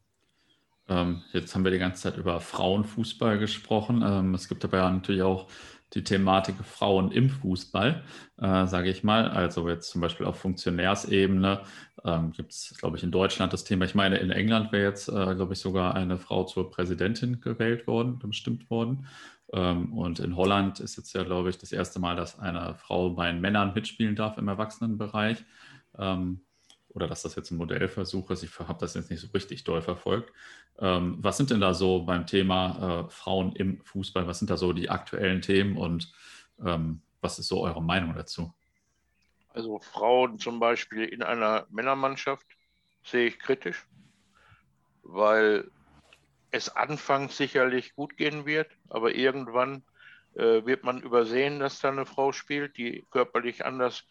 Ähm, 0.88 1.22
jetzt 1.32 1.52
haben 1.52 1.64
wir 1.64 1.72
die 1.72 1.80
ganze 1.80 2.02
Zeit 2.02 2.16
über 2.16 2.40
Frauenfußball 2.40 3.40
gesprochen. 3.40 4.04
Ähm, 4.06 4.34
es 4.34 4.46
gibt 4.46 4.64
aber 4.64 4.78
ja 4.78 4.88
natürlich 4.88 5.22
auch 5.22 5.48
die 5.94 6.04
Thematik 6.04 6.56
Frauen 6.64 7.10
im 7.10 7.30
Fußball, 7.30 8.02
äh, 8.38 8.66
sage 8.66 8.90
ich 8.90 9.02
mal. 9.02 9.28
Also 9.28 9.68
jetzt 9.68 9.90
zum 9.90 10.00
Beispiel 10.00 10.26
auf 10.26 10.38
Funktionärsebene 10.38 11.62
ähm, 12.04 12.32
gibt 12.32 12.52
es, 12.52 12.76
glaube 12.78 12.96
ich, 12.96 13.02
in 13.02 13.10
Deutschland 13.10 13.52
das 13.52 13.64
Thema. 13.64 13.84
Ich 13.84 13.94
meine, 13.94 14.18
in 14.18 14.30
England 14.30 14.72
wäre 14.72 14.88
jetzt, 14.88 15.08
äh, 15.08 15.34
glaube 15.34 15.54
ich, 15.54 15.60
sogar 15.60 15.94
eine 15.94 16.18
Frau 16.18 16.44
zur 16.44 16.70
Präsidentin 16.70 17.40
gewählt 17.40 17.86
worden, 17.86 18.18
bestimmt 18.18 18.70
worden. 18.70 19.06
Ähm, 19.52 19.92
und 19.92 20.20
in 20.20 20.36
Holland 20.36 20.80
ist 20.80 20.96
jetzt 20.96 21.12
ja, 21.12 21.24
glaube 21.24 21.50
ich, 21.50 21.58
das 21.58 21.72
erste 21.72 21.98
Mal, 21.98 22.16
dass 22.16 22.38
eine 22.38 22.74
Frau 22.76 23.10
bei 23.10 23.32
Männern 23.32 23.74
mitspielen 23.74 24.16
darf 24.16 24.38
im 24.38 24.48
Erwachsenenbereich. 24.48 25.44
Ähm, 25.98 26.40
oder 26.92 27.06
dass 27.06 27.22
das 27.22 27.36
jetzt 27.36 27.50
ein 27.50 27.56
Modellversuch 27.56 28.30
ist. 28.30 28.42
Ich 28.42 28.58
habe 28.58 28.78
das 28.80 28.94
jetzt 28.94 29.10
nicht 29.10 29.20
so 29.20 29.28
richtig 29.32 29.64
doll 29.64 29.82
verfolgt. 29.82 30.32
Ähm, 30.78 31.18
was 31.20 31.36
sind 31.36 31.50
denn 31.50 31.60
da 31.60 31.74
so 31.74 32.02
beim 32.02 32.26
Thema 32.26 33.06
äh, 33.06 33.10
Frauen 33.10 33.52
im 33.54 33.80
Fußball, 33.84 34.26
was 34.26 34.38
sind 34.38 34.50
da 34.50 34.56
so 34.56 34.72
die 34.72 34.90
aktuellen 34.90 35.42
Themen 35.42 35.76
und 35.76 36.12
ähm, 36.64 37.02
was 37.20 37.38
ist 37.38 37.48
so 37.48 37.62
eure 37.62 37.82
Meinung 37.82 38.14
dazu? 38.14 38.52
Also 39.52 39.78
Frauen 39.80 40.38
zum 40.38 40.60
Beispiel 40.60 41.04
in 41.04 41.22
einer 41.22 41.66
Männermannschaft 41.70 42.46
sehe 43.04 43.26
ich 43.28 43.38
kritisch, 43.38 43.86
weil 45.02 45.70
es 46.50 46.68
anfangs 46.74 47.36
sicherlich 47.36 47.94
gut 47.94 48.16
gehen 48.16 48.46
wird, 48.46 48.70
aber 48.88 49.14
irgendwann 49.14 49.82
äh, 50.34 50.64
wird 50.64 50.84
man 50.84 51.02
übersehen, 51.02 51.60
dass 51.60 51.80
da 51.80 51.88
eine 51.90 52.06
Frau 52.06 52.32
spielt, 52.32 52.76
die 52.76 53.04
körperlich 53.10 53.64
anders 53.64 54.04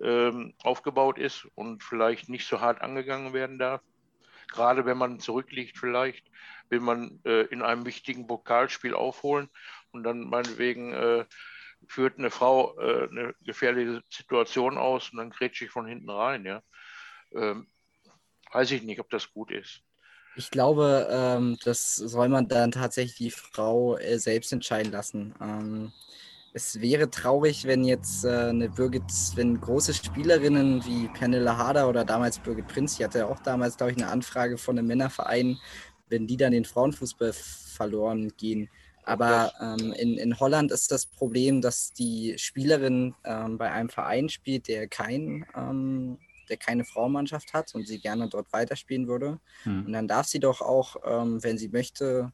ähm, 0.00 0.54
aufgebaut 0.62 1.18
ist 1.18 1.46
und 1.54 1.82
vielleicht 1.82 2.28
nicht 2.28 2.46
so 2.46 2.60
hart 2.60 2.80
angegangen 2.80 3.32
werden 3.32 3.58
darf. 3.58 3.82
Gerade 4.48 4.86
wenn 4.86 4.98
man 4.98 5.20
zurückliegt, 5.20 5.76
vielleicht 5.76 6.24
will 6.70 6.80
man 6.80 7.20
äh, 7.24 7.42
in 7.46 7.62
einem 7.62 7.84
wichtigen 7.84 8.26
Pokalspiel 8.26 8.94
aufholen 8.94 9.48
und 9.92 10.04
dann 10.04 10.20
meinetwegen 10.20 10.92
äh, 10.92 11.24
führt 11.86 12.18
eine 12.18 12.30
Frau 12.30 12.78
äh, 12.78 13.08
eine 13.08 13.34
gefährliche 13.44 14.02
Situation 14.10 14.78
aus 14.78 15.10
und 15.10 15.18
dann 15.18 15.30
grätsche 15.30 15.64
ich 15.64 15.70
von 15.70 15.86
hinten 15.86 16.10
rein. 16.10 16.44
Ja. 16.44 16.62
Ähm, 17.32 17.68
weiß 18.52 18.70
ich 18.72 18.82
nicht, 18.82 19.00
ob 19.00 19.10
das 19.10 19.32
gut 19.32 19.50
ist. 19.50 19.82
Ich 20.36 20.50
glaube, 20.50 21.08
ähm, 21.10 21.58
das 21.64 21.96
soll 21.96 22.28
man 22.28 22.48
dann 22.48 22.70
tatsächlich 22.70 23.16
die 23.16 23.30
Frau 23.30 23.96
äh, 23.96 24.18
selbst 24.18 24.52
entscheiden 24.52 24.92
lassen. 24.92 25.34
Es 26.54 26.80
wäre 26.80 27.10
traurig, 27.10 27.66
wenn 27.66 27.84
jetzt 27.84 28.24
äh, 28.24 28.28
eine 28.28 28.68
Birgit, 28.68 29.02
wenn 29.34 29.60
große 29.60 29.94
Spielerinnen 29.94 30.84
wie 30.84 31.08
Pernille 31.08 31.56
Harder 31.56 31.88
oder 31.88 32.04
damals 32.04 32.38
Birgit 32.38 32.68
Prinz, 32.68 32.96
die 32.96 33.04
hatte 33.04 33.18
ja 33.18 33.26
auch 33.26 33.40
damals, 33.40 33.76
glaube 33.76 33.92
ich, 33.92 33.98
eine 33.98 34.10
Anfrage 34.10 34.58
von 34.58 34.78
einem 34.78 34.88
Männerverein, 34.88 35.58
wenn 36.08 36.26
die 36.26 36.36
dann 36.36 36.52
den 36.52 36.64
Frauenfußball 36.64 37.32
verloren 37.32 38.32
gehen. 38.36 38.68
Aber 39.04 39.52
ähm, 39.60 39.92
in, 39.92 40.18
in 40.18 40.38
Holland 40.38 40.70
ist 40.70 40.90
das 40.90 41.06
Problem, 41.06 41.60
dass 41.60 41.92
die 41.92 42.34
Spielerin 42.36 43.14
ähm, 43.24 43.56
bei 43.56 43.70
einem 43.70 43.88
Verein 43.88 44.28
spielt, 44.28 44.68
der 44.68 44.88
kein 44.88 45.46
ähm, 45.56 46.18
der 46.48 46.56
keine 46.56 46.84
Frauenmannschaft 46.84 47.52
hat 47.52 47.74
und 47.74 47.86
sie 47.86 48.00
gerne 48.00 48.28
dort 48.28 48.52
weiterspielen 48.52 49.06
würde. 49.06 49.38
Hm. 49.64 49.86
Und 49.86 49.92
dann 49.92 50.08
darf 50.08 50.26
sie 50.26 50.40
doch 50.40 50.60
auch, 50.60 50.96
ähm, 51.04 51.42
wenn 51.42 51.58
sie 51.58 51.68
möchte, 51.68 52.32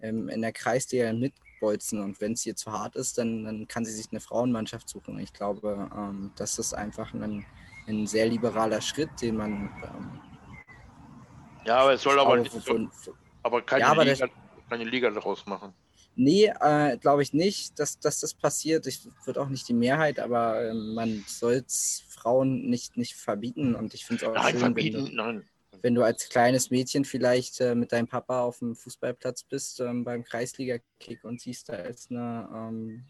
ähm, 0.00 0.28
in 0.28 0.40
der 0.40 0.52
Kreisliga 0.52 1.12
mitbolzen. 1.60 2.00
Und 2.02 2.20
wenn 2.20 2.32
es 2.32 2.46
ihr 2.46 2.56
zu 2.56 2.72
hart 2.72 2.96
ist, 2.96 3.18
dann, 3.18 3.44
dann 3.44 3.68
kann 3.68 3.84
sie 3.84 3.92
sich 3.92 4.06
eine 4.10 4.20
Frauenmannschaft 4.20 4.88
suchen. 4.88 5.18
Ich 5.18 5.32
glaube, 5.32 5.90
ähm, 5.96 6.32
das 6.36 6.58
ist 6.58 6.74
einfach 6.74 7.12
ein, 7.14 7.44
ein 7.86 8.06
sehr 8.06 8.26
liberaler 8.26 8.80
Schritt, 8.80 9.10
den 9.20 9.36
man. 9.36 9.70
Ähm, 9.82 10.20
ja, 11.64 11.78
aber 11.78 11.94
es 11.94 12.02
soll 12.02 12.18
aber, 12.18 12.38
nicht, 12.38 12.52
von, 12.52 12.90
aber 13.42 13.62
keine, 13.62 13.82
ja, 13.82 13.88
aber 13.88 14.04
Liga, 14.04 14.26
das, 14.26 14.30
keine 14.68 14.84
Liga 14.84 15.10
daraus 15.10 15.44
machen. 15.46 15.74
Nee, 16.16 16.52
äh, 16.60 16.96
glaube 16.98 17.22
ich 17.22 17.32
nicht, 17.32 17.78
dass, 17.78 17.98
dass 17.98 18.20
das 18.20 18.34
passiert. 18.34 18.86
Ich 18.86 19.06
würde 19.24 19.40
auch 19.40 19.48
nicht 19.48 19.68
die 19.68 19.74
Mehrheit, 19.74 20.18
aber 20.18 20.62
äh, 20.62 20.74
man 20.74 21.24
soll 21.26 21.64
es 21.66 22.04
Frauen 22.08 22.68
nicht, 22.68 22.96
nicht 22.96 23.14
verbieten. 23.14 23.74
Und 23.74 23.94
ich 23.94 24.04
finde 24.04 24.24
es 24.24 24.30
auch 24.30 24.34
nein, 24.34 24.50
schön, 24.52 24.60
verbieten, 24.60 24.96
wenn, 24.96 25.06
du, 25.06 25.16
nein. 25.16 25.49
Wenn 25.82 25.94
du 25.94 26.02
als 26.02 26.28
kleines 26.28 26.70
Mädchen 26.70 27.04
vielleicht 27.04 27.60
äh, 27.60 27.74
mit 27.74 27.92
deinem 27.92 28.08
Papa 28.08 28.42
auf 28.42 28.58
dem 28.58 28.74
Fußballplatz 28.74 29.44
bist 29.44 29.80
ähm, 29.80 30.04
beim 30.04 30.24
Kreisliga-Kick 30.24 31.24
und 31.24 31.40
siehst, 31.40 31.68
da 31.68 31.74
ist 31.76 32.10
eine, 32.10 32.48
ähm, 32.54 33.06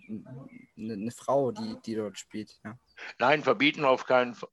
eine, 0.77 0.93
eine, 0.95 1.11
Frau, 1.11 1.53
die, 1.53 1.77
die 1.85 1.95
dort 1.95 2.18
spielt. 2.18 2.61
Ja. 2.64 2.79
Nein, 3.18 3.43
verbieten 3.43 3.85
auf 3.85 4.05
keinen 4.05 4.35
Fall. 4.35 4.51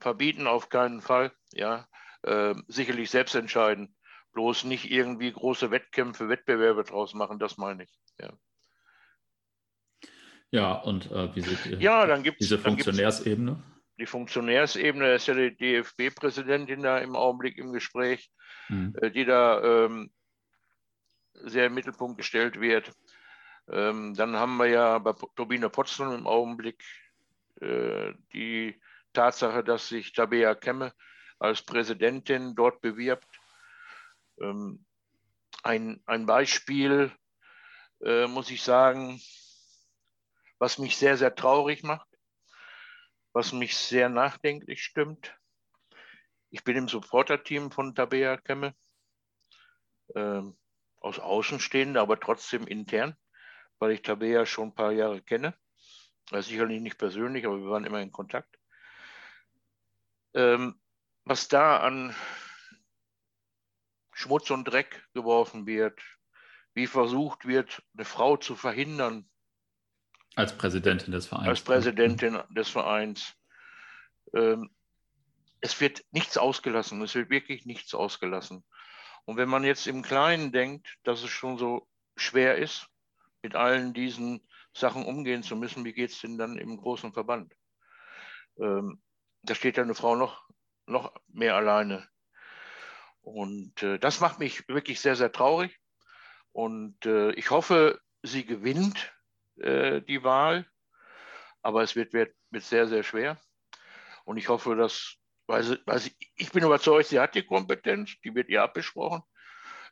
Verbieten 0.00 0.46
auf 0.46 0.68
keinen 0.68 1.00
Fall, 1.00 1.32
ja. 1.52 1.88
Äh, 2.22 2.54
sicherlich 2.68 3.10
selbst 3.10 3.34
entscheiden. 3.34 3.96
Bloß 4.32 4.64
nicht 4.64 4.90
irgendwie 4.90 5.32
große 5.32 5.70
Wettkämpfe, 5.70 6.28
Wettbewerbe 6.28 6.84
draus 6.84 7.14
machen, 7.14 7.38
das 7.38 7.56
meine 7.56 7.84
ich. 7.84 7.98
Ja. 8.20 8.32
Ja, 10.50 10.74
und 10.74 11.10
äh, 11.10 11.34
wie 11.34 11.40
seht 11.40 11.66
ihr 11.66 11.78
ja, 11.80 12.06
dann 12.06 12.22
gibt's, 12.22 12.38
diese 12.38 12.58
Funktionärsebene? 12.58 13.62
Die 13.98 14.06
Funktionärsebene 14.06 15.14
ist 15.14 15.26
ja 15.26 15.34
die 15.34 15.56
DFB-Präsidentin 15.56 16.82
da 16.82 16.98
im 16.98 17.16
Augenblick 17.16 17.56
im 17.58 17.72
Gespräch, 17.72 18.30
mhm. 18.68 18.94
äh, 19.00 19.10
die 19.10 19.24
da 19.24 19.62
ähm, 19.62 20.10
sehr 21.32 21.66
im 21.66 21.74
Mittelpunkt 21.74 22.18
gestellt 22.18 22.60
wird. 22.60 22.92
Ähm, 23.68 24.14
dann 24.14 24.36
haben 24.36 24.56
wir 24.58 24.66
ja 24.66 24.98
bei 24.98 25.12
Turbine 25.34 25.70
Potsdam 25.70 26.14
im 26.14 26.26
Augenblick 26.26 26.82
äh, 27.60 28.12
die 28.32 28.80
Tatsache, 29.12 29.64
dass 29.64 29.88
sich 29.88 30.12
Tabea 30.12 30.54
Kemme 30.54 30.92
als 31.38 31.62
Präsidentin 31.62 32.54
dort 32.54 32.80
bewirbt. 32.80 33.28
Ähm, 34.40 34.84
ein, 35.62 36.02
ein 36.06 36.26
Beispiel, 36.26 37.10
äh, 38.02 38.26
muss 38.26 38.50
ich 38.50 38.62
sagen, 38.62 39.20
was 40.58 40.78
mich 40.78 40.96
sehr, 40.96 41.16
sehr 41.16 41.34
traurig 41.34 41.82
macht, 41.82 42.06
was 43.36 43.52
mich 43.52 43.76
sehr 43.76 44.08
nachdenklich 44.08 44.82
stimmt. 44.82 45.38
Ich 46.48 46.64
bin 46.64 46.74
im 46.74 46.88
Supporter-Team 46.88 47.70
von 47.70 47.94
Tabea 47.94 48.38
Kemme, 48.38 48.74
äh, 50.14 50.40
aus 51.02 51.18
Außenstehender, 51.18 52.00
aber 52.00 52.18
trotzdem 52.18 52.66
intern, 52.66 53.14
weil 53.78 53.90
ich 53.90 54.00
Tabea 54.00 54.46
schon 54.46 54.68
ein 54.68 54.74
paar 54.74 54.90
Jahre 54.90 55.20
kenne. 55.20 55.54
Also 56.30 56.48
sicherlich 56.48 56.80
nicht 56.80 56.96
persönlich, 56.96 57.44
aber 57.44 57.58
wir 57.58 57.68
waren 57.68 57.84
immer 57.84 58.00
in 58.00 58.10
Kontakt. 58.10 58.58
Ähm, 60.32 60.80
was 61.24 61.48
da 61.48 61.80
an 61.80 62.16
Schmutz 64.12 64.50
und 64.50 64.64
Dreck 64.64 65.06
geworfen 65.12 65.66
wird, 65.66 66.00
wie 66.72 66.86
versucht 66.86 67.46
wird, 67.46 67.82
eine 67.92 68.06
Frau 68.06 68.38
zu 68.38 68.56
verhindern, 68.56 69.28
als 70.36 70.56
Präsidentin 70.56 71.12
des 71.12 71.26
Vereins. 71.26 71.48
Als 71.48 71.62
Präsidentin 71.62 72.38
des 72.50 72.68
Vereins. 72.68 73.34
Ähm, 74.34 74.70
es 75.60 75.80
wird 75.80 76.04
nichts 76.12 76.36
ausgelassen. 76.36 77.02
Es 77.02 77.14
wird 77.14 77.30
wirklich 77.30 77.64
nichts 77.64 77.94
ausgelassen. 77.94 78.62
Und 79.24 79.38
wenn 79.38 79.48
man 79.48 79.64
jetzt 79.64 79.86
im 79.86 80.02
Kleinen 80.02 80.52
denkt, 80.52 80.98
dass 81.02 81.22
es 81.22 81.30
schon 81.30 81.58
so 81.58 81.88
schwer 82.16 82.58
ist, 82.58 82.86
mit 83.42 83.56
allen 83.56 83.94
diesen 83.94 84.46
Sachen 84.74 85.04
umgehen 85.06 85.42
zu 85.42 85.56
müssen, 85.56 85.84
wie 85.84 85.94
geht 85.94 86.10
es 86.10 86.20
denn 86.20 86.36
dann 86.36 86.58
im 86.58 86.76
großen 86.76 87.12
Verband? 87.14 87.54
Ähm, 88.58 89.02
da 89.42 89.54
steht 89.54 89.78
ja 89.78 89.82
eine 89.82 89.94
Frau 89.94 90.16
noch, 90.16 90.46
noch 90.86 91.14
mehr 91.28 91.56
alleine. 91.56 92.06
Und 93.22 93.82
äh, 93.82 93.98
das 93.98 94.20
macht 94.20 94.38
mich 94.38 94.68
wirklich 94.68 95.00
sehr, 95.00 95.16
sehr 95.16 95.32
traurig. 95.32 95.80
Und 96.52 97.06
äh, 97.06 97.32
ich 97.32 97.50
hoffe, 97.50 98.00
sie 98.22 98.44
gewinnt 98.44 99.15
äh, 99.58 100.00
die 100.02 100.22
Wahl. 100.22 100.66
Aber 101.62 101.82
es 101.82 101.96
wird, 101.96 102.12
wird, 102.12 102.34
wird 102.50 102.64
sehr, 102.64 102.86
sehr 102.86 103.02
schwer. 103.02 103.38
Und 104.24 104.36
ich 104.36 104.48
hoffe, 104.48 104.76
dass, 104.76 105.16
weil, 105.46 105.62
sie, 105.62 105.78
weil 105.86 105.98
sie, 105.98 106.16
ich 106.36 106.50
bin 106.52 106.64
überzeugt, 106.64 107.08
sie 107.08 107.20
hat 107.20 107.34
die 107.34 107.44
Kompetenz, 107.44 108.20
die 108.24 108.34
wird 108.34 108.48
ihr 108.48 108.62
abgesprochen. 108.62 109.22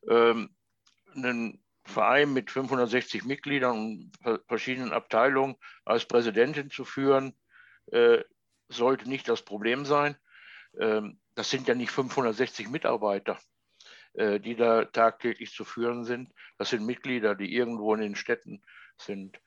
Ähm, 0.09 0.55
einen 1.15 1.65
Verein 1.85 2.33
mit 2.33 2.51
560 2.51 3.25
Mitgliedern 3.25 3.73
und 3.73 4.13
verschiedenen 4.49 4.93
Abteilungen 4.93 5.57
als 5.85 6.07
Präsidentin 6.07 6.71
zu 6.71 6.85
führen, 6.85 7.35
äh, 7.93 8.23
sollte 8.69 9.09
nicht 9.09 9.29
das 9.29 9.43
Problem 9.43 9.85
sein. 9.85 10.17
Ähm, 10.79 11.21
das 11.35 11.51
sind 11.51 11.69
ja 11.69 11.75
nicht 11.75 11.91
560 11.91 12.69
Mitarbeiter, 12.69 13.39
äh, 14.15 14.41
die 14.41 14.57
da 14.57 14.85
tagtäglich 14.85 15.53
zu 15.53 15.65
führen 15.65 16.05
sind. 16.05 16.33
Das 16.59 16.71
sind 16.71 16.87
Mitglieder, 16.87 17.35
die 17.35 17.55
irgendwo 17.55 17.95
in 17.95 18.01
den 18.01 18.17
Städten 18.17 18.63
sind. 18.97 19.39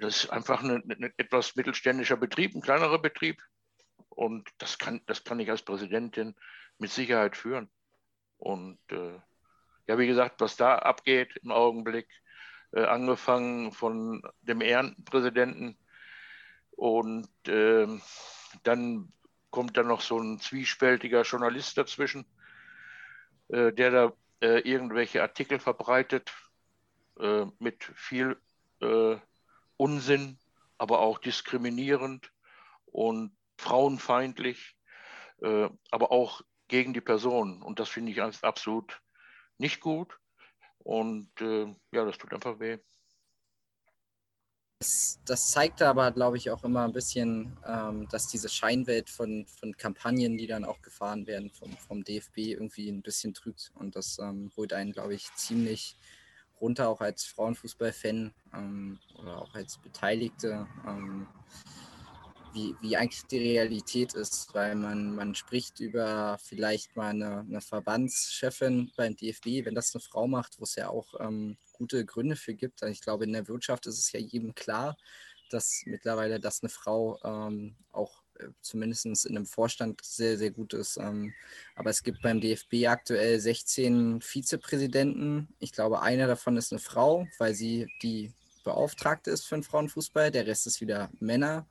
Das 0.00 0.24
ist 0.24 0.30
einfach 0.30 0.62
ein, 0.62 0.70
ein 0.70 1.12
etwas 1.16 1.56
mittelständischer 1.56 2.16
Betrieb, 2.16 2.54
ein 2.54 2.60
kleinerer 2.60 2.98
Betrieb. 2.98 3.42
Und 4.08 4.48
das 4.58 4.78
kann, 4.78 5.00
das 5.06 5.24
kann 5.24 5.40
ich 5.40 5.50
als 5.50 5.62
Präsidentin 5.62 6.34
mit 6.78 6.90
Sicherheit 6.90 7.36
führen. 7.36 7.70
Und 8.38 8.78
äh, 8.90 9.18
ja, 9.86 9.98
wie 9.98 10.06
gesagt, 10.06 10.40
was 10.40 10.56
da 10.56 10.76
abgeht 10.76 11.36
im 11.42 11.50
Augenblick, 11.50 12.08
äh, 12.72 12.84
angefangen 12.84 13.72
von 13.72 14.22
dem 14.42 14.60
Ehrenpräsidenten 14.60 15.78
und 16.72 17.28
äh, 17.48 17.86
dann 18.62 19.12
kommt 19.50 19.76
da 19.76 19.82
noch 19.82 20.02
so 20.02 20.18
ein 20.18 20.38
zwiespältiger 20.38 21.22
Journalist 21.22 21.78
dazwischen, 21.78 22.26
äh, 23.48 23.72
der 23.72 23.90
da 23.90 24.12
äh, 24.42 24.60
irgendwelche 24.68 25.22
Artikel 25.22 25.58
verbreitet 25.58 26.32
äh, 27.18 27.46
mit 27.58 27.84
viel 27.94 28.36
Unsinn, 29.76 30.38
aber 30.78 31.00
auch 31.00 31.18
diskriminierend 31.18 32.32
und 32.86 33.36
frauenfeindlich, 33.58 34.76
äh, 35.42 35.68
aber 35.90 36.12
auch 36.12 36.42
gegen 36.68 36.92
die 36.92 37.00
Person. 37.00 37.62
Und 37.62 37.78
das 37.78 37.88
finde 37.88 38.12
ich 38.12 38.20
absolut 38.20 39.00
nicht 39.58 39.80
gut. 39.80 40.18
Und 40.78 41.30
äh, 41.40 41.66
ja, 41.92 42.04
das 42.04 42.18
tut 42.18 42.32
einfach 42.32 42.60
weh. 42.60 42.78
Das, 44.78 45.18
das 45.24 45.50
zeigt 45.50 45.80
aber, 45.80 46.12
glaube 46.12 46.36
ich, 46.36 46.50
auch 46.50 46.62
immer 46.62 46.84
ein 46.84 46.92
bisschen, 46.92 47.56
ähm, 47.66 48.06
dass 48.10 48.28
diese 48.28 48.50
Scheinwelt 48.50 49.08
von, 49.08 49.46
von 49.46 49.74
Kampagnen, 49.76 50.36
die 50.36 50.46
dann 50.46 50.66
auch 50.66 50.82
gefahren 50.82 51.26
werden 51.26 51.50
vom, 51.50 51.76
vom 51.78 52.04
DFB, 52.04 52.38
irgendwie 52.38 52.90
ein 52.90 53.00
bisschen 53.00 53.32
trügt. 53.32 53.72
Und 53.74 53.96
das 53.96 54.18
ähm, 54.18 54.52
holt 54.56 54.74
einen, 54.74 54.92
glaube 54.92 55.14
ich, 55.14 55.32
ziemlich 55.34 55.96
runter, 56.60 56.88
auch 56.88 57.00
als 57.00 57.24
Frauenfußballfan 57.24 58.34
ähm, 58.54 58.98
oder 59.14 59.42
auch 59.42 59.54
als 59.54 59.78
Beteiligte, 59.78 60.66
ähm, 60.86 61.26
wie, 62.52 62.74
wie 62.80 62.96
eigentlich 62.96 63.26
die 63.26 63.38
Realität 63.38 64.14
ist, 64.14 64.54
weil 64.54 64.74
man, 64.74 65.14
man 65.14 65.34
spricht 65.34 65.78
über 65.80 66.38
vielleicht 66.42 66.96
mal 66.96 67.10
eine, 67.10 67.40
eine 67.40 67.60
Verbandschefin 67.60 68.90
beim 68.96 69.14
DFB, 69.14 69.64
wenn 69.64 69.74
das 69.74 69.94
eine 69.94 70.00
Frau 70.00 70.26
macht, 70.26 70.58
wo 70.58 70.64
es 70.64 70.76
ja 70.76 70.88
auch 70.88 71.14
ähm, 71.20 71.58
gute 71.72 72.04
Gründe 72.06 72.36
für 72.36 72.54
gibt. 72.54 72.82
Ich 72.82 73.02
glaube, 73.02 73.24
in 73.24 73.34
der 73.34 73.48
Wirtschaft 73.48 73.86
ist 73.86 73.98
es 73.98 74.10
ja 74.12 74.20
jedem 74.20 74.54
klar, 74.54 74.96
dass 75.50 75.82
mittlerweile 75.84 76.40
das 76.40 76.62
eine 76.62 76.70
Frau 76.70 77.20
ähm, 77.22 77.76
auch 77.92 78.22
zumindest 78.60 79.26
in 79.26 79.36
einem 79.36 79.46
Vorstand 79.46 80.00
sehr, 80.02 80.38
sehr 80.38 80.50
gut 80.50 80.74
ist. 80.74 80.96
Ähm, 80.98 81.32
aber 81.74 81.90
es 81.90 82.02
gibt 82.02 82.22
beim 82.22 82.40
DFB 82.40 82.86
aktuell 82.86 83.38
16 83.40 84.20
Vizepräsidenten. 84.20 85.48
Ich 85.58 85.72
glaube, 85.72 86.02
einer 86.02 86.26
davon 86.26 86.56
ist 86.56 86.72
eine 86.72 86.80
Frau, 86.80 87.26
weil 87.38 87.54
sie 87.54 87.86
die 88.02 88.32
Beauftragte 88.64 89.30
ist 89.30 89.46
für 89.46 89.56
den 89.56 89.62
Frauenfußball. 89.62 90.30
Der 90.30 90.46
Rest 90.46 90.66
ist 90.66 90.80
wieder 90.80 91.10
Männer. 91.20 91.66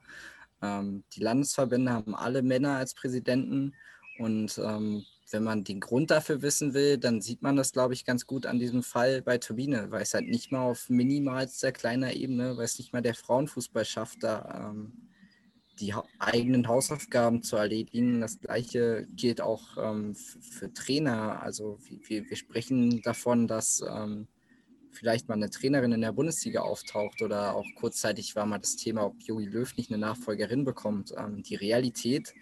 Ähm, 0.62 1.04
die 1.12 1.20
Landesverbände 1.20 1.92
haben 1.92 2.14
alle 2.14 2.42
Männer 2.42 2.76
als 2.76 2.94
Präsidenten. 2.94 3.74
Und 4.18 4.58
ähm, 4.58 5.04
wenn 5.30 5.42
man 5.42 5.64
den 5.64 5.80
Grund 5.80 6.10
dafür 6.10 6.40
wissen 6.42 6.72
will, 6.72 6.98
dann 6.98 7.20
sieht 7.20 7.42
man 7.42 7.56
das, 7.56 7.72
glaube 7.72 7.94
ich, 7.94 8.04
ganz 8.04 8.26
gut 8.26 8.46
an 8.46 8.58
diesem 8.58 8.82
Fall 8.82 9.22
bei 9.22 9.38
Turbine, 9.38 9.90
weil 9.90 10.02
es 10.02 10.14
halt 10.14 10.28
nicht 10.28 10.52
mal 10.52 10.62
auf 10.62 10.88
minimalster 10.88 11.72
kleiner 11.72 12.14
Ebene, 12.14 12.56
weil 12.56 12.64
es 12.64 12.78
nicht 12.78 12.92
mal 12.92 13.02
der 13.02 13.14
Frauenfußball 13.14 13.84
schafft, 13.84 14.22
da 14.22 14.72
die 15.80 15.94
eigenen 16.18 16.68
Hausaufgaben 16.68 17.42
zu 17.42 17.56
erledigen. 17.56 18.20
Das 18.20 18.40
gleiche 18.40 19.06
gilt 19.14 19.40
auch 19.40 19.76
ähm, 19.76 20.14
für 20.14 20.72
Trainer. 20.72 21.42
Also 21.42 21.78
wir, 22.08 22.28
wir, 22.28 22.36
sprechen 22.36 23.02
davon, 23.02 23.46
dass 23.46 23.82
ähm, 23.88 24.26
vielleicht 24.92 25.28
mal 25.28 25.34
eine 25.34 25.50
Trainerin 25.50 25.92
in 25.92 26.00
der 26.00 26.12
Bundesliga 26.12 26.60
auftaucht 26.60 27.22
oder 27.22 27.54
auch 27.54 27.66
kurzzeitig 27.76 28.34
war 28.34 28.46
mal 28.46 28.58
das 28.58 28.76
Thema, 28.76 29.06
ob 29.06 29.20
Jogi 29.22 29.46
Löw 29.46 29.76
nicht 29.76 29.90
eine 29.90 29.98
Nachfolgerin 29.98 30.64
bekommt. 30.64 31.12
Ähm, 31.16 31.42
die 31.42 31.56
Realität 31.56 32.34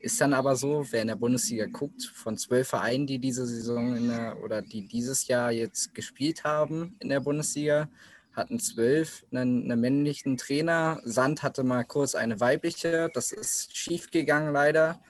ist 0.00 0.20
dann 0.20 0.34
aber 0.34 0.56
so, 0.56 0.84
wer 0.90 1.02
in 1.02 1.08
der 1.08 1.16
Bundesliga 1.16 1.66
guckt, 1.66 2.02
von 2.02 2.36
zwölf 2.36 2.68
Vereinen, 2.68 3.06
die 3.06 3.18
diese 3.18 3.46
Saison 3.46 4.08
der, 4.08 4.42
oder 4.42 4.60
die 4.60 4.86
dieses 4.86 5.28
Jahr 5.28 5.52
jetzt 5.52 5.94
gespielt 5.94 6.44
haben 6.44 6.96
in 6.98 7.08
der 7.08 7.20
Bundesliga, 7.20 7.88
hatten 8.32 8.58
zwölf 8.58 9.24
einen, 9.30 9.70
einen, 9.70 9.80
männlichen 9.80 10.36
Trainer. 10.36 11.00
Sand 11.04 11.42
hatte 11.42 11.64
mal 11.64 11.84
kurz 11.84 12.14
eine 12.14 12.40
weibliche. 12.40 13.10
Das 13.14 13.32
ist 13.32 13.76
schief 13.76 14.10
gegangen 14.10 14.52
leider. 14.52 15.00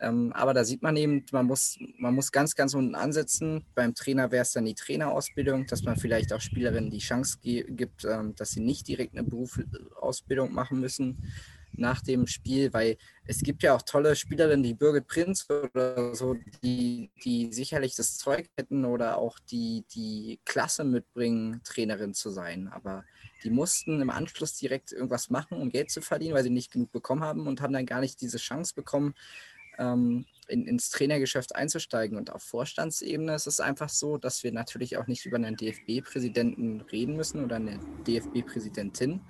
Ähm, 0.00 0.32
aber 0.32 0.54
da 0.54 0.64
sieht 0.64 0.82
man 0.82 0.96
eben, 0.96 1.24
man 1.30 1.46
muss, 1.46 1.78
man 1.98 2.14
muss 2.14 2.32
ganz, 2.32 2.54
ganz 2.54 2.74
unten 2.74 2.94
ansetzen. 2.94 3.64
Beim 3.74 3.94
Trainer 3.94 4.32
wäre 4.32 4.42
es 4.42 4.52
dann 4.52 4.64
die 4.64 4.74
Trainerausbildung, 4.74 5.66
dass 5.66 5.82
man 5.82 5.96
vielleicht 5.96 6.32
auch 6.32 6.40
Spielerinnen 6.40 6.90
die 6.90 6.98
Chance 6.98 7.38
gibt, 7.42 8.04
ähm, 8.04 8.34
dass 8.34 8.50
sie 8.50 8.60
nicht 8.60 8.88
direkt 8.88 9.16
eine 9.16 9.24
Berufsausbildung 9.24 10.52
machen 10.52 10.80
müssen 10.80 11.22
nach 11.78 12.00
dem 12.00 12.26
Spiel, 12.26 12.72
weil 12.72 12.96
es 13.26 13.40
gibt 13.40 13.62
ja 13.62 13.74
auch 13.74 13.82
tolle 13.82 14.16
Spielerinnen 14.16 14.64
wie 14.64 14.74
Birgit 14.74 15.06
Prinz 15.06 15.46
oder 15.48 16.14
so, 16.14 16.36
die, 16.62 17.10
die 17.24 17.52
sicherlich 17.52 17.94
das 17.94 18.16
Zeug 18.18 18.48
hätten 18.56 18.84
oder 18.84 19.18
auch 19.18 19.38
die, 19.38 19.84
die 19.94 20.40
Klasse 20.44 20.84
mitbringen, 20.84 21.60
Trainerin 21.64 22.14
zu 22.14 22.30
sein. 22.30 22.68
Aber 22.68 23.04
die 23.42 23.50
mussten 23.50 24.00
im 24.00 24.10
Anschluss 24.10 24.54
direkt 24.54 24.92
irgendwas 24.92 25.30
machen, 25.30 25.58
um 25.58 25.70
Geld 25.70 25.90
zu 25.90 26.00
verdienen, 26.00 26.34
weil 26.34 26.44
sie 26.44 26.50
nicht 26.50 26.72
genug 26.72 26.92
bekommen 26.92 27.22
haben 27.22 27.46
und 27.46 27.60
haben 27.60 27.72
dann 27.72 27.86
gar 27.86 28.00
nicht 28.00 28.20
diese 28.20 28.38
Chance 28.38 28.74
bekommen, 28.74 29.14
ähm, 29.78 30.24
in, 30.48 30.66
ins 30.66 30.90
Trainergeschäft 30.90 31.54
einzusteigen. 31.54 32.16
Und 32.18 32.30
auf 32.30 32.42
Vorstandsebene 32.42 33.34
ist 33.34 33.46
es 33.46 33.60
einfach 33.60 33.88
so, 33.88 34.18
dass 34.18 34.42
wir 34.42 34.52
natürlich 34.52 34.96
auch 34.96 35.06
nicht 35.06 35.24
über 35.26 35.36
einen 35.36 35.56
DFB-Präsidenten 35.56 36.82
reden 36.82 37.16
müssen 37.16 37.44
oder 37.44 37.56
eine 37.56 37.78
DFB-Präsidentin, 38.06 39.20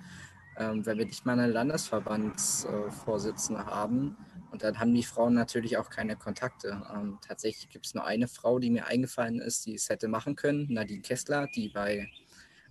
ähm, 0.57 0.85
wenn 0.85 0.97
wir 0.97 1.05
nicht 1.05 1.25
mal 1.25 1.33
eine 1.33 1.51
Landesverbandsvorsitzende 1.51 3.61
äh, 3.61 3.65
haben. 3.65 4.15
Und 4.51 4.63
dann 4.63 4.79
haben 4.79 4.93
die 4.93 5.03
Frauen 5.03 5.33
natürlich 5.33 5.77
auch 5.77 5.89
keine 5.89 6.15
Kontakte. 6.15 6.81
Ähm, 6.93 7.17
tatsächlich 7.25 7.69
gibt 7.69 7.87
es 7.87 7.93
nur 7.93 8.05
eine 8.05 8.27
Frau, 8.27 8.59
die 8.59 8.69
mir 8.69 8.87
eingefallen 8.87 9.41
ist, 9.41 9.65
die 9.65 9.75
es 9.75 9.89
hätte 9.89 10.07
machen 10.07 10.35
können, 10.35 10.67
Nadine 10.71 11.01
Kessler, 11.01 11.47
die 11.53 11.69
bei 11.69 12.09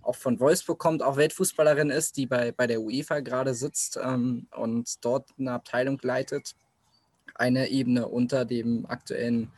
auch 0.05 0.15
von 0.15 0.39
Wolfsburg 0.39 0.79
kommt, 0.79 1.03
auch 1.03 1.17
Weltfußballerin 1.17 1.89
ist, 1.89 2.17
die 2.17 2.27
bei, 2.27 2.51
bei 2.51 2.67
der 2.67 2.81
UEFA 2.81 3.21
gerade 3.21 3.53
sitzt 3.53 3.99
ähm, 4.01 4.47
und 4.55 5.03
dort 5.03 5.29
eine 5.37 5.53
Abteilung 5.53 5.99
leitet. 6.01 6.55
Eine 7.33 7.69
Ebene 7.69 8.07
unter 8.07 8.45
dem 8.45 8.85
aktuellen 8.85 9.51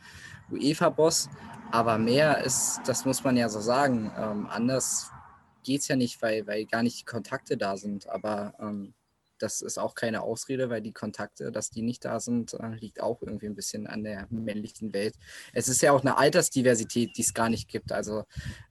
UEFA-Boss. 0.50 1.28
Aber 1.70 1.98
mehr 1.98 2.44
ist, 2.44 2.80
das 2.86 3.04
muss 3.04 3.22
man 3.22 3.36
ja 3.36 3.48
so 3.48 3.60
sagen, 3.60 4.10
ähm, 4.18 4.48
anders 4.50 5.10
geht 5.68 5.82
es 5.82 5.88
ja 5.88 5.96
nicht, 5.96 6.22
weil, 6.22 6.46
weil 6.46 6.64
gar 6.64 6.82
nicht 6.82 7.00
die 7.00 7.04
Kontakte 7.04 7.58
da 7.58 7.76
sind. 7.76 8.08
Aber 8.08 8.54
ähm, 8.58 8.94
das 9.38 9.62
ist 9.62 9.78
auch 9.78 9.94
keine 9.94 10.22
Ausrede, 10.22 10.70
weil 10.70 10.82
die 10.82 10.92
Kontakte, 10.92 11.50
dass 11.52 11.70
die 11.70 11.82
nicht 11.82 12.04
da 12.04 12.20
sind, 12.20 12.54
äh, 12.54 12.74
liegt 12.76 13.00
auch 13.00 13.22
irgendwie 13.22 13.46
ein 13.46 13.54
bisschen 13.54 13.86
an 13.86 14.04
der 14.04 14.26
männlichen 14.30 14.92
Welt. 14.92 15.14
Es 15.52 15.68
ist 15.68 15.82
ja 15.82 15.92
auch 15.92 16.02
eine 16.02 16.18
Altersdiversität, 16.18 17.16
die 17.16 17.22
es 17.22 17.34
gar 17.34 17.48
nicht 17.48 17.68
gibt. 17.68 17.92
Also 17.92 18.24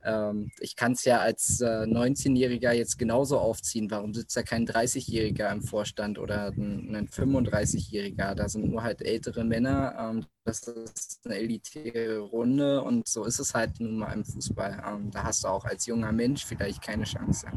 ähm, 0.03 0.51
ich 0.59 0.75
kann 0.75 0.93
es 0.93 1.05
ja 1.05 1.19
als 1.19 1.61
äh, 1.61 1.65
19-Jähriger 1.65 2.71
jetzt 2.71 2.97
genauso 2.97 3.39
aufziehen. 3.39 3.89
Warum 3.91 4.13
sitzt 4.13 4.35
da 4.35 4.43
kein 4.43 4.67
30-Jähriger 4.67 5.51
im 5.51 5.61
Vorstand 5.61 6.19
oder 6.19 6.47
ein, 6.47 6.95
ein 6.95 7.07
35-Jähriger? 7.07 8.35
Da 8.35 8.49
sind 8.49 8.69
nur 8.69 8.83
halt 8.83 9.01
ältere 9.01 9.43
Männer. 9.43 9.95
Ähm, 9.99 10.25
das 10.43 10.61
ist 10.67 11.21
eine 11.25 11.35
elitäre 11.35 12.19
Runde 12.19 12.81
und 12.81 13.07
so 13.07 13.25
ist 13.25 13.39
es 13.39 13.53
halt 13.53 13.79
nun 13.79 13.97
mal 13.97 14.13
im 14.13 14.23
Fußball. 14.23 14.83
Ähm, 14.87 15.11
da 15.11 15.23
hast 15.23 15.43
du 15.43 15.49
auch 15.49 15.65
als 15.65 15.85
junger 15.85 16.11
Mensch 16.11 16.45
vielleicht 16.45 16.81
keine 16.81 17.03
Chance. 17.03 17.47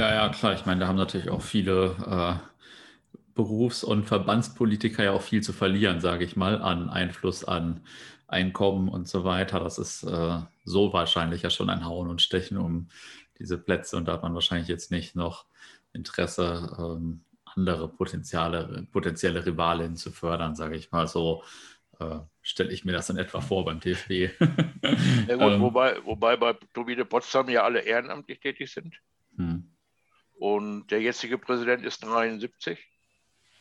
Ja, 0.00 0.14
ja, 0.14 0.28
klar. 0.30 0.54
Ich 0.54 0.64
meine, 0.64 0.80
da 0.80 0.86
haben 0.88 0.96
natürlich 0.96 1.28
auch 1.28 1.42
viele 1.42 1.94
äh, 2.06 3.14
Berufs- 3.34 3.84
und 3.84 4.04
Verbandspolitiker 4.04 5.04
ja 5.04 5.12
auch 5.12 5.20
viel 5.20 5.42
zu 5.42 5.52
verlieren, 5.52 6.00
sage 6.00 6.24
ich 6.24 6.36
mal, 6.36 6.62
an 6.62 6.88
Einfluss, 6.88 7.44
an 7.44 7.82
Einkommen 8.26 8.88
und 8.88 9.08
so 9.08 9.24
weiter. 9.24 9.60
Das 9.60 9.76
ist 9.76 10.04
äh, 10.04 10.38
so 10.64 10.94
wahrscheinlich 10.94 11.42
ja 11.42 11.50
schon 11.50 11.68
ein 11.68 11.84
Hauen 11.84 12.08
und 12.08 12.22
Stechen 12.22 12.56
um 12.56 12.88
diese 13.38 13.58
Plätze 13.58 13.98
und 13.98 14.06
da 14.06 14.14
hat 14.14 14.22
man 14.22 14.32
wahrscheinlich 14.32 14.68
jetzt 14.68 14.90
nicht 14.90 15.16
noch 15.16 15.44
Interesse, 15.92 16.74
ähm, 16.78 17.20
andere 17.44 17.86
potenzielle, 17.86 18.86
potenzielle 18.92 19.44
Rivalinnen 19.44 19.96
zu 19.96 20.12
fördern, 20.12 20.54
sage 20.54 20.76
ich 20.76 20.90
mal 20.92 21.08
so. 21.08 21.44
Äh, 21.98 22.20
stelle 22.40 22.72
ich 22.72 22.86
mir 22.86 22.92
das 22.92 23.10
in 23.10 23.18
etwa 23.18 23.42
vor 23.42 23.66
beim 23.66 23.82
TFB. 23.82 24.10
ja 24.10 24.28
gut, 24.30 24.40
ähm, 25.28 25.60
wobei, 25.60 26.02
wobei 26.06 26.38
bei 26.38 26.54
Turbine 26.72 27.04
Potsdam 27.04 27.50
ja 27.50 27.64
alle 27.64 27.80
ehrenamtlich 27.80 28.40
tätig 28.40 28.72
sind. 28.72 28.98
Hm. 29.36 29.69
Und 30.40 30.86
der 30.86 31.02
jetzige 31.02 31.36
Präsident 31.36 31.84
ist 31.84 32.02
73. 32.02 32.78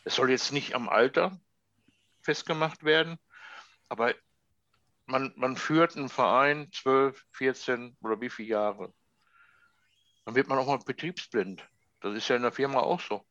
Es 0.06 0.16
soll 0.16 0.30
jetzt 0.32 0.54
nicht 0.54 0.76
am 0.76 0.88
Alter 0.88 1.38
festgemacht 2.22 2.86
werden, 2.86 3.20
aber 3.90 4.16
man, 5.06 5.34
man 5.36 5.58
führt 5.58 5.98
einen 5.98 6.08
Verein 6.08 6.72
12, 6.72 7.22
14 7.34 7.98
oder 8.00 8.22
wie 8.22 8.30
viele 8.30 8.48
Jahre. 8.48 8.94
Dann 10.24 10.36
wird 10.36 10.48
man 10.48 10.58
auch 10.58 10.68
mal 10.68 10.80
betriebsblind. 10.80 11.68
Das 12.00 12.16
ist 12.16 12.30
ja 12.30 12.38
in 12.38 12.44
der 12.44 12.54
Firma 12.54 12.80
auch 12.80 13.02
so. 13.02 13.26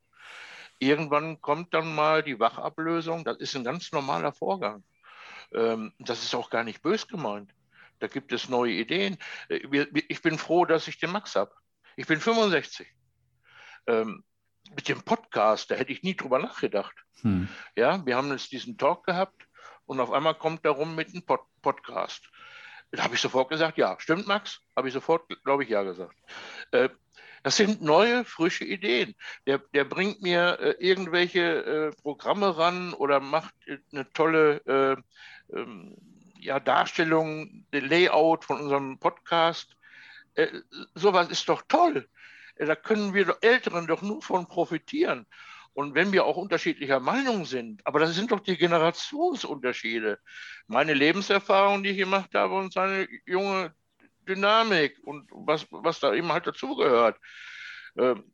Irgendwann 0.79 1.41
kommt 1.41 1.73
dann 1.73 1.95
mal 1.95 2.23
die 2.23 2.39
Wachablösung. 2.39 3.25
Das 3.25 3.39
ist 3.39 3.57
ein 3.57 3.65
ganz 3.65 3.93
normaler 3.93 4.35
Vorgang. 4.35 4.85
Ähm, 5.55 5.95
das 5.99 6.23
ist 6.23 6.35
auch 6.35 6.51
gar 6.51 6.65
nicht 6.65 6.83
bös 6.83 7.09
gemeint. 7.09 7.55
Da 7.99 8.09
gibt 8.09 8.31
es 8.31 8.51
neue 8.51 8.73
Ideen. 8.73 9.17
Äh, 9.49 9.87
ich 10.09 10.21
bin 10.21 10.37
froh, 10.37 10.67
dass 10.67 10.87
ich 10.87 10.99
den 10.99 11.13
Max 11.13 11.35
habe. 11.35 11.55
Ich 11.97 12.07
bin 12.07 12.21
65 12.21 12.87
ähm, 13.89 14.23
mit 14.75 14.89
dem 14.89 15.03
Podcast, 15.03 15.71
da 15.71 15.75
hätte 15.75 15.93
ich 15.93 16.03
nie 16.03 16.15
drüber 16.15 16.39
nachgedacht. 16.39 16.95
Hm. 17.23 17.49
Ja, 17.75 18.05
wir 18.07 18.17
haben 18.17 18.31
jetzt 18.31 18.53
diesen 18.53 18.77
Talk 18.77 19.05
gehabt 19.05 19.49
und 19.87 19.99
auf 19.99 20.13
einmal 20.13 20.35
kommt 20.35 20.65
er 20.65 20.73
rum 20.73 20.95
mit 20.95 21.09
einem 21.09 21.23
Pod 21.23 21.41
Podcast. 21.63 22.31
Da 22.93 23.03
habe 23.03 23.15
ich 23.15 23.21
sofort 23.21 23.51
gesagt, 23.51 23.77
ja, 23.77 23.97
stimmt, 23.99 24.27
Max? 24.27 24.61
Habe 24.77 24.89
ich 24.89 24.95
sofort, 24.95 25.29
glaube 25.45 25.65
ich, 25.65 25.69
ja 25.69 25.83
gesagt. 25.83 26.15
Äh, 26.71 26.89
das 27.43 27.57
sind 27.57 27.83
neue, 27.83 28.25
frische 28.25 28.65
Ideen. 28.65 29.15
Der, 29.47 29.59
der 29.59 29.85
bringt 29.85 30.23
mir 30.23 30.59
äh, 30.61 30.71
irgendwelche 30.79 31.41
äh, 31.41 32.03
Programme 32.03 32.57
ran 32.57 32.95
oder 32.95 33.21
macht 33.21 33.55
äh, 33.67 33.79
eine 33.93 34.11
tolle 34.13 34.63
äh, 34.67 35.57
ähm, 35.57 35.97
ja, 36.39 36.61
Darstellung, 36.61 37.67
Layout 37.73 38.45
von 38.45 38.61
unserem 38.61 38.99
Podcast. 38.99 39.77
Äh, 40.35 40.61
sowas 40.95 41.29
ist 41.29 41.49
doch 41.49 41.63
toll 41.69 42.09
da 42.67 42.77
können 42.77 43.15
wir 43.15 43.37
Älteren 43.41 43.87
doch 43.87 44.03
nur 44.03 44.23
von 44.23 44.47
profitieren. 44.47 45.27
Und 45.75 45.95
wenn 45.95 46.13
wir 46.13 46.25
auch 46.25 46.37
unterschiedlicher 46.37 46.99
Meinung 46.99 47.45
sind, 47.45 47.87
aber 47.87 48.01
das 48.01 48.15
sind 48.15 48.33
doch 48.33 48.41
die 48.41 48.57
Generationsunterschiede. 48.57 50.19
Meine 50.67 50.95
Lebenserfahrung, 50.95 51.83
die 51.83 51.91
ich 51.91 51.99
gemacht 51.99 52.35
habe, 52.35 52.57
und 52.57 52.73
seine 52.73 53.07
junge 53.27 53.75
Dynamik 54.27 54.99
und 55.05 55.29
was, 55.31 55.67
was 55.71 56.01
da 56.01 56.13
eben 56.15 56.33
halt 56.33 56.47
dazugehört. 56.47 57.19
Ähm, 57.97 58.33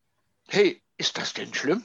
hey, 0.48 0.82
ist 0.96 1.18
das 1.18 1.34
denn 1.34 1.52
schlimm? 1.52 1.84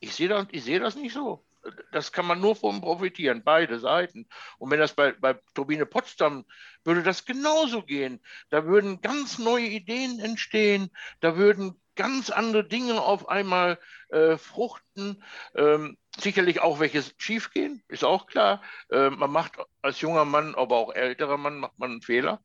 Ich 0.00 0.14
sehe 0.14 0.28
das, 0.28 0.46
seh 0.52 0.78
das 0.78 0.96
nicht 0.96 1.12
so 1.12 1.44
das 1.92 2.12
kann 2.12 2.26
man 2.26 2.40
nur 2.40 2.56
von 2.56 2.80
profitieren, 2.80 3.42
beide 3.44 3.78
Seiten. 3.78 4.26
Und 4.58 4.70
wenn 4.70 4.80
das 4.80 4.94
bei, 4.94 5.12
bei 5.12 5.38
Turbine 5.54 5.86
Potsdam 5.86 6.44
würde 6.84 7.02
das 7.02 7.24
genauso 7.24 7.82
gehen. 7.82 8.20
Da 8.50 8.66
würden 8.66 9.00
ganz 9.00 9.38
neue 9.38 9.66
Ideen 9.66 10.20
entstehen, 10.20 10.90
da 11.20 11.36
würden 11.36 11.80
ganz 11.96 12.30
andere 12.30 12.64
Dinge 12.64 13.00
auf 13.00 13.28
einmal 13.28 13.78
äh, 14.08 14.36
fruchten. 14.36 15.22
Ähm, 15.54 15.96
sicherlich 16.18 16.60
auch 16.60 16.80
welches 16.80 17.14
schiefgehen, 17.18 17.82
ist 17.88 18.04
auch 18.04 18.26
klar. 18.26 18.62
Äh, 18.90 19.10
man 19.10 19.30
macht 19.30 19.52
als 19.82 20.00
junger 20.00 20.24
Mann, 20.24 20.54
aber 20.54 20.76
auch 20.76 20.94
älterer 20.94 21.36
Mann, 21.36 21.58
macht 21.58 21.78
man 21.78 21.92
einen 21.92 22.02
Fehler. 22.02 22.40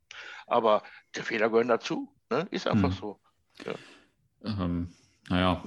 Aber 0.48 0.84
der 1.16 1.24
Fehler 1.24 1.50
gehört 1.50 1.70
dazu. 1.70 2.14
Ne? 2.30 2.48
Ist 2.52 2.68
einfach 2.68 2.90
hm. 2.90 2.98
so. 2.98 3.20
Ja. 3.66 3.74
Ähm, 4.44 4.94
naja, 5.28 5.64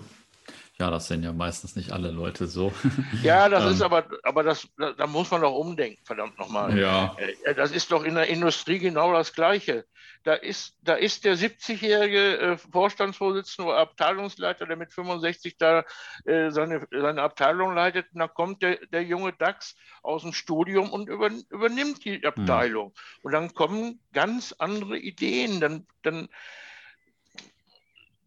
Ja, 0.82 0.90
das 0.90 1.06
sehen 1.06 1.22
ja 1.22 1.32
meistens 1.32 1.76
nicht 1.76 1.92
alle 1.92 2.10
Leute 2.10 2.48
so. 2.48 2.72
Ja, 3.22 3.48
das 3.48 3.70
ist 3.70 3.78
ähm. 3.78 3.86
aber, 3.86 4.04
aber 4.24 4.42
das, 4.42 4.66
da, 4.76 4.90
da 4.90 5.06
muss 5.06 5.30
man 5.30 5.42
doch 5.42 5.54
umdenken, 5.54 6.04
verdammt 6.04 6.36
nochmal. 6.40 6.76
Ja. 6.76 7.16
Äh, 7.44 7.54
das 7.54 7.70
ist 7.70 7.92
doch 7.92 8.02
in 8.02 8.16
der 8.16 8.26
Industrie 8.26 8.80
genau 8.80 9.12
das 9.12 9.32
Gleiche. 9.32 9.84
Da 10.24 10.34
ist, 10.34 10.76
da 10.82 10.94
ist 10.94 11.24
der 11.24 11.36
70-jährige 11.36 12.38
äh, 12.38 12.58
Vorstandsvorsitzende 12.58 13.70
oder 13.70 13.78
Abteilungsleiter, 13.78 14.66
der 14.66 14.74
mit 14.74 14.92
65 14.92 15.56
da 15.56 15.84
äh, 16.24 16.50
seine, 16.50 16.84
seine 16.90 17.22
Abteilung 17.22 17.76
leitet, 17.76 18.06
und 18.12 18.18
dann 18.18 18.34
kommt 18.34 18.60
der, 18.62 18.84
der 18.86 19.04
junge 19.04 19.32
DAX 19.32 19.76
aus 20.02 20.22
dem 20.22 20.32
Studium 20.32 20.90
und 20.90 21.08
über, 21.08 21.30
übernimmt 21.50 22.04
die 22.04 22.16
hm. 22.16 22.24
Abteilung. 22.24 22.88
Mhm. 22.88 22.92
Und 23.22 23.32
dann 23.32 23.54
kommen 23.54 24.00
ganz 24.12 24.52
andere 24.58 24.98
Ideen. 24.98 25.60
Dann, 25.60 25.86
dann 26.02 26.28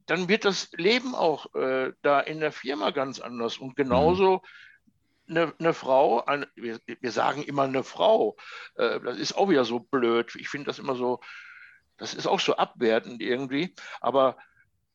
dann 0.05 0.29
wird 0.29 0.45
das 0.45 0.71
Leben 0.73 1.15
auch 1.15 1.53
äh, 1.55 1.93
da 2.01 2.19
in 2.19 2.39
der 2.39 2.51
Firma 2.51 2.91
ganz 2.91 3.19
anders. 3.19 3.57
Und 3.57 3.75
genauso 3.75 4.41
eine, 5.27 5.53
eine, 5.59 5.73
Frau, 5.73 6.23
eine, 6.25 6.47
wir, 6.55 6.79
wir, 6.85 7.11
sagen 7.11 7.43
immer 7.43 7.63
eine 7.63 7.83
Frau, 7.83 8.35
äh, 8.75 8.99
das 8.99 9.17
ist 9.17 9.35
auch 9.35 9.49
wieder 9.49 9.65
so 9.65 9.79
blöd. 9.79 10.35
Ich 10.35 10.49
finde 10.49 10.67
das 10.67 10.79
immer 10.79 10.95
so, 10.95 11.21
das 11.97 12.13
ist 12.13 12.27
auch 12.27 12.39
so 12.39 12.55
abwertend 12.55 13.21
irgendwie. 13.21 13.73
Aber 13.99 14.37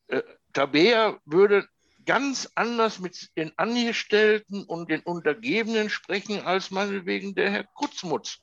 äh, 0.08 0.22
Tabea 0.52 1.18
würde 1.24 1.66
ganz 2.06 2.50
anders 2.54 2.98
mit 2.98 3.36
den 3.36 3.52
Angestellten 3.58 4.64
und 4.64 4.90
den 4.90 5.00
Untergebenen 5.00 5.90
sprechen 5.90 6.40
als 6.44 6.70
meinetwegen 6.70 7.34
der 7.34 7.50
Herr 7.50 7.64
Kutzmutz. 7.64 8.40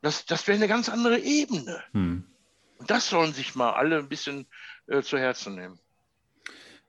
Das, 0.00 0.26
das 0.26 0.46
wäre 0.46 0.56
eine 0.56 0.68
ganz 0.68 0.88
andere 0.88 1.18
Ebene. 1.18 1.82
Hm. 1.92 2.24
Und 2.78 2.90
das 2.90 3.08
sollen 3.08 3.32
sich 3.32 3.54
mal 3.54 3.70
alle 3.70 3.98
ein 3.98 4.08
bisschen 4.08 4.48
äh, 4.86 5.02
zu 5.02 5.18
Herzen 5.18 5.54
nehmen. 5.54 5.78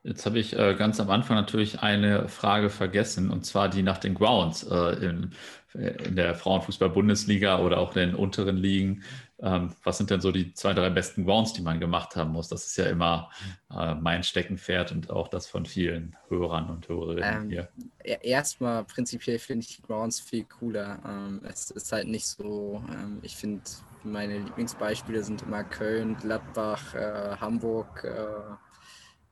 Jetzt 0.04 0.26
habe 0.26 0.38
ich 0.38 0.54
äh, 0.58 0.76
ganz 0.76 1.00
am 1.00 1.10
Anfang 1.10 1.38
natürlich 1.38 1.80
eine 1.80 2.28
Frage 2.28 2.70
vergessen, 2.70 3.32
und 3.32 3.46
zwar 3.46 3.70
die 3.70 3.84
nach 3.84 3.98
den 3.98 4.16
Grounds 4.16 4.64
äh, 4.64 5.06
in, 5.06 5.32
äh, 5.76 5.92
in, 6.04 6.18
der 6.18 6.36
Frauenfußball-Bundesliga 6.36 7.60
oder 7.60 7.78
auch 7.78 7.96
in 7.96 8.10
den 8.10 8.16
unteren 8.16 8.58
Ligen. 8.58 9.04
Ähm, 9.40 9.74
was 9.84 9.98
sind 9.98 10.10
denn 10.10 10.20
so 10.20 10.34
die 10.34 10.54
zwei, 10.54 10.74
drei 10.74 10.90
besten 10.90 11.24
Grounds, 11.26 11.54
die 11.54 11.62
man 11.62 11.80
gemacht 11.80 12.18
haben 12.18 12.32
muss? 12.32 12.50
Das 12.50 12.66
ist 12.66 12.76
ja 12.76 12.88
immer 12.88 13.30
äh, 13.72 13.96
mein 13.96 14.24
Steckenpferd 14.24 14.92
und 14.92 15.10
auch 15.10 15.30
das 15.30 15.48
von 15.48 15.66
vielen 15.66 16.18
Hörern 16.28 16.70
und 16.70 16.90
Hörerinnen 16.90 17.44
ähm, 17.44 17.50
hier. 17.50 17.70
Erstmal 18.04 18.84
prinzipiell 18.84 19.40
finde 19.40 19.66
ich 19.66 19.78
die 19.78 19.84
Grounds 19.84 20.20
viel 20.20 20.44
cooler. 20.44 21.00
Ähm, 21.08 21.42
es 21.46 21.72
ist 21.72 21.94
halt 21.94 22.10
nicht 22.10 22.28
so, 22.28 22.84
ähm, 22.90 23.20
ich 23.22 23.38
finde, 23.38 23.62
meine 24.04 24.40
Lieblingsbeispiele 24.40 25.24
sind 25.24 25.42
immer 25.44 25.64
Köln, 25.64 26.18
Gladbach, 26.18 26.94
äh, 26.94 27.38
Hamburg 27.38 28.04
äh, 28.04 28.56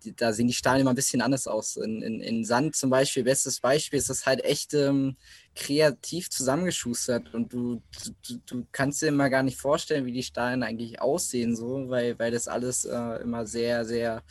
die, 0.04 0.16
da 0.16 0.34
sehen 0.34 0.48
die 0.48 0.54
Stadien 0.54 0.82
immer 0.82 0.92
ein 0.92 0.96
bisschen 0.96 1.22
anders 1.22 1.48
aus. 1.48 1.76
In, 1.78 2.02
in, 2.02 2.22
in 2.22 2.46
Sand 2.46 2.76
zum 2.76 2.90
Beispiel, 2.90 3.24
bestes 3.24 3.60
Beispiel, 3.60 4.00
ist 4.00 4.10
das 4.10 4.26
halt 4.26 4.44
echt 4.44 4.74
ähm, 4.74 5.16
kreativ 5.56 6.30
zusammengeschustert 6.30 7.34
und 7.34 7.54
du, 7.54 7.82
du, 8.28 8.38
du, 8.46 8.68
kannst 8.72 9.02
dir 9.02 9.08
immer 9.08 9.30
gar 9.30 9.44
nicht 9.44 9.60
vorstellen, 9.60 10.06
wie 10.06 10.12
die 10.12 10.24
Stadien 10.24 10.64
eigentlich 10.64 11.02
aussehen, 11.02 11.56
so, 11.56 11.90
weil, 11.90 12.18
weil 12.20 12.32
das 12.32 12.48
alles 12.48 12.86
äh, 12.86 13.22
immer 13.22 13.46
sehr, 13.46 13.86
sehr 13.86 14.24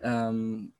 ähm, 0.00 0.72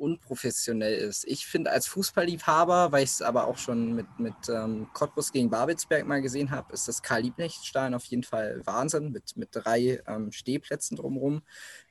unprofessionell 0.00 0.94
ist. 0.94 1.24
Ich 1.26 1.46
finde 1.46 1.70
als 1.70 1.86
Fußballliebhaber, 1.88 2.92
weil 2.92 3.04
ich 3.04 3.10
es 3.10 3.22
aber 3.22 3.46
auch 3.46 3.58
schon 3.58 3.94
mit, 3.94 4.06
mit 4.18 4.34
ähm, 4.48 4.88
Cottbus 4.92 5.32
gegen 5.32 5.50
Babelsberg 5.50 6.06
mal 6.06 6.22
gesehen 6.22 6.50
habe, 6.50 6.72
ist 6.72 6.88
das 6.88 7.02
Karl-Liebknecht-Stadion 7.02 7.94
auf 7.94 8.04
jeden 8.04 8.22
Fall 8.24 8.60
Wahnsinn 8.64 9.12
mit, 9.12 9.36
mit 9.36 9.50
drei 9.52 10.02
ähm, 10.06 10.32
Stehplätzen 10.32 10.96
drumherum. 10.96 11.42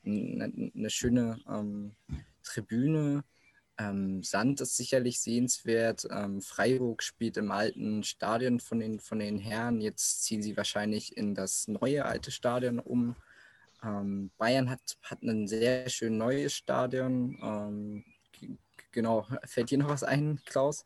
Eine, 0.06 0.72
eine 0.76 0.90
schöne 0.90 1.40
ähm, 1.48 1.96
Tribüne. 2.44 3.24
Ähm, 3.80 4.24
Sand 4.24 4.60
ist 4.60 4.76
sicherlich 4.76 5.22
sehenswert. 5.22 6.06
Ähm, 6.12 6.42
Freiburg 6.42 7.02
spielt 7.02 7.38
im 7.38 7.52
alten 7.52 8.04
Stadion 8.04 8.60
von 8.60 8.80
den, 8.80 9.00
von 9.00 9.20
den 9.20 9.40
Herren. 9.40 9.80
Jetzt 9.80 10.24
ziehen 10.24 10.42
sie 10.42 10.58
wahrscheinlich 10.58 11.16
in 11.16 11.34
das 11.34 11.68
neue 11.68 12.06
alte 12.06 12.32
Stadion 12.32 12.80
um. 12.80 13.16
Ähm, 13.84 14.32
Bayern 14.38 14.70
hat, 14.70 14.98
hat 15.04 15.22
ein 15.22 15.48
sehr 15.48 15.90
schön 15.90 16.18
neues 16.18 16.56
Stadion. 16.56 17.38
Ähm, 17.42 18.06
genau, 18.92 19.26
fällt 19.46 19.72
dir 19.72 19.78
noch 19.78 19.90
was 19.90 20.04
ein, 20.04 20.42
Klaus? 20.46 20.86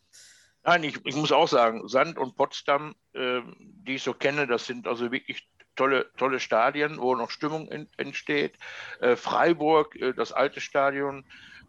Nein, 0.63 0.83
ich, 0.83 1.05
ich 1.05 1.15
muss 1.15 1.31
auch 1.31 1.47
sagen, 1.47 1.87
Sand 1.87 2.17
und 2.17 2.35
Potsdam, 2.35 2.95
äh, 3.13 3.41
die 3.57 3.95
ich 3.95 4.03
so 4.03 4.13
kenne, 4.13 4.47
das 4.47 4.65
sind 4.65 4.87
also 4.87 5.11
wirklich 5.11 5.47
tolle, 5.75 6.09
tolle 6.17 6.39
Stadien, 6.39 6.99
wo 6.99 7.15
noch 7.15 7.31
Stimmung 7.31 7.67
in, 7.67 7.89
entsteht. 7.97 8.57
Äh, 8.99 9.15
Freiburg, 9.15 9.95
äh, 9.95 10.13
das 10.13 10.31
alte 10.31 10.61
Stadion, 10.61 11.25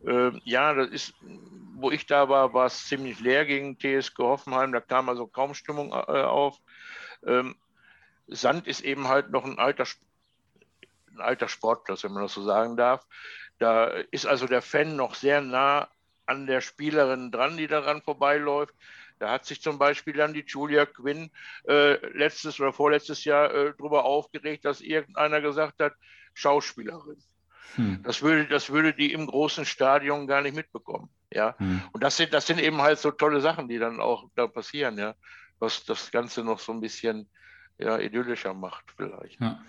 ähm, 0.06 0.40
ja, 0.44 0.74
das 0.74 0.90
ist, 0.90 1.14
wo 1.74 1.90
ich 1.90 2.06
da 2.06 2.28
war, 2.28 2.52
war 2.52 2.66
es 2.66 2.86
ziemlich 2.86 3.20
leer 3.20 3.46
gegen 3.46 3.78
TSG 3.78 4.18
Hoffenheim, 4.18 4.72
da 4.72 4.80
kam 4.80 5.08
also 5.08 5.26
kaum 5.26 5.54
Stimmung 5.54 5.92
äh, 5.92 5.94
auf. 5.94 6.58
Ähm, 7.26 7.56
Sand 8.26 8.66
ist 8.66 8.80
eben 8.80 9.08
halt 9.08 9.30
noch 9.30 9.44
ein 9.44 9.58
alter 9.58 9.86
ein 11.14 11.20
alter 11.20 11.48
Sportplatz, 11.48 12.04
wenn 12.04 12.12
man 12.12 12.22
das 12.22 12.34
so 12.34 12.42
sagen 12.42 12.76
darf. 12.76 13.06
Da 13.58 13.86
ist 14.10 14.26
also 14.26 14.46
der 14.46 14.62
Fan 14.62 14.96
noch 14.96 15.14
sehr 15.14 15.40
nah 15.40 15.88
an 16.26 16.46
der 16.46 16.60
Spielerin 16.60 17.30
dran, 17.30 17.56
die 17.56 17.66
daran 17.66 18.02
vorbeiläuft. 18.02 18.74
Da 19.18 19.30
hat 19.30 19.46
sich 19.46 19.62
zum 19.62 19.78
Beispiel 19.78 20.14
dann 20.14 20.34
die 20.34 20.44
Julia 20.46 20.86
Quinn 20.86 21.30
äh, 21.68 21.94
letztes 22.16 22.58
oder 22.60 22.72
vorletztes 22.72 23.24
Jahr 23.24 23.54
äh, 23.54 23.72
darüber 23.78 24.04
aufgeregt, 24.04 24.64
dass 24.64 24.80
irgendeiner 24.80 25.40
gesagt 25.40 25.80
hat, 25.80 25.94
Schauspielerin. 26.34 27.22
Hm. 27.76 28.02
Das, 28.02 28.22
würde, 28.22 28.46
das 28.46 28.70
würde 28.70 28.92
die 28.92 29.12
im 29.12 29.26
großen 29.26 29.64
Stadion 29.64 30.26
gar 30.26 30.42
nicht 30.42 30.56
mitbekommen. 30.56 31.08
Ja? 31.30 31.54
Hm. 31.58 31.82
Und 31.92 32.02
das 32.02 32.16
sind, 32.16 32.34
das 32.34 32.46
sind 32.46 32.60
eben 32.60 32.82
halt 32.82 32.98
so 32.98 33.10
tolle 33.12 33.40
Sachen, 33.40 33.68
die 33.68 33.78
dann 33.78 34.00
auch 34.00 34.28
da 34.34 34.46
passieren, 34.46 34.98
ja? 34.98 35.14
was 35.58 35.84
das 35.84 36.10
Ganze 36.10 36.42
noch 36.42 36.58
so 36.58 36.72
ein 36.72 36.80
bisschen 36.80 37.28
ja, 37.78 37.98
idyllischer 37.98 38.54
macht 38.54 38.84
vielleicht. 38.96 39.40
Ja. 39.40 39.62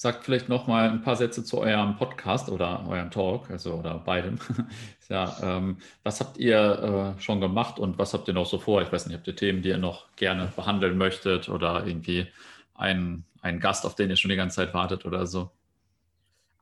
Sagt 0.00 0.24
vielleicht 0.24 0.48
noch 0.48 0.66
mal 0.66 0.88
ein 0.88 1.02
paar 1.02 1.16
Sätze 1.16 1.44
zu 1.44 1.58
eurem 1.58 1.94
Podcast 1.94 2.48
oder 2.48 2.88
eurem 2.88 3.10
Talk, 3.10 3.50
also 3.50 3.74
oder 3.74 3.98
beidem. 3.98 4.38
ja, 5.10 5.36
ähm, 5.42 5.76
was 6.04 6.20
habt 6.20 6.38
ihr 6.38 7.16
äh, 7.18 7.20
schon 7.20 7.38
gemacht 7.38 7.78
und 7.78 7.98
was 7.98 8.14
habt 8.14 8.26
ihr 8.26 8.32
noch 8.32 8.46
so 8.46 8.58
vor? 8.58 8.80
Ich 8.80 8.90
weiß 8.90 9.04
nicht, 9.04 9.14
habt 9.14 9.26
ihr 9.26 9.36
Themen, 9.36 9.60
die 9.60 9.68
ihr 9.68 9.76
noch 9.76 10.06
gerne 10.16 10.50
behandeln 10.56 10.96
möchtet 10.96 11.50
oder 11.50 11.86
irgendwie 11.86 12.26
einen, 12.72 13.26
einen 13.42 13.60
Gast, 13.60 13.84
auf 13.84 13.94
den 13.94 14.08
ihr 14.08 14.16
schon 14.16 14.30
die 14.30 14.38
ganze 14.38 14.56
Zeit 14.56 14.72
wartet 14.72 15.04
oder 15.04 15.26
so? 15.26 15.50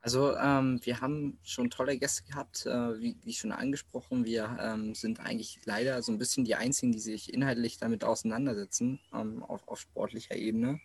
Also 0.01 0.35
ähm, 0.35 0.81
wir 0.83 0.99
haben 0.99 1.39
schon 1.41 1.69
tolle 1.69 1.97
Gäste 1.97 2.23
gehabt, 2.23 2.65
äh, 2.65 2.99
wie, 2.99 3.15
wie, 3.23 3.33
schon 3.33 3.53
angesprochen. 3.53 4.25
Wir 4.25 4.57
ähm, 4.59 4.95
sind 4.95 5.21
eigentlich 5.21 5.61
leider 5.63 6.01
so 6.01 6.11
ein 6.11 6.17
bisschen 6.17 6.43
die 6.43 6.55
Einzigen, 6.55 6.91
die 6.91 6.99
sich 6.99 7.33
inhaltlich 7.33 7.77
damit 7.77 8.03
auseinandersetzen 8.03 8.99
ähm, 9.13 9.43
auf, 9.43 9.65
auf 9.65 9.79
sportlicher 9.79 10.35
Ebene. 10.35 10.81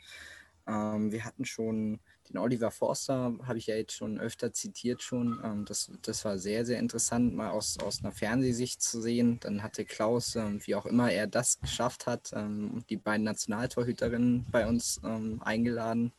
Ähm, 0.68 1.11
wir 1.11 1.24
hatten 1.24 1.44
schon 1.44 1.98
den 2.28 2.38
Oliver 2.38 2.70
Forster 2.70 3.34
habe 3.46 3.58
ich 3.58 3.66
ja 3.66 3.76
jetzt 3.76 3.92
schon 3.92 4.18
öfter 4.18 4.52
zitiert 4.52 5.02
schon. 5.02 5.40
Ähm, 5.44 5.64
das, 5.64 5.90
das 6.02 6.24
war 6.24 6.38
sehr, 6.38 6.64
sehr 6.64 6.78
interessant, 6.78 7.34
mal 7.34 7.50
aus, 7.50 7.78
aus 7.78 8.02
einer 8.02 8.12
Fernsehsicht 8.12 8.82
zu 8.82 9.00
sehen. 9.00 9.38
Dann 9.40 9.62
hatte 9.62 9.84
Klaus, 9.84 10.36
ähm, 10.36 10.60
wie 10.64 10.74
auch 10.74 10.86
immer 10.86 11.10
er 11.12 11.26
das 11.26 11.60
geschafft 11.60 12.06
hat, 12.06 12.30
ähm, 12.34 12.82
die 12.88 12.96
beiden 12.96 13.24
Nationaltorhüterinnen 13.24 14.46
bei 14.50 14.66
uns 14.66 15.00
eingeladen 15.04 16.12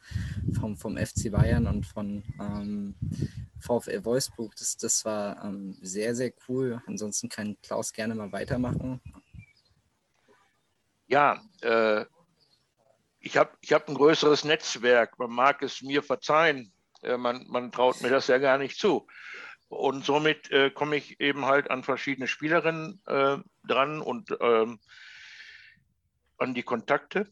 vom, 0.59 0.77
vom 0.77 0.97
FC 0.97 1.31
Bayern 1.31 1.67
und 1.67 1.85
von 1.85 2.23
VfL 3.59 4.03
Wolfsburg. 4.03 4.55
Das, 4.55 4.77
das 4.77 5.05
war 5.05 5.53
sehr, 5.81 6.15
sehr 6.15 6.33
cool. 6.47 6.81
Ansonsten 6.85 7.29
kann 7.29 7.57
Klaus 7.61 7.93
gerne 7.93 8.15
mal 8.15 8.31
weitermachen. 8.31 9.01
Ja, 11.07 11.41
äh, 11.61 12.05
ich 13.25 13.37
habe 13.37 13.57
ich 13.61 13.73
hab 13.73 13.89
ein 13.89 13.95
größeres 13.95 14.43
Netzwerk. 14.43 15.17
Man 15.17 15.31
mag 15.31 15.63
es 15.63 15.81
mir 15.81 16.03
verzeihen. 16.03 16.71
Äh, 17.01 17.17
man, 17.17 17.45
man 17.49 17.71
traut 17.71 18.01
mir 18.01 18.09
das 18.09 18.27
ja 18.27 18.37
gar 18.37 18.59
nicht 18.59 18.79
zu. 18.79 19.07
Und 19.67 20.05
somit 20.05 20.51
äh, 20.51 20.69
komme 20.69 20.95
ich 20.95 21.19
eben 21.19 21.45
halt 21.45 21.71
an 21.71 21.83
verschiedene 21.83 22.27
Spielerinnen 22.27 23.01
äh, 23.07 23.37
dran 23.67 23.99
und 23.99 24.37
ähm, 24.39 24.79
an 26.37 26.53
die 26.53 26.61
Kontakte. 26.61 27.27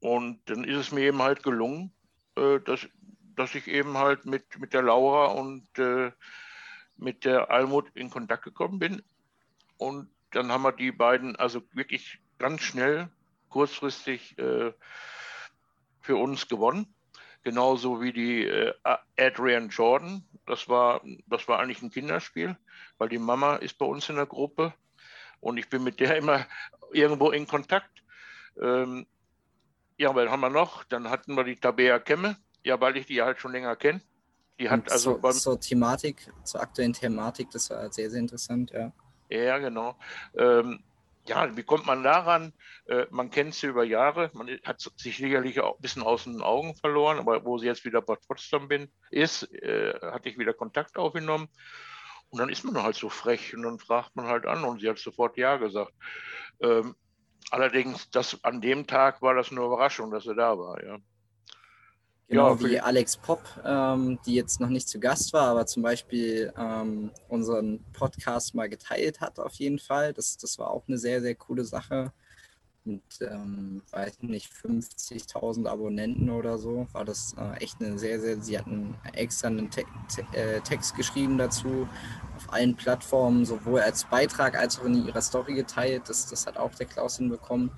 Und 0.00 0.38
dann 0.50 0.64
ist 0.64 0.76
es 0.76 0.92
mir 0.92 1.04
eben 1.04 1.22
halt 1.22 1.42
gelungen, 1.42 1.94
äh, 2.36 2.60
dass, 2.60 2.86
dass 3.34 3.54
ich 3.54 3.68
eben 3.68 3.96
halt 3.96 4.26
mit, 4.26 4.58
mit 4.58 4.74
der 4.74 4.82
Laura 4.82 5.32
und 5.32 5.66
äh, 5.78 6.12
mit 6.96 7.24
der 7.24 7.50
Almut 7.50 7.90
in 7.94 8.10
Kontakt 8.10 8.44
gekommen 8.44 8.78
bin. 8.78 9.02
Und 9.78 10.10
dann 10.32 10.52
haben 10.52 10.62
wir 10.62 10.72
die 10.72 10.92
beiden 10.92 11.36
also 11.36 11.62
wirklich 11.72 12.18
ganz 12.38 12.60
schnell, 12.60 13.08
kurzfristig 13.48 14.38
äh, 14.38 14.72
für 16.02 16.16
uns 16.16 16.48
gewonnen. 16.48 16.94
Genauso 17.42 18.00
wie 18.00 18.12
die 18.12 18.46
äh, 18.46 18.74
Adrian 19.18 19.68
Jordan. 19.68 20.24
Das 20.46 20.68
war, 20.68 21.00
das 21.26 21.48
war 21.48 21.60
eigentlich 21.60 21.82
ein 21.82 21.90
Kinderspiel, 21.90 22.56
weil 22.98 23.08
die 23.08 23.18
Mama 23.18 23.56
ist 23.56 23.78
bei 23.78 23.86
uns 23.86 24.08
in 24.08 24.16
der 24.16 24.26
Gruppe 24.26 24.74
und 25.40 25.56
ich 25.56 25.68
bin 25.68 25.82
mit 25.82 26.00
der 26.00 26.16
immer 26.16 26.46
irgendwo 26.92 27.30
in 27.30 27.46
Kontakt. 27.46 28.02
Ähm, 28.60 29.06
ja, 29.98 30.14
was 30.14 30.28
haben 30.28 30.40
wir 30.40 30.50
noch? 30.50 30.84
Dann 30.84 31.08
hatten 31.10 31.34
wir 31.34 31.44
die 31.44 31.56
Tabea 31.56 31.98
Kemme, 31.98 32.36
ja, 32.64 32.80
weil 32.80 32.96
ich 32.96 33.06
die 33.06 33.22
halt 33.22 33.38
schon 33.38 33.52
länger 33.52 33.76
kenne. 33.76 34.00
Die 34.58 34.68
hat 34.68 34.90
also 34.90 35.18
zur, 35.18 35.32
zur 35.32 35.60
Thematik, 35.60 36.30
zur 36.44 36.60
aktuellen 36.60 36.92
Thematik, 36.92 37.50
das 37.50 37.70
war 37.70 37.92
sehr, 37.92 38.10
sehr 38.10 38.20
interessant, 38.20 38.70
ja. 38.70 38.92
Ja, 39.28 39.58
genau. 39.58 39.96
Ähm, 40.36 40.82
ja, 41.26 41.56
wie 41.56 41.62
kommt 41.62 41.86
man 41.86 42.02
daran? 42.02 42.52
Äh, 42.86 43.06
man 43.10 43.30
kennt 43.30 43.54
sie 43.54 43.68
über 43.68 43.84
Jahre. 43.84 44.30
Man 44.34 44.48
hat 44.64 44.80
sich 44.80 45.16
sicherlich 45.16 45.60
auch 45.60 45.76
ein 45.76 45.82
bisschen 45.82 46.02
aus 46.02 46.24
den 46.24 46.42
Augen 46.42 46.74
verloren, 46.76 47.18
aber 47.18 47.44
wo 47.44 47.58
sie 47.58 47.66
jetzt 47.66 47.84
wieder 47.84 48.02
bei 48.02 48.16
Potsdam 48.16 48.68
bin, 48.68 48.92
ist, 49.10 49.52
äh, 49.54 49.94
hatte 50.00 50.28
ich 50.28 50.38
wieder 50.38 50.52
Kontakt 50.52 50.96
aufgenommen. 50.96 51.48
Und 52.30 52.38
dann 52.38 52.48
ist 52.48 52.64
man 52.64 52.82
halt 52.82 52.96
so 52.96 53.08
frech 53.08 53.54
und 53.54 53.62
dann 53.62 53.78
fragt 53.78 54.16
man 54.16 54.26
halt 54.26 54.46
an 54.46 54.64
und 54.64 54.80
sie 54.80 54.88
hat 54.88 54.98
sofort 54.98 55.36
Ja 55.36 55.58
gesagt. 55.58 55.92
Ähm, 56.60 56.96
allerdings, 57.50 58.10
das, 58.10 58.42
an 58.42 58.60
dem 58.60 58.86
Tag 58.86 59.22
war 59.22 59.34
das 59.34 59.50
eine 59.50 59.60
Überraschung, 59.60 60.10
dass 60.10 60.26
er 60.26 60.34
da 60.34 60.58
war, 60.58 60.82
ja. 60.82 60.98
Genau 62.28 62.54
ja, 62.54 62.60
wie 62.60 62.80
Alex 62.80 63.16
Popp, 63.18 63.42
ähm, 63.64 64.18
die 64.24 64.34
jetzt 64.34 64.58
noch 64.58 64.68
nicht 64.68 64.88
zu 64.88 64.98
Gast 64.98 65.32
war, 65.32 65.48
aber 65.48 65.66
zum 65.66 65.82
Beispiel 65.82 66.52
ähm, 66.56 67.10
unseren 67.28 67.84
Podcast 67.92 68.54
mal 68.54 68.68
geteilt 68.68 69.20
hat, 69.20 69.38
auf 69.38 69.54
jeden 69.54 69.78
Fall. 69.78 70.14
Das, 70.14 70.38
das 70.38 70.58
war 70.58 70.70
auch 70.70 70.84
eine 70.88 70.96
sehr, 70.96 71.20
sehr 71.20 71.34
coole 71.34 71.64
Sache. 71.64 72.12
Mit, 72.84 73.02
ähm, 73.20 73.82
weiß 73.92 74.22
nicht, 74.22 74.50
50.000 74.52 75.68
Abonnenten 75.68 76.30
oder 76.30 76.58
so, 76.58 76.88
war 76.90 77.04
das 77.04 77.32
äh, 77.38 77.62
echt 77.62 77.80
eine 77.80 77.96
sehr, 77.96 78.18
sehr, 78.18 78.40
sie 78.40 78.58
hatten 78.58 78.96
extra 79.12 79.48
einen 79.48 79.70
Te 79.70 79.84
Te 80.12 80.24
äh, 80.36 80.60
Text 80.62 80.96
geschrieben 80.96 81.38
dazu, 81.38 81.86
auf 82.36 82.52
allen 82.52 82.74
Plattformen, 82.74 83.44
sowohl 83.44 83.80
als 83.80 84.04
Beitrag 84.04 84.58
als 84.58 84.80
auch 84.80 84.84
in 84.84 85.06
ihrer 85.06 85.22
Story 85.22 85.54
geteilt. 85.54 86.08
Das, 86.08 86.26
das 86.26 86.46
hat 86.46 86.56
auch 86.56 86.74
der 86.74 86.86
Klaus 86.86 87.18
hinbekommen. 87.18 87.70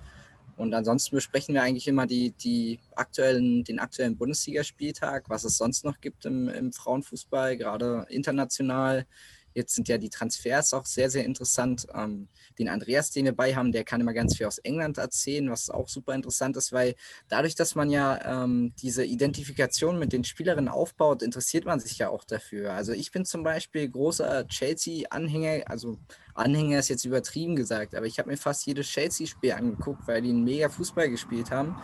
Und 0.56 0.74
ansonsten 0.74 1.16
besprechen 1.16 1.54
wir 1.54 1.62
eigentlich 1.62 1.88
immer 1.88 2.06
die, 2.06 2.30
die 2.32 2.78
aktuellen, 2.94 3.64
den 3.64 3.78
aktuellen 3.78 4.16
Bundesligaspieltag, 4.16 5.28
was 5.28 5.44
es 5.44 5.56
sonst 5.56 5.84
noch 5.84 6.00
gibt 6.00 6.24
im, 6.26 6.48
im 6.48 6.72
Frauenfußball, 6.72 7.56
gerade 7.56 8.06
international. 8.08 9.06
Jetzt 9.54 9.76
sind 9.76 9.88
ja 9.88 9.98
die 9.98 10.10
Transfers 10.10 10.74
auch 10.74 10.84
sehr, 10.84 11.10
sehr 11.10 11.24
interessant. 11.24 11.86
Ähm, 11.94 12.28
den 12.58 12.68
Andreas, 12.68 13.10
den 13.10 13.24
wir 13.24 13.36
bei 13.36 13.54
haben, 13.54 13.70
der 13.70 13.84
kann 13.84 14.00
immer 14.00 14.12
ganz 14.12 14.36
viel 14.36 14.46
aus 14.46 14.58
England 14.58 14.98
erzählen, 14.98 15.48
was 15.48 15.70
auch 15.70 15.88
super 15.88 16.14
interessant 16.14 16.56
ist, 16.56 16.72
weil 16.72 16.94
dadurch, 17.28 17.54
dass 17.54 17.76
man 17.76 17.88
ja 17.88 18.44
ähm, 18.44 18.72
diese 18.82 19.04
Identifikation 19.04 19.98
mit 19.98 20.12
den 20.12 20.24
Spielerinnen 20.24 20.68
aufbaut, 20.68 21.22
interessiert 21.22 21.64
man 21.66 21.78
sich 21.78 21.98
ja 21.98 22.08
auch 22.08 22.24
dafür. 22.24 22.72
Also 22.72 22.92
ich 22.92 23.12
bin 23.12 23.24
zum 23.24 23.44
Beispiel 23.44 23.88
großer 23.88 24.46
Chelsea-Anhänger, 24.48 25.64
also 25.66 25.98
Anhänger 26.34 26.80
ist 26.80 26.88
jetzt 26.88 27.04
übertrieben 27.04 27.54
gesagt, 27.54 27.94
aber 27.94 28.06
ich 28.06 28.18
habe 28.18 28.28
mir 28.28 28.36
fast 28.36 28.66
jedes 28.66 28.88
Chelsea-Spiel 28.88 29.52
angeguckt, 29.52 30.06
weil 30.06 30.20
die 30.20 30.30
einen 30.30 30.42
mega 30.42 30.68
Fußball 30.68 31.08
gespielt 31.08 31.52
haben. 31.52 31.80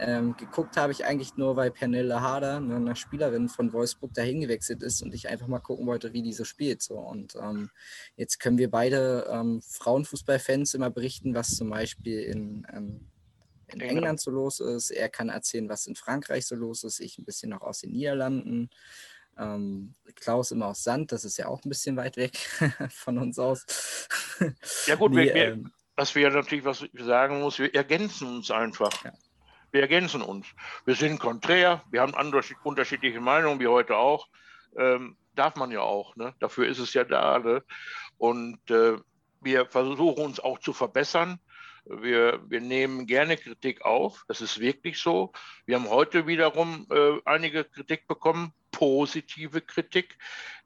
Ähm, 0.00 0.36
geguckt 0.36 0.76
habe 0.76 0.90
ich 0.90 1.04
eigentlich 1.04 1.36
nur, 1.36 1.54
weil 1.54 1.70
Pernille 1.70 2.20
Harder, 2.20 2.58
ne, 2.58 2.74
eine 2.74 2.96
Spielerin 2.96 3.48
von 3.48 3.72
Wolfsburg, 3.72 4.12
dahin 4.14 4.40
gewechselt 4.40 4.82
ist 4.82 5.02
und 5.02 5.14
ich 5.14 5.28
einfach 5.28 5.46
mal 5.46 5.60
gucken 5.60 5.86
wollte, 5.86 6.12
wie 6.12 6.22
die 6.22 6.32
so 6.32 6.44
spielt. 6.44 6.82
So. 6.82 6.98
Und 6.98 7.36
ähm, 7.36 7.70
jetzt 8.16 8.40
können 8.40 8.58
wir 8.58 8.70
beide 8.70 9.28
ähm, 9.30 9.62
Frauenfußballfans 9.62 10.74
immer 10.74 10.90
berichten, 10.90 11.34
was 11.34 11.54
zum 11.54 11.70
Beispiel 11.70 12.20
in, 12.22 12.66
ähm, 12.74 13.06
in 13.68 13.80
England 13.80 14.20
so 14.20 14.32
los 14.32 14.58
ist. 14.58 14.90
Er 14.90 15.08
kann 15.08 15.28
erzählen, 15.28 15.68
was 15.68 15.86
in 15.86 15.94
Frankreich 15.94 16.46
so 16.46 16.56
los 16.56 16.82
ist. 16.82 16.98
Ich 16.98 17.18
ein 17.18 17.24
bisschen 17.24 17.50
noch 17.50 17.62
aus 17.62 17.80
den 17.80 17.92
Niederlanden. 17.92 18.70
Ähm, 19.38 19.94
Klaus 20.14 20.50
immer 20.50 20.66
aus 20.66 20.82
Sand, 20.82 21.12
das 21.12 21.24
ist 21.24 21.38
ja 21.38 21.46
auch 21.46 21.64
ein 21.64 21.68
bisschen 21.68 21.96
weit 21.96 22.16
weg 22.16 22.36
von 22.90 23.18
uns 23.18 23.38
aus. 23.38 24.08
Ja 24.86 24.96
gut, 24.96 25.12
nee, 25.12 25.24
wir, 25.24 25.34
ähm, 25.34 25.72
was 25.96 26.14
wir 26.14 26.30
natürlich 26.30 26.64
was 26.64 26.84
sagen 26.94 27.40
muss, 27.40 27.58
wir 27.58 27.74
ergänzen 27.74 28.28
uns 28.28 28.50
einfach. 28.50 29.04
Ja. 29.04 29.12
Wir 29.70 29.80
ergänzen 29.80 30.20
uns. 30.20 30.46
Wir 30.84 30.94
sind 30.94 31.18
konträr, 31.18 31.82
wir 31.90 32.02
haben 32.02 32.14
andere, 32.14 32.42
unterschiedliche 32.62 33.20
Meinungen, 33.20 33.58
wie 33.58 33.68
heute 33.68 33.96
auch. 33.96 34.28
Ähm, 34.76 35.16
darf 35.34 35.56
man 35.56 35.70
ja 35.70 35.80
auch, 35.80 36.14
ne? 36.16 36.34
dafür 36.40 36.68
ist 36.68 36.78
es 36.78 36.92
ja 36.92 37.04
da. 37.04 37.38
Ne? 37.38 37.62
Und 38.18 38.70
äh, 38.70 38.98
wir 39.40 39.66
versuchen 39.66 40.24
uns 40.24 40.40
auch 40.40 40.58
zu 40.58 40.72
verbessern. 40.72 41.40
Wir, 41.84 42.40
wir 42.48 42.60
nehmen 42.60 43.06
gerne 43.06 43.36
Kritik 43.36 43.84
auf, 43.84 44.24
das 44.28 44.40
ist 44.40 44.60
wirklich 44.60 44.98
so. 44.98 45.32
Wir 45.66 45.76
haben 45.76 45.90
heute 45.90 46.26
wiederum 46.26 46.86
äh, 46.90 47.18
einige 47.24 47.64
Kritik 47.64 48.06
bekommen, 48.06 48.52
positive 48.70 49.60
Kritik, 49.60 50.16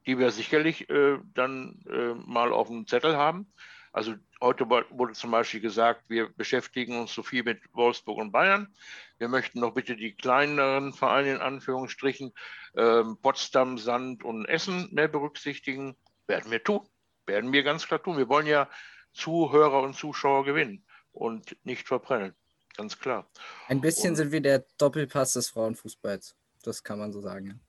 die 0.05 0.19
wir 0.19 0.31
sicherlich 0.31 0.89
äh, 0.89 1.17
dann 1.33 1.81
äh, 1.89 2.13
mal 2.13 2.53
auf 2.53 2.67
dem 2.67 2.85
Zettel 2.85 3.17
haben. 3.17 3.51
Also 3.91 4.13
heute 4.41 4.69
wurde 4.69 5.13
zum 5.13 5.31
Beispiel 5.31 5.59
gesagt, 5.59 6.03
wir 6.07 6.29
beschäftigen 6.29 6.99
uns 6.99 7.13
so 7.13 7.23
viel 7.23 7.43
mit 7.43 7.61
Wolfsburg 7.73 8.19
und 8.19 8.31
Bayern. 8.31 8.71
Wir 9.17 9.27
möchten 9.27 9.59
doch 9.61 9.73
bitte 9.73 9.95
die 9.95 10.13
kleineren 10.13 10.93
Vereine 10.93 11.31
in 11.31 11.41
Anführungsstrichen, 11.41 12.31
ähm, 12.75 13.17
Potsdam, 13.19 13.79
Sand 13.79 14.23
und 14.23 14.45
Essen 14.45 14.89
mehr 14.91 15.07
berücksichtigen. 15.07 15.95
Werden 16.27 16.51
wir 16.51 16.63
tun. 16.63 16.87
Werden 17.25 17.51
wir 17.53 17.63
ganz 17.63 17.87
klar 17.87 18.03
tun. 18.03 18.17
Wir 18.17 18.29
wollen 18.29 18.45
ja 18.45 18.69
Zuhörer 19.13 19.81
und 19.81 19.95
Zuschauer 19.95 20.45
gewinnen 20.45 20.85
und 21.17 21.57
nicht 21.65 21.87
verbrennen. 21.87 22.33
Ganz 22.75 22.99
klar. 22.99 23.27
Ein 23.67 23.81
bisschen 23.81 24.11
und, 24.11 24.15
sind 24.17 24.31
wir 24.31 24.41
der 24.41 24.65
Doppelpass 24.77 25.33
des 25.33 25.49
Frauenfußballs. 25.49 26.35
Das 26.63 26.83
kann 26.83 26.99
man 26.99 27.11
so 27.11 27.21
sagen. 27.21 27.59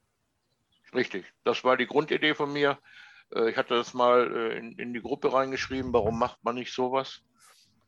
Richtig. 0.95 1.25
Das 1.45 1.65
war 1.65 1.77
die 1.77 1.87
Grundidee 1.87 2.35
von 2.35 2.53
mir. 2.53 2.79
Äh, 3.35 3.51
ich 3.51 3.57
hatte 3.57 3.75
das 3.75 3.95
mal 3.95 4.35
äh, 4.35 4.59
in, 4.59 4.73
in, 4.79 4.93
die 4.93 5.01
Gruppe 5.01 5.33
reingeschrieben, 5.33 5.93
warum 5.93 6.19
macht 6.19 6.43
man 6.45 6.57
nicht 6.57 6.73
sowas? 6.73 7.23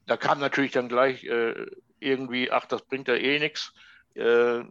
Da 0.07 0.17
kam 0.17 0.41
natürlich 0.41 0.73
dann 0.73 0.89
gleich 0.89 1.25
äh, 1.25 1.67
irgendwie, 1.99 2.51
ach, 2.51 2.67
das 2.67 2.83
bringt 2.83 3.09
ja 3.09 3.15
eh 3.15 3.39
nichts. 3.39 3.73
Ihr 4.15 4.69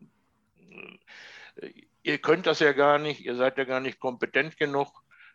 könnt 2.22 2.46
das 2.46 2.60
ja 2.60 2.74
gar 2.74 3.00
nicht, 3.00 3.22
ihr 3.22 3.36
seid 3.36 3.58
ja 3.58 3.64
gar 3.64 3.80
nicht 3.80 4.00
kompetent 4.00 4.58
genug. 4.58 4.90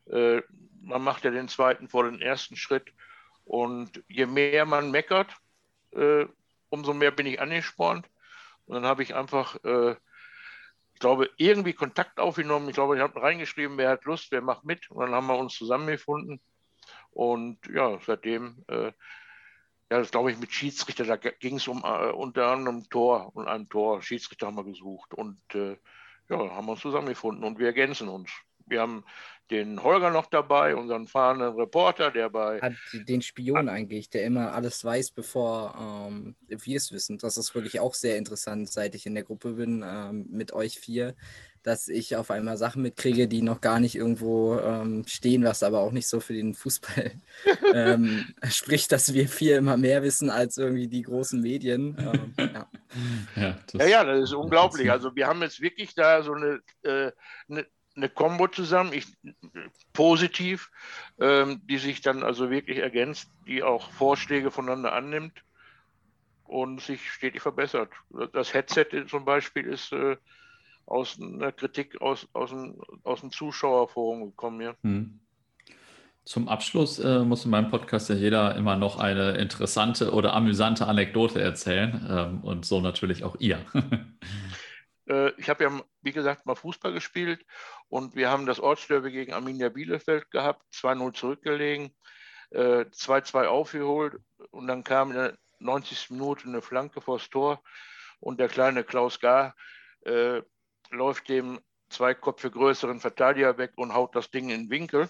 Man 0.07 1.03
macht 1.03 1.25
ja 1.25 1.31
den 1.31 1.49
zweiten 1.49 1.89
vor 1.89 2.05
den 2.05 2.21
ersten 2.21 2.57
Schritt. 2.57 2.93
Und 3.45 4.03
je 4.09 4.27
mehr 4.27 4.67
man 4.67 4.91
meckert, 4.91 5.35
umso 6.69 6.95
mehr 6.95 7.11
bin 7.11 7.27
ich 7.27 7.41
angespornt. 7.41 8.09
Und 8.67 8.75
dann 8.75 8.85
habe 8.87 9.03
ich 9.03 9.15
einfach 9.15 9.57
ich 10.95 11.01
glaube, 11.01 11.29
irgendwie 11.37 11.73
Kontakt 11.73 12.21
aufgenommen. 12.21 12.69
Ich 12.69 12.75
glaube, 12.75 12.97
ich 12.97 13.03
habe 13.03 13.21
reingeschrieben, 13.21 13.77
wer 13.77 13.91
hat 13.91 14.05
Lust, 14.05 14.31
wer 14.31 14.41
macht 14.41 14.65
mit. 14.65 14.91
Und 14.91 15.01
dann 15.01 15.15
haben 15.15 15.27
wir 15.27 15.37
uns 15.37 15.55
zusammengefunden. 15.55 16.41
Und 17.11 17.59
ja, 17.67 17.99
seitdem, 18.07 18.65
äh, 18.69 18.93
ja, 19.91 19.99
das 19.99 20.13
glaube 20.13 20.31
ich 20.31 20.39
mit 20.39 20.53
Schiedsrichter, 20.53 21.05
da 21.05 21.17
ging 21.17 21.57
es 21.57 21.69
um 21.69 21.83
äh, 21.85 22.11
unter 22.11 22.49
anderem 22.49 22.89
Tor 22.89 23.35
und 23.35 23.49
einem 23.49 23.69
Tor. 23.69 24.03
Schiedsrichter 24.03 24.47
haben 24.47 24.57
wir 24.57 24.65
gesucht 24.65 25.15
und 25.15 25.41
äh, 25.55 25.77
ja, 26.29 26.39
haben 26.39 26.69
uns 26.69 26.81
zusammengefunden 26.81 27.45
und 27.45 27.59
wir 27.59 27.67
ergänzen 27.67 28.09
uns. 28.09 28.31
Wir 28.67 28.81
haben 28.81 29.05
den 29.51 29.83
Holger 29.83 30.11
noch 30.11 30.27
dabei, 30.27 30.75
unseren 30.75 31.07
fahrenden 31.07 31.55
Reporter, 31.55 32.11
der 32.11 32.31
bei. 32.31 32.61
Hat 32.61 32.75
den 32.93 33.23
Spion 33.23 33.69
eigentlich, 33.69 34.09
der 34.11 34.25
immer 34.25 34.53
alles 34.53 34.85
weiß, 34.85 35.11
bevor 35.11 35.75
ähm, 36.11 36.35
wir 36.49 36.77
es 36.77 36.93
wissen. 36.93 37.19
Das 37.19 37.37
ist 37.37 37.55
wirklich 37.55 37.81
auch 37.81 37.95
sehr 37.95 38.17
interessant, 38.17 38.71
seit 38.71 38.95
ich 38.95 39.07
in 39.07 39.15
der 39.15 39.25
Gruppe 39.25 39.53
bin 39.53 39.85
ähm, 39.87 40.27
mit 40.31 40.53
euch 40.53 40.79
vier, 40.79 41.15
dass 41.63 41.89
ich 41.89 42.17
auf 42.17 42.31
einmal 42.31 42.57
Sachen 42.59 42.83
mitkriege, 42.83 43.27
die 43.27 43.43
noch 43.43 43.61
gar 43.61 43.81
nicht 43.81 43.95
irgendwo 43.97 44.59
ähm, 44.59 45.05
stehen, 45.07 45.45
was 45.45 45.63
aber 45.63 45.81
auch 45.81 45.93
nicht 45.93 46.07
so 46.07 46.21
für 46.21 46.35
den 46.35 46.55
Fußball 46.55 47.13
ähm, 47.75 48.35
spricht, 48.49 48.93
dass 48.93 49.15
wir 49.15 49.29
vier 49.29 49.59
immer 49.59 49.77
mehr 49.77 50.03
wissen 50.03 50.31
als 50.31 50.59
irgendwie 50.59 50.89
die 50.89 51.03
großen 51.03 51.41
Medien. 51.41 51.97
Ähm, 51.99 52.35
ja. 52.55 52.69
Ja, 53.35 53.59
das, 53.73 53.83
ja, 53.83 53.89
ja, 53.89 54.05
das 54.05 54.23
ist 54.23 54.35
unglaublich. 54.35 54.89
Also 54.89 55.17
wir 55.17 55.27
haben 55.27 55.43
jetzt 55.43 55.61
wirklich 55.61 55.97
da 55.97 56.23
so 56.23 56.33
eine, 56.33 56.61
äh, 56.85 57.11
eine 57.49 57.67
eine 57.97 58.09
Kombo 58.09 58.49
zusammen, 58.49 58.93
ich, 58.93 59.07
positiv, 59.93 60.71
ähm, 61.21 61.61
die 61.67 61.79
sich 61.79 62.01
dann 62.01 62.23
also 62.23 62.51
wirklich 62.51 62.79
ergänzt, 62.79 63.29
die 63.47 63.63
auch 63.63 63.91
Vorschläge 63.91 64.51
voneinander 64.51 64.93
annimmt 64.93 65.45
und 66.45 66.81
sich 66.81 67.11
stetig 67.11 67.43
verbessert. 67.43 67.91
Das 68.33 68.53
Headset 68.53 68.87
zum 69.09 69.25
Beispiel 69.25 69.65
ist 69.65 69.93
äh, 69.93 70.17
aus 70.87 71.19
einer 71.21 71.53
Kritik 71.53 72.01
aus, 72.01 72.29
aus, 72.33 72.51
dem, 72.51 72.77
aus 73.05 73.21
dem 73.21 73.31
Zuschauerforum 73.31 74.27
gekommen. 74.27 74.61
Ja. 74.61 74.75
Hm. 74.83 75.21
Zum 76.25 76.49
Abschluss 76.49 76.99
äh, 76.99 77.21
muss 77.21 77.45
in 77.45 77.51
meinem 77.51 77.71
Podcast 77.71 78.09
ja 78.09 78.15
jeder 78.15 78.57
immer 78.57 78.77
noch 78.77 78.99
eine 78.99 79.33
interessante 79.33 80.13
oder 80.13 80.33
amüsante 80.33 80.87
Anekdote 80.87 81.41
erzählen 81.41 82.07
ähm, 82.09 82.41
und 82.41 82.65
so 82.65 82.81
natürlich 82.81 83.25
auch 83.25 83.37
ihr. 83.39 83.59
Äh, 85.09 85.31
ich 85.41 85.49
habe 85.49 85.65
ja, 85.65 85.83
wie 86.03 86.13
gesagt, 86.13 86.47
mal 86.47 86.55
Fußball 86.55 86.93
gespielt 86.93 87.45
und 87.89 88.15
wir 88.15 88.31
haben 88.31 88.47
das 88.47 88.61
Ortsderby 88.61 89.11
gegen 89.11 89.33
Arminia 89.33 89.69
Bielefeld 89.69 90.31
gehabt, 90.31 90.63
2-0 90.73 91.15
zurückgelegen, 91.15 91.95
2-2 92.53 93.45
äh, 93.45 93.47
aufgeholt 93.47 94.17
und 94.51 94.67
dann 94.67 94.85
kam 94.85 95.11
in 95.11 95.17
der 95.17 95.39
90. 95.59 96.11
Minute 96.11 96.47
eine 96.47 96.63
Flanke 96.63 97.01
vors 97.01 97.29
Tor 97.31 97.63
und 98.21 98.39
der 98.39 98.49
kleine 98.49 98.85
Klaus 98.85 99.21
Gar 99.21 99.55
äh, 100.03 100.43
läuft 100.91 101.29
dem 101.29 101.61
zwei 101.89 102.15
Köpfe 102.15 102.51
größeren 102.51 103.01
Verteidiger 103.01 103.59
weg 103.59 103.73
und 103.77 103.95
haut 103.95 104.15
das 104.15 104.31
Ding 104.31 104.51
in 104.51 104.63
den 104.63 104.71
Winkel. 104.71 105.09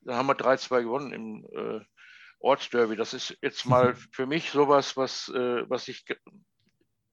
Da 0.00 0.16
haben 0.16 0.26
wir 0.26 0.34
3-2 0.34 0.82
gewonnen 0.82 1.12
im 1.12 1.46
äh, 1.52 1.84
Ortsderby. 2.38 2.96
Das 2.96 3.14
ist 3.14 3.36
jetzt 3.42 3.66
mal 3.66 3.94
für 4.12 4.26
mich 4.26 4.50
sowas, 4.50 4.96
was, 4.96 5.28
äh, 5.28 5.68
was 5.68 5.88
ich 5.88 6.04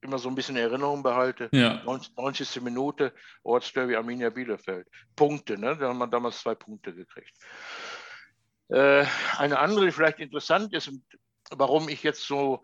immer 0.03 0.17
so 0.17 0.29
ein 0.29 0.35
bisschen 0.35 0.55
in 0.55 0.63
Erinnerung 0.63 1.03
behalte. 1.03 1.49
Ja. 1.51 1.81
90. 1.83 2.61
Minute, 2.61 3.13
Ortsderby 3.43 3.95
Arminia 3.95 4.29
Bielefeld. 4.29 4.87
Punkte, 5.15 5.57
ne? 5.57 5.77
Da 5.77 5.89
haben 5.89 5.97
wir 5.97 6.07
damals 6.07 6.39
zwei 6.39 6.55
Punkte 6.55 6.93
gekriegt. 6.93 7.33
Äh, 8.69 9.05
eine 9.37 9.59
andere, 9.59 9.85
die 9.85 9.91
vielleicht 9.91 10.19
interessant 10.19 10.73
ist, 10.73 10.91
warum 11.51 11.89
ich 11.89 12.03
jetzt 12.03 12.25
so 12.25 12.63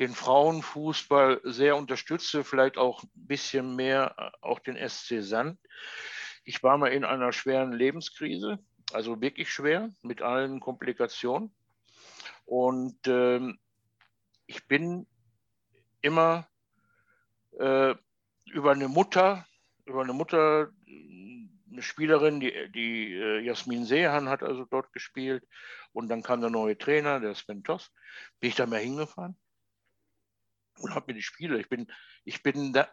den 0.00 0.14
Frauenfußball 0.14 1.42
sehr 1.44 1.76
unterstütze, 1.76 2.42
vielleicht 2.42 2.78
auch 2.78 3.02
ein 3.02 3.10
bisschen 3.14 3.76
mehr 3.76 4.14
äh, 4.18 4.30
auch 4.40 4.58
den 4.58 4.76
SC 4.76 5.22
Sand. 5.22 5.58
Ich 6.44 6.62
war 6.62 6.78
mal 6.78 6.88
in 6.88 7.04
einer 7.04 7.32
schweren 7.32 7.72
Lebenskrise, 7.72 8.58
also 8.92 9.20
wirklich 9.20 9.52
schwer, 9.52 9.90
mit 10.02 10.22
allen 10.22 10.58
Komplikationen. 10.58 11.54
Und 12.46 12.98
ähm, 13.06 13.58
ich 14.46 14.66
bin 14.66 15.06
immer 16.00 16.48
äh, 17.60 17.94
über 18.46 18.72
eine 18.72 18.88
Mutter, 18.88 19.46
über 19.84 20.02
eine 20.02 20.12
Mutter, 20.12 20.70
eine 20.86 21.82
Spielerin, 21.82 22.40
die, 22.40 22.72
die 22.72 23.14
äh, 23.14 23.40
Jasmin 23.40 23.84
Sehan 23.84 24.28
hat 24.28 24.42
also 24.42 24.64
dort 24.64 24.92
gespielt. 24.92 25.46
Und 25.92 26.08
dann 26.08 26.22
kam 26.22 26.40
der 26.40 26.50
neue 26.50 26.78
Trainer, 26.78 27.20
der 27.20 27.34
Sven 27.34 27.62
Toss. 27.62 27.92
Bin 28.40 28.50
ich 28.50 28.56
da 28.56 28.66
mal 28.66 28.80
hingefahren 28.80 29.36
und 30.78 30.94
habe 30.94 31.06
mir 31.08 31.14
die 31.14 31.22
Spiele. 31.22 31.60
Ich 31.60 31.68
bin, 31.68 31.92
ich 32.24 32.42
bin 32.42 32.72
da 32.72 32.88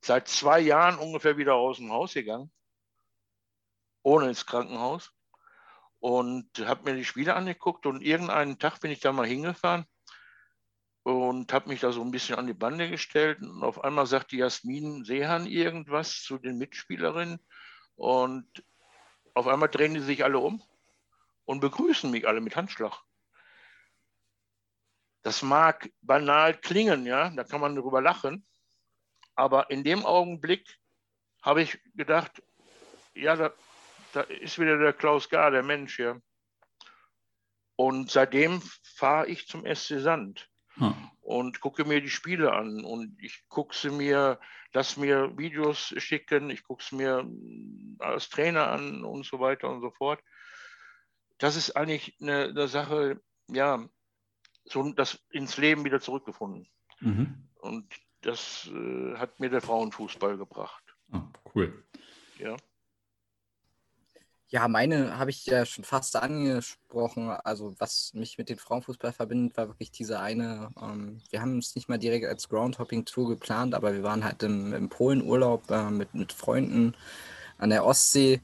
seit 0.00 0.28
zwei 0.28 0.60
Jahren 0.60 0.98
ungefähr 0.98 1.36
wieder 1.38 1.54
aus 1.54 1.78
dem 1.78 1.90
Haus 1.90 2.12
gegangen, 2.14 2.52
ohne 4.02 4.28
ins 4.28 4.46
Krankenhaus 4.46 5.12
und 5.98 6.50
habe 6.58 6.90
mir 6.90 6.96
die 6.96 7.04
Spiele 7.06 7.34
angeguckt 7.34 7.86
und 7.86 8.02
irgendeinen 8.02 8.58
Tag 8.58 8.80
bin 8.80 8.90
ich 8.90 9.00
da 9.00 9.12
mal 9.12 9.26
hingefahren 9.26 9.86
und 11.04 11.52
habe 11.52 11.68
mich 11.68 11.80
da 11.80 11.92
so 11.92 12.00
ein 12.00 12.10
bisschen 12.10 12.36
an 12.36 12.46
die 12.46 12.54
Bande 12.54 12.88
gestellt 12.88 13.42
und 13.42 13.62
auf 13.62 13.84
einmal 13.84 14.06
sagt 14.06 14.32
die 14.32 14.38
Jasmin 14.38 15.04
Sehan 15.04 15.46
irgendwas 15.46 16.22
zu 16.22 16.38
den 16.38 16.56
Mitspielerinnen 16.56 17.38
und 17.94 18.64
auf 19.34 19.46
einmal 19.46 19.68
drehen 19.68 19.94
die 19.94 20.00
sich 20.00 20.24
alle 20.24 20.38
um 20.38 20.62
und 21.44 21.60
begrüßen 21.60 22.10
mich 22.10 22.26
alle 22.26 22.40
mit 22.40 22.56
Handschlag. 22.56 23.02
Das 25.22 25.42
mag 25.42 25.90
banal 26.00 26.58
klingen, 26.58 27.04
ja, 27.04 27.28
da 27.30 27.44
kann 27.44 27.60
man 27.60 27.76
drüber 27.76 28.00
lachen. 28.00 28.46
Aber 29.34 29.70
in 29.70 29.84
dem 29.84 30.06
Augenblick 30.06 30.78
habe 31.42 31.62
ich 31.62 31.78
gedacht, 31.94 32.42
ja, 33.14 33.36
da, 33.36 33.52
da 34.12 34.22
ist 34.22 34.58
wieder 34.58 34.78
der 34.78 34.92
Klaus 34.94 35.28
Gar, 35.28 35.50
der 35.50 35.62
Mensch 35.62 35.96
hier. 35.96 36.22
Und 37.76 38.10
seitdem 38.10 38.62
fahre 38.82 39.26
ich 39.26 39.46
zum 39.48 39.66
SC 39.66 40.00
Sand 40.00 40.48
hm. 40.74 40.94
und 41.20 41.60
gucke 41.60 41.84
mir 41.84 42.00
die 42.00 42.10
Spiele 42.10 42.52
an. 42.52 42.84
Und 42.84 43.16
ich 43.20 43.44
gucke 43.48 43.74
sie 43.74 43.90
mir, 43.90 44.38
lass 44.72 44.96
mir 44.96 45.36
Videos 45.38 45.94
schicken, 45.98 46.50
ich 46.50 46.62
gucke 46.62 46.82
es 46.82 46.92
mir 46.92 47.28
als 47.98 48.28
Trainer 48.28 48.68
an 48.68 49.04
und 49.04 49.24
so 49.24 49.40
weiter 49.40 49.70
und 49.70 49.80
so 49.80 49.90
fort. 49.90 50.20
Das 51.38 51.56
ist 51.56 51.76
eigentlich 51.76 52.16
eine, 52.20 52.44
eine 52.44 52.68
Sache, 52.68 53.20
ja, 53.48 53.88
so 54.64 54.92
das 54.92 55.24
ins 55.30 55.56
Leben 55.56 55.84
wieder 55.84 56.00
zurückgefunden. 56.00 56.68
Mhm. 57.00 57.48
Und 57.56 57.94
das 58.22 58.70
äh, 58.72 59.16
hat 59.16 59.40
mir 59.40 59.50
der 59.50 59.60
Frauenfußball 59.60 60.38
gebracht. 60.38 60.82
Oh, 61.12 61.20
cool. 61.54 61.84
Ja. 62.38 62.56
Ja, 64.54 64.68
meine 64.68 65.18
habe 65.18 65.30
ich 65.30 65.46
ja 65.46 65.66
schon 65.66 65.82
fast 65.82 66.14
angesprochen. 66.14 67.28
Also, 67.28 67.74
was 67.80 68.12
mich 68.14 68.38
mit 68.38 68.48
dem 68.48 68.56
Frauenfußball 68.56 69.12
verbindet, 69.12 69.56
war 69.56 69.66
wirklich 69.66 69.90
diese 69.90 70.20
eine. 70.20 70.68
Ähm, 70.80 71.18
wir 71.30 71.40
haben 71.40 71.58
es 71.58 71.74
nicht 71.74 71.88
mal 71.88 71.98
direkt 71.98 72.24
als 72.26 72.48
Groundhopping-Tour 72.48 73.30
geplant, 73.30 73.74
aber 73.74 73.92
wir 73.94 74.04
waren 74.04 74.22
halt 74.22 74.44
im, 74.44 74.72
im 74.72 74.88
Polen-Urlaub 74.88 75.68
äh, 75.72 75.90
mit, 75.90 76.14
mit 76.14 76.32
Freunden 76.32 76.94
an 77.58 77.70
der 77.70 77.84
Ostsee 77.84 78.40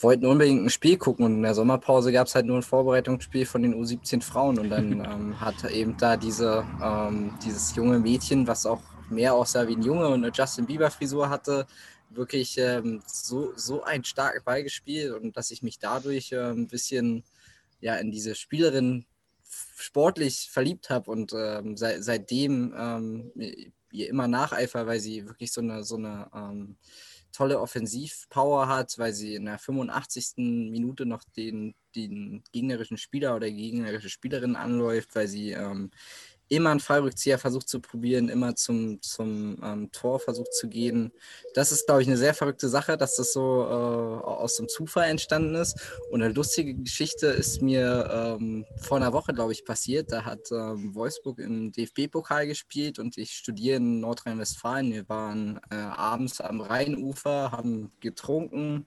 wollten 0.00 0.26
unbedingt 0.26 0.64
ein 0.64 0.70
Spiel 0.70 0.96
gucken 0.96 1.24
und 1.26 1.34
in 1.34 1.42
der 1.42 1.54
Sommerpause 1.54 2.10
gab 2.10 2.26
es 2.26 2.34
halt 2.34 2.46
nur 2.46 2.56
ein 2.56 2.62
Vorbereitungsspiel 2.62 3.46
von 3.46 3.62
den 3.62 3.74
U17 3.74 4.22
Frauen 4.22 4.58
und 4.58 4.70
dann 4.70 4.92
ähm, 5.04 5.40
hat 5.40 5.62
eben 5.70 5.96
da 5.96 6.16
diese, 6.16 6.64
ähm, 6.82 7.34
dieses 7.44 7.76
junge 7.76 8.00
Mädchen, 8.00 8.48
was 8.48 8.66
auch 8.66 8.80
mehr 9.10 9.34
aussah 9.34 9.68
wie 9.68 9.76
ein 9.76 9.82
Junge 9.82 10.08
und 10.08 10.24
eine 10.24 10.32
Justin 10.34 10.66
Bieber 10.66 10.90
Frisur 10.90 11.28
hatte, 11.28 11.66
wirklich 12.10 12.58
ähm, 12.58 13.02
so, 13.06 13.52
so 13.56 13.82
ein 13.82 14.04
starkes 14.04 14.42
Ball 14.42 14.62
gespielt 14.62 15.14
und 15.14 15.36
dass 15.36 15.50
ich 15.50 15.62
mich 15.62 15.78
dadurch 15.78 16.32
äh, 16.32 16.50
ein 16.50 16.66
bisschen 16.66 17.24
ja, 17.80 17.96
in 17.96 18.10
diese 18.10 18.34
Spielerin 18.34 19.06
sportlich 19.76 20.50
verliebt 20.50 20.90
habe 20.90 21.10
und 21.10 21.32
ähm, 21.34 21.76
seit, 21.76 22.04
seitdem 22.04 22.74
ähm, 22.76 23.32
ihr 23.90 24.08
immer 24.08 24.28
nacheifer, 24.28 24.86
weil 24.86 25.00
sie 25.00 25.26
wirklich 25.26 25.52
so 25.52 25.60
eine, 25.60 25.82
so 25.82 25.96
eine 25.96 26.30
ähm, 26.34 26.76
tolle 27.32 27.60
Offensivpower 27.60 28.68
hat, 28.68 28.98
weil 28.98 29.12
sie 29.12 29.34
in 29.34 29.46
der 29.46 29.58
85. 29.58 30.34
Minute 30.36 31.06
noch 31.06 31.24
den, 31.36 31.74
den 31.94 32.42
gegnerischen 32.52 32.98
Spieler 32.98 33.36
oder 33.36 33.48
die 33.48 33.56
gegnerische 33.56 34.10
Spielerin 34.10 34.56
anläuft, 34.56 35.14
weil 35.14 35.28
sie 35.28 35.52
ähm, 35.52 35.90
immer 36.50 36.70
einen 36.70 36.80
Fallrückzieher 36.80 37.38
versucht 37.38 37.68
zu 37.68 37.80
probieren, 37.80 38.28
immer 38.28 38.56
zum, 38.56 39.00
zum 39.02 39.58
ähm, 39.62 39.90
Tor 39.92 40.18
versucht 40.18 40.52
zu 40.52 40.68
gehen. 40.68 41.12
Das 41.54 41.70
ist, 41.70 41.86
glaube 41.86 42.02
ich, 42.02 42.08
eine 42.08 42.16
sehr 42.16 42.34
verrückte 42.34 42.68
Sache, 42.68 42.96
dass 42.96 43.14
das 43.14 43.32
so 43.32 43.62
äh, 43.62 44.24
aus 44.26 44.56
dem 44.56 44.68
Zufall 44.68 45.08
entstanden 45.08 45.54
ist. 45.54 45.78
Und 46.10 46.22
eine 46.22 46.34
lustige 46.34 46.74
Geschichte 46.74 47.28
ist 47.28 47.62
mir 47.62 48.36
ähm, 48.40 48.66
vor 48.78 48.96
einer 48.96 49.12
Woche, 49.12 49.32
glaube 49.32 49.52
ich, 49.52 49.64
passiert. 49.64 50.10
Da 50.10 50.24
hat 50.24 50.50
ähm, 50.50 50.92
Wolfsburg 50.94 51.38
im 51.38 51.70
DFB-Pokal 51.70 52.48
gespielt 52.48 52.98
und 52.98 53.16
ich 53.16 53.32
studiere 53.32 53.76
in 53.76 54.00
Nordrhein-Westfalen. 54.00 54.92
Wir 54.92 55.08
waren 55.08 55.60
äh, 55.70 55.76
abends 55.76 56.40
am 56.40 56.60
Rheinufer, 56.60 57.52
haben 57.52 57.92
getrunken, 58.00 58.86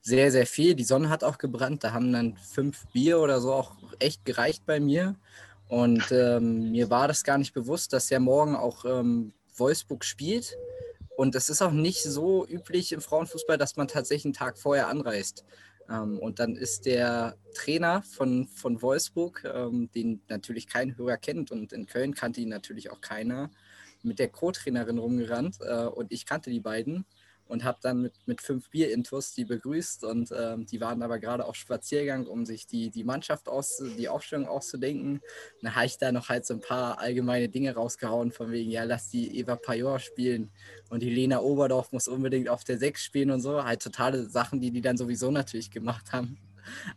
sehr, 0.00 0.32
sehr 0.32 0.46
viel. 0.46 0.74
Die 0.74 0.84
Sonne 0.84 1.10
hat 1.10 1.22
auch 1.22 1.38
gebrannt. 1.38 1.84
Da 1.84 1.92
haben 1.92 2.12
dann 2.12 2.36
fünf 2.36 2.86
Bier 2.88 3.20
oder 3.20 3.40
so 3.40 3.52
auch 3.52 3.76
echt 4.00 4.24
gereicht 4.24 4.66
bei 4.66 4.80
mir. 4.80 5.14
Und 5.68 6.12
ähm, 6.12 6.70
mir 6.70 6.90
war 6.90 7.08
das 7.08 7.24
gar 7.24 7.38
nicht 7.38 7.54
bewusst, 7.54 7.92
dass 7.92 8.10
ja 8.10 8.20
morgen 8.20 8.54
auch 8.54 8.84
ähm, 8.84 9.32
Wolfsburg 9.56 10.04
spielt. 10.04 10.56
Und 11.16 11.34
es 11.34 11.48
ist 11.48 11.62
auch 11.62 11.70
nicht 11.70 12.02
so 12.02 12.46
üblich 12.46 12.92
im 12.92 13.00
Frauenfußball, 13.00 13.56
dass 13.56 13.76
man 13.76 13.88
tatsächlich 13.88 14.26
einen 14.26 14.34
Tag 14.34 14.58
vorher 14.58 14.88
anreist. 14.88 15.44
Ähm, 15.88 16.18
und 16.18 16.38
dann 16.38 16.56
ist 16.56 16.86
der 16.86 17.36
Trainer 17.54 18.02
von, 18.02 18.48
von 18.48 18.82
Wolfsburg, 18.82 19.44
ähm, 19.44 19.90
den 19.94 20.22
natürlich 20.28 20.66
kein 20.66 20.96
Hörer 20.96 21.16
kennt 21.16 21.50
und 21.50 21.72
in 21.72 21.86
Köln 21.86 22.14
kannte 22.14 22.40
ihn 22.40 22.48
natürlich 22.48 22.90
auch 22.90 23.00
keiner, 23.00 23.50
mit 24.02 24.18
der 24.18 24.28
Co-Trainerin 24.28 24.98
rumgerannt. 24.98 25.58
Äh, 25.60 25.86
und 25.86 26.12
ich 26.12 26.26
kannte 26.26 26.50
die 26.50 26.60
beiden 26.60 27.06
und 27.46 27.64
habe 27.64 27.78
dann 27.82 28.02
mit, 28.02 28.14
mit 28.26 28.40
fünf 28.40 28.70
Bier-Intus 28.70 29.34
die 29.34 29.44
begrüßt 29.44 30.04
und 30.04 30.32
ähm, 30.36 30.66
die 30.66 30.80
waren 30.80 31.02
aber 31.02 31.18
gerade 31.18 31.44
auf 31.44 31.56
Spaziergang, 31.56 32.26
um 32.26 32.46
sich 32.46 32.66
die, 32.66 32.90
die 32.90 33.04
Mannschaft 33.04 33.48
aus, 33.48 33.82
die 33.98 34.08
Aufstellung 34.08 34.46
auszudenken. 34.46 35.20
Dann 35.60 35.74
habe 35.74 35.86
ich 35.86 35.98
da 35.98 36.12
noch 36.12 36.28
halt 36.28 36.46
so 36.46 36.54
ein 36.54 36.60
paar 36.60 36.98
allgemeine 36.98 37.48
Dinge 37.48 37.74
rausgehauen, 37.74 38.32
von 38.32 38.50
wegen, 38.50 38.70
ja, 38.70 38.84
lass 38.84 39.10
die 39.10 39.38
Eva 39.38 39.56
Pajor 39.56 39.98
spielen 39.98 40.50
und 40.88 41.02
die 41.02 41.10
Lena 41.10 41.40
Oberdorf 41.40 41.92
muss 41.92 42.08
unbedingt 42.08 42.48
auf 42.48 42.64
der 42.64 42.78
Sechs 42.78 43.04
spielen 43.04 43.30
und 43.30 43.40
so. 43.40 43.62
Halt 43.62 43.82
totale 43.82 44.28
Sachen, 44.28 44.60
die 44.60 44.70
die 44.70 44.80
dann 44.80 44.96
sowieso 44.96 45.30
natürlich 45.30 45.70
gemacht 45.70 46.12
haben. 46.12 46.38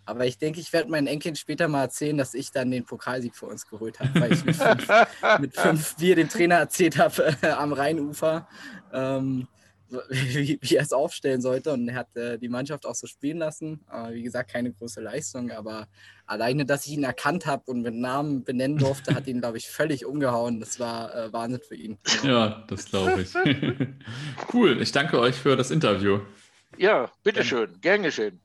Aber 0.06 0.26
ich 0.26 0.38
denke, 0.38 0.60
ich 0.60 0.72
werde 0.74 0.90
meinen 0.90 1.08
Enkeln 1.08 1.36
später 1.36 1.68
mal 1.68 1.82
erzählen, 1.82 2.18
dass 2.18 2.34
ich 2.34 2.52
dann 2.52 2.72
den 2.72 2.86
Pokalsieg 2.86 3.36
für 3.36 3.48
uns 3.48 3.68
geholt 3.68 4.00
habe, 4.00 4.20
weil 4.20 4.34
ich 4.34 4.46
mit 4.46 4.56
fünf, 4.56 4.88
mit 5.40 5.56
fünf 5.56 5.96
Bier 5.98 6.16
dem 6.16 6.30
Trainer 6.30 6.56
erzählt 6.56 6.98
habe 6.98 7.36
äh, 7.42 7.48
am 7.52 7.74
Rheinufer. 7.74 8.48
Ähm, 8.94 9.48
wie, 10.10 10.60
wie 10.62 10.76
er 10.76 10.84
es 10.84 10.94
aufstellen 10.94 11.42
sollte. 11.42 11.74
Und 11.74 11.88
er 11.90 11.96
hat 11.96 12.16
äh, 12.16 12.38
die 12.38 12.50
Mannschaft 12.50 12.86
auch 12.86 12.96
so 12.96 13.08
spielen 13.08 13.38
lassen. 13.38 13.86
Äh, 13.92 14.14
wie 14.14 14.24
gesagt, 14.24 14.52
keine 14.52 14.72
große 14.72 15.02
Leistung, 15.02 15.52
aber 15.52 15.88
alleine, 16.26 16.66
dass 16.66 16.86
ich 16.86 16.94
ihn 16.94 17.04
erkannt 17.04 17.46
habe 17.46 17.64
und 17.72 17.82
mit 17.82 17.96
Namen 17.96 18.44
benennen 18.44 18.78
durfte, 18.78 19.16
hat 19.16 19.28
ihn, 19.28 19.40
glaube 19.40 19.58
ich, 19.58 19.70
völlig 19.70 20.06
umgehauen. 20.06 20.60
Das 20.60 20.80
war 20.80 21.14
äh, 21.16 21.34
Wahnsinn 21.34 21.62
für 21.62 21.76
ihn. 21.76 21.98
Ja, 22.24 22.66
das 22.68 22.86
glaube 22.86 23.22
ich. 23.22 23.34
cool, 24.54 24.82
ich 24.82 24.92
danke 24.92 25.20
euch 25.20 25.36
für 25.36 25.56
das 25.56 25.72
Interview. 25.72 26.20
Ja, 26.78 27.12
bitteschön, 27.24 27.80
gern 27.82 28.04
geschehen. 28.04 28.42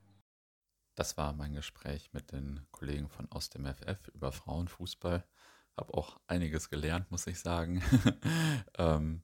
Das 0.95 1.17
war 1.17 1.33
mein 1.33 1.55
Gespräch 1.55 2.11
mit 2.13 2.33
den 2.33 2.61
Kollegen 2.71 3.09
von 3.09 3.31
aus 3.31 3.51
dem 3.51 3.67
FF 3.67 4.09
über 4.15 4.31
Frauenfußball. 4.31 5.25
Habe 5.77 5.95
auch 5.95 6.21
einiges 6.27 6.69
gelernt, 6.69 7.11
muss 7.11 7.27
ich 7.27 7.41
sagen. 7.41 7.83
ähm, 8.79 9.23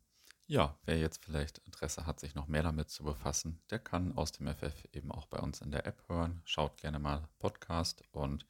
ja, 0.48 0.78
wer 0.84 0.98
jetzt 0.98 1.22
vielleicht 1.24 1.58
Interesse 1.58 2.06
hat, 2.06 2.20
sich 2.20 2.34
noch 2.34 2.48
mehr 2.48 2.62
damit 2.62 2.88
zu 2.90 3.04
befassen, 3.04 3.60
der 3.70 3.78
kann 3.78 4.16
aus 4.16 4.32
dem 4.32 4.48
FF 4.48 4.88
eben 4.92 5.12
auch 5.12 5.26
bei 5.26 5.38
uns 5.38 5.60
in 5.60 5.70
der 5.70 5.86
App 5.86 6.02
hören. 6.08 6.40
Schaut 6.44 6.78
gerne 6.78 6.98
mal 6.98 7.28
Podcast 7.38 8.02
und 8.12 8.46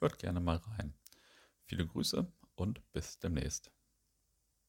hört 0.00 0.18
gerne 0.18 0.40
mal 0.40 0.56
rein. 0.56 0.94
Viele 1.64 1.86
Grüße 1.86 2.26
und 2.56 2.92
bis 2.92 3.20
demnächst. 3.20 3.75